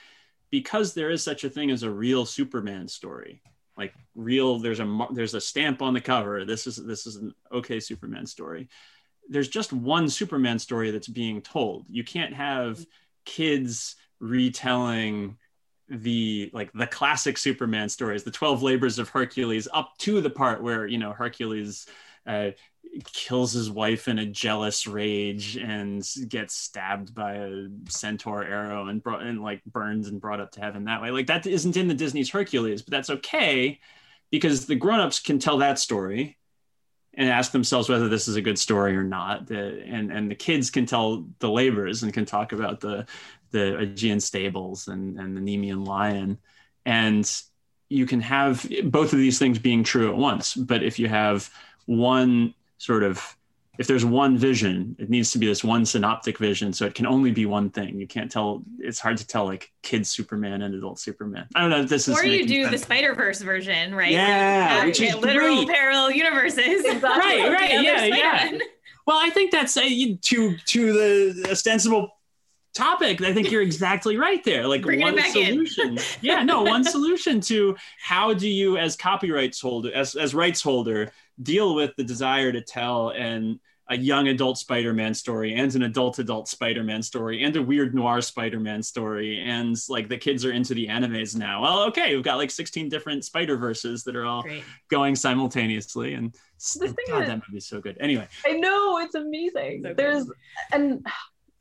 because 0.52 0.94
there 0.94 1.10
is 1.10 1.24
such 1.24 1.44
a 1.44 1.50
thing 1.50 1.72
as 1.72 1.84
a 1.84 1.90
real 1.90 2.26
superman 2.26 2.88
story 2.88 3.42
like 3.78 3.94
real 4.14 4.60
there's 4.60 4.80
a 4.80 5.08
there's 5.12 5.34
a 5.34 5.42
stamp 5.42 5.82
on 5.82 5.94
the 5.94 6.02
cover 6.02 6.46
this 6.46 6.68
is 6.68 6.76
this 6.76 7.08
is 7.08 7.16
an 7.16 7.34
okay 7.52 7.80
superman 7.80 8.28
story 8.28 8.70
there's 9.30 9.50
just 9.50 9.74
one 9.74 10.10
Superman 10.10 10.60
story 10.60 10.92
that's 10.92 11.08
being 11.08 11.42
told. 11.42 11.86
You 11.90 12.04
can't 12.04 12.34
have 12.34 12.86
kids 13.26 13.96
retelling 14.20 15.38
the 15.88 16.50
like 16.54 16.72
the 16.74 16.88
classic 16.88 17.38
Superman 17.38 17.90
stories, 17.90 18.24
the 18.24 18.32
12 18.32 18.64
labors 18.64 19.00
of 19.00 19.10
Hercules, 19.10 19.68
up 19.72 19.98
to 20.00 20.22
the 20.22 20.30
part 20.30 20.64
where, 20.64 20.88
you 20.88 20.98
know, 20.98 21.12
Hercules 21.12 21.88
uh, 22.26 22.52
kills 23.04 23.52
his 23.52 23.70
wife 23.70 24.08
in 24.08 24.20
a 24.20 24.26
jealous 24.26 24.88
rage 24.88 25.58
and 25.58 26.08
gets 26.28 26.56
stabbed 26.56 27.14
by 27.14 27.34
a 27.34 27.68
centaur 27.90 28.44
arrow 28.44 28.88
and 28.88 29.04
brought 29.04 29.22
and 29.22 29.44
like 29.44 29.64
burns 29.66 30.08
and 30.08 30.22
brought 30.22 30.40
up 30.40 30.52
to 30.52 30.62
heaven 30.62 30.86
that 30.86 31.02
way. 31.02 31.12
Like 31.12 31.28
that 31.28 31.46
isn't 31.46 31.78
in 31.78 31.88
the 31.88 31.94
Disney's 31.94 32.32
Hercules, 32.32 32.82
but 32.82 32.92
that's 32.92 33.10
okay 33.10 33.80
because 34.32 34.66
the 34.66 34.76
grown-ups 34.76 35.20
can 35.20 35.40
tell 35.40 35.60
that 35.60 35.78
story 35.78 36.38
and 37.18 37.30
ask 37.30 37.52
themselves 37.52 37.90
whether 37.90 38.10
this 38.10 38.28
is 38.28 38.36
a 38.36 38.42
good 38.42 38.60
story 38.60 38.96
or 38.96 39.04
not. 39.04 39.48
The, 39.48 39.84
and 39.86 40.12
and 40.12 40.30
the 40.30 40.36
kids 40.36 40.70
can 40.70 40.86
tell 40.86 41.26
the 41.40 41.50
labors 41.50 42.04
and 42.04 42.14
can 42.14 42.26
talk 42.26 42.52
about 42.52 42.80
the 42.80 43.06
the 43.52 43.78
Augean 43.80 44.22
stables 44.22 44.88
and 44.88 45.20
and 45.20 45.36
the 45.36 45.42
Nemean 45.42 45.86
lion, 45.86 46.38
and 46.86 47.30
you 47.90 48.06
can 48.06 48.22
have 48.22 48.68
both 48.86 49.14
of 49.14 49.20
these 49.20 49.40
things 49.40 49.60
being 49.60 49.84
true 49.84 50.10
at 50.10 50.18
once. 50.18 50.56
But 50.56 50.84
if 50.84 51.00
you 51.00 51.08
have 51.08 51.50
one 51.86 52.54
sort 52.78 53.04
of 53.04 53.36
if 53.78 53.88
there's 53.88 54.06
one 54.06 54.38
vision, 54.38 54.96
it 55.00 55.10
needs 55.10 55.32
to 55.32 55.40
be 55.40 55.48
this 55.48 55.64
one 55.64 55.86
synoptic 55.86 56.38
vision. 56.38 56.74
So 56.74 56.86
it 56.86 56.94
can 56.94 57.06
only 57.06 57.32
be 57.32 57.46
one 57.46 57.70
thing. 57.70 58.00
You 58.00 58.08
can't 58.08 58.32
tell. 58.32 58.64
It's 58.80 59.00
hard 59.00 59.18
to 59.18 59.28
tell 59.28 59.46
like 59.46 59.72
kid 59.82 60.06
Superman 60.08 60.62
and 60.62 60.76
adult 60.76 61.00
Superman. 61.00 61.48
I 61.56 61.62
don't 61.62 61.70
know 61.70 61.82
if 61.82 61.90
this 61.90 62.08
is. 62.08 62.18
Or 62.18 62.26
you 62.26 62.48
do 62.48 62.64
sense. 62.64 62.72
the 62.72 62.78
Spider 62.86 63.14
Verse 63.16 63.42
version, 63.42 63.94
right? 63.94 64.12
Yeah, 64.12 64.86
which 64.86 65.02
is 65.02 65.16
literal 65.16 65.66
great. 65.66 65.76
parallel 65.76 66.12
universes. 66.12 66.86
Exactly. 66.86 67.06
Right, 67.16 67.52
right, 67.52 67.84
yeah, 67.84 68.06
yeah. 68.06 68.58
Well, 69.08 69.18
I 69.22 69.30
think 69.30 69.52
that's 69.52 69.76
uh, 69.78 69.82
to 69.82 70.58
to 70.58 70.94
the 70.94 71.48
ostensible 71.52 72.12
topic. 72.76 73.22
I 73.22 73.34
think 73.34 73.50
you're 73.50 73.62
exactly 73.62 74.18
right 74.18 74.44
there. 74.44 74.68
Like 74.68 74.84
Bringing 74.84 75.14
one 75.16 75.22
solution. 75.32 75.98
yeah, 76.22 76.44
no, 76.44 76.62
one 76.62 76.84
solution 76.84 77.42
to 77.42 77.76
how 78.00 78.34
do 78.34 78.48
you, 78.48 78.78
as 78.78 78.96
copyrights 78.96 79.62
holder, 79.62 79.92
as 79.94 80.16
as 80.16 80.36
rights 80.36 80.62
holder, 80.62 81.12
deal 81.42 81.76
with 81.76 81.92
the 81.98 82.04
desire 82.04 82.52
to 82.52 82.62
tell 82.62 83.10
and 83.10 83.60
a 83.90 83.98
young 83.98 84.28
adult 84.30 84.58
Spider-Man 84.58 85.14
story 85.14 85.54
and 85.54 85.74
an 85.76 85.84
adult 85.84 86.18
adult 86.18 86.48
Spider-Man 86.48 87.04
story 87.04 87.44
and 87.44 87.56
a 87.56 87.62
weird 87.62 87.94
noir 87.94 88.20
Spider-Man 88.20 88.82
story 88.82 89.40
and 89.40 89.76
like 89.90 90.10
the 90.10 90.18
kids 90.18 90.44
are 90.44 90.52
into 90.52 90.74
the 90.74 90.88
animes 90.88 91.36
now. 91.36 91.62
Well, 91.62 91.84
okay, 91.84 92.16
we've 92.16 92.24
got 92.24 92.38
like 92.38 92.50
16 92.50 92.90
different 92.90 93.24
Spider-Verses 93.26 94.04
that 94.06 94.16
are 94.16 94.26
all 94.26 94.42
Great. 94.42 94.64
going 94.90 95.16
simultaneously 95.16 96.16
and 96.16 96.34
the 96.80 96.96
God, 97.08 97.24
is, 97.24 97.28
that 97.28 97.42
movie's 97.48 97.68
so 97.68 97.80
good. 97.80 97.98
Anyway. 98.00 98.28
I 98.46 98.54
know, 98.54 98.98
it's 99.00 99.16
amazing. 99.16 99.84
So 99.84 99.94
There's 99.94 100.32
and 100.72 101.06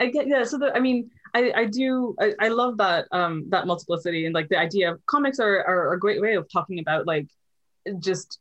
I 0.00 0.06
get 0.06 0.26
yeah, 0.26 0.44
so 0.44 0.58
the, 0.58 0.74
I 0.74 0.80
mean 0.80 1.10
I, 1.34 1.52
I 1.54 1.64
do 1.66 2.16
I, 2.18 2.32
I 2.40 2.48
love 2.48 2.78
that 2.78 3.06
um 3.12 3.44
that 3.50 3.66
multiplicity 3.66 4.24
and 4.24 4.34
like 4.34 4.48
the 4.48 4.58
idea 4.58 4.92
of 4.92 5.04
comics 5.06 5.38
are, 5.40 5.62
are 5.64 5.92
a 5.92 5.98
great 5.98 6.22
way 6.22 6.34
of 6.34 6.50
talking 6.50 6.78
about 6.78 7.06
like 7.06 7.28
just 7.98 8.40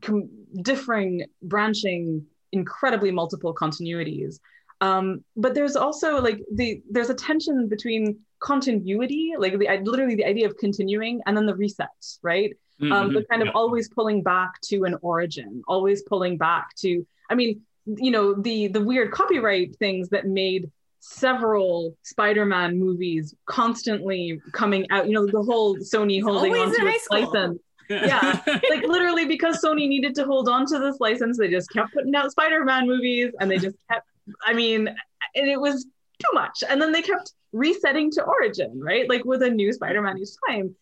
com- 0.00 0.28
differing 0.62 1.24
branching 1.42 2.24
incredibly 2.52 3.10
multiple 3.10 3.54
continuities 3.54 4.38
um, 4.80 5.24
but 5.36 5.54
there's 5.54 5.76
also 5.76 6.20
like 6.20 6.40
the 6.52 6.82
there's 6.90 7.10
a 7.10 7.14
tension 7.14 7.68
between 7.68 8.18
continuity 8.40 9.32
like 9.38 9.58
the 9.58 9.68
literally 9.84 10.14
the 10.14 10.24
idea 10.24 10.46
of 10.46 10.56
continuing 10.58 11.20
and 11.26 11.36
then 11.36 11.46
the 11.46 11.54
resets 11.54 12.18
right 12.22 12.52
mm-hmm. 12.80 12.92
um, 12.92 13.14
but 13.14 13.28
kind 13.28 13.42
of 13.42 13.46
yeah. 13.46 13.52
always 13.54 13.88
pulling 13.88 14.22
back 14.22 14.60
to 14.62 14.84
an 14.84 14.96
origin 15.00 15.62
always 15.66 16.02
pulling 16.02 16.36
back 16.36 16.74
to 16.76 17.06
i 17.30 17.34
mean 17.34 17.62
you 17.86 18.10
know 18.10 18.34
the 18.34 18.68
the 18.68 18.80
weird 18.80 19.10
copyright 19.10 19.74
things 19.76 20.10
that 20.10 20.26
made 20.26 20.70
several 21.00 21.96
spider-man 22.02 22.78
movies 22.78 23.34
constantly 23.46 24.40
coming 24.52 24.86
out 24.90 25.06
you 25.06 25.14
know 25.14 25.26
the 25.26 25.42
whole 25.42 25.76
sony 25.76 26.20
holding 26.22 26.54
on 26.54 26.74
to 26.74 26.86
its 26.86 27.08
license 27.10 27.58
yeah, 27.88 28.40
like 28.46 28.82
literally 28.86 29.26
because 29.26 29.62
Sony 29.62 29.88
needed 29.88 30.14
to 30.16 30.24
hold 30.24 30.48
on 30.48 30.66
to 30.66 30.78
this 30.78 30.98
license, 31.00 31.38
they 31.38 31.48
just 31.48 31.70
kept 31.70 31.92
putting 31.92 32.14
out 32.14 32.30
Spider-Man 32.30 32.86
movies, 32.86 33.32
and 33.40 33.50
they 33.50 33.58
just 33.58 33.76
kept. 33.90 34.08
I 34.44 34.54
mean, 34.54 34.88
and 35.34 35.48
it 35.48 35.60
was 35.60 35.84
too 35.84 36.34
much, 36.34 36.62
and 36.68 36.80
then 36.80 36.92
they 36.92 37.02
kept 37.02 37.32
resetting 37.52 38.10
to 38.12 38.22
origin, 38.22 38.80
right? 38.80 39.08
Like 39.08 39.24
with 39.24 39.42
a 39.42 39.50
new 39.50 39.72
Spider-Man 39.72 40.18
each 40.18 40.28
time, 40.48 40.74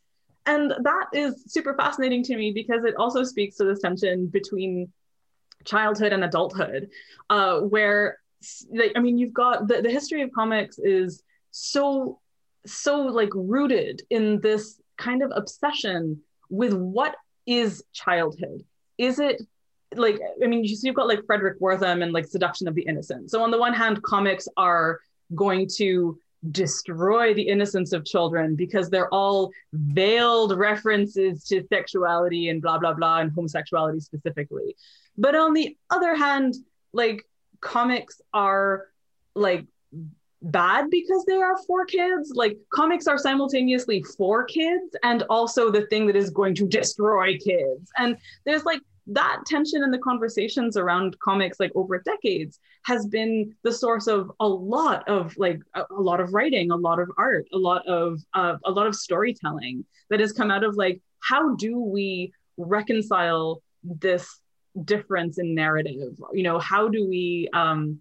and 0.47 0.73
that 0.83 1.07
is 1.13 1.45
super 1.47 1.75
fascinating 1.75 2.23
to 2.25 2.37
me 2.37 2.53
because 2.53 2.85
it 2.85 2.95
also 2.97 3.25
speaks 3.25 3.57
to 3.57 3.65
this 3.65 3.81
tension 3.81 4.27
between 4.27 4.93
childhood 5.65 6.13
and 6.13 6.25
adulthood, 6.25 6.91
uh, 7.31 7.61
where 7.61 8.19
like 8.71 8.93
I 8.97 9.01
mean, 9.01 9.19
you've 9.19 9.33
got 9.33 9.69
the, 9.69 9.83
the 9.83 9.91
history 9.91 10.23
of 10.23 10.31
comics 10.33 10.79
is 10.79 11.23
so 11.51 12.21
so 12.67 13.03
like 13.03 13.31
rooted 13.35 14.03
in 14.11 14.41
this 14.41 14.81
kind 14.97 15.23
of 15.23 15.33
obsession 15.35 16.21
with 16.55 16.73
what 16.73 17.15
is 17.47 17.85
childhood? 17.93 18.65
Is 18.99 19.19
it 19.19 19.43
like 19.95 20.21
I 20.43 20.47
mean, 20.47 20.65
you, 20.65 20.77
so 20.77 20.87
you've 20.87 20.97
got 20.97 21.09
like 21.09 21.21
Fredric 21.21 21.59
Wertham 21.61 22.03
and 22.03 22.13
like 22.13 22.27
Seduction 22.27 22.69
of 22.69 22.75
the 22.75 22.83
Innocent. 22.83 23.31
So 23.31 23.43
on 23.43 23.51
the 23.51 23.59
one 23.59 23.75
hand, 23.75 24.03
comics 24.03 24.49
are 24.57 25.01
going 25.35 25.69
to 25.77 26.19
destroy 26.51 27.33
the 27.33 27.43
innocence 27.43 27.93
of 27.93 28.05
children 28.05 28.55
because 28.55 28.91
they're 28.91 29.13
all 29.13 29.51
veiled 29.73 30.57
references 30.57 31.45
to 31.45 31.65
sexuality 31.69 32.49
and 32.51 32.61
blah 32.61 32.79
blah 32.79 32.93
blah 32.93 33.21
and 33.21 33.33
homosexuality 33.33 34.01
specifically. 34.01 34.77
But 35.17 35.35
on 35.35 35.55
the 35.55 35.77
other 35.91 36.15
hand, 36.15 36.55
like 36.93 37.25
comics 37.61 38.21
are 38.33 38.87
like 39.35 39.67
bad 40.45 40.91
because 40.91 41.25
they 41.25 41.41
are 41.41 41.57
for 41.67 41.85
kids. 41.87 42.33
Like 42.35 42.59
comics 42.73 43.07
are 43.07 43.19
simultaneously 43.19 44.05
for 44.17 44.45
kids 44.45 44.97
and 45.03 45.23
also 45.25 45.71
the 45.71 45.87
thing 45.87 46.07
that 46.07 46.17
is 46.17 46.31
going 46.31 46.55
to 46.57 46.67
destroy 46.69 47.39
kids. 47.39 47.91
And 47.97 48.17
there's 48.45 48.65
like 48.65 48.81
that 49.07 49.43
tension 49.47 49.83
in 49.83 49.91
the 49.91 49.99
conversations 49.99 50.77
around 50.77 51.19
comics 51.21 51.61
like 51.61 51.73
over 51.75 51.99
decades 51.99 52.59
has 52.85 53.07
been 53.07 53.55
the 53.63 53.73
source 53.73 54.07
of 54.07 54.33
a 54.41 54.49
lot 54.49 55.07
of 55.07 55.37
like 55.37 55.61
a, 55.75 55.83
a 55.91 56.01
lot 56.01 56.21
of 56.21 56.33
writing 56.33 56.71
a 56.71 56.77
lot 56.77 56.99
of 56.99 57.11
art 57.19 57.47
a 57.53 57.59
lot 57.59 57.87
of 57.87 58.19
uh, 58.33 58.57
a 58.65 58.71
lot 58.71 58.87
of 58.87 58.95
storytelling 58.95 59.85
that 60.09 60.21
has 60.21 60.33
come 60.33 60.51
out 60.51 60.65
of 60.65 60.75
like 60.77 61.03
how 61.21 61.55
do 61.57 61.79
we 61.79 62.33
reconcile 62.57 63.63
this 63.83 64.41
difference 64.87 65.39
in 65.39 65.55
narrative 65.55 66.19
you 66.33 66.43
know 66.43 66.59
how 66.59 66.89
do 66.89 67.07
we 67.07 67.47
um 67.53 68.01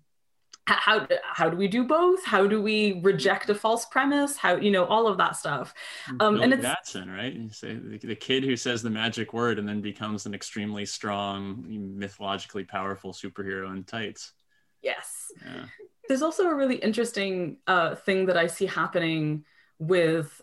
how 0.66 1.08
how 1.24 1.50
do 1.50 1.58
we 1.58 1.68
do 1.68 1.84
both? 1.84 2.24
How 2.26 2.48
do 2.48 2.62
we 2.62 3.02
reject 3.02 3.50
a 3.50 3.56
false 3.56 3.86
premise? 3.86 4.38
How 4.38 4.56
you 4.56 4.72
know 4.72 4.86
all 4.86 5.08
of 5.08 5.18
that 5.18 5.36
stuff. 5.36 5.74
Um 6.20 6.36
Bill 6.36 6.44
and 6.44 6.54
it's 6.54 6.64
Batson, 6.64 7.10
right? 7.10 7.34
You 7.34 7.50
say 7.50 7.76
the, 7.76 7.98
the, 7.98 8.16
kid 8.16 8.44
who 8.44 8.56
says 8.56 8.82
the 8.82 8.90
magic 8.90 9.34
word 9.34 9.60
and 9.60 9.68
then 9.68 9.82
becomes 9.82 10.26
an 10.26 10.34
extremely 10.34 10.86
strong 10.86 11.66
mythologically 11.98 12.64
powerful 12.64 13.12
superhero 13.12 13.76
in 13.76 13.84
tights. 13.84 14.34
Yes. 14.82 15.32
Yeah. 15.46 15.66
there's 16.08 16.22
also 16.22 16.48
a 16.48 16.56
really 16.56 16.76
interesting 16.76 17.58
uh, 17.68 17.96
thing 17.96 18.26
that 18.26 18.38
i 18.38 18.48
see 18.48 18.66
happening 18.66 19.46
with 19.80 20.42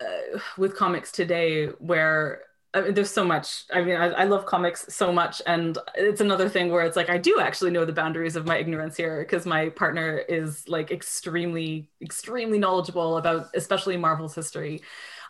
uh, 0.00 0.38
with 0.56 0.76
comics 0.76 1.12
today 1.12 1.66
where 1.78 2.42
I 2.72 2.82
mean, 2.82 2.94
there's 2.94 3.10
so 3.10 3.24
much. 3.24 3.64
I 3.72 3.82
mean, 3.82 3.96
I, 3.96 4.06
I, 4.10 4.24
love 4.24 4.46
comics 4.46 4.86
so 4.94 5.12
much, 5.12 5.42
and 5.44 5.76
it's 5.96 6.20
another 6.20 6.48
thing 6.48 6.70
where 6.70 6.84
it's 6.84 6.96
like 6.96 7.10
I 7.10 7.18
do 7.18 7.40
actually 7.40 7.72
know 7.72 7.84
the 7.84 7.92
boundaries 7.92 8.36
of 8.36 8.46
my 8.46 8.58
ignorance 8.58 8.96
here 8.96 9.20
because 9.20 9.44
my 9.44 9.70
partner 9.70 10.18
is 10.18 10.68
like 10.68 10.92
extremely, 10.92 11.88
extremely 12.00 12.60
knowledgeable 12.60 13.16
about, 13.16 13.48
especially 13.54 13.96
Marvel's 13.96 14.36
history. 14.36 14.82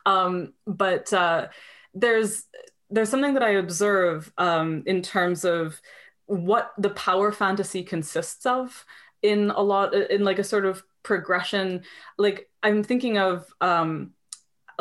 Um, 0.05 0.53
but 0.67 1.11
uh, 1.15 1.49
there's 1.95 2.45
there's 2.91 3.09
something 3.09 3.35
that 3.35 3.43
I 3.43 3.51
observe 3.51 4.31
um, 4.37 4.83
in 4.85 5.01
terms 5.01 5.47
of 5.47 5.81
what 6.27 6.73
the 6.77 6.91
power 6.91 7.33
fantasy 7.33 7.83
consists 7.83 8.45
of 8.45 8.85
in 9.23 9.51
a 9.51 9.63
lot 9.63 9.95
in 9.95 10.25
like 10.25 10.39
a 10.39 10.45
sort 10.45 10.67
of 10.67 10.83
progression. 11.03 11.85
Like 12.19 12.51
I'm 12.63 12.83
thinking 12.83 13.17
of. 13.17 13.51
Um, 13.63 14.13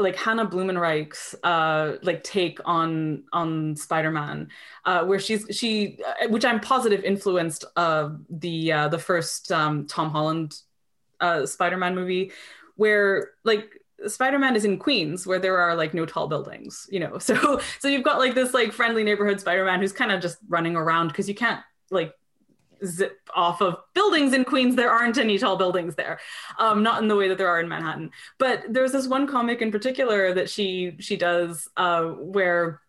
like 0.02 0.16
Hannah 0.16 0.46
Blumenreich's 0.46 1.36
uh, 1.44 1.98
like 2.02 2.24
take 2.24 2.60
on 2.66 3.24
on 3.34 3.76
Spider-Man, 3.76 4.50
uh, 4.86 5.06
where 5.06 5.20
she's 5.20 5.46
she, 5.52 6.00
uh, 6.06 6.28
which 6.30 6.46
I'm 6.46 6.60
positive 6.60 7.04
influenced 7.04 7.66
uh, 7.76 8.10
the 8.30 8.72
uh, 8.72 8.88
the 8.88 9.00
first 9.00 9.52
um, 9.52 9.88
Tom 9.88 10.10
Holland 10.10 10.56
uh, 11.20 11.46
Spider-Man 11.46 11.96
movie, 11.96 12.32
where 12.76 13.32
like 13.44 13.82
Spider-Man 14.08 14.56
is 14.56 14.66
in 14.66 14.78
Queens, 14.78 15.28
where 15.28 15.40
there 15.40 15.58
are 15.58 15.76
like 15.76 15.94
no 15.94 16.06
tall 16.06 16.28
buildings, 16.28 16.88
you 16.92 17.00
know. 17.00 17.18
So 17.20 17.60
so 17.80 17.88
you've 17.88 18.04
got 18.04 18.20
like 18.20 18.36
this 18.36 18.54
like 18.54 18.72
friendly 18.72 19.04
neighborhood 19.04 19.40
Spider-Man 19.40 19.80
who's 19.80 19.94
kind 19.94 20.12
of 20.12 20.22
just 20.22 20.38
running 20.48 20.76
around 20.76 21.10
because 21.10 21.28
you 21.28 21.36
can't 21.36 21.62
like 21.92 22.14
zip 22.86 23.20
off 23.36 23.62
of 23.62 23.78
buildings 23.94 24.34
in 24.34 24.46
Queens. 24.46 24.76
There 24.76 24.92
aren't 24.92 25.18
any 25.18 25.38
tall 25.38 25.58
buildings 25.58 25.96
there, 25.96 26.20
um, 26.58 26.84
not 26.84 27.02
in 27.02 27.08
the 27.08 27.16
way 27.16 27.28
that 27.28 27.38
there 27.38 27.48
are 27.48 27.60
in 27.60 27.68
Manhattan. 27.68 28.12
But 28.38 28.64
there's 28.70 28.92
this 28.92 29.08
one 29.08 29.28
comic 29.28 29.62
in 29.62 29.72
particular 29.72 30.34
that 30.34 30.50
she 30.50 30.96
she 31.00 31.18
does 31.18 31.68
uh, 31.78 32.06
where 32.06 32.82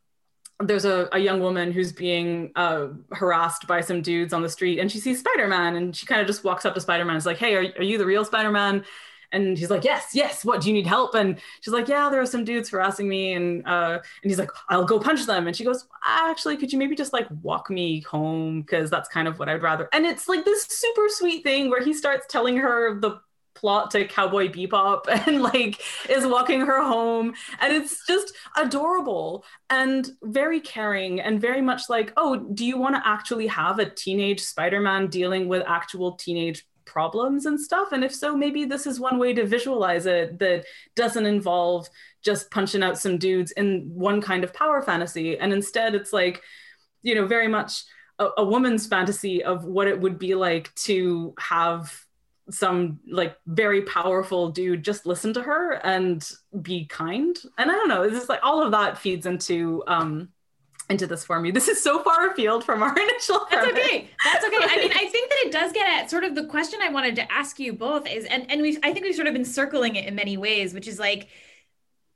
there's 0.63 0.85
a, 0.85 1.09
a 1.13 1.19
young 1.19 1.41
woman 1.41 1.73
who's 1.73 1.93
being 1.93 2.53
uh, 2.55 2.89
harassed 3.13 3.67
by 3.67 3.81
some 3.81 4.03
dudes 4.03 4.33
on 4.33 4.43
the 4.43 4.49
street, 4.49 4.79
and 4.79 4.93
she 4.93 4.99
sees 4.99 5.21
Spider 5.21 5.49
Man, 5.49 5.77
and 5.77 5.97
she 5.97 6.07
kind 6.07 6.21
of 6.21 6.27
just 6.27 6.45
walks 6.45 6.65
up 6.67 6.75
to 6.75 6.81
Spider 6.81 7.05
Man. 7.05 7.15
and 7.15 7.19
Is 7.19 7.27
like, 7.27 7.39
"Hey, 7.39 7.55
are, 7.55 7.65
are 7.79 7.83
you 7.83 7.99
the 7.99 8.07
real 8.07 8.25
Spider 8.25 8.51
Man?" 8.51 8.85
And 9.33 9.57
he's 9.57 9.71
like 9.71 9.85
yes 9.85 10.09
yes 10.15 10.45
what 10.45 10.61
do 10.61 10.69
you 10.69 10.75
need 10.75 10.87
help? 10.87 11.15
And 11.15 11.41
she's 11.61 11.75
like 11.75 11.89
yeah 11.89 12.09
there 12.11 12.21
are 12.21 12.27
some 12.27 12.45
dudes 12.45 12.71
harassing 12.71 13.09
me. 13.09 13.35
And 13.35 13.67
uh 13.67 13.99
and 14.23 14.31
he's 14.31 14.39
like 14.39 14.51
i'll 14.69 14.85
go 14.85 14.99
punch 14.99 15.27
them. 15.27 15.47
And 15.47 15.57
she 15.57 15.65
goes 15.65 15.87
actually 16.05 16.57
could 16.57 16.73
you 16.73 16.79
maybe 16.79 16.97
just 16.97 17.13
like 17.13 17.27
walk 17.43 17.71
me 17.71 18.01
home? 18.03 18.63
Because 18.63 18.91
that's 18.91 19.09
kind 19.09 19.29
of 19.29 19.39
what 19.39 19.49
i'd 19.49 19.63
rather. 19.63 19.89
And 19.93 20.07
it's 20.07 20.29
like 20.29 20.45
this 20.45 20.65
super 20.65 21.09
sweet 21.09 21.43
thing 21.43 21.71
where 21.71 21.83
he 21.83 21.95
starts 21.95 22.27
telling 22.29 22.57
her 22.57 22.99
the 23.01 23.21
plot 23.61 23.91
to 23.91 24.07
Cowboy 24.07 24.49
Bebop 24.49 25.03
and 25.27 25.43
like 25.43 25.81
is 26.09 26.27
walking 26.27 26.61
her 26.61 26.83
home. 26.83 27.35
And 27.61 27.73
it's 27.73 28.07
just 28.07 28.35
adorable 28.57 29.45
and 29.69 30.09
very 30.23 30.61
caring 30.61 31.21
and 31.21 31.41
very 31.41 31.61
much 31.61 31.83
like, 31.89 32.13
oh, 32.17 32.37
do 32.37 32.65
you 32.65 32.79
want 32.79 32.97
to 32.97 33.03
actually 33.07 33.47
have 33.49 33.79
a 33.79 33.89
teenage 33.89 34.41
Spider 34.41 34.81
Man 34.81 35.09
dealing 35.09 35.49
with 35.49 35.63
actual 35.67 36.13
teenage 36.13 36.67
problems 36.91 37.47
and 37.47 37.59
stuff? 37.61 37.93
And 37.93 38.05
if 38.05 38.15
so, 38.15 38.37
maybe 38.37 38.65
this 38.65 38.87
is 38.87 38.99
one 38.99 39.19
way 39.19 39.33
to 39.33 39.47
visualize 39.47 40.07
it 40.07 40.39
that 40.41 40.65
doesn't 40.97 41.25
involve 41.25 41.89
just 42.23 42.51
punching 42.51 42.83
out 42.83 42.99
some 42.99 43.17
dudes 43.17 43.53
in 43.53 43.91
one 43.95 44.21
kind 44.21 44.45
of 44.45 44.53
power 44.53 44.83
fantasy. 44.83 45.39
And 45.39 45.53
instead, 45.53 45.95
it's 45.95 46.13
like, 46.13 46.43
you 47.03 47.15
know, 47.15 47.27
very 47.27 47.49
much 47.49 47.85
a, 48.19 48.29
a 48.39 48.45
woman's 48.45 48.87
fantasy 48.87 49.43
of 49.43 49.65
what 49.65 49.87
it 49.87 50.01
would 50.01 50.19
be 50.19 50.35
like 50.35 50.75
to 50.75 51.35
have 51.39 52.05
some 52.51 52.99
like 53.09 53.37
very 53.47 53.83
powerful 53.83 54.51
dude 54.51 54.85
just 54.85 55.07
listen 55.07 55.33
to 55.33 55.41
her 55.41 55.75
and 55.85 56.29
be 56.63 56.85
kind 56.87 57.39
and 57.59 57.71
i 57.71 57.75
don't 57.75 57.89
know 57.89 58.03
it's 58.03 58.17
just 58.17 58.29
like 58.29 58.41
all 58.43 58.61
of 58.61 58.73
that 58.73 58.99
feeds 58.99 59.25
into 59.25 59.85
um 59.87 60.29
into 60.91 61.07
this 61.07 61.25
for 61.25 61.41
me. 61.41 61.51
This 61.51 61.69
is 61.69 61.83
so 61.83 62.03
far 62.03 62.31
afield 62.31 62.65
from 62.65 62.83
our 62.83 62.93
initial. 62.99 63.47
That's 63.51 63.69
okay. 63.69 64.11
That's 64.25 64.45
okay. 64.45 64.57
I 64.61 64.77
mean, 64.77 64.93
I 64.93 65.07
think 65.11 65.31
that 65.31 65.39
it 65.47 65.53
does 65.53 65.73
get 65.73 65.89
at 65.89 66.11
sort 66.11 66.25
of 66.25 66.35
the 66.35 66.45
question 66.45 66.81
I 66.83 66.91
wanted 66.91 67.17
to 67.17 67.33
ask 67.33 67.59
you 67.59 67.73
both 67.73 68.07
is, 68.07 68.25
and 68.27 68.51
and 68.51 68.61
we 68.61 68.77
I 68.83 68.93
think 68.93 69.05
we've 69.05 69.15
sort 69.15 69.29
of 69.29 69.33
been 69.33 69.45
circling 69.45 69.97
it 69.97 70.07
in 70.07 70.15
many 70.15 70.37
ways, 70.37 70.75
which 70.75 70.89
is 70.89 70.99
like 70.99 71.29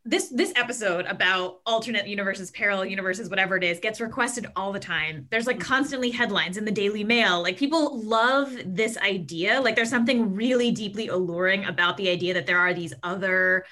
this 0.05 0.29
this 0.29 0.53
episode 0.57 1.07
about 1.07 1.61
alternate 1.65 2.07
universes, 2.07 2.51
parallel 2.51 2.87
universes, 2.87 3.31
whatever 3.31 3.57
it 3.57 3.65
is, 3.65 3.81
gets 3.81 4.01
requested 4.01 4.47
all 4.55 4.73
the 4.73 4.81
time. 4.81 5.27
There's 5.31 5.47
like 5.47 5.57
mm-hmm. 5.57 5.73
constantly 5.73 6.11
headlines 6.11 6.57
in 6.57 6.65
the 6.65 6.73
Daily 6.73 7.05
Mail. 7.05 7.43
Like 7.43 7.57
people 7.57 8.01
love 8.03 8.55
this 8.67 8.99
idea. 8.99 9.61
Like 9.61 9.77
there's 9.77 9.91
something 9.91 10.35
really 10.35 10.73
deeply 10.73 11.09
alluring 11.09 11.65
about 11.65 11.97
the 11.97 12.11
idea 12.11 12.35
that 12.35 12.47
there 12.47 12.59
are 12.59 12.75
these 12.75 12.93
other 13.03 13.65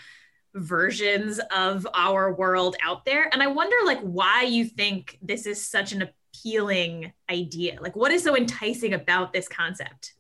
versions 0.55 1.41
of 1.55 1.87
our 1.95 2.35
world 2.35 2.77
out 2.85 3.05
there. 3.05 3.29
And 3.33 3.43
i 3.43 3.47
wonder 3.47 3.77
like 3.85 4.01
why 4.01 4.43
you 4.43 4.65
think 4.65 5.19
this 5.23 5.47
is 5.47 5.65
such 5.67 5.93
an 5.93 6.03
appealing 6.03 7.13
idea. 7.31 7.79
Like 7.81 7.97
what 7.97 8.13
is 8.13 8.23
so 8.23 8.37
enticing 8.37 8.95
about 8.95 9.33
this 9.33 9.49
concept? 9.49 10.15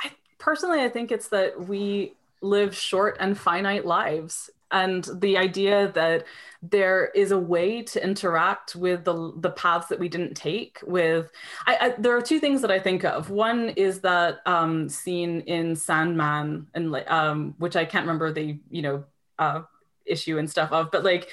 I 0.00 0.10
personally 0.38 0.80
i 0.80 0.88
think 0.88 1.12
it's 1.12 1.28
that 1.28 1.68
we 1.68 2.14
live 2.42 2.74
short 2.74 3.16
and 3.20 3.36
finite 3.36 3.86
lives. 3.86 4.50
And 4.72 5.06
the 5.14 5.36
idea 5.36 5.90
that 5.92 6.26
there 6.62 7.10
is 7.14 7.32
a 7.32 7.38
way 7.38 7.82
to 7.82 8.02
interact 8.02 8.76
with 8.76 9.04
the 9.04 9.32
the 9.36 9.50
paths 9.50 9.88
that 9.88 9.98
we 9.98 10.08
didn't 10.08 10.34
take 10.34 10.78
with 10.86 11.30
I, 11.66 11.76
I 11.80 11.94
there 11.98 12.16
are 12.16 12.22
two 12.22 12.38
things 12.38 12.60
that 12.62 12.70
I 12.70 12.78
think 12.78 13.04
of. 13.04 13.30
One 13.30 13.70
is 13.70 14.00
that 14.00 14.40
um, 14.46 14.88
scene 14.88 15.40
in 15.40 15.74
Sandman 15.74 16.68
and 16.74 16.94
um, 17.08 17.54
which 17.58 17.76
I 17.76 17.84
can't 17.84 18.04
remember 18.04 18.32
the 18.32 18.58
you 18.70 18.82
know 18.82 19.04
uh, 19.40 19.62
issue 20.06 20.38
and 20.38 20.50
stuff 20.50 20.72
of 20.72 20.90
but 20.90 21.04
like 21.04 21.28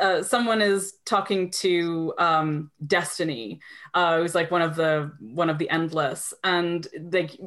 uh, 0.00 0.22
someone 0.22 0.62
is 0.62 0.94
talking 1.04 1.50
to 1.50 2.14
um, 2.18 2.70
destiny 2.86 3.60
uh, 3.94 4.18
who's 4.18 4.34
like 4.34 4.50
one 4.50 4.62
of 4.62 4.74
the 4.76 5.12
one 5.20 5.50
of 5.50 5.58
the 5.58 5.68
endless. 5.70 6.32
And 6.44 6.86
like 7.12 7.38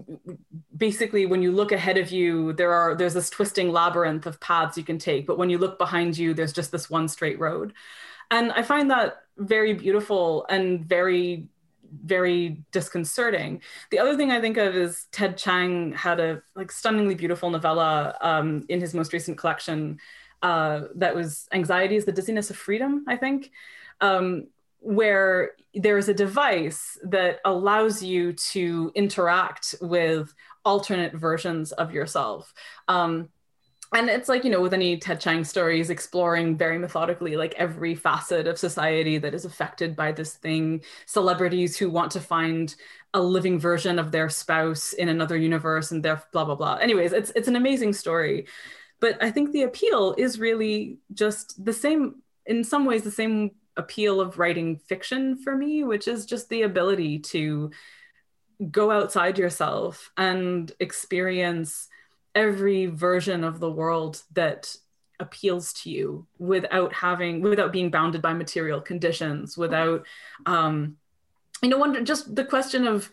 basically 0.76 1.26
when 1.26 1.42
you 1.42 1.52
look 1.52 1.72
ahead 1.72 1.98
of 1.98 2.12
you 2.12 2.54
there 2.54 2.72
are 2.72 2.96
there's 2.96 3.14
this 3.14 3.30
twisting 3.30 3.72
labyrinth 3.72 4.26
of 4.26 4.40
paths 4.40 4.78
you 4.78 4.84
can 4.84 4.98
take 4.98 5.26
but 5.26 5.38
when 5.38 5.50
you 5.50 5.58
look 5.58 5.78
behind 5.78 6.18
you 6.18 6.34
there's 6.34 6.54
just 6.54 6.72
this 6.72 6.90
one 6.90 7.08
straight 7.08 7.40
road. 7.40 7.74
And 8.32 8.52
i 8.54 8.64
find 8.64 8.90
that 8.92 9.18
very 9.38 9.74
beautiful 9.74 10.46
and 10.50 10.86
very 10.86 11.48
very 12.04 12.64
disconcerting. 12.72 13.62
The 13.92 14.00
other 14.00 14.18
thing 14.18 14.32
I 14.32 14.42
think 14.42 14.58
of 14.58 14.76
is 14.76 15.08
Ted 15.12 15.38
Chiang 15.38 15.94
had 15.94 16.20
a 16.20 16.42
like 16.56 16.72
stunningly 16.72 17.16
beautiful 17.16 17.50
novella 17.50 18.18
um, 18.22 18.66
in 18.70 18.82
his 18.82 18.94
most 18.94 19.14
recent 19.14 19.38
collection 19.38 20.00
uh, 20.42 20.82
that 20.96 21.16
was 21.16 21.48
"Anxiety 21.52 21.96
is 21.96 22.06
the 22.06 22.12
Dizziness 22.12 22.50
of 22.50 22.58
Freedom," 22.58 23.06
I 23.08 23.16
think, 23.16 23.52
um, 24.02 24.48
where 24.80 25.52
there 25.74 25.98
is 25.98 26.10
a 26.10 26.14
device 26.14 26.98
that 27.04 27.40
allows 27.46 28.04
you 28.04 28.34
to 28.34 28.92
interact 28.96 29.76
with 29.82 30.34
alternate 30.64 31.14
versions 31.14 31.72
of 31.72 31.94
yourself. 31.94 32.54
Um, 32.88 33.30
and 33.94 34.10
it's 34.10 34.30
like 34.30 34.44
you 34.44 34.50
know 34.50 34.62
with 34.62 34.74
any 34.74 34.98
ted 34.98 35.20
chiang 35.20 35.44
stories 35.44 35.90
exploring 35.90 36.58
very 36.58 36.78
methodically 36.78 37.38
like 37.38 37.54
every 37.56 37.96
facet 37.96 38.48
of 38.48 38.58
society 38.58 39.18
that 39.18 39.34
is 39.34 39.46
affected 39.46 39.96
by 39.96 40.12
this 40.12 40.36
thing. 40.36 40.82
Celebrities 41.06 41.78
who 41.78 41.90
want 41.90 42.12
to 42.12 42.20
find 42.20 42.76
a 43.14 43.22
living 43.22 43.60
version 43.60 44.00
of 44.00 44.12
their 44.12 44.30
spouse 44.30 44.94
in 44.94 45.10
another 45.10 45.38
universe 45.38 45.92
and 45.92 46.04
their 46.04 46.22
blah 46.32 46.46
blah 46.46 46.56
blah. 46.56 46.76
Anyways 46.76 47.14
it's 47.14 47.32
it's 47.36 47.48
an 47.48 47.56
amazing 47.56 47.94
story. 47.94 48.48
But 49.00 49.22
i 49.22 49.30
think 49.30 49.52
the 49.52 49.64
appeal 49.64 50.16
is 50.18 50.40
really 50.40 50.98
just 51.14 51.64
the 51.64 51.74
same 51.74 52.22
in 52.46 52.64
some 52.64 52.86
ways 52.86 53.04
the 53.04 53.12
same 53.12 53.52
appeal 53.78 54.22
of 54.22 54.40
writing 54.40 54.78
fiction 54.78 55.38
for 55.38 55.56
me 55.56 55.84
which 55.84 56.08
is 56.08 56.26
just 56.26 56.48
the 56.48 56.62
ability 56.62 57.20
to 57.20 57.72
go 58.72 58.90
outside 58.90 59.38
yourself 59.38 60.12
and 60.18 60.72
experience 60.80 61.90
every 62.36 62.86
version 62.88 63.44
of 63.44 63.60
the 63.60 63.72
world 63.72 64.22
that 64.34 64.76
appeals 65.20 65.72
to 65.72 65.90
you 65.90 66.28
without 66.38 66.94
having 66.94 67.42
without 67.42 67.72
being 67.72 67.90
bounded 67.90 68.22
by 68.22 68.34
material 68.34 68.82
conditions 68.82 69.58
without 69.58 70.06
um 70.46 70.98
you 71.62 71.70
know 71.70 71.78
wonder 71.78 72.02
just 72.02 72.36
the 72.36 72.44
question 72.44 72.86
of 72.86 73.10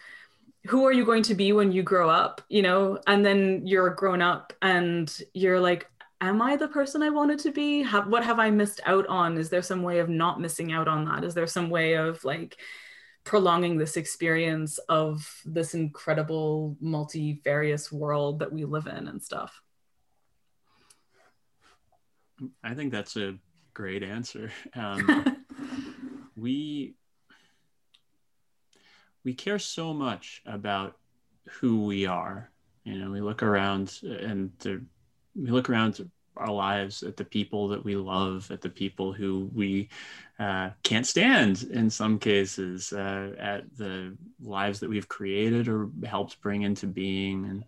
who 0.66 0.84
are 0.84 0.92
you 0.92 1.04
going 1.04 1.22
to 1.22 1.34
be 1.34 1.52
when 1.52 1.70
you 1.72 1.82
grow 1.82 2.10
up 2.10 2.40
you 2.48 2.62
know? 2.62 2.98
And 3.06 3.24
then 3.24 3.66
you're 3.66 3.90
grown 3.90 4.20
up 4.20 4.52
and 4.62 5.16
you're 5.32 5.60
like 5.60 5.88
am 6.20 6.40
i 6.40 6.56
the 6.56 6.68
person 6.68 7.02
i 7.02 7.10
wanted 7.10 7.38
to 7.40 7.52
be? 7.52 7.82
Have, 7.82 8.08
what 8.08 8.24
have 8.24 8.38
i 8.38 8.50
missed 8.50 8.80
out 8.84 9.06
on? 9.06 9.38
Is 9.38 9.50
there 9.50 9.62
some 9.62 9.82
way 9.82 10.00
of 10.00 10.08
not 10.08 10.40
missing 10.40 10.72
out 10.72 10.88
on 10.88 11.04
that? 11.04 11.24
Is 11.24 11.34
there 11.34 11.46
some 11.46 11.70
way 11.70 11.94
of 11.94 12.24
like 12.24 12.56
prolonging 13.24 13.78
this 13.78 13.96
experience 13.96 14.78
of 14.88 15.40
this 15.44 15.74
incredible 15.74 16.76
multivarious 16.80 17.92
world 17.92 18.40
that 18.40 18.52
we 18.52 18.64
live 18.64 18.86
in 18.86 19.08
and 19.08 19.22
stuff. 19.22 19.60
I 22.64 22.74
think 22.74 22.92
that's 22.92 23.16
a 23.16 23.36
great 23.74 24.02
answer. 24.02 24.50
Um, 24.74 25.36
we 26.36 26.94
we 29.24 29.34
care 29.34 29.58
so 29.58 29.94
much 29.94 30.42
about 30.46 30.96
who 31.48 31.84
we 31.84 32.06
are. 32.06 32.50
You 32.84 32.98
know, 32.98 33.10
we 33.10 33.20
look 33.20 33.42
around 33.42 34.00
and 34.02 34.50
we 35.34 35.50
look 35.50 35.70
around 35.70 36.10
our 36.36 36.50
lives 36.50 37.02
at 37.02 37.16
the 37.16 37.24
people 37.24 37.68
that 37.68 37.84
we 37.84 37.96
love, 37.96 38.50
at 38.50 38.60
the 38.60 38.68
people 38.68 39.12
who 39.12 39.50
we 39.54 39.88
uh, 40.38 40.70
can't 40.82 41.06
stand 41.06 41.64
in 41.64 41.90
some 41.90 42.18
cases, 42.18 42.92
uh, 42.92 43.32
at 43.38 43.64
the 43.76 44.16
lives 44.40 44.80
that 44.80 44.90
we've 44.90 45.08
created 45.08 45.68
or 45.68 45.90
helped 46.04 46.40
bring 46.40 46.62
into 46.62 46.86
being, 46.86 47.44
and 47.44 47.64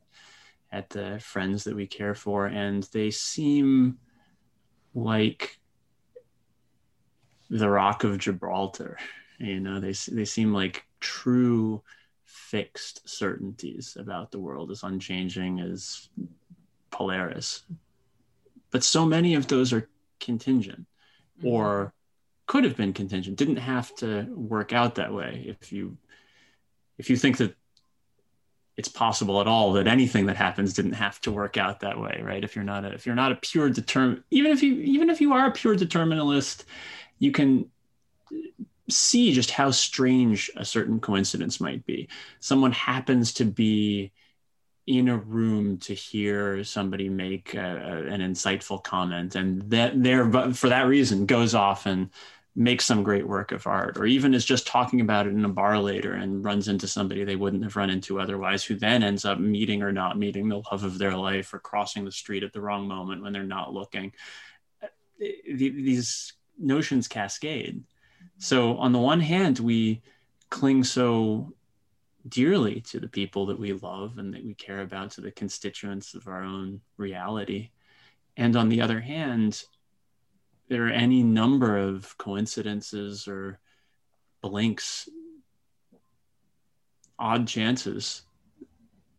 at 0.73 0.91
the 0.91 1.19
friends 1.21 1.65
that 1.65 1.77
we 1.77 1.87
care 1.87 2.15
for. 2.15 2.47
And 2.47 2.83
they 2.85 3.11
seem 3.11 3.99
like 4.95 5.59
the 7.51 7.69
Rock 7.69 8.05
of 8.05 8.19
Gibraltar. 8.19 8.99
You 9.39 9.61
know, 9.61 9.81
they 9.81 9.93
they 10.11 10.25
seem 10.25 10.53
like 10.53 10.85
true 11.01 11.83
fixed 12.25 13.09
certainties 13.09 13.97
about 13.99 14.31
the 14.31 14.39
world 14.39 14.71
as 14.71 14.83
unchanging 14.83 15.61
as 15.61 16.09
Polaris. 16.91 17.65
But 18.75 18.83
so 18.83 19.07
many 19.07 19.37
of 19.37 19.47
those 19.47 19.72
are 19.72 19.89
contingent 20.18 20.89
mm-hmm. 21.39 21.47
or 21.47 21.93
could 22.47 22.64
have 22.64 22.77
been 22.77 22.93
contingent, 22.93 23.37
didn't 23.37 23.59
have 23.59 23.95
to 23.99 24.25
work 24.35 24.72
out 24.72 24.97
that 24.97 25.14
way. 25.14 25.45
If 25.47 25.72
you 25.72 25.97
if 26.99 27.09
you 27.09 27.16
think 27.16 27.37
that 27.37 27.55
it's 28.77 28.89
possible 28.89 29.41
at 29.41 29.47
all 29.47 29.75
that 29.75 29.87
anything 29.87 30.27
that 30.27 30.35
happens 30.35 30.75
didn't 30.75 30.95
have 30.95 31.20
to 31.20 31.31
work 31.31 31.57
out 31.57 31.79
that 31.81 32.01
way, 32.01 32.20
right? 32.20 32.43
If 32.43 32.57
you're 32.57 32.64
not 32.64 32.85
a 32.85 32.89
if 32.89 33.07
you're 33.07 33.14
not 33.14 33.31
a 33.31 33.37
pure 33.37 33.70
determin 33.70 34.25
even 34.33 34.51
if 34.51 34.61
you 34.61 34.75
even 34.75 35.09
if 35.09 35.20
you 35.20 35.33
are 35.35 35.47
a 35.47 35.53
pure 35.53 35.77
determinalist, 35.77 36.64
you 37.20 37.31
can 37.31 37.70
see 38.91 39.33
just 39.33 39.53
how 39.53 39.70
strange 39.70 40.51
a 40.57 40.64
certain 40.64 40.99
coincidence 40.99 41.61
might 41.61 41.87
be. 41.87 42.09
Someone 42.41 42.72
happens 42.72 43.35
to 43.35 43.45
be 43.45 44.11
in 44.87 45.09
a 45.09 45.16
room 45.16 45.78
to 45.78 45.95
hear 45.95 46.62
somebody 46.64 47.09
make 47.09 47.55
a, 47.55 47.59
a, 47.59 48.12
an 48.12 48.20
insightful 48.20 48.82
comment, 48.82 49.35
and 49.35 49.62
that 49.70 50.03
there, 50.03 50.24
but 50.24 50.57
for 50.57 50.68
that 50.68 50.87
reason, 50.87 51.26
goes 51.26 51.55
off 51.55 51.87
and 51.87 52.11
makes 52.57 52.85
some 52.85 53.03
great 53.03 53.26
work 53.26 53.51
of 53.51 53.66
art, 53.66 53.97
or 53.97 54.07
even 54.07 54.35
is 54.35 54.45
just 54.45 54.66
talking 54.66 55.01
about 55.01 55.26
it 55.26 55.30
in 55.30 55.45
a 55.45 55.49
bar 55.49 55.78
later 55.78 56.12
and 56.12 56.45
runs 56.45 56.68
into 56.68 56.87
somebody 56.87 57.24
they 57.24 57.35
wouldn't 57.35 57.64
have 57.64 57.76
run 57.76 57.91
into 57.91 58.20
otherwise, 58.20 58.62
who 58.62 58.74
then 58.76 59.03
ends 59.03 59.24
up 59.24 59.41
meeting 59.41 59.82
or 59.82 59.91
not 59.91 60.18
meeting 60.18 60.49
the 60.49 60.62
love 60.70 60.85
of 60.85 60.99
their 60.99 61.16
life, 61.16 61.53
or 61.53 61.59
crossing 61.59 62.05
the 62.05 62.12
street 62.12 62.45
at 62.45 62.53
the 62.53 62.61
wrong 62.61 62.87
moment 62.87 63.22
when 63.22 63.32
they're 63.32 63.43
not 63.43 63.72
looking. 63.72 64.12
Uh, 64.82 64.87
these 65.47 66.35
notions 66.59 67.09
cascade 67.09 67.82
so, 68.39 68.76
on 68.78 68.93
the 68.93 68.99
one 68.99 69.20
hand, 69.20 69.59
we 69.59 70.03
cling 70.51 70.85
so 70.85 71.55
dearly 72.29 72.81
to 72.81 72.99
the 72.99 73.09
people 73.09 73.47
that 73.47 73.59
we 73.59 73.72
love 73.72 74.18
and 74.18 74.33
that 74.33 74.45
we 74.45 74.55
care 74.55 74.81
about, 74.81 75.11
to 75.12 75.20
the 75.20 75.31
constituents 75.31 76.14
of 76.14 76.27
our 76.27 76.43
own 76.43 76.81
reality. 76.97 77.70
And 78.37 78.57
on 78.57 78.68
the 78.68 78.81
other 78.81 79.01
hand, 79.01 79.62
there 80.68 80.87
are 80.87 80.91
any 80.91 81.22
number 81.22 81.77
of 81.77 82.16
coincidences 82.18 83.29
or 83.29 83.59
blinks, 84.41 85.09
odd 87.18 87.47
chances 87.47 88.22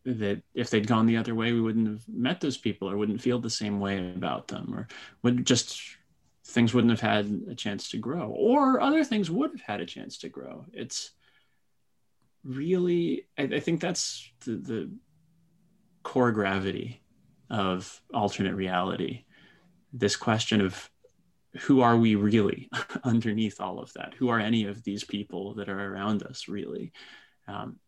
that 0.04 0.42
if 0.54 0.70
they'd 0.70 0.86
gone 0.86 1.06
the 1.06 1.16
other 1.16 1.34
way, 1.34 1.52
we 1.52 1.60
wouldn't 1.60 1.88
have 1.88 2.08
met 2.08 2.40
those 2.40 2.56
people 2.56 2.88
or 2.88 2.96
wouldn't 2.96 3.20
feel 3.20 3.38
the 3.40 3.50
same 3.50 3.80
way 3.80 4.12
about 4.14 4.48
them 4.48 4.72
or 4.74 4.86
would 5.22 5.46
just 5.46 5.80
things 6.44 6.72
wouldn't 6.72 6.92
have 6.92 7.00
had 7.00 7.42
a 7.50 7.54
chance 7.54 7.90
to 7.90 7.98
grow, 7.98 8.28
or 8.28 8.80
other 8.80 9.02
things 9.02 9.30
would 9.30 9.50
have 9.50 9.60
had 9.62 9.80
a 9.80 9.86
chance 9.86 10.16
to 10.18 10.28
grow. 10.28 10.64
It's 10.72 11.10
really, 12.46 13.26
I, 13.38 13.42
I 13.42 13.60
think 13.60 13.80
that's 13.80 14.30
the, 14.44 14.56
the 14.56 14.90
core 16.02 16.32
gravity 16.32 17.02
of 17.50 18.00
alternate 18.14 18.54
reality. 18.54 19.24
This 19.92 20.16
question 20.16 20.60
of 20.60 20.90
who 21.60 21.80
are 21.80 21.96
we 21.96 22.14
really 22.14 22.68
underneath 23.04 23.60
all 23.60 23.78
of 23.78 23.92
that? 23.94 24.14
Who 24.18 24.28
are 24.28 24.40
any 24.40 24.66
of 24.66 24.82
these 24.84 25.04
people 25.04 25.54
that 25.54 25.68
are 25.68 25.92
around 25.92 26.22
us 26.22 26.48
really? 26.48 26.92
Um, 27.48 27.78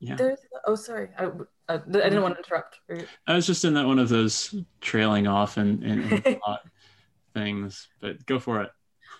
yeah. 0.00 0.16
There's, 0.16 0.40
oh, 0.66 0.74
sorry. 0.74 1.10
I, 1.16 1.26
uh, 1.26 1.30
I 1.68 1.78
didn't 1.78 2.22
want 2.22 2.34
to 2.34 2.38
interrupt. 2.38 2.80
I 3.26 3.34
was 3.34 3.46
just 3.46 3.64
in 3.64 3.74
that 3.74 3.86
one 3.86 4.00
of 4.00 4.08
those 4.08 4.54
trailing 4.80 5.28
off 5.28 5.56
and, 5.56 5.82
and, 5.84 6.26
and 6.26 6.40
things, 7.34 7.88
but 8.00 8.26
go 8.26 8.40
for 8.40 8.62
it. 8.62 8.70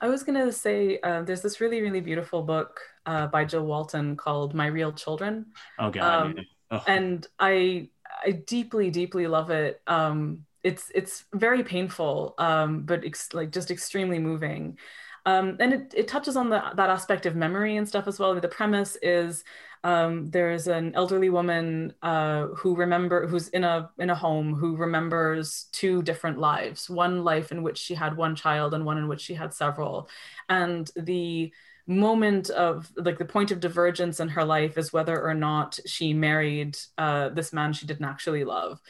I 0.03 0.09
was 0.09 0.25
going 0.25 0.45
to 0.45 0.53
say 0.53 0.99
uh, 1.05 1.23
there's 1.23 1.43
this 1.43 1.61
really, 1.61 1.81
really 1.81 2.01
beautiful 2.01 2.43
book 2.43 2.81
uh, 3.07 3.29
by 3.29 3.45
Jo 3.45 3.63
Walton 3.63 4.17
called 4.17 4.53
My 4.53 4.67
Real 4.67 4.93
Children. 4.93 5.47
Oh, 5.79 5.91
God. 5.91 6.03
Um, 6.03 6.37
oh. 6.73 6.83
And 6.89 7.25
I, 7.39 7.89
I 8.27 8.33
deeply, 8.33 8.91
deeply 8.91 9.29
love 9.29 9.51
it. 9.51 9.81
Um, 9.87 10.45
it's, 10.65 10.91
it's 10.93 11.25
very 11.33 11.63
painful, 11.63 12.35
um, 12.39 12.83
but 12.83 13.05
ex- 13.05 13.33
like 13.33 13.53
just 13.53 13.71
extremely 13.71 14.19
moving. 14.19 14.77
Um, 15.25 15.57
and 15.61 15.73
it, 15.73 15.95
it 15.97 16.09
touches 16.09 16.37
on 16.37 16.51
the, 16.51 16.61
that 16.75 16.91
aspect 16.91 17.25
of 17.27 17.37
memory 17.37 17.77
and 17.77 17.89
stuff 17.89 18.09
as 18.09 18.19
well. 18.19 18.35
The 18.35 18.49
premise 18.49 18.97
is 19.03 19.45
um, 19.85 20.31
there's 20.31 20.69
an 20.69 20.95
elderly 20.95 21.29
woman 21.29 21.93
uh, 22.03 22.47
who 22.49 22.77
remember 22.77 23.27
who's 23.27 23.49
in 23.49 23.65
a 23.65 23.91
in 23.99 24.11
a 24.11 24.15
home 24.15 24.55
who 24.55 24.77
remembers 24.77 25.67
two 25.73 26.03
different 26.03 26.39
lives 26.39 26.89
one 26.89 27.25
life 27.25 27.51
in 27.51 27.63
which 27.63 27.79
she 27.79 27.95
had 27.95 28.17
one 28.17 28.37
child 28.37 28.75
and 28.75 28.85
one 28.85 28.99
in 28.99 29.09
which 29.09 29.21
she 29.21 29.35
had 29.35 29.53
several. 29.53 30.09
And 30.49 30.89
the 30.95 31.53
moment 31.87 32.49
of 32.51 32.93
like 32.97 33.19
the 33.19 33.25
point 33.25 33.51
of 33.51 33.59
divergence 33.59 34.21
in 34.21 34.29
her 34.29 34.45
life 34.45 34.79
is 34.79 34.93
whether 34.93 35.21
or 35.21 35.35
not 35.35 35.81
she 35.85 36.15
married 36.15 36.79
uh, 36.97 37.31
this 37.31 37.53
man 37.53 37.73
she 37.73 37.87
didn't 37.87 38.07
actually 38.07 38.45
love. 38.45 38.81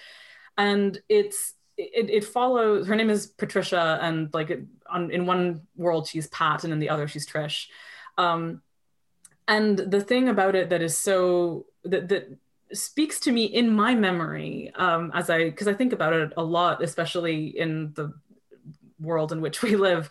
And 0.58 1.00
it's 1.08 1.54
it, 1.78 2.10
it 2.10 2.24
follows 2.24 2.86
her 2.86 2.96
name 2.96 3.08
is 3.08 3.26
patricia 3.26 3.98
and 4.02 4.28
like 4.34 4.50
it, 4.50 4.66
on, 4.90 5.10
in 5.10 5.24
one 5.24 5.62
world 5.74 6.06
she's 6.06 6.26
pat 6.26 6.64
and 6.64 6.72
in 6.72 6.80
the 6.80 6.90
other 6.90 7.08
she's 7.08 7.26
trish. 7.26 7.68
Um, 8.18 8.60
and 9.52 9.78
the 9.78 10.00
thing 10.00 10.28
about 10.30 10.54
it 10.54 10.70
that 10.70 10.80
is 10.80 10.96
so 10.96 11.66
that 11.84 12.08
that 12.08 12.38
speaks 12.72 13.20
to 13.20 13.32
me 13.32 13.44
in 13.44 13.68
my 13.68 13.94
memory 13.94 14.72
um, 14.76 15.10
as 15.14 15.28
I 15.28 15.44
because 15.44 15.68
I 15.68 15.74
think 15.74 15.92
about 15.92 16.14
it 16.14 16.32
a 16.38 16.42
lot, 16.42 16.82
especially 16.82 17.46
in 17.46 17.92
the 17.94 18.14
world 18.98 19.30
in 19.30 19.42
which 19.42 19.62
we 19.66 19.76
live. 19.76 20.08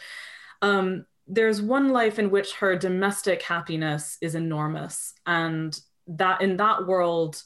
Um, 0.61 1.05
there's 1.27 1.61
one 1.61 1.89
life 1.89 2.19
in 2.19 2.29
which 2.29 2.53
her 2.55 2.75
domestic 2.75 3.41
happiness 3.41 4.17
is 4.21 4.35
enormous, 4.35 5.13
and 5.25 5.79
that 6.07 6.41
in 6.41 6.57
that 6.57 6.85
world, 6.85 7.41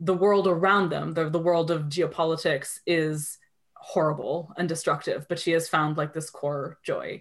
the 0.00 0.14
world 0.14 0.46
around 0.46 0.90
them, 0.90 1.12
the, 1.12 1.28
the 1.28 1.38
world 1.38 1.70
of 1.70 1.84
geopolitics, 1.84 2.78
is 2.86 3.38
horrible 3.76 4.50
and 4.56 4.66
destructive. 4.66 5.26
But 5.28 5.38
she 5.38 5.50
has 5.50 5.68
found 5.68 5.98
like 5.98 6.14
this 6.14 6.30
core 6.30 6.78
joy. 6.82 7.20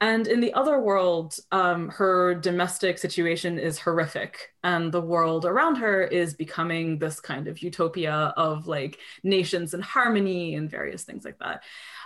And 0.00 0.26
in 0.26 0.40
the 0.40 0.52
other 0.52 0.78
world, 0.78 1.38
um, 1.52 1.88
her 1.88 2.34
domestic 2.34 2.98
situation 2.98 3.58
is 3.58 3.78
horrific, 3.78 4.52
and 4.62 4.92
the 4.92 5.00
world 5.00 5.46
around 5.46 5.76
her 5.76 6.02
is 6.02 6.34
becoming 6.34 6.98
this 6.98 7.18
kind 7.18 7.48
of 7.48 7.62
utopia 7.62 8.34
of 8.36 8.66
like 8.66 8.98
nations 9.22 9.72
and 9.72 9.82
harmony 9.82 10.54
and 10.54 10.70
various 10.70 11.04
things 11.04 11.24
like 11.24 11.38
that. 11.38 11.62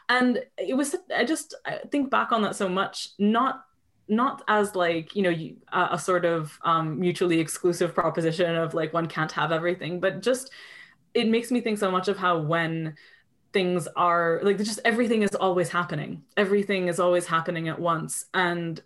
And 0.09 0.41
it 0.57 0.75
was, 0.75 0.95
I 1.15 1.25
just 1.25 1.55
I 1.67 1.79
think 1.91 2.11
back 2.11 2.31
on 2.33 2.43
that 2.43 2.57
so 2.57 2.69
much, 2.69 3.09
not 3.19 3.65
not 4.09 4.43
as 4.49 4.75
like 4.75 5.15
you 5.15 5.23
know 5.23 5.35
a, 5.73 5.95
a 5.95 5.99
sort 5.99 6.25
of 6.25 6.59
um, 6.63 6.99
mutually 6.99 7.41
exclusive 7.41 7.95
proposition 7.95 8.57
of 8.57 8.75
like 8.75 8.93
one 8.93 9.07
can't 9.07 9.33
have 9.33 9.53
everything, 9.53 10.01
but 10.01 10.23
just 10.23 10.51
it 11.15 11.29
makes 11.29 11.51
me 11.51 11.61
think 11.61 11.79
so 11.79 11.91
much 11.91 12.09
of 12.09 12.17
how 12.17 12.39
when 12.39 12.95
things 13.53 13.89
are 13.97 14.41
like 14.43 14.59
just 14.59 14.81
everything 14.85 15.23
is 15.23 15.35
always 15.35 15.69
happening. 15.69 16.23
Everything 16.37 16.89
is 16.89 17.01
always 17.01 17.27
happening 17.27 17.69
at 17.69 17.79
once. 17.79 18.27
And 18.35 18.81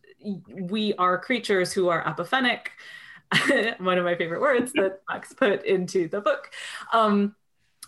we 0.48 0.94
are 0.94 1.18
creatures 1.18 1.72
who 1.72 1.88
are 1.88 2.02
apophenic. 2.04 2.68
One 3.78 3.98
of 3.98 4.04
my 4.04 4.14
favorite 4.16 4.40
words 4.40 4.72
that 4.74 5.00
max 5.10 5.32
put 5.32 5.64
into 5.64 6.08
the 6.08 6.20
book. 6.20 6.50
Um, 6.92 7.34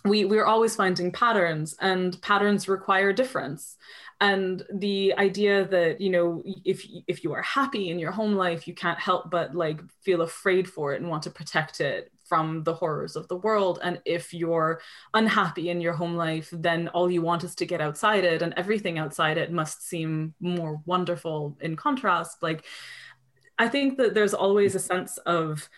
we 0.05 0.25
we're 0.25 0.45
always 0.45 0.75
finding 0.75 1.11
patterns 1.11 1.75
and 1.81 2.21
patterns 2.21 2.69
require 2.69 3.11
difference. 3.11 3.77
And 4.19 4.63
the 4.73 5.13
idea 5.17 5.65
that 5.65 6.01
you 6.01 6.09
know 6.09 6.43
if 6.65 6.85
if 7.07 7.23
you 7.23 7.33
are 7.33 7.41
happy 7.41 7.89
in 7.89 7.99
your 7.99 8.11
home 8.11 8.33
life 8.35 8.67
you 8.67 8.73
can't 8.73 8.99
help 8.99 9.29
but 9.29 9.55
like 9.55 9.79
feel 10.01 10.21
afraid 10.21 10.67
for 10.69 10.93
it 10.93 11.01
and 11.01 11.09
want 11.09 11.23
to 11.23 11.29
protect 11.29 11.81
it 11.81 12.11
from 12.27 12.63
the 12.63 12.73
horrors 12.73 13.15
of 13.15 13.27
the 13.27 13.37
world. 13.37 13.79
And 13.81 14.01
if 14.05 14.33
you're 14.33 14.81
unhappy 15.13 15.69
in 15.69 15.81
your 15.81 15.93
home 15.93 16.15
life, 16.15 16.49
then 16.51 16.87
all 16.89 17.09
you 17.09 17.21
want 17.21 17.43
is 17.43 17.55
to 17.55 17.65
get 17.65 17.81
outside 17.81 18.23
it, 18.23 18.41
and 18.41 18.53
everything 18.57 18.97
outside 18.99 19.37
it 19.37 19.51
must 19.51 19.87
seem 19.87 20.33
more 20.39 20.81
wonderful 20.85 21.57
in 21.61 21.75
contrast. 21.75 22.41
Like, 22.41 22.65
I 23.59 23.67
think 23.67 23.97
that 23.97 24.13
there's 24.13 24.33
always 24.33 24.75
a 24.75 24.79
sense 24.79 25.17
of 25.19 25.69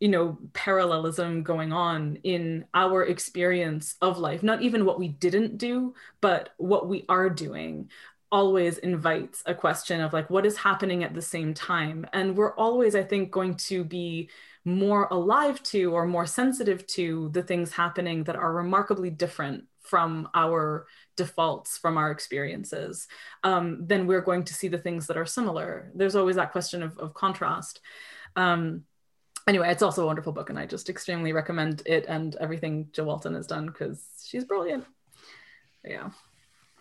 you 0.00 0.08
know 0.08 0.36
parallelism 0.52 1.42
going 1.42 1.72
on 1.72 2.18
in 2.24 2.64
our 2.74 3.04
experience 3.04 3.94
of 4.02 4.18
life 4.18 4.42
not 4.42 4.60
even 4.60 4.84
what 4.84 4.98
we 4.98 5.08
didn't 5.08 5.56
do 5.56 5.94
but 6.20 6.50
what 6.58 6.88
we 6.88 7.04
are 7.08 7.30
doing 7.30 7.88
always 8.32 8.78
invites 8.78 9.42
a 9.46 9.54
question 9.54 10.00
of 10.00 10.12
like 10.12 10.28
what 10.28 10.44
is 10.44 10.56
happening 10.56 11.04
at 11.04 11.14
the 11.14 11.22
same 11.22 11.54
time 11.54 12.04
and 12.12 12.36
we're 12.36 12.54
always 12.56 12.96
i 12.96 13.02
think 13.02 13.30
going 13.30 13.54
to 13.54 13.84
be 13.84 14.28
more 14.64 15.08
alive 15.10 15.62
to 15.62 15.92
or 15.92 16.06
more 16.06 16.26
sensitive 16.26 16.86
to 16.86 17.28
the 17.32 17.42
things 17.42 17.72
happening 17.72 18.24
that 18.24 18.36
are 18.36 18.52
remarkably 18.52 19.10
different 19.10 19.64
from 19.80 20.28
our 20.34 20.86
defaults 21.16 21.76
from 21.76 21.98
our 21.98 22.10
experiences 22.10 23.06
um, 23.42 23.78
then 23.86 24.06
we're 24.06 24.22
going 24.22 24.42
to 24.42 24.54
see 24.54 24.68
the 24.68 24.78
things 24.78 25.06
that 25.06 25.18
are 25.18 25.26
similar 25.26 25.90
there's 25.94 26.16
always 26.16 26.36
that 26.36 26.52
question 26.52 26.82
of, 26.82 26.96
of 26.98 27.12
contrast 27.12 27.80
um, 28.36 28.84
anyway 29.46 29.70
it's 29.70 29.82
also 29.82 30.02
a 30.02 30.06
wonderful 30.06 30.32
book 30.32 30.48
and 30.48 30.58
i 30.58 30.64
just 30.64 30.88
extremely 30.88 31.32
recommend 31.32 31.82
it 31.84 32.06
and 32.08 32.36
everything 32.36 32.88
jo 32.92 33.04
walton 33.04 33.34
has 33.34 33.46
done 33.46 33.66
because 33.66 34.02
she's 34.26 34.44
brilliant 34.44 34.84
yeah 35.84 36.08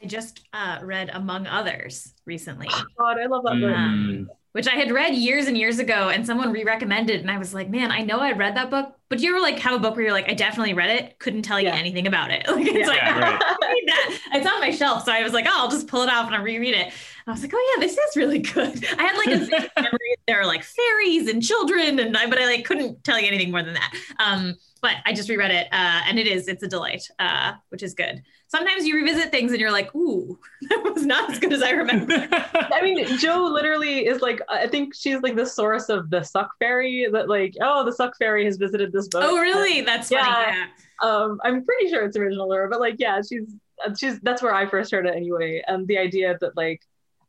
I 0.01 0.05
just 0.05 0.41
uh, 0.51 0.80
read 0.84 1.10
Among 1.14 1.47
Others 1.47 2.14
recently. 2.26 2.68
Oh, 2.69 2.84
God, 2.99 3.19
I 3.19 3.26
love 3.26 3.43
that 3.43 3.53
book. 3.53 3.69
Mm. 3.69 4.27
Which 4.53 4.67
I 4.67 4.71
had 4.75 4.91
read 4.91 5.13
years 5.15 5.47
and 5.47 5.57
years 5.57 5.80
ago, 5.80 6.09
and 6.09 6.25
someone 6.25 6.51
re-recommended, 6.51 7.21
and 7.21 7.30
I 7.30 7.38
was 7.38 7.53
like, 7.53 7.69
man, 7.69 7.91
I 7.91 8.01
know 8.01 8.19
I 8.19 8.31
read 8.31 8.55
that 8.55 8.69
book, 8.71 8.95
but 9.09 9.17
do 9.19 9.25
you 9.25 9.31
ever 9.31 9.41
like 9.41 9.59
have 9.59 9.73
a 9.75 9.80
book 9.80 9.95
where 9.95 10.05
you're 10.05 10.13
like, 10.13 10.30
I 10.30 10.34
definitely 10.34 10.73
read 10.73 10.89
it, 10.91 11.19
couldn't 11.19 11.41
tell 11.43 11.59
you 11.59 11.67
Yeah. 11.67 11.75
anything 11.75 12.07
about 12.07 12.31
it. 12.31 12.45
Like 12.53 12.65
it's 12.67 12.73
Yeah. 12.75 12.88
like 12.88 13.01
right. 13.01 13.41
I 13.41 13.57
read 13.61 13.84
that. 13.88 14.19
It's 14.35 14.47
on 14.47 14.59
my 14.61 14.71
shelf, 14.71 15.03
so 15.05 15.11
I 15.11 15.23
was 15.23 15.34
like, 15.34 15.45
oh, 15.47 15.51
I'll 15.53 15.69
just 15.69 15.88
pull 15.88 16.03
it 16.03 16.09
off 16.09 16.27
and 16.27 16.35
I'll 16.35 16.43
reread 16.43 16.75
it. 16.75 16.85
And 16.88 16.93
I 17.27 17.31
was 17.31 17.41
like, 17.41 17.53
oh 17.53 17.73
yeah, 17.75 17.85
this 17.85 17.97
is 17.97 18.15
really 18.15 18.39
good. 18.53 18.85
I 18.97 19.03
had 19.03 19.17
like 19.17 19.27
a 19.41 19.45
vague 19.45 19.71
memory 19.77 20.15
there 20.27 20.39
are 20.41 20.45
like 20.45 20.63
fairies 20.63 21.27
and 21.27 21.43
children, 21.43 21.99
and 21.99 22.15
I, 22.15 22.27
but 22.30 22.39
I 22.39 22.45
like 22.45 22.65
couldn't 22.65 23.03
tell 23.03 23.19
you 23.19 23.27
anything 23.27 23.51
more 23.51 23.63
than 23.63 23.73
that. 23.73 23.93
Um, 24.19 24.55
but 24.84 24.97
I 25.05 25.14
just 25.14 25.30
reread 25.30 25.49
it, 25.49 25.68
uh, 25.72 26.01
and 26.05 26.19
it 26.19 26.27
is 26.27 26.49
it's 26.49 26.61
a 26.61 26.68
delight, 26.68 27.10
uh, 27.18 27.53
which 27.69 27.81
is 27.81 27.93
good. 27.93 28.22
Sometimes 28.47 28.85
you 28.85 28.95
revisit 28.95 29.31
things 29.31 29.53
and 29.53 29.61
you're 29.61 29.72
like, 29.72 29.95
ooh, 29.95 30.38
that 30.69 30.84
was 30.84 31.05
not 31.05 31.31
as 31.31 31.39
good 31.39 31.53
as 31.53 31.64
I 31.64 31.72
remember. 31.72 32.27
I 32.31 32.81
mean, 32.84 33.18
Jo 33.18 33.45
literally 33.45 34.05
is 34.05 34.22
like, 34.22 34.41
I 34.49 34.68
think 34.68 34.93
she's 34.93 35.22
like 35.22 35.38
the 35.38 35.45
source 35.45 35.88
of 35.88 36.10
the 36.10 36.22
suck 36.22 36.51
fairy 36.60 37.07
that 37.11 37.30
like, 37.30 37.55
oh, 37.61 37.85
the 37.85 37.93
suck 37.93 38.15
fairy 38.18 38.43
has 38.45 38.57
visited 38.57 38.91
this 38.91 39.07
book. 39.07 39.23
oh 39.26 39.38
really? 39.38 39.81
That's 39.81 40.10
funny. 40.10 40.27
Yeah. 40.27 40.68
Yeah. 41.01 41.10
Um, 41.10 41.39
I'm 41.45 41.65
pretty 41.65 41.89
sure 41.89 42.05
it's 42.05 42.18
original 42.18 42.49
lore, 42.49 42.68
but 42.69 42.81
like, 42.81 42.95
yeah, 42.99 43.22
she's 43.22 43.55
she's 43.97 44.19
that's 44.19 44.43
where 44.43 44.53
I 44.53 44.65
first 44.65 44.91
heard 44.91 45.07
it 45.07 45.15
anyway. 45.15 45.64
And 45.65 45.88
the 45.88 45.97
idea 45.97 46.38
that 46.41 46.55
like, 46.57 46.81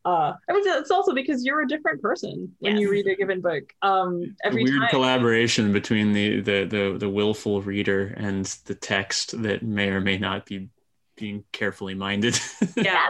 uh, 0.04 0.34
I 0.48 0.52
mean, 0.52 0.62
it's 0.66 0.90
also 0.90 1.14
because 1.14 1.44
you're 1.44 1.62
a 1.62 1.68
different 1.68 2.02
person 2.02 2.54
when 2.58 2.76
you 2.76 2.90
read 2.90 3.06
a 3.06 3.14
given 3.14 3.40
book. 3.40 3.72
Um, 3.80 4.36
every 4.44 4.64
weird 4.64 4.80
time. 4.80 4.90
collaboration 4.90 5.72
between 5.72 6.12
the, 6.12 6.40
the 6.40 6.64
the 6.64 6.96
the 6.98 7.08
willful 7.08 7.62
reader 7.62 8.14
and 8.16 8.44
the 8.66 8.74
text 8.74 9.42
that 9.42 9.62
may 9.62 9.88
or 9.88 10.00
may 10.02 10.18
not 10.18 10.44
be 10.44 10.68
being 11.16 11.44
carefully 11.52 11.94
minded. 11.94 12.38
Yeah. 12.76 13.08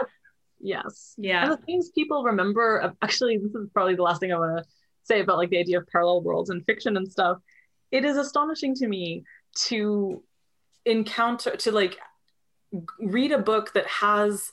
Yes. 0.61 1.13
Yeah. 1.17 1.43
And 1.43 1.51
the 1.51 1.57
things 1.57 1.89
people 1.89 2.23
remember, 2.23 2.77
of- 2.77 2.95
actually, 3.01 3.37
this 3.37 3.53
is 3.53 3.69
probably 3.73 3.95
the 3.95 4.03
last 4.03 4.19
thing 4.19 4.31
I 4.31 4.37
want 4.37 4.57
to 4.57 4.65
say 5.03 5.19
about 5.19 5.37
like 5.37 5.49
the 5.49 5.59
idea 5.59 5.79
of 5.79 5.87
parallel 5.87 6.21
worlds 6.21 6.49
and 6.49 6.65
fiction 6.65 6.97
and 6.97 7.11
stuff. 7.11 7.37
It 7.91 8.05
is 8.05 8.17
astonishing 8.17 8.73
to 8.75 8.87
me 8.87 9.25
to 9.67 10.23
encounter 10.85 11.55
to 11.57 11.71
like 11.71 11.97
read 12.99 13.31
a 13.31 13.37
book 13.37 13.73
that 13.73 13.85
has 13.87 14.51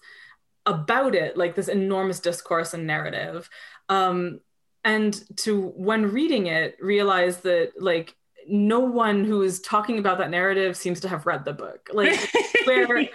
about 0.66 1.14
it 1.14 1.36
like 1.36 1.54
this 1.54 1.68
enormous 1.68 2.20
discourse 2.20 2.72
and 2.74 2.86
narrative 2.86 3.48
um 3.88 4.40
and 4.84 5.22
to 5.36 5.68
when 5.76 6.12
reading 6.12 6.46
it 6.46 6.76
realize 6.80 7.38
that 7.38 7.72
like 7.80 8.14
no 8.48 8.80
one 8.80 9.24
who 9.24 9.42
is 9.42 9.60
talking 9.60 9.98
about 9.98 10.18
that 10.18 10.30
narrative 10.30 10.76
seems 10.76 11.00
to 11.00 11.08
have 11.08 11.26
read 11.26 11.44
the 11.44 11.52
book 11.52 11.88
like 11.92 12.18
where 12.64 12.96
and 12.96 13.08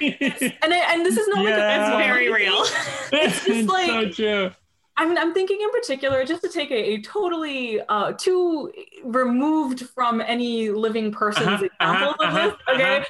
I, 0.73 0.93
and 0.93 1.05
this 1.05 1.17
is 1.17 1.27
not 1.29 1.43
like 1.43 1.53
a, 1.53 1.81
It's 1.81 1.89
very 1.97 2.31
real. 2.31 2.63
It's 3.13 3.45
just 3.45 3.69
like- 3.69 3.89
so 3.89 4.09
true. 4.09 4.51
I 4.99 5.05
mean, 5.07 5.17
I'm 5.17 5.31
thinking 5.33 5.59
in 5.61 5.69
particular, 5.69 6.25
just 6.25 6.41
to 6.41 6.49
take 6.49 6.71
a, 6.71 6.75
a 6.95 7.01
totally 7.01 7.79
uh, 7.87 8.13
too 8.13 8.71
removed 9.03 9.81
from 9.89 10.21
any 10.21 10.69
living 10.71 11.11
person's 11.11 11.45
Uh-huh, 11.47 11.65
example 11.65 12.15
uh-huh, 12.19 12.25
of 12.27 12.33
this. 12.33 12.53
uh-huh, 12.53 12.73
Okay, 12.75 12.97
uh-huh. 12.97 13.05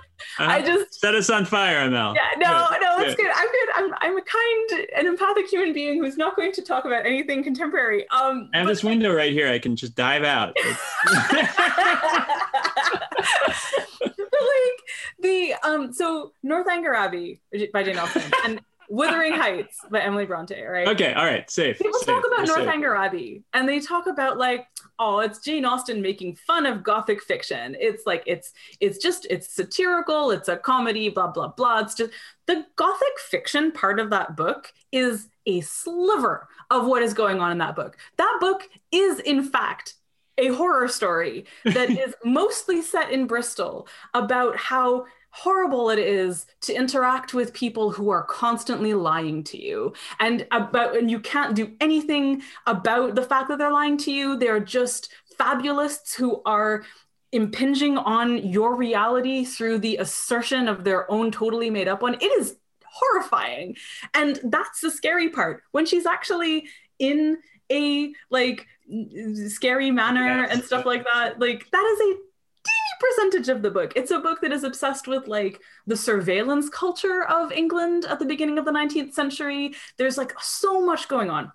I 0.52 0.62
just 0.62 1.00
Set 1.00 1.16
us 1.16 1.30
on 1.30 1.46
fire, 1.46 1.90
Mel. 1.90 2.14
yeah, 2.14 2.28
no, 2.38 2.68
Good, 2.72 2.82
no, 2.82 2.98
it's 3.00 3.16
good. 3.16 3.24
good. 3.26 3.32
I'm 3.36 3.48
good. 3.48 3.70
I'm 3.76 3.94
I'm 4.02 4.18
a 4.18 4.22
kind 4.22 4.88
and 4.98 5.08
empathic 5.08 5.48
human 5.48 5.72
being 5.74 6.04
who's 6.04 6.18
not 6.18 6.36
going 6.36 6.52
to 6.54 6.62
talk 6.62 6.84
about 6.86 7.06
anything 7.06 7.42
contemporary. 7.44 8.02
Um, 8.10 8.50
I 8.54 8.58
have 8.58 8.66
but- 8.68 8.72
this 8.74 8.84
window 8.84 9.14
right 9.14 9.32
here. 9.32 9.48
I 9.48 9.58
can 9.60 9.76
just 9.78 9.96
dive 9.96 10.24
out. 10.24 10.58
like 14.02 14.80
the 15.20 15.54
um, 15.64 15.94
so 15.94 16.34
Northanger 16.44 16.94
Abbey 16.94 17.42
by 17.74 17.84
Jane 17.84 17.98
Austen 17.98 18.24
and 18.46 18.62
Wuthering 18.90 19.34
Heights 19.34 19.80
by 19.90 20.02
Emily 20.02 20.26
Bronte, 20.26 20.62
right? 20.62 20.88
okay, 20.88 21.14
all 21.14 21.26
right, 21.26 21.50
safe. 21.50 21.78
People 21.78 22.00
safe, 22.00 22.08
talk 22.08 22.24
about. 22.26 22.48
Northanger 22.48 22.96
Abbey 22.96 23.44
and 23.54 23.68
they 23.68 23.80
talk 23.80 24.08
about 24.08 24.38
like, 24.38 24.68
oh, 25.00 25.20
it's 25.20 25.40
Jane 25.40 25.66
Austen 25.66 26.02
making 26.02 26.36
fun 26.36 26.66
of 26.66 26.84
gothic 26.84 27.22
fiction. 27.22 27.76
It's 27.80 28.06
like 28.06 28.24
it's 28.26 28.54
it's 28.80 28.98
just 28.98 29.28
it's 29.30 29.54
satirical, 29.54 30.32
it's 30.32 30.48
a 30.48 30.58
comedy, 30.58 31.10
blah 31.10 31.28
blah 31.28 31.50
blah. 31.50 31.80
It's 31.80 31.96
just 31.96 32.12
the 32.46 32.66
gothic 32.76 33.20
fiction 33.20 33.72
part 33.72 34.00
of 34.00 34.10
that 34.12 34.36
book 34.36 34.72
is 34.92 35.28
a 35.46 35.62
sliver 35.62 36.48
of 36.70 36.86
what 36.86 37.02
is 37.02 37.14
going 37.14 37.40
on 37.40 37.52
in 37.52 37.58
that 37.60 37.76
book. 37.76 37.98
That 38.18 38.38
book 38.40 38.68
is 38.92 39.20
in 39.20 39.44
fact 39.44 39.96
a 40.38 40.48
horror 40.50 40.88
story 40.88 41.46
that 41.66 41.90
is 41.90 42.16
mostly 42.24 42.82
set 42.82 43.12
in 43.12 43.28
Bristol 43.28 43.88
about 44.14 44.56
how 44.56 45.06
horrible 45.30 45.90
it 45.90 46.00
is 46.00 46.46
to 46.62 46.74
interact 46.74 47.34
with 47.34 47.54
people 47.54 47.92
who 47.92 48.10
are 48.10 48.24
constantly 48.24 48.94
lying 48.94 49.44
to 49.46 49.62
you. 49.62 49.94
And 50.20 50.48
about 50.52 50.98
and 50.98 51.12
you 51.12 51.20
can't 51.20 51.56
do 51.56 51.74
anything 51.80 52.42
about 52.66 53.16
the 53.16 53.24
fact 53.24 53.50
that 53.50 53.58
they're 53.60 53.72
lying 53.72 53.98
to 54.00 54.12
you. 54.12 54.38
They're 54.38 54.60
just 54.60 55.10
fabulists 55.40 56.16
who 56.16 56.42
are 56.46 56.84
impinging 57.32 57.98
on 57.98 58.38
your 58.38 58.76
reality 58.76 59.44
through 59.46 59.80
the 59.80 59.98
assertion 59.98 60.68
of 60.68 60.84
their 60.84 61.10
own 61.12 61.30
totally 61.32 61.70
made 61.70 61.88
up 61.88 62.02
one. 62.02 62.16
It 62.16 62.40
is 62.40 62.56
horrifying. 62.86 63.76
And 64.14 64.40
that's 64.46 64.80
the 64.82 64.90
scary 64.90 65.30
part. 65.30 65.62
When 65.72 65.86
she's 65.86 66.06
actually 66.06 66.68
in 67.00 67.38
a 67.72 68.14
like 68.32 68.66
scary 69.46 69.92
manor 69.92 70.26
Yes. 70.26 70.50
and 70.54 70.64
stuff 70.64 70.86
like 70.86 71.04
that 71.04 71.38
like 71.40 71.70
that 71.72 71.84
is 71.84 72.00
a 72.00 72.20
percentage 73.00 73.50
of 73.50 73.62
the 73.62 73.72
book. 73.72 73.94
It's 73.96 74.12
a 74.12 74.20
book 74.20 74.42
that 74.42 74.52
is 74.52 74.64
obsessed 74.64 75.08
with 75.08 75.28
like 75.28 75.62
the 75.86 75.98
surveillance 75.98 76.70
culture 76.70 77.24
of 77.24 77.52
england 77.52 78.06
at 78.06 78.20
the 78.20 78.26
beginning 78.26 78.58
of 78.58 78.66
the 78.66 78.72
19th 78.72 79.14
century. 79.14 79.76
There's 79.98 80.18
like 80.18 80.34
so 80.40 80.86
much 80.86 81.08
going 81.08 81.30
on. 81.30 81.52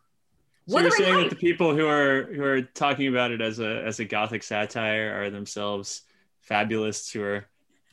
So 0.69 0.79
you're 0.79 0.91
saying 0.93 1.17
that 1.17 1.31
the 1.31 1.37
people 1.37 1.75
who 1.75 1.87
are 1.89 2.25
who 2.33 2.45
are 2.45 2.63
talking 2.63 3.09
about 3.09 3.33
it 3.33 3.41
as 3.41 3.59
a 3.59 3.83
as 3.85 3.99
a 3.99 4.05
gothic 4.05 4.43
satire 4.45 5.21
are 5.21 5.31
themselves 5.31 6.03
fabulists 6.49 7.13
who 7.13 7.23
are 7.23 7.47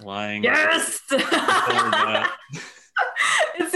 lying. 0.03 0.43
yes! 0.43 1.01
It's 3.55 3.73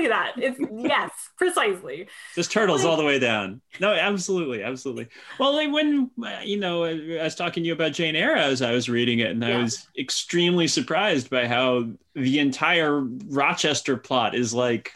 exactly 0.00 0.08
that 0.08 0.32
it's 0.36 0.60
yes 0.82 1.10
precisely 1.36 2.06
Just 2.34 2.52
turtles 2.52 2.84
all 2.84 2.96
the 2.96 3.04
way 3.04 3.18
down. 3.18 3.60
No, 3.80 3.92
absolutely, 3.92 4.62
absolutely. 4.62 5.08
Well, 5.38 5.54
like 5.54 5.72
when 5.72 6.10
uh, 6.24 6.40
you 6.42 6.58
know, 6.58 6.84
I 6.84 7.22
was 7.24 7.34
talking 7.34 7.62
to 7.62 7.66
you 7.66 7.72
about 7.72 7.92
Jane 7.92 8.16
Eyre 8.16 8.36
as 8.36 8.62
I 8.62 8.72
was 8.72 8.88
reading 8.88 9.20
it, 9.20 9.30
and 9.30 9.44
I 9.44 9.56
was 9.60 9.88
extremely 9.98 10.68
surprised 10.68 11.30
by 11.30 11.46
how 11.46 11.88
the 12.14 12.38
entire 12.38 13.00
Rochester 13.00 13.96
plot 13.96 14.34
is 14.34 14.52
like 14.54 14.92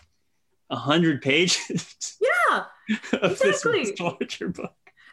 a 0.70 0.77
hundred 0.77 1.23
pages 1.23 2.18
yeah 2.20 2.64
Exactly. 3.12 3.85
this 3.85 3.93
book. 3.93 4.18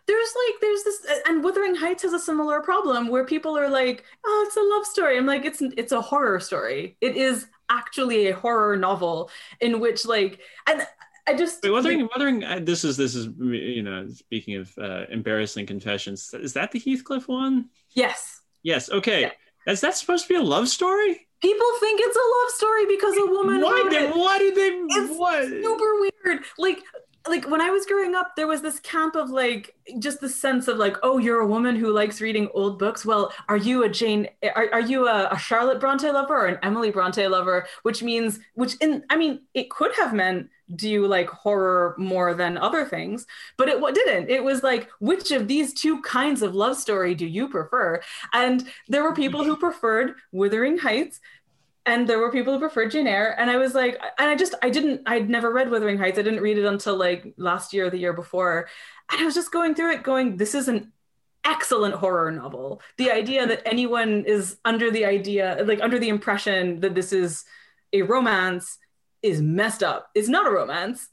there's 0.07 0.33
like 0.47 0.61
there's 0.61 0.83
this 0.83 1.05
and 1.27 1.43
wuthering 1.43 1.75
heights 1.75 2.01
has 2.01 2.13
a 2.13 2.19
similar 2.19 2.59
problem 2.61 3.07
where 3.07 3.23
people 3.23 3.55
are 3.55 3.69
like 3.69 4.03
oh 4.25 4.45
it's 4.47 4.57
a 4.57 4.61
love 4.61 4.85
story 4.85 5.15
i'm 5.17 5.27
like 5.27 5.45
it's 5.45 5.61
it's 5.77 5.91
a 5.91 6.01
horror 6.01 6.39
story 6.39 6.97
it 7.01 7.15
is 7.15 7.45
actually 7.69 8.27
a 8.27 8.35
horror 8.35 8.75
novel 8.77 9.29
in 9.61 9.79
which 9.79 10.05
like 10.05 10.39
and 10.67 10.85
i 11.27 11.33
just 11.33 11.63
Wait, 11.63 11.71
Wuthering, 11.71 12.07
Wuthering. 12.13 12.43
Uh, 12.43 12.59
this 12.61 12.83
is 12.83 12.97
this 12.97 13.15
is 13.15 13.27
you 13.39 13.81
know, 13.83 14.07
speaking 14.09 14.55
of 14.57 14.71
uh, 14.77 15.05
embarrassing 15.09 15.65
confessions, 15.65 16.33
is 16.33 16.53
that 16.53 16.71
the 16.71 16.79
Heathcliff 16.79 17.27
one? 17.27 17.69
yes 17.91 18.41
Yes. 18.65 18.89
Okay. 18.89 19.21
Yeah. 19.23 19.31
Is 19.73 19.81
that 19.81 19.93
supposed 19.95 20.23
to 20.25 20.29
be 20.29 20.35
a 20.35 20.41
love 20.41 20.69
story? 20.69 21.27
people 21.41 21.67
think 21.81 21.99
it's 22.01 22.15
a 22.15 22.27
love 22.37 22.51
story 22.55 22.85
because 22.87 23.17
a 23.17 23.25
woman 23.25 23.59
Why 23.59 23.87
did 23.89 24.15
why 24.15 24.37
did 24.39 24.55
they 24.55 24.69
It's 24.95 25.19
what? 25.19 25.43
super 25.43 25.99
weird 25.99 26.39
like 26.57 26.79
like 27.27 27.49
when 27.49 27.61
i 27.61 27.69
was 27.69 27.85
growing 27.85 28.15
up 28.15 28.35
there 28.35 28.47
was 28.47 28.61
this 28.61 28.79
camp 28.79 29.15
of 29.15 29.29
like 29.29 29.75
just 29.99 30.19
the 30.19 30.29
sense 30.29 30.67
of 30.67 30.77
like 30.77 30.97
oh 31.03 31.17
you're 31.17 31.39
a 31.39 31.47
woman 31.47 31.75
who 31.75 31.91
likes 31.91 32.21
reading 32.21 32.49
old 32.53 32.77
books 32.77 33.05
well 33.05 33.33
are 33.47 33.57
you 33.57 33.83
a 33.83 33.89
jane 33.89 34.27
are, 34.55 34.69
are 34.73 34.81
you 34.81 35.07
a, 35.07 35.29
a 35.31 35.37
charlotte 35.37 35.79
bronte 35.79 36.09
lover 36.09 36.35
or 36.35 36.47
an 36.47 36.59
emily 36.63 36.91
bronte 36.91 37.25
lover 37.27 37.65
which 37.83 38.03
means 38.03 38.39
which 38.55 38.75
in 38.81 39.03
i 39.09 39.15
mean 39.15 39.41
it 39.53 39.69
could 39.69 39.93
have 39.95 40.13
meant 40.13 40.49
do 40.75 40.89
you 40.89 41.07
like 41.07 41.29
horror 41.29 41.95
more 41.97 42.33
than 42.33 42.57
other 42.57 42.85
things? 42.85 43.25
But 43.57 43.69
it 43.69 43.79
what 43.79 43.95
didn't. 43.95 44.29
It 44.29 44.43
was 44.43 44.63
like, 44.63 44.89
which 44.99 45.31
of 45.31 45.47
these 45.47 45.73
two 45.73 46.01
kinds 46.01 46.41
of 46.41 46.55
love 46.55 46.77
story 46.77 47.15
do 47.15 47.25
you 47.25 47.49
prefer? 47.49 48.01
And 48.31 48.67
there 48.87 49.03
were 49.03 49.13
people 49.13 49.43
who 49.43 49.57
preferred 49.57 50.15
Wuthering 50.31 50.77
Heights, 50.77 51.19
and 51.85 52.07
there 52.07 52.19
were 52.19 52.31
people 52.31 52.53
who 52.53 52.59
preferred 52.59 52.91
Jane 52.91 53.07
Eyre. 53.07 53.35
And 53.37 53.49
I 53.49 53.57
was 53.57 53.73
like, 53.75 53.99
and 54.17 54.29
I 54.29 54.35
just 54.35 54.55
I 54.61 54.69
didn't 54.69 55.01
I'd 55.05 55.29
never 55.29 55.51
read 55.51 55.69
Wuthering 55.69 55.97
Heights. 55.97 56.17
I 56.17 56.21
didn't 56.21 56.41
read 56.41 56.57
it 56.57 56.65
until 56.65 56.95
like 56.95 57.33
last 57.37 57.73
year 57.73 57.87
or 57.87 57.89
the 57.89 57.97
year 57.97 58.13
before. 58.13 58.67
And 59.11 59.21
I 59.21 59.25
was 59.25 59.35
just 59.35 59.51
going 59.51 59.75
through 59.75 59.93
it, 59.93 60.03
going, 60.03 60.37
this 60.37 60.55
is 60.55 60.67
an 60.69 60.91
excellent 61.45 61.95
horror 61.95 62.31
novel. 62.31 62.81
The 62.97 63.11
idea 63.11 63.45
that 63.47 63.61
anyone 63.67 64.23
is 64.25 64.57
under 64.63 64.89
the 64.91 65.05
idea, 65.05 65.61
like 65.65 65.81
under 65.81 65.99
the 65.99 66.09
impression 66.09 66.79
that 66.79 66.95
this 66.95 67.11
is 67.11 67.43
a 67.91 68.01
romance 68.01 68.77
is 69.21 69.41
messed 69.41 69.83
up. 69.83 70.09
It's 70.15 70.29
not 70.29 70.47
a 70.47 70.51
romance. 70.51 71.09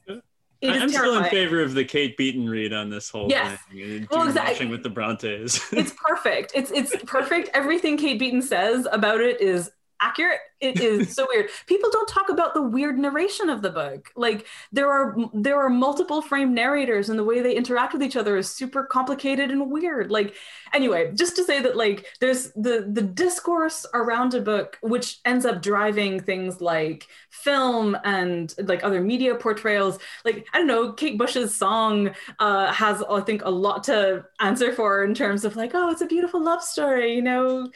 I'm 0.63 0.89
still 0.89 1.17
in 1.17 1.23
favor 1.25 1.61
of 1.61 1.73
the 1.73 1.83
Kate 1.83 2.15
Beaton 2.17 2.47
read 2.47 2.71
on 2.71 2.89
this 2.89 3.09
whole 3.09 3.27
Yes. 3.29 3.59
thing. 3.71 4.07
Well, 4.11 4.27
exactly. 4.27 4.67
with 4.67 4.83
the 4.83 4.89
Brontes. 4.89 5.59
It's 5.73 5.93
perfect. 5.93 6.51
It's 6.55 6.71
it's 6.71 6.95
perfect. 7.03 7.49
Everything 7.53 7.97
Kate 7.97 8.19
Beaton 8.19 8.41
says 8.41 8.87
about 8.91 9.21
it 9.21 9.41
is 9.41 9.71
accurate. 10.01 10.39
It 10.59 10.79
is 10.79 11.15
so 11.15 11.27
weird. 11.29 11.49
People 11.67 11.89
don't 11.91 12.07
talk 12.07 12.29
about 12.29 12.53
the 12.53 12.61
weird 12.61 12.97
narration 12.97 13.49
of 13.49 13.61
the 13.61 13.69
book. 13.69 14.09
Like 14.15 14.47
there 14.71 14.91
are 14.91 15.15
there 15.33 15.59
are 15.59 15.69
multiple 15.69 16.21
frame 16.21 16.53
narrators 16.53 17.09
and 17.09 17.17
the 17.17 17.23
way 17.23 17.41
they 17.41 17.55
interact 17.55 17.93
with 17.93 18.03
each 18.03 18.15
other 18.15 18.37
is 18.37 18.49
super 18.49 18.83
complicated 18.83 19.51
and 19.51 19.71
weird. 19.71 20.11
Like 20.11 20.35
anyway, 20.73 21.11
just 21.13 21.35
to 21.37 21.43
say 21.43 21.61
that 21.61 21.77
like 21.77 22.07
there's 22.19 22.51
the 22.51 22.89
the 22.91 23.01
discourse 23.01 23.85
around 23.93 24.33
a 24.33 24.41
book 24.41 24.77
which 24.81 25.19
ends 25.25 25.45
up 25.45 25.61
driving 25.61 26.19
things 26.19 26.61
like 26.61 27.07
film 27.29 27.97
and 28.03 28.53
like 28.63 28.83
other 28.83 29.01
media 29.01 29.35
portrayals. 29.35 29.99
Like 30.25 30.45
I 30.53 30.57
don't 30.57 30.67
know, 30.67 30.93
Kate 30.93 31.17
Bush's 31.17 31.55
song 31.55 32.11
uh, 32.39 32.71
has 32.71 33.03
I 33.09 33.21
think 33.21 33.43
a 33.45 33.51
lot 33.51 33.83
to 33.85 34.25
answer 34.39 34.73
for 34.73 35.03
in 35.03 35.13
terms 35.13 35.45
of 35.45 35.55
like, 35.55 35.71
oh, 35.73 35.89
it's 35.89 36.01
a 36.01 36.05
beautiful 36.07 36.43
love 36.43 36.61
story, 36.63 37.15
you 37.15 37.21
know. 37.21 37.69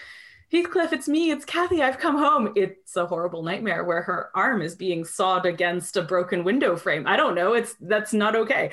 Heathcliff, 0.56 0.94
it's 0.94 1.10
me, 1.10 1.32
it's 1.32 1.44
Cathy, 1.44 1.84
I've 1.84 1.98
come 1.98 2.18
home. 2.18 2.54
It's 2.56 2.96
a 2.96 3.06
horrible 3.06 3.44
nightmare 3.44 3.84
where 3.84 4.02
her 4.04 4.30
arm 4.34 4.62
is 4.62 4.74
being 4.74 5.04
sawed 5.04 5.46
against 5.46 5.98
a 5.98 6.02
broken 6.02 6.46
window 6.46 6.78
frame. 6.78 7.06
I 7.08 7.18
don't 7.18 7.36
know. 7.36 7.54
It's 7.54 7.76
that's 7.82 8.14
not 8.14 8.36
okay. 8.36 8.72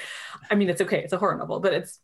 I 0.49 0.55
mean, 0.55 0.71
it's 0.71 0.81
okay. 0.81 1.03
It's 1.03 1.13
a 1.13 1.19
horror 1.19 1.37
novel, 1.37 1.59
but 1.59 1.73
it's 1.73 1.99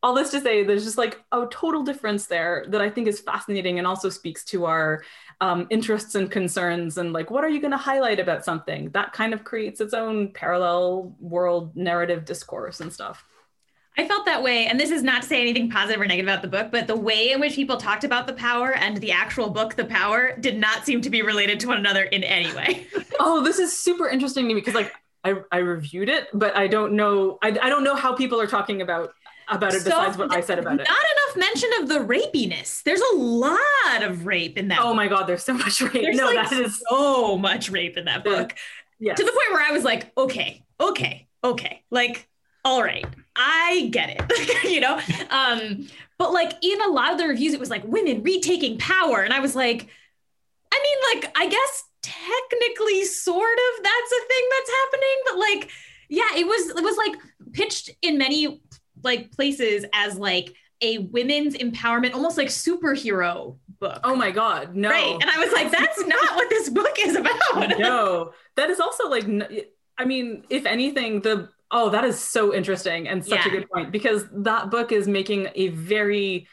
all 0.00 0.14
this 0.14 0.30
to 0.30 0.40
say 0.40 0.62
there's 0.62 0.84
just 0.84 0.98
like 0.98 1.20
a 1.32 1.46
total 1.50 1.82
difference 1.82 2.26
there 2.26 2.66
that 2.68 2.80
I 2.80 2.88
think 2.88 3.08
is 3.08 3.18
fascinating 3.18 3.78
and 3.78 3.86
also 3.86 4.10
speaks 4.10 4.44
to 4.46 4.66
our 4.66 5.02
um, 5.40 5.66
interests 5.70 6.14
and 6.14 6.30
concerns 6.30 6.96
and 6.96 7.12
like 7.12 7.28
what 7.28 7.42
are 7.42 7.48
you 7.48 7.60
going 7.60 7.72
to 7.72 7.76
highlight 7.76 8.20
about 8.20 8.44
something 8.44 8.90
that 8.90 9.12
kind 9.12 9.34
of 9.34 9.42
creates 9.42 9.80
its 9.80 9.92
own 9.92 10.32
parallel 10.32 11.16
world 11.18 11.74
narrative 11.74 12.24
discourse 12.24 12.80
and 12.80 12.92
stuff. 12.92 13.24
I 13.98 14.06
felt 14.06 14.26
that 14.26 14.42
way, 14.42 14.66
and 14.66 14.78
this 14.78 14.90
is 14.90 15.02
not 15.02 15.22
to 15.22 15.28
say 15.28 15.40
anything 15.40 15.70
positive 15.70 16.00
or 16.00 16.06
negative 16.06 16.28
about 16.28 16.42
the 16.42 16.48
book, 16.48 16.68
but 16.70 16.86
the 16.86 16.96
way 16.96 17.30
in 17.30 17.40
which 17.40 17.54
people 17.54 17.78
talked 17.78 18.04
about 18.04 18.26
the 18.26 18.34
power 18.34 18.74
and 18.74 18.98
the 18.98 19.10
actual 19.10 19.48
book, 19.48 19.74
The 19.74 19.86
Power, 19.86 20.36
did 20.38 20.58
not 20.58 20.84
seem 20.84 21.00
to 21.00 21.08
be 21.08 21.22
related 21.22 21.58
to 21.60 21.68
one 21.68 21.78
another 21.78 22.02
in 22.02 22.22
any 22.22 22.54
way. 22.54 22.86
oh, 23.20 23.42
this 23.42 23.58
is 23.58 23.78
super 23.78 24.08
interesting 24.08 24.44
to 24.44 24.48
me 24.48 24.54
because 24.54 24.74
like 24.74 24.92
I, 25.24 25.36
I 25.50 25.58
reviewed 25.58 26.08
it, 26.08 26.28
but 26.34 26.56
I 26.56 26.66
don't 26.66 26.92
know 26.92 27.38
I, 27.42 27.48
I 27.48 27.68
don't 27.70 27.84
know 27.84 27.94
how 27.94 28.14
people 28.14 28.40
are 28.40 28.46
talking 28.46 28.82
about 28.82 29.12
about 29.48 29.74
it 29.74 29.80
So, 29.80 29.90
besides 29.90 30.18
what 30.18 30.32
I 30.32 30.40
said 30.40 30.58
about 30.58 30.80
it. 30.80 30.88
Not 30.88 30.88
enough 30.88 31.36
mention 31.36 31.70
of 31.80 31.88
the 31.88 31.98
rapiness. 32.00 32.82
There's 32.82 33.00
a 33.12 33.16
lot 33.16 34.02
of 34.02 34.26
rape 34.26 34.58
in 34.58 34.68
that. 34.68 34.80
Oh 34.80 34.88
book. 34.88 34.96
my 34.96 35.08
god, 35.08 35.26
there's 35.26 35.44
so 35.44 35.54
much 35.54 35.80
rape. 35.80 35.92
There's 35.92 36.16
no, 36.16 36.26
like 36.26 36.50
that 36.50 36.60
is 36.60 36.82
so 36.88 37.38
much 37.38 37.70
rape 37.70 37.96
in 37.96 38.04
that 38.06 38.24
book. 38.24 38.54
yes. 38.98 39.16
to 39.16 39.24
the 39.24 39.30
point 39.30 39.52
where 39.52 39.62
I 39.62 39.72
was 39.72 39.84
like, 39.84 40.12
okay, 40.18 40.64
okay, 40.80 41.28
okay, 41.42 41.82
like, 41.90 42.28
all 42.66 42.82
right, 42.82 43.06
I 43.36 43.88
get 43.92 44.10
it, 44.10 44.64
you 44.70 44.80
know. 44.80 45.00
Um, 45.30 45.86
but 46.18 46.32
like 46.32 46.52
in 46.62 46.82
a 46.82 46.88
lot 46.88 47.12
of 47.12 47.18
the 47.18 47.28
reviews, 47.28 47.54
it 47.54 47.60
was 47.60 47.70
like 47.70 47.84
women 47.84 48.24
retaking 48.24 48.76
power, 48.78 49.22
and 49.22 49.32
I 49.32 49.38
was 49.38 49.54
like, 49.54 49.88
I 50.72 50.82
mean, 50.82 51.22
like, 51.22 51.32
I 51.38 51.48
guess 51.48 51.84
technically, 52.02 53.04
sort 53.04 53.56
of, 53.56 53.84
that's 53.84 54.12
a 54.12 54.26
thing 54.26 54.48
that's 54.50 54.70
happening, 54.70 55.16
but 55.26 55.38
like, 55.38 55.70
yeah, 56.08 56.28
it 56.36 56.44
was 56.44 56.70
it 56.70 56.82
was 56.82 56.96
like 56.96 57.16
pitched 57.52 57.90
in 58.02 58.18
many 58.18 58.60
like 59.04 59.30
places 59.30 59.84
as 59.94 60.18
like 60.18 60.52
a 60.82 60.98
women's 60.98 61.56
empowerment, 61.56 62.14
almost 62.14 62.36
like 62.36 62.48
superhero 62.48 63.56
book. 63.78 64.00
Oh 64.02 64.16
my 64.16 64.32
god, 64.32 64.74
no. 64.74 64.90
Right. 64.90 65.18
And 65.20 65.30
I 65.30 65.38
was 65.38 65.52
like, 65.52 65.70
that's 65.70 66.00
not 66.06 66.34
what 66.34 66.50
this 66.50 66.68
book 66.68 66.96
is 66.98 67.14
about. 67.14 67.78
no. 67.78 68.32
That 68.56 68.70
is 68.70 68.80
also 68.80 69.08
like 69.08 69.24
I 69.98 70.04
mean, 70.04 70.44
if 70.50 70.66
anything, 70.66 71.20
the 71.20 71.48
oh, 71.70 71.90
that 71.90 72.04
is 72.04 72.18
so 72.18 72.54
interesting 72.54 73.08
and 73.08 73.24
such 73.24 73.44
a 73.46 73.50
good 73.50 73.68
point 73.70 73.90
because 73.90 74.24
that 74.32 74.70
book 74.70 74.92
is 74.92 75.08
making 75.08 75.48
a 75.54 75.68
very 75.68 76.46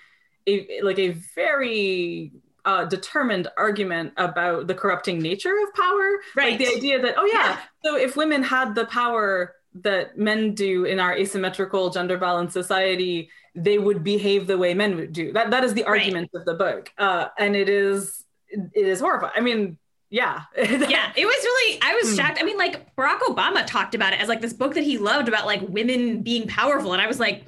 a 0.48 0.82
like 0.82 1.00
a 1.00 1.10
very 1.36 2.32
uh, 2.66 2.86
determined 2.86 3.48
argument 3.58 4.14
about 4.18 4.68
the 4.68 4.74
corrupting 4.74 5.20
nature 5.20 5.54
of 5.68 5.74
power. 5.74 6.10
Right. 6.36 6.52
Like 6.52 6.60
the 6.60 6.76
idea 6.78 7.02
that, 7.02 7.16
oh 7.18 7.26
yeah, 7.26 7.50
Yeah. 7.50 7.60
so 7.84 7.98
if 7.98 8.16
women 8.16 8.42
had 8.42 8.74
the 8.74 8.86
power 8.86 9.56
that 9.82 10.18
men 10.18 10.54
do 10.54 10.86
in 10.86 11.00
our 11.00 11.14
asymmetrical 11.14 11.90
gender 11.90 12.18
balanced 12.18 12.54
society, 12.54 13.30
they 13.56 13.78
would 13.80 14.04
behave 14.04 14.48
the 14.48 14.58
way 14.58 14.74
men 14.74 14.96
would 14.96 15.12
do. 15.14 15.34
That 15.34 15.52
that 15.52 15.64
is 15.64 15.74
the 15.74 15.84
Right. 15.84 16.02
argument 16.02 16.32
of 16.34 16.46
the 16.46 16.54
book. 16.54 16.90
Uh, 16.98 17.28
and 17.38 17.56
it 17.56 17.70
is 17.70 18.24
it 18.50 18.72
is 18.88 19.00
horrifying. 19.00 19.34
I 19.36 19.42
mean, 19.42 19.78
yeah. 20.14 20.42
yeah, 20.58 21.12
it 21.16 21.26
was 21.26 21.44
really. 21.44 21.80
I 21.82 21.96
was 21.96 22.12
Hmm. 22.12 22.16
shocked. 22.18 22.38
I 22.40 22.44
mean, 22.44 22.56
like 22.58 22.96
Barack 22.96 23.22
Obama 23.22 23.66
talked 23.66 23.96
about 23.96 24.14
it 24.14 24.20
as 24.22 24.30
like 24.30 24.42
this 24.42 24.54
book 24.54 24.76
that 24.76 24.84
he 24.84 25.00
loved 25.00 25.28
about 25.28 25.48
like 25.48 25.62
women 25.68 26.22
being 26.22 26.48
powerful, 26.48 26.94
and 26.94 27.02
I 27.02 27.08
was 27.08 27.20
like, 27.20 27.44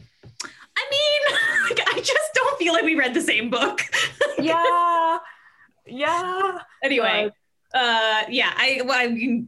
I 0.75 0.85
mean, 0.91 1.37
like, 1.69 1.79
I 1.95 1.99
just 2.01 2.33
don't 2.33 2.57
feel 2.57 2.73
like 2.73 2.83
we 2.83 2.95
read 2.95 3.13
the 3.13 3.21
same 3.21 3.51
book. 3.51 3.81
yeah. 4.39 5.19
Yeah. 5.85 6.57
anyway, 6.83 7.29
uh, 7.75 8.23
yeah, 8.29 8.51
I, 8.57 8.81
well, 8.83 8.97
I, 8.97 9.03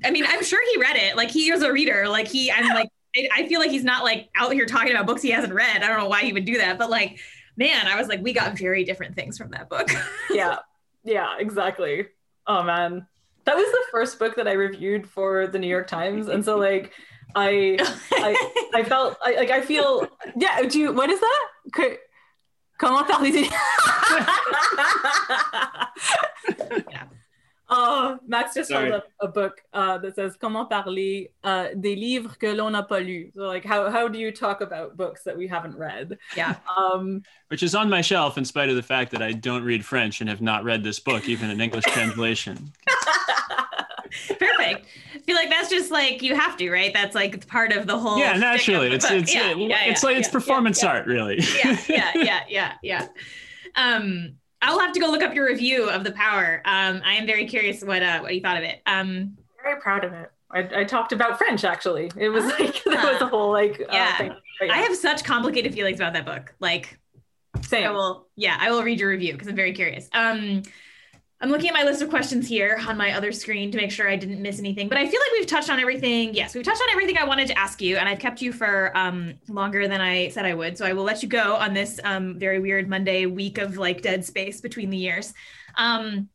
I 0.06 0.11
mean, 0.11 0.23
I'm 0.27 0.44
sure 0.44 0.61
he 0.72 0.80
read 0.80 0.95
it. 0.98 1.18
Like 1.18 1.31
he 1.31 1.49
is 1.52 1.64
a 1.64 1.73
reader. 1.73 2.07
Like 2.07 2.27
he, 2.27 2.52
I'm 2.52 2.68
like, 2.68 2.89
I, 3.15 3.30
I 3.34 3.48
feel 3.48 3.60
like 3.60 3.72
he's 3.72 3.84
not 3.84 4.03
like 4.03 4.30
out 4.35 4.53
here 4.53 4.68
talking 4.68 4.91
about 4.91 5.07
books 5.07 5.23
he 5.23 5.31
hasn't 5.31 5.53
read. 5.56 5.81
I 5.81 5.88
don't 5.88 5.98
know 5.98 6.07
why 6.07 6.22
he 6.22 6.34
would 6.34 6.45
do 6.45 6.60
that, 6.60 6.77
but 6.77 6.91
like, 6.91 7.18
man, 7.56 7.88
I 7.88 7.98
was 7.98 8.07
like, 8.07 8.22
we 8.22 8.31
got 8.31 8.56
very 8.56 8.84
different 8.84 9.15
things 9.15 9.39
from 9.39 9.49
that 9.52 9.69
book. 9.69 9.89
yeah 10.30 10.57
yeah 11.03 11.35
exactly 11.39 12.06
oh 12.48 12.64
man. 12.64 13.07
That 13.45 13.56
was 13.56 13.65
the 13.72 13.84
first 13.91 14.19
book 14.19 14.36
that 14.36 14.48
i 14.48 14.53
reviewed 14.53 15.07
for 15.07 15.48
the 15.48 15.57
new 15.60 15.68
york 15.68 15.88
times. 15.88 16.28
And 16.28 16.44
so 16.44 16.57
like 16.57 16.94
i 17.36 17.78
i 18.11 18.52
i 18.74 18.84
felt 18.84 19.18
I, 19.24 19.36
like 19.36 19.52
i 19.52 19.61
feel 19.61 20.07
yeah 20.38 20.61
do 20.64 20.80
you 20.80 20.91
what 20.94 21.10
is 21.10 21.19
that? 21.19 21.48
Que- 21.74 21.98
comment 22.78 23.07
parlez 23.07 23.49
Yeah. 26.91 27.06
Oh, 27.69 28.18
Max 28.26 28.53
just 28.56 28.69
Sorry. 28.69 28.89
held 28.89 29.02
up 29.03 29.07
a 29.19 29.27
book 29.27 29.61
uh, 29.73 29.98
that 29.98 30.15
says 30.15 30.38
"Comment 30.38 30.69
parler 30.69 31.27
uh, 31.44 31.68
des 31.77 31.95
livres 31.95 32.38
que 32.38 32.53
l'on 32.53 32.72
n'a 32.72 32.84
pas 32.84 33.02
lus." 33.02 33.31
So, 33.35 33.41
like, 33.41 33.65
how 33.65 33.89
how 33.91 34.07
do 34.07 34.18
you 34.18 34.31
talk 34.31 34.61
about 34.61 34.95
books 34.95 35.23
that 35.23 35.35
we 35.38 35.48
haven't 35.48 35.76
read? 35.77 36.18
yeah. 36.35 36.56
Um, 36.77 37.23
Which 37.49 37.64
is 37.64 37.76
on 37.76 37.89
my 37.89 38.02
shelf 38.02 38.38
in 38.38 38.45
spite 38.45 38.69
of 38.69 38.76
the 38.76 38.84
fact 38.84 39.11
that 39.11 39.22
I 39.22 39.34
don't 39.34 39.64
read 39.64 39.84
French 39.84 40.22
and 40.22 40.30
have 40.30 40.41
not 40.41 40.64
read 40.64 40.84
this 40.84 40.99
book, 40.99 41.27
even 41.27 41.49
in 41.49 41.60
English 41.60 41.84
translation. 41.85 42.72
Perfect. 44.39 44.85
I 45.15 45.19
feel 45.19 45.35
like 45.35 45.49
that's 45.49 45.69
just 45.69 45.91
like 45.91 46.22
you 46.22 46.35
have 46.35 46.56
to, 46.57 46.72
right? 46.72 46.94
That's 46.94 47.15
like 47.15 47.45
part 47.48 47.72
of 47.73 47.88
the 47.88 47.98
whole. 47.99 48.18
yeah, 48.18 48.34
naturally. 48.38 48.91
It's 48.94 49.10
it's 49.11 49.34
yeah, 49.34 49.52
it- 49.52 49.57
yeah, 49.57 49.84
it's 49.85 50.03
yeah, 50.03 50.10
like 50.10 50.18
it's 50.18 50.27
yeah, 50.30 50.31
performance 50.31 50.81
yeah, 50.81 50.89
art, 50.89 51.06
really. 51.07 51.39
Yeah, 51.64 51.77
yeah, 51.89 52.11
yeah, 52.15 52.39
yeah, 52.48 52.73
yeah. 52.81 53.07
Um, 53.76 54.36
I'll 54.62 54.80
have 54.80 54.92
to 54.94 55.00
go 55.00 55.08
look 55.08 55.22
up 55.22 55.34
your 55.34 55.46
review 55.48 55.90
of 55.90 56.04
the 56.04 56.12
power. 56.12 56.62
Um, 56.66 57.02
I 57.06 57.14
am 57.16 57.28
very 57.28 57.46
curious 57.46 57.84
what 57.84 58.02
uh 58.02 58.20
what 58.22 58.34
you 58.34 58.42
thought 58.42 58.58
of 58.58 58.64
it. 58.64 58.82
Um, 58.86 59.38
very 59.64 59.80
proud 59.80 60.04
of 60.04 60.14
it. 60.14 60.32
I, 60.50 60.82
I 60.82 60.84
talked 60.86 61.12
about 61.12 61.38
French 61.38 61.64
actually. 61.64 62.10
It 62.18 62.30
was 62.30 62.46
like 62.46 62.84
there 62.86 62.96
was 63.14 63.22
a 63.22 63.28
whole 63.28 63.52
like 63.52 63.80
uh, 63.82 63.86
Yeah. 63.92 64.18
thing. 64.18 64.34
But 64.60 64.72
I 64.72 64.78
have 64.78 64.96
such 64.96 65.24
complicated 65.24 65.74
feelings 65.74 66.00
about 66.00 66.14
that 66.14 66.26
book. 66.26 66.56
Like, 66.60 66.98
I 67.56 67.62
same. 67.62 67.94
will, 67.94 68.28
yeah, 68.36 68.58
I 68.60 68.72
will 68.72 68.82
read 68.82 69.00
your 69.00 69.10
review 69.10 69.34
because 69.34 69.48
I'm 69.48 69.56
very 69.56 69.74
curious. 69.74 70.10
Um, 70.14 70.64
I'm 71.39 71.49
looking 71.49 71.69
at 71.69 71.73
my 71.73 71.84
list 71.84 72.01
of 72.01 72.09
questions 72.09 72.47
here 72.47 72.80
on 72.88 72.97
my 72.97 73.11
other 73.11 73.31
screen 73.31 73.72
to 73.72 73.77
make 73.77 73.91
sure 73.91 74.09
I 74.09 74.15
didn't 74.15 74.41
miss 74.41 74.57
anything. 74.57 74.89
But 74.89 74.97
I 74.97 75.07
feel 75.07 75.19
like 75.19 75.31
we've 75.34 75.45
touched 75.45 75.69
on 75.69 75.80
everything. 75.80 76.34
Yes, 76.34 76.55
we've 76.55 76.64
touched 76.64 76.81
on 76.81 76.89
everything 76.91 77.15
I 77.18 77.26
wanted 77.26 77.47
to 77.49 77.57
ask 77.57 77.80
you, 77.80 77.97
and 77.97 78.09
I've 78.09 78.18
kept 78.18 78.41
you 78.41 78.51
for 78.51 78.91
um, 78.97 79.35
longer 79.47 79.88
than 79.88 80.01
I 80.01 80.30
said 80.30 80.45
I 80.45 80.55
would. 80.55 80.80
So 80.80 80.85
I 80.85 80.93
will 80.93 81.03
let 81.03 81.22
you 81.22 81.30
go 81.30 81.55
on 81.55 81.76
this 81.76 81.99
um, 82.03 82.39
very 82.39 82.59
weird 82.59 82.89
Monday 82.89 83.27
week 83.27 83.59
of 83.59 83.77
like 83.77 84.01
dead 84.01 84.26
space 84.26 84.61
between 84.61 84.89
the 84.89 84.97
years. 84.97 85.34
Um, 85.77 86.30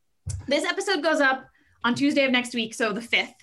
this 0.47 0.65
episode 0.65 1.03
goes 1.03 1.21
up 1.21 1.47
on 1.83 1.97
Tuesday 1.97 2.25
of 2.25 2.31
next 2.31 2.55
week, 2.55 2.73
so 2.73 2.93
the 2.93 3.03
fifth. 3.03 3.35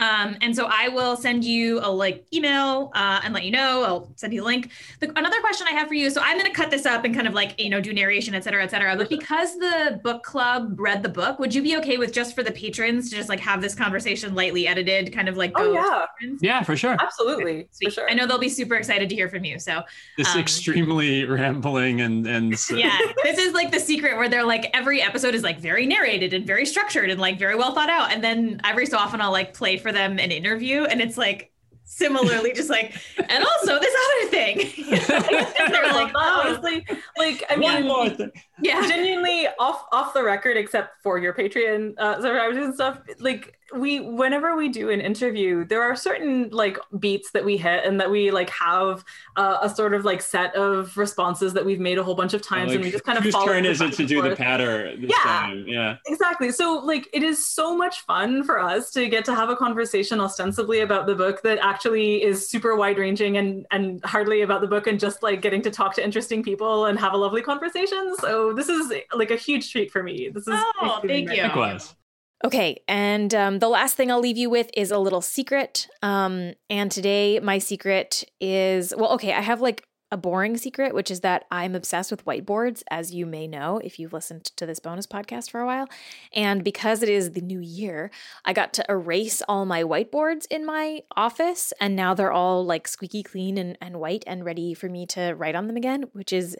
Um, 0.00 0.36
and 0.40 0.56
so 0.56 0.66
I 0.70 0.88
will 0.88 1.14
send 1.14 1.44
you 1.44 1.78
a 1.80 1.90
like 1.90 2.24
email 2.32 2.90
uh, 2.94 3.20
and 3.22 3.34
let 3.34 3.44
you 3.44 3.50
know. 3.50 3.84
I'll 3.84 4.12
send 4.16 4.32
you 4.32 4.42
a 4.42 4.46
link. 4.46 4.70
The, 4.98 5.10
another 5.16 5.40
question 5.40 5.66
I 5.68 5.72
have 5.72 5.88
for 5.88 5.94
you. 5.94 6.10
So 6.10 6.22
I'm 6.24 6.38
going 6.38 6.50
to 6.50 6.56
cut 6.56 6.70
this 6.70 6.86
up 6.86 7.04
and 7.04 7.14
kind 7.14 7.28
of 7.28 7.34
like 7.34 7.60
you 7.60 7.68
know 7.68 7.80
do 7.80 7.92
narration, 7.92 8.34
et 8.34 8.42
cetera, 8.42 8.64
et 8.64 8.70
cetera. 8.70 8.96
But 8.96 9.10
because 9.10 9.56
the 9.58 10.00
book 10.02 10.22
club 10.22 10.80
read 10.80 11.02
the 11.02 11.08
book, 11.08 11.38
would 11.38 11.54
you 11.54 11.62
be 11.62 11.76
okay 11.76 11.98
with 11.98 12.12
just 12.12 12.34
for 12.34 12.42
the 12.42 12.50
patrons 12.50 13.10
to 13.10 13.16
just 13.16 13.28
like 13.28 13.40
have 13.40 13.60
this 13.60 13.74
conversation 13.74 14.34
lightly 14.34 14.66
edited, 14.66 15.12
kind 15.12 15.28
of 15.28 15.36
like 15.36 15.52
oh 15.56 15.72
yeah, 15.72 16.06
yeah, 16.40 16.62
for 16.62 16.76
sure, 16.76 16.96
absolutely, 16.98 17.68
for 17.82 17.90
sure. 17.90 18.10
I 18.10 18.14
know 18.14 18.26
they'll 18.26 18.38
be 18.38 18.48
super 18.48 18.76
excited 18.76 19.10
to 19.10 19.14
hear 19.14 19.28
from 19.28 19.44
you. 19.44 19.58
So 19.58 19.82
this 20.16 20.34
um, 20.34 20.40
extremely 20.40 21.24
rambling 21.24 22.00
and 22.00 22.26
and 22.26 22.52
yeah, 22.70 22.98
this 23.22 23.38
is 23.38 23.52
like 23.52 23.70
the 23.70 23.80
secret 23.80 24.16
where 24.16 24.28
they're 24.28 24.44
like 24.44 24.70
every 24.72 25.02
episode 25.02 25.34
is 25.34 25.42
like 25.42 25.60
very 25.60 25.84
narrated 25.84 26.32
and 26.32 26.46
very 26.46 26.64
structured 26.64 27.10
and 27.10 27.20
like 27.20 27.38
very 27.38 27.54
well 27.54 27.74
thought 27.74 27.90
out, 27.90 28.12
and 28.12 28.24
then 28.24 28.60
every 28.64 28.86
so 28.86 28.96
often 28.96 29.20
I'll 29.20 29.32
like 29.32 29.52
play 29.52 29.76
for 29.76 29.89
them 29.92 30.18
an 30.18 30.30
interview, 30.30 30.84
and 30.84 31.00
it's 31.00 31.16
like 31.16 31.50
similarly 31.84 32.52
just 32.52 32.70
like 32.70 32.94
and 33.28 33.44
also 33.44 33.80
this 33.80 33.94
other 34.06 34.30
thing 34.30 34.58
they're 35.72 35.92
like 35.92 36.12
honestly 36.14 36.86
like 37.18 37.42
i 37.50 37.56
mean 37.56 37.84
more 37.84 38.08
thing. 38.08 38.30
Yeah. 38.62 38.86
Genuinely 38.86 39.48
off 39.58 39.84
off 39.92 40.14
the 40.14 40.22
record 40.22 40.56
except 40.56 41.02
for 41.02 41.18
your 41.18 41.32
patreon 41.32 41.98
uh 41.98 42.14
subscribers 42.14 42.56
and 42.56 42.74
stuff 42.74 43.00
like 43.18 43.56
we 43.74 44.00
whenever 44.00 44.56
we 44.56 44.68
do 44.68 44.90
an 44.90 45.00
interview 45.00 45.64
there 45.64 45.82
are 45.82 45.94
certain 45.94 46.48
like 46.50 46.78
beats 46.98 47.30
that 47.32 47.44
we 47.44 47.56
hit 47.56 47.84
and 47.84 48.00
that 48.00 48.10
we 48.10 48.30
like 48.30 48.50
have 48.50 49.04
uh, 49.36 49.58
a 49.62 49.68
sort 49.68 49.94
of 49.94 50.04
like 50.04 50.20
set 50.20 50.54
of 50.54 50.96
responses 50.96 51.52
that 51.52 51.64
we've 51.64 51.80
made 51.80 51.98
a 51.98 52.02
whole 52.02 52.14
bunch 52.14 52.34
of 52.34 52.42
times 52.42 52.68
like, 52.68 52.76
and 52.76 52.84
we 52.84 52.90
just 52.90 53.04
kind 53.04 53.18
of 53.18 53.24
whose 53.24 53.34
turn 53.34 53.64
is 53.64 53.80
it 53.80 53.92
to 53.92 54.04
do 54.04 54.22
the 54.22 54.34
patter 54.34 54.92
yeah. 54.98 55.16
time? 55.18 55.64
yeah. 55.66 55.96
Exactly. 56.06 56.50
So 56.50 56.80
like 56.84 57.08
it 57.12 57.22
is 57.22 57.46
so 57.46 57.76
much 57.76 58.00
fun 58.02 58.44
for 58.44 58.58
us 58.58 58.90
to 58.92 59.08
get 59.08 59.24
to 59.26 59.34
have 59.34 59.50
a 59.50 59.56
conversation 59.56 60.20
ostensibly 60.20 60.80
about 60.80 61.06
the 61.06 61.14
book 61.14 61.42
that 61.42 61.58
actually 61.62 62.22
is 62.22 62.48
super 62.48 62.76
wide 62.76 62.98
ranging 62.98 63.36
and 63.36 63.66
and 63.70 64.04
hardly 64.04 64.42
about 64.42 64.60
the 64.60 64.66
book 64.66 64.86
and 64.86 64.98
just 64.98 65.22
like 65.22 65.42
getting 65.42 65.62
to 65.62 65.70
talk 65.70 65.94
to 65.94 66.04
interesting 66.04 66.42
people 66.42 66.86
and 66.86 66.98
have 66.98 67.12
a 67.12 67.16
lovely 67.16 67.42
conversation 67.42 68.14
so 68.50 68.54
this 68.54 68.68
is 68.68 68.92
like 69.14 69.30
a 69.30 69.36
huge 69.36 69.70
treat 69.70 69.90
for 69.90 70.02
me 70.02 70.28
this 70.32 70.46
is 70.48 70.54
oh 70.80 71.00
thank 71.06 71.30
you 71.32 71.42
Likewise. 71.42 71.94
Okay, 72.42 72.82
and 72.88 73.34
um, 73.34 73.58
the 73.58 73.68
last 73.68 73.98
thing 73.98 74.10
I'll 74.10 74.18
leave 74.18 74.38
you 74.38 74.48
with 74.48 74.70
is 74.74 74.90
a 74.90 74.96
little 74.96 75.20
secret. 75.20 75.86
Um, 76.00 76.54
and 76.70 76.90
today, 76.90 77.38
my 77.38 77.58
secret 77.58 78.24
is 78.40 78.94
well, 78.96 79.12
okay, 79.12 79.34
I 79.34 79.42
have 79.42 79.60
like 79.60 79.84
a 80.12 80.16
boring 80.16 80.56
secret, 80.56 80.94
which 80.94 81.10
is 81.10 81.20
that 81.20 81.44
I'm 81.50 81.74
obsessed 81.74 82.10
with 82.10 82.24
whiteboards, 82.24 82.82
as 82.90 83.14
you 83.14 83.26
may 83.26 83.46
know 83.46 83.78
if 83.78 83.98
you've 83.98 84.12
listened 84.12 84.44
to 84.56 84.66
this 84.66 84.80
bonus 84.80 85.06
podcast 85.06 85.50
for 85.50 85.60
a 85.60 85.66
while. 85.66 85.86
And 86.34 86.64
because 86.64 87.02
it 87.02 87.08
is 87.08 87.32
the 87.32 87.40
new 87.40 87.60
year, 87.60 88.10
I 88.44 88.52
got 88.52 88.72
to 88.74 88.84
erase 88.88 89.42
all 89.46 89.66
my 89.66 89.84
whiteboards 89.84 90.46
in 90.50 90.66
my 90.66 91.02
office, 91.16 91.72
and 91.80 91.94
now 91.94 92.14
they're 92.14 92.32
all 92.32 92.64
like 92.64 92.88
squeaky 92.88 93.22
clean 93.22 93.56
and, 93.56 93.78
and 93.80 94.00
white 94.00 94.24
and 94.26 94.44
ready 94.44 94.74
for 94.74 94.88
me 94.88 95.06
to 95.08 95.34
write 95.34 95.54
on 95.54 95.68
them 95.68 95.76
again, 95.76 96.04
which 96.12 96.32
is 96.32 96.56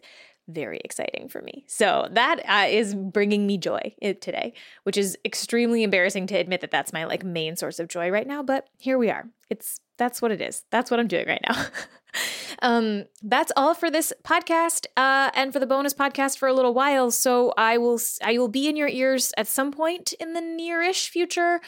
very 0.52 0.80
exciting 0.84 1.28
for 1.28 1.42
me. 1.42 1.64
So 1.66 2.08
that 2.12 2.40
uh, 2.48 2.66
is 2.68 2.94
bringing 2.94 3.46
me 3.46 3.58
joy 3.58 3.94
today, 4.00 4.52
which 4.84 4.96
is 4.96 5.16
extremely 5.24 5.82
embarrassing 5.82 6.26
to 6.28 6.36
admit 6.36 6.60
that 6.60 6.70
that's 6.70 6.92
my 6.92 7.04
like 7.04 7.24
main 7.24 7.56
source 7.56 7.78
of 7.78 7.88
joy 7.88 8.10
right 8.10 8.26
now, 8.26 8.42
but 8.42 8.68
here 8.78 8.98
we 8.98 9.10
are. 9.10 9.28
It's 9.48 9.80
that's 9.96 10.22
what 10.22 10.32
it 10.32 10.40
is. 10.40 10.64
That's 10.70 10.90
what 10.90 10.98
I'm 10.98 11.08
doing 11.08 11.26
right 11.28 11.42
now. 11.48 11.66
um, 12.62 13.04
that's 13.22 13.52
all 13.56 13.74
for 13.74 13.90
this 13.90 14.12
podcast 14.24 14.86
uh, 14.96 15.30
and 15.34 15.52
for 15.52 15.58
the 15.58 15.66
bonus 15.66 15.92
podcast 15.92 16.38
for 16.38 16.48
a 16.48 16.54
little 16.54 16.72
while. 16.72 17.10
So 17.10 17.52
I 17.56 17.78
will 17.78 18.00
I 18.22 18.38
will 18.38 18.48
be 18.48 18.68
in 18.68 18.76
your 18.76 18.88
ears 18.88 19.32
at 19.36 19.46
some 19.46 19.72
point 19.72 20.14
in 20.14 20.32
the 20.32 20.40
nearish 20.40 21.08
future. 21.08 21.60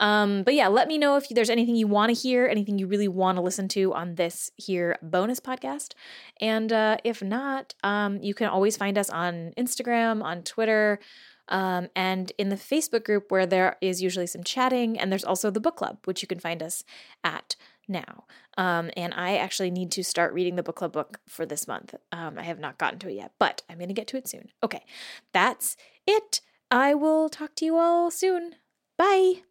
Um, 0.00 0.42
but 0.42 0.54
yeah, 0.54 0.66
let 0.66 0.88
me 0.88 0.98
know 0.98 1.16
if 1.16 1.28
there's 1.28 1.50
anything 1.50 1.76
you 1.76 1.86
want 1.86 2.14
to 2.14 2.20
hear, 2.20 2.46
anything 2.46 2.78
you 2.78 2.86
really 2.86 3.06
want 3.06 3.36
to 3.36 3.42
listen 3.42 3.68
to 3.68 3.94
on 3.94 4.16
this 4.16 4.50
here 4.56 4.96
bonus 5.02 5.38
podcast. 5.38 5.92
And 6.40 6.72
uh, 6.72 6.96
if 7.04 7.22
not, 7.22 7.74
um, 7.84 8.20
you 8.22 8.34
can 8.34 8.48
always 8.48 8.76
find 8.76 8.98
us 8.98 9.10
on 9.10 9.52
Instagram, 9.56 10.24
on 10.24 10.42
Twitter, 10.42 10.98
um, 11.48 11.88
and 11.94 12.32
in 12.38 12.48
the 12.48 12.56
Facebook 12.56 13.04
group 13.04 13.30
where 13.30 13.46
there 13.46 13.76
is 13.80 14.02
usually 14.02 14.26
some 14.26 14.42
chatting. 14.42 14.98
And 14.98 15.12
there's 15.12 15.24
also 15.24 15.50
the 15.50 15.60
book 15.60 15.76
club, 15.76 15.98
which 16.06 16.22
you 16.22 16.28
can 16.28 16.40
find 16.40 16.62
us 16.62 16.82
at 17.22 17.56
now. 17.86 18.24
Um, 18.56 18.90
and 18.96 19.12
I 19.14 19.36
actually 19.36 19.70
need 19.70 19.90
to 19.92 20.04
start 20.04 20.32
reading 20.32 20.56
the 20.56 20.62
book 20.62 20.76
club 20.76 20.92
book 20.92 21.18
for 21.28 21.44
this 21.44 21.68
month. 21.68 21.94
Um, 22.12 22.38
I 22.38 22.44
have 22.44 22.60
not 22.60 22.78
gotten 22.78 22.98
to 23.00 23.08
it 23.08 23.14
yet, 23.14 23.32
but 23.38 23.62
I'm 23.68 23.76
going 23.76 23.88
to 23.88 23.94
get 23.94 24.06
to 24.08 24.16
it 24.16 24.28
soon. 24.28 24.48
Okay, 24.62 24.84
that's 25.32 25.76
it. 26.06 26.40
I 26.70 26.94
will 26.94 27.28
talk 27.28 27.54
to 27.56 27.64
you 27.64 27.76
all 27.76 28.10
soon. 28.10 28.54
Bye. 28.96 29.42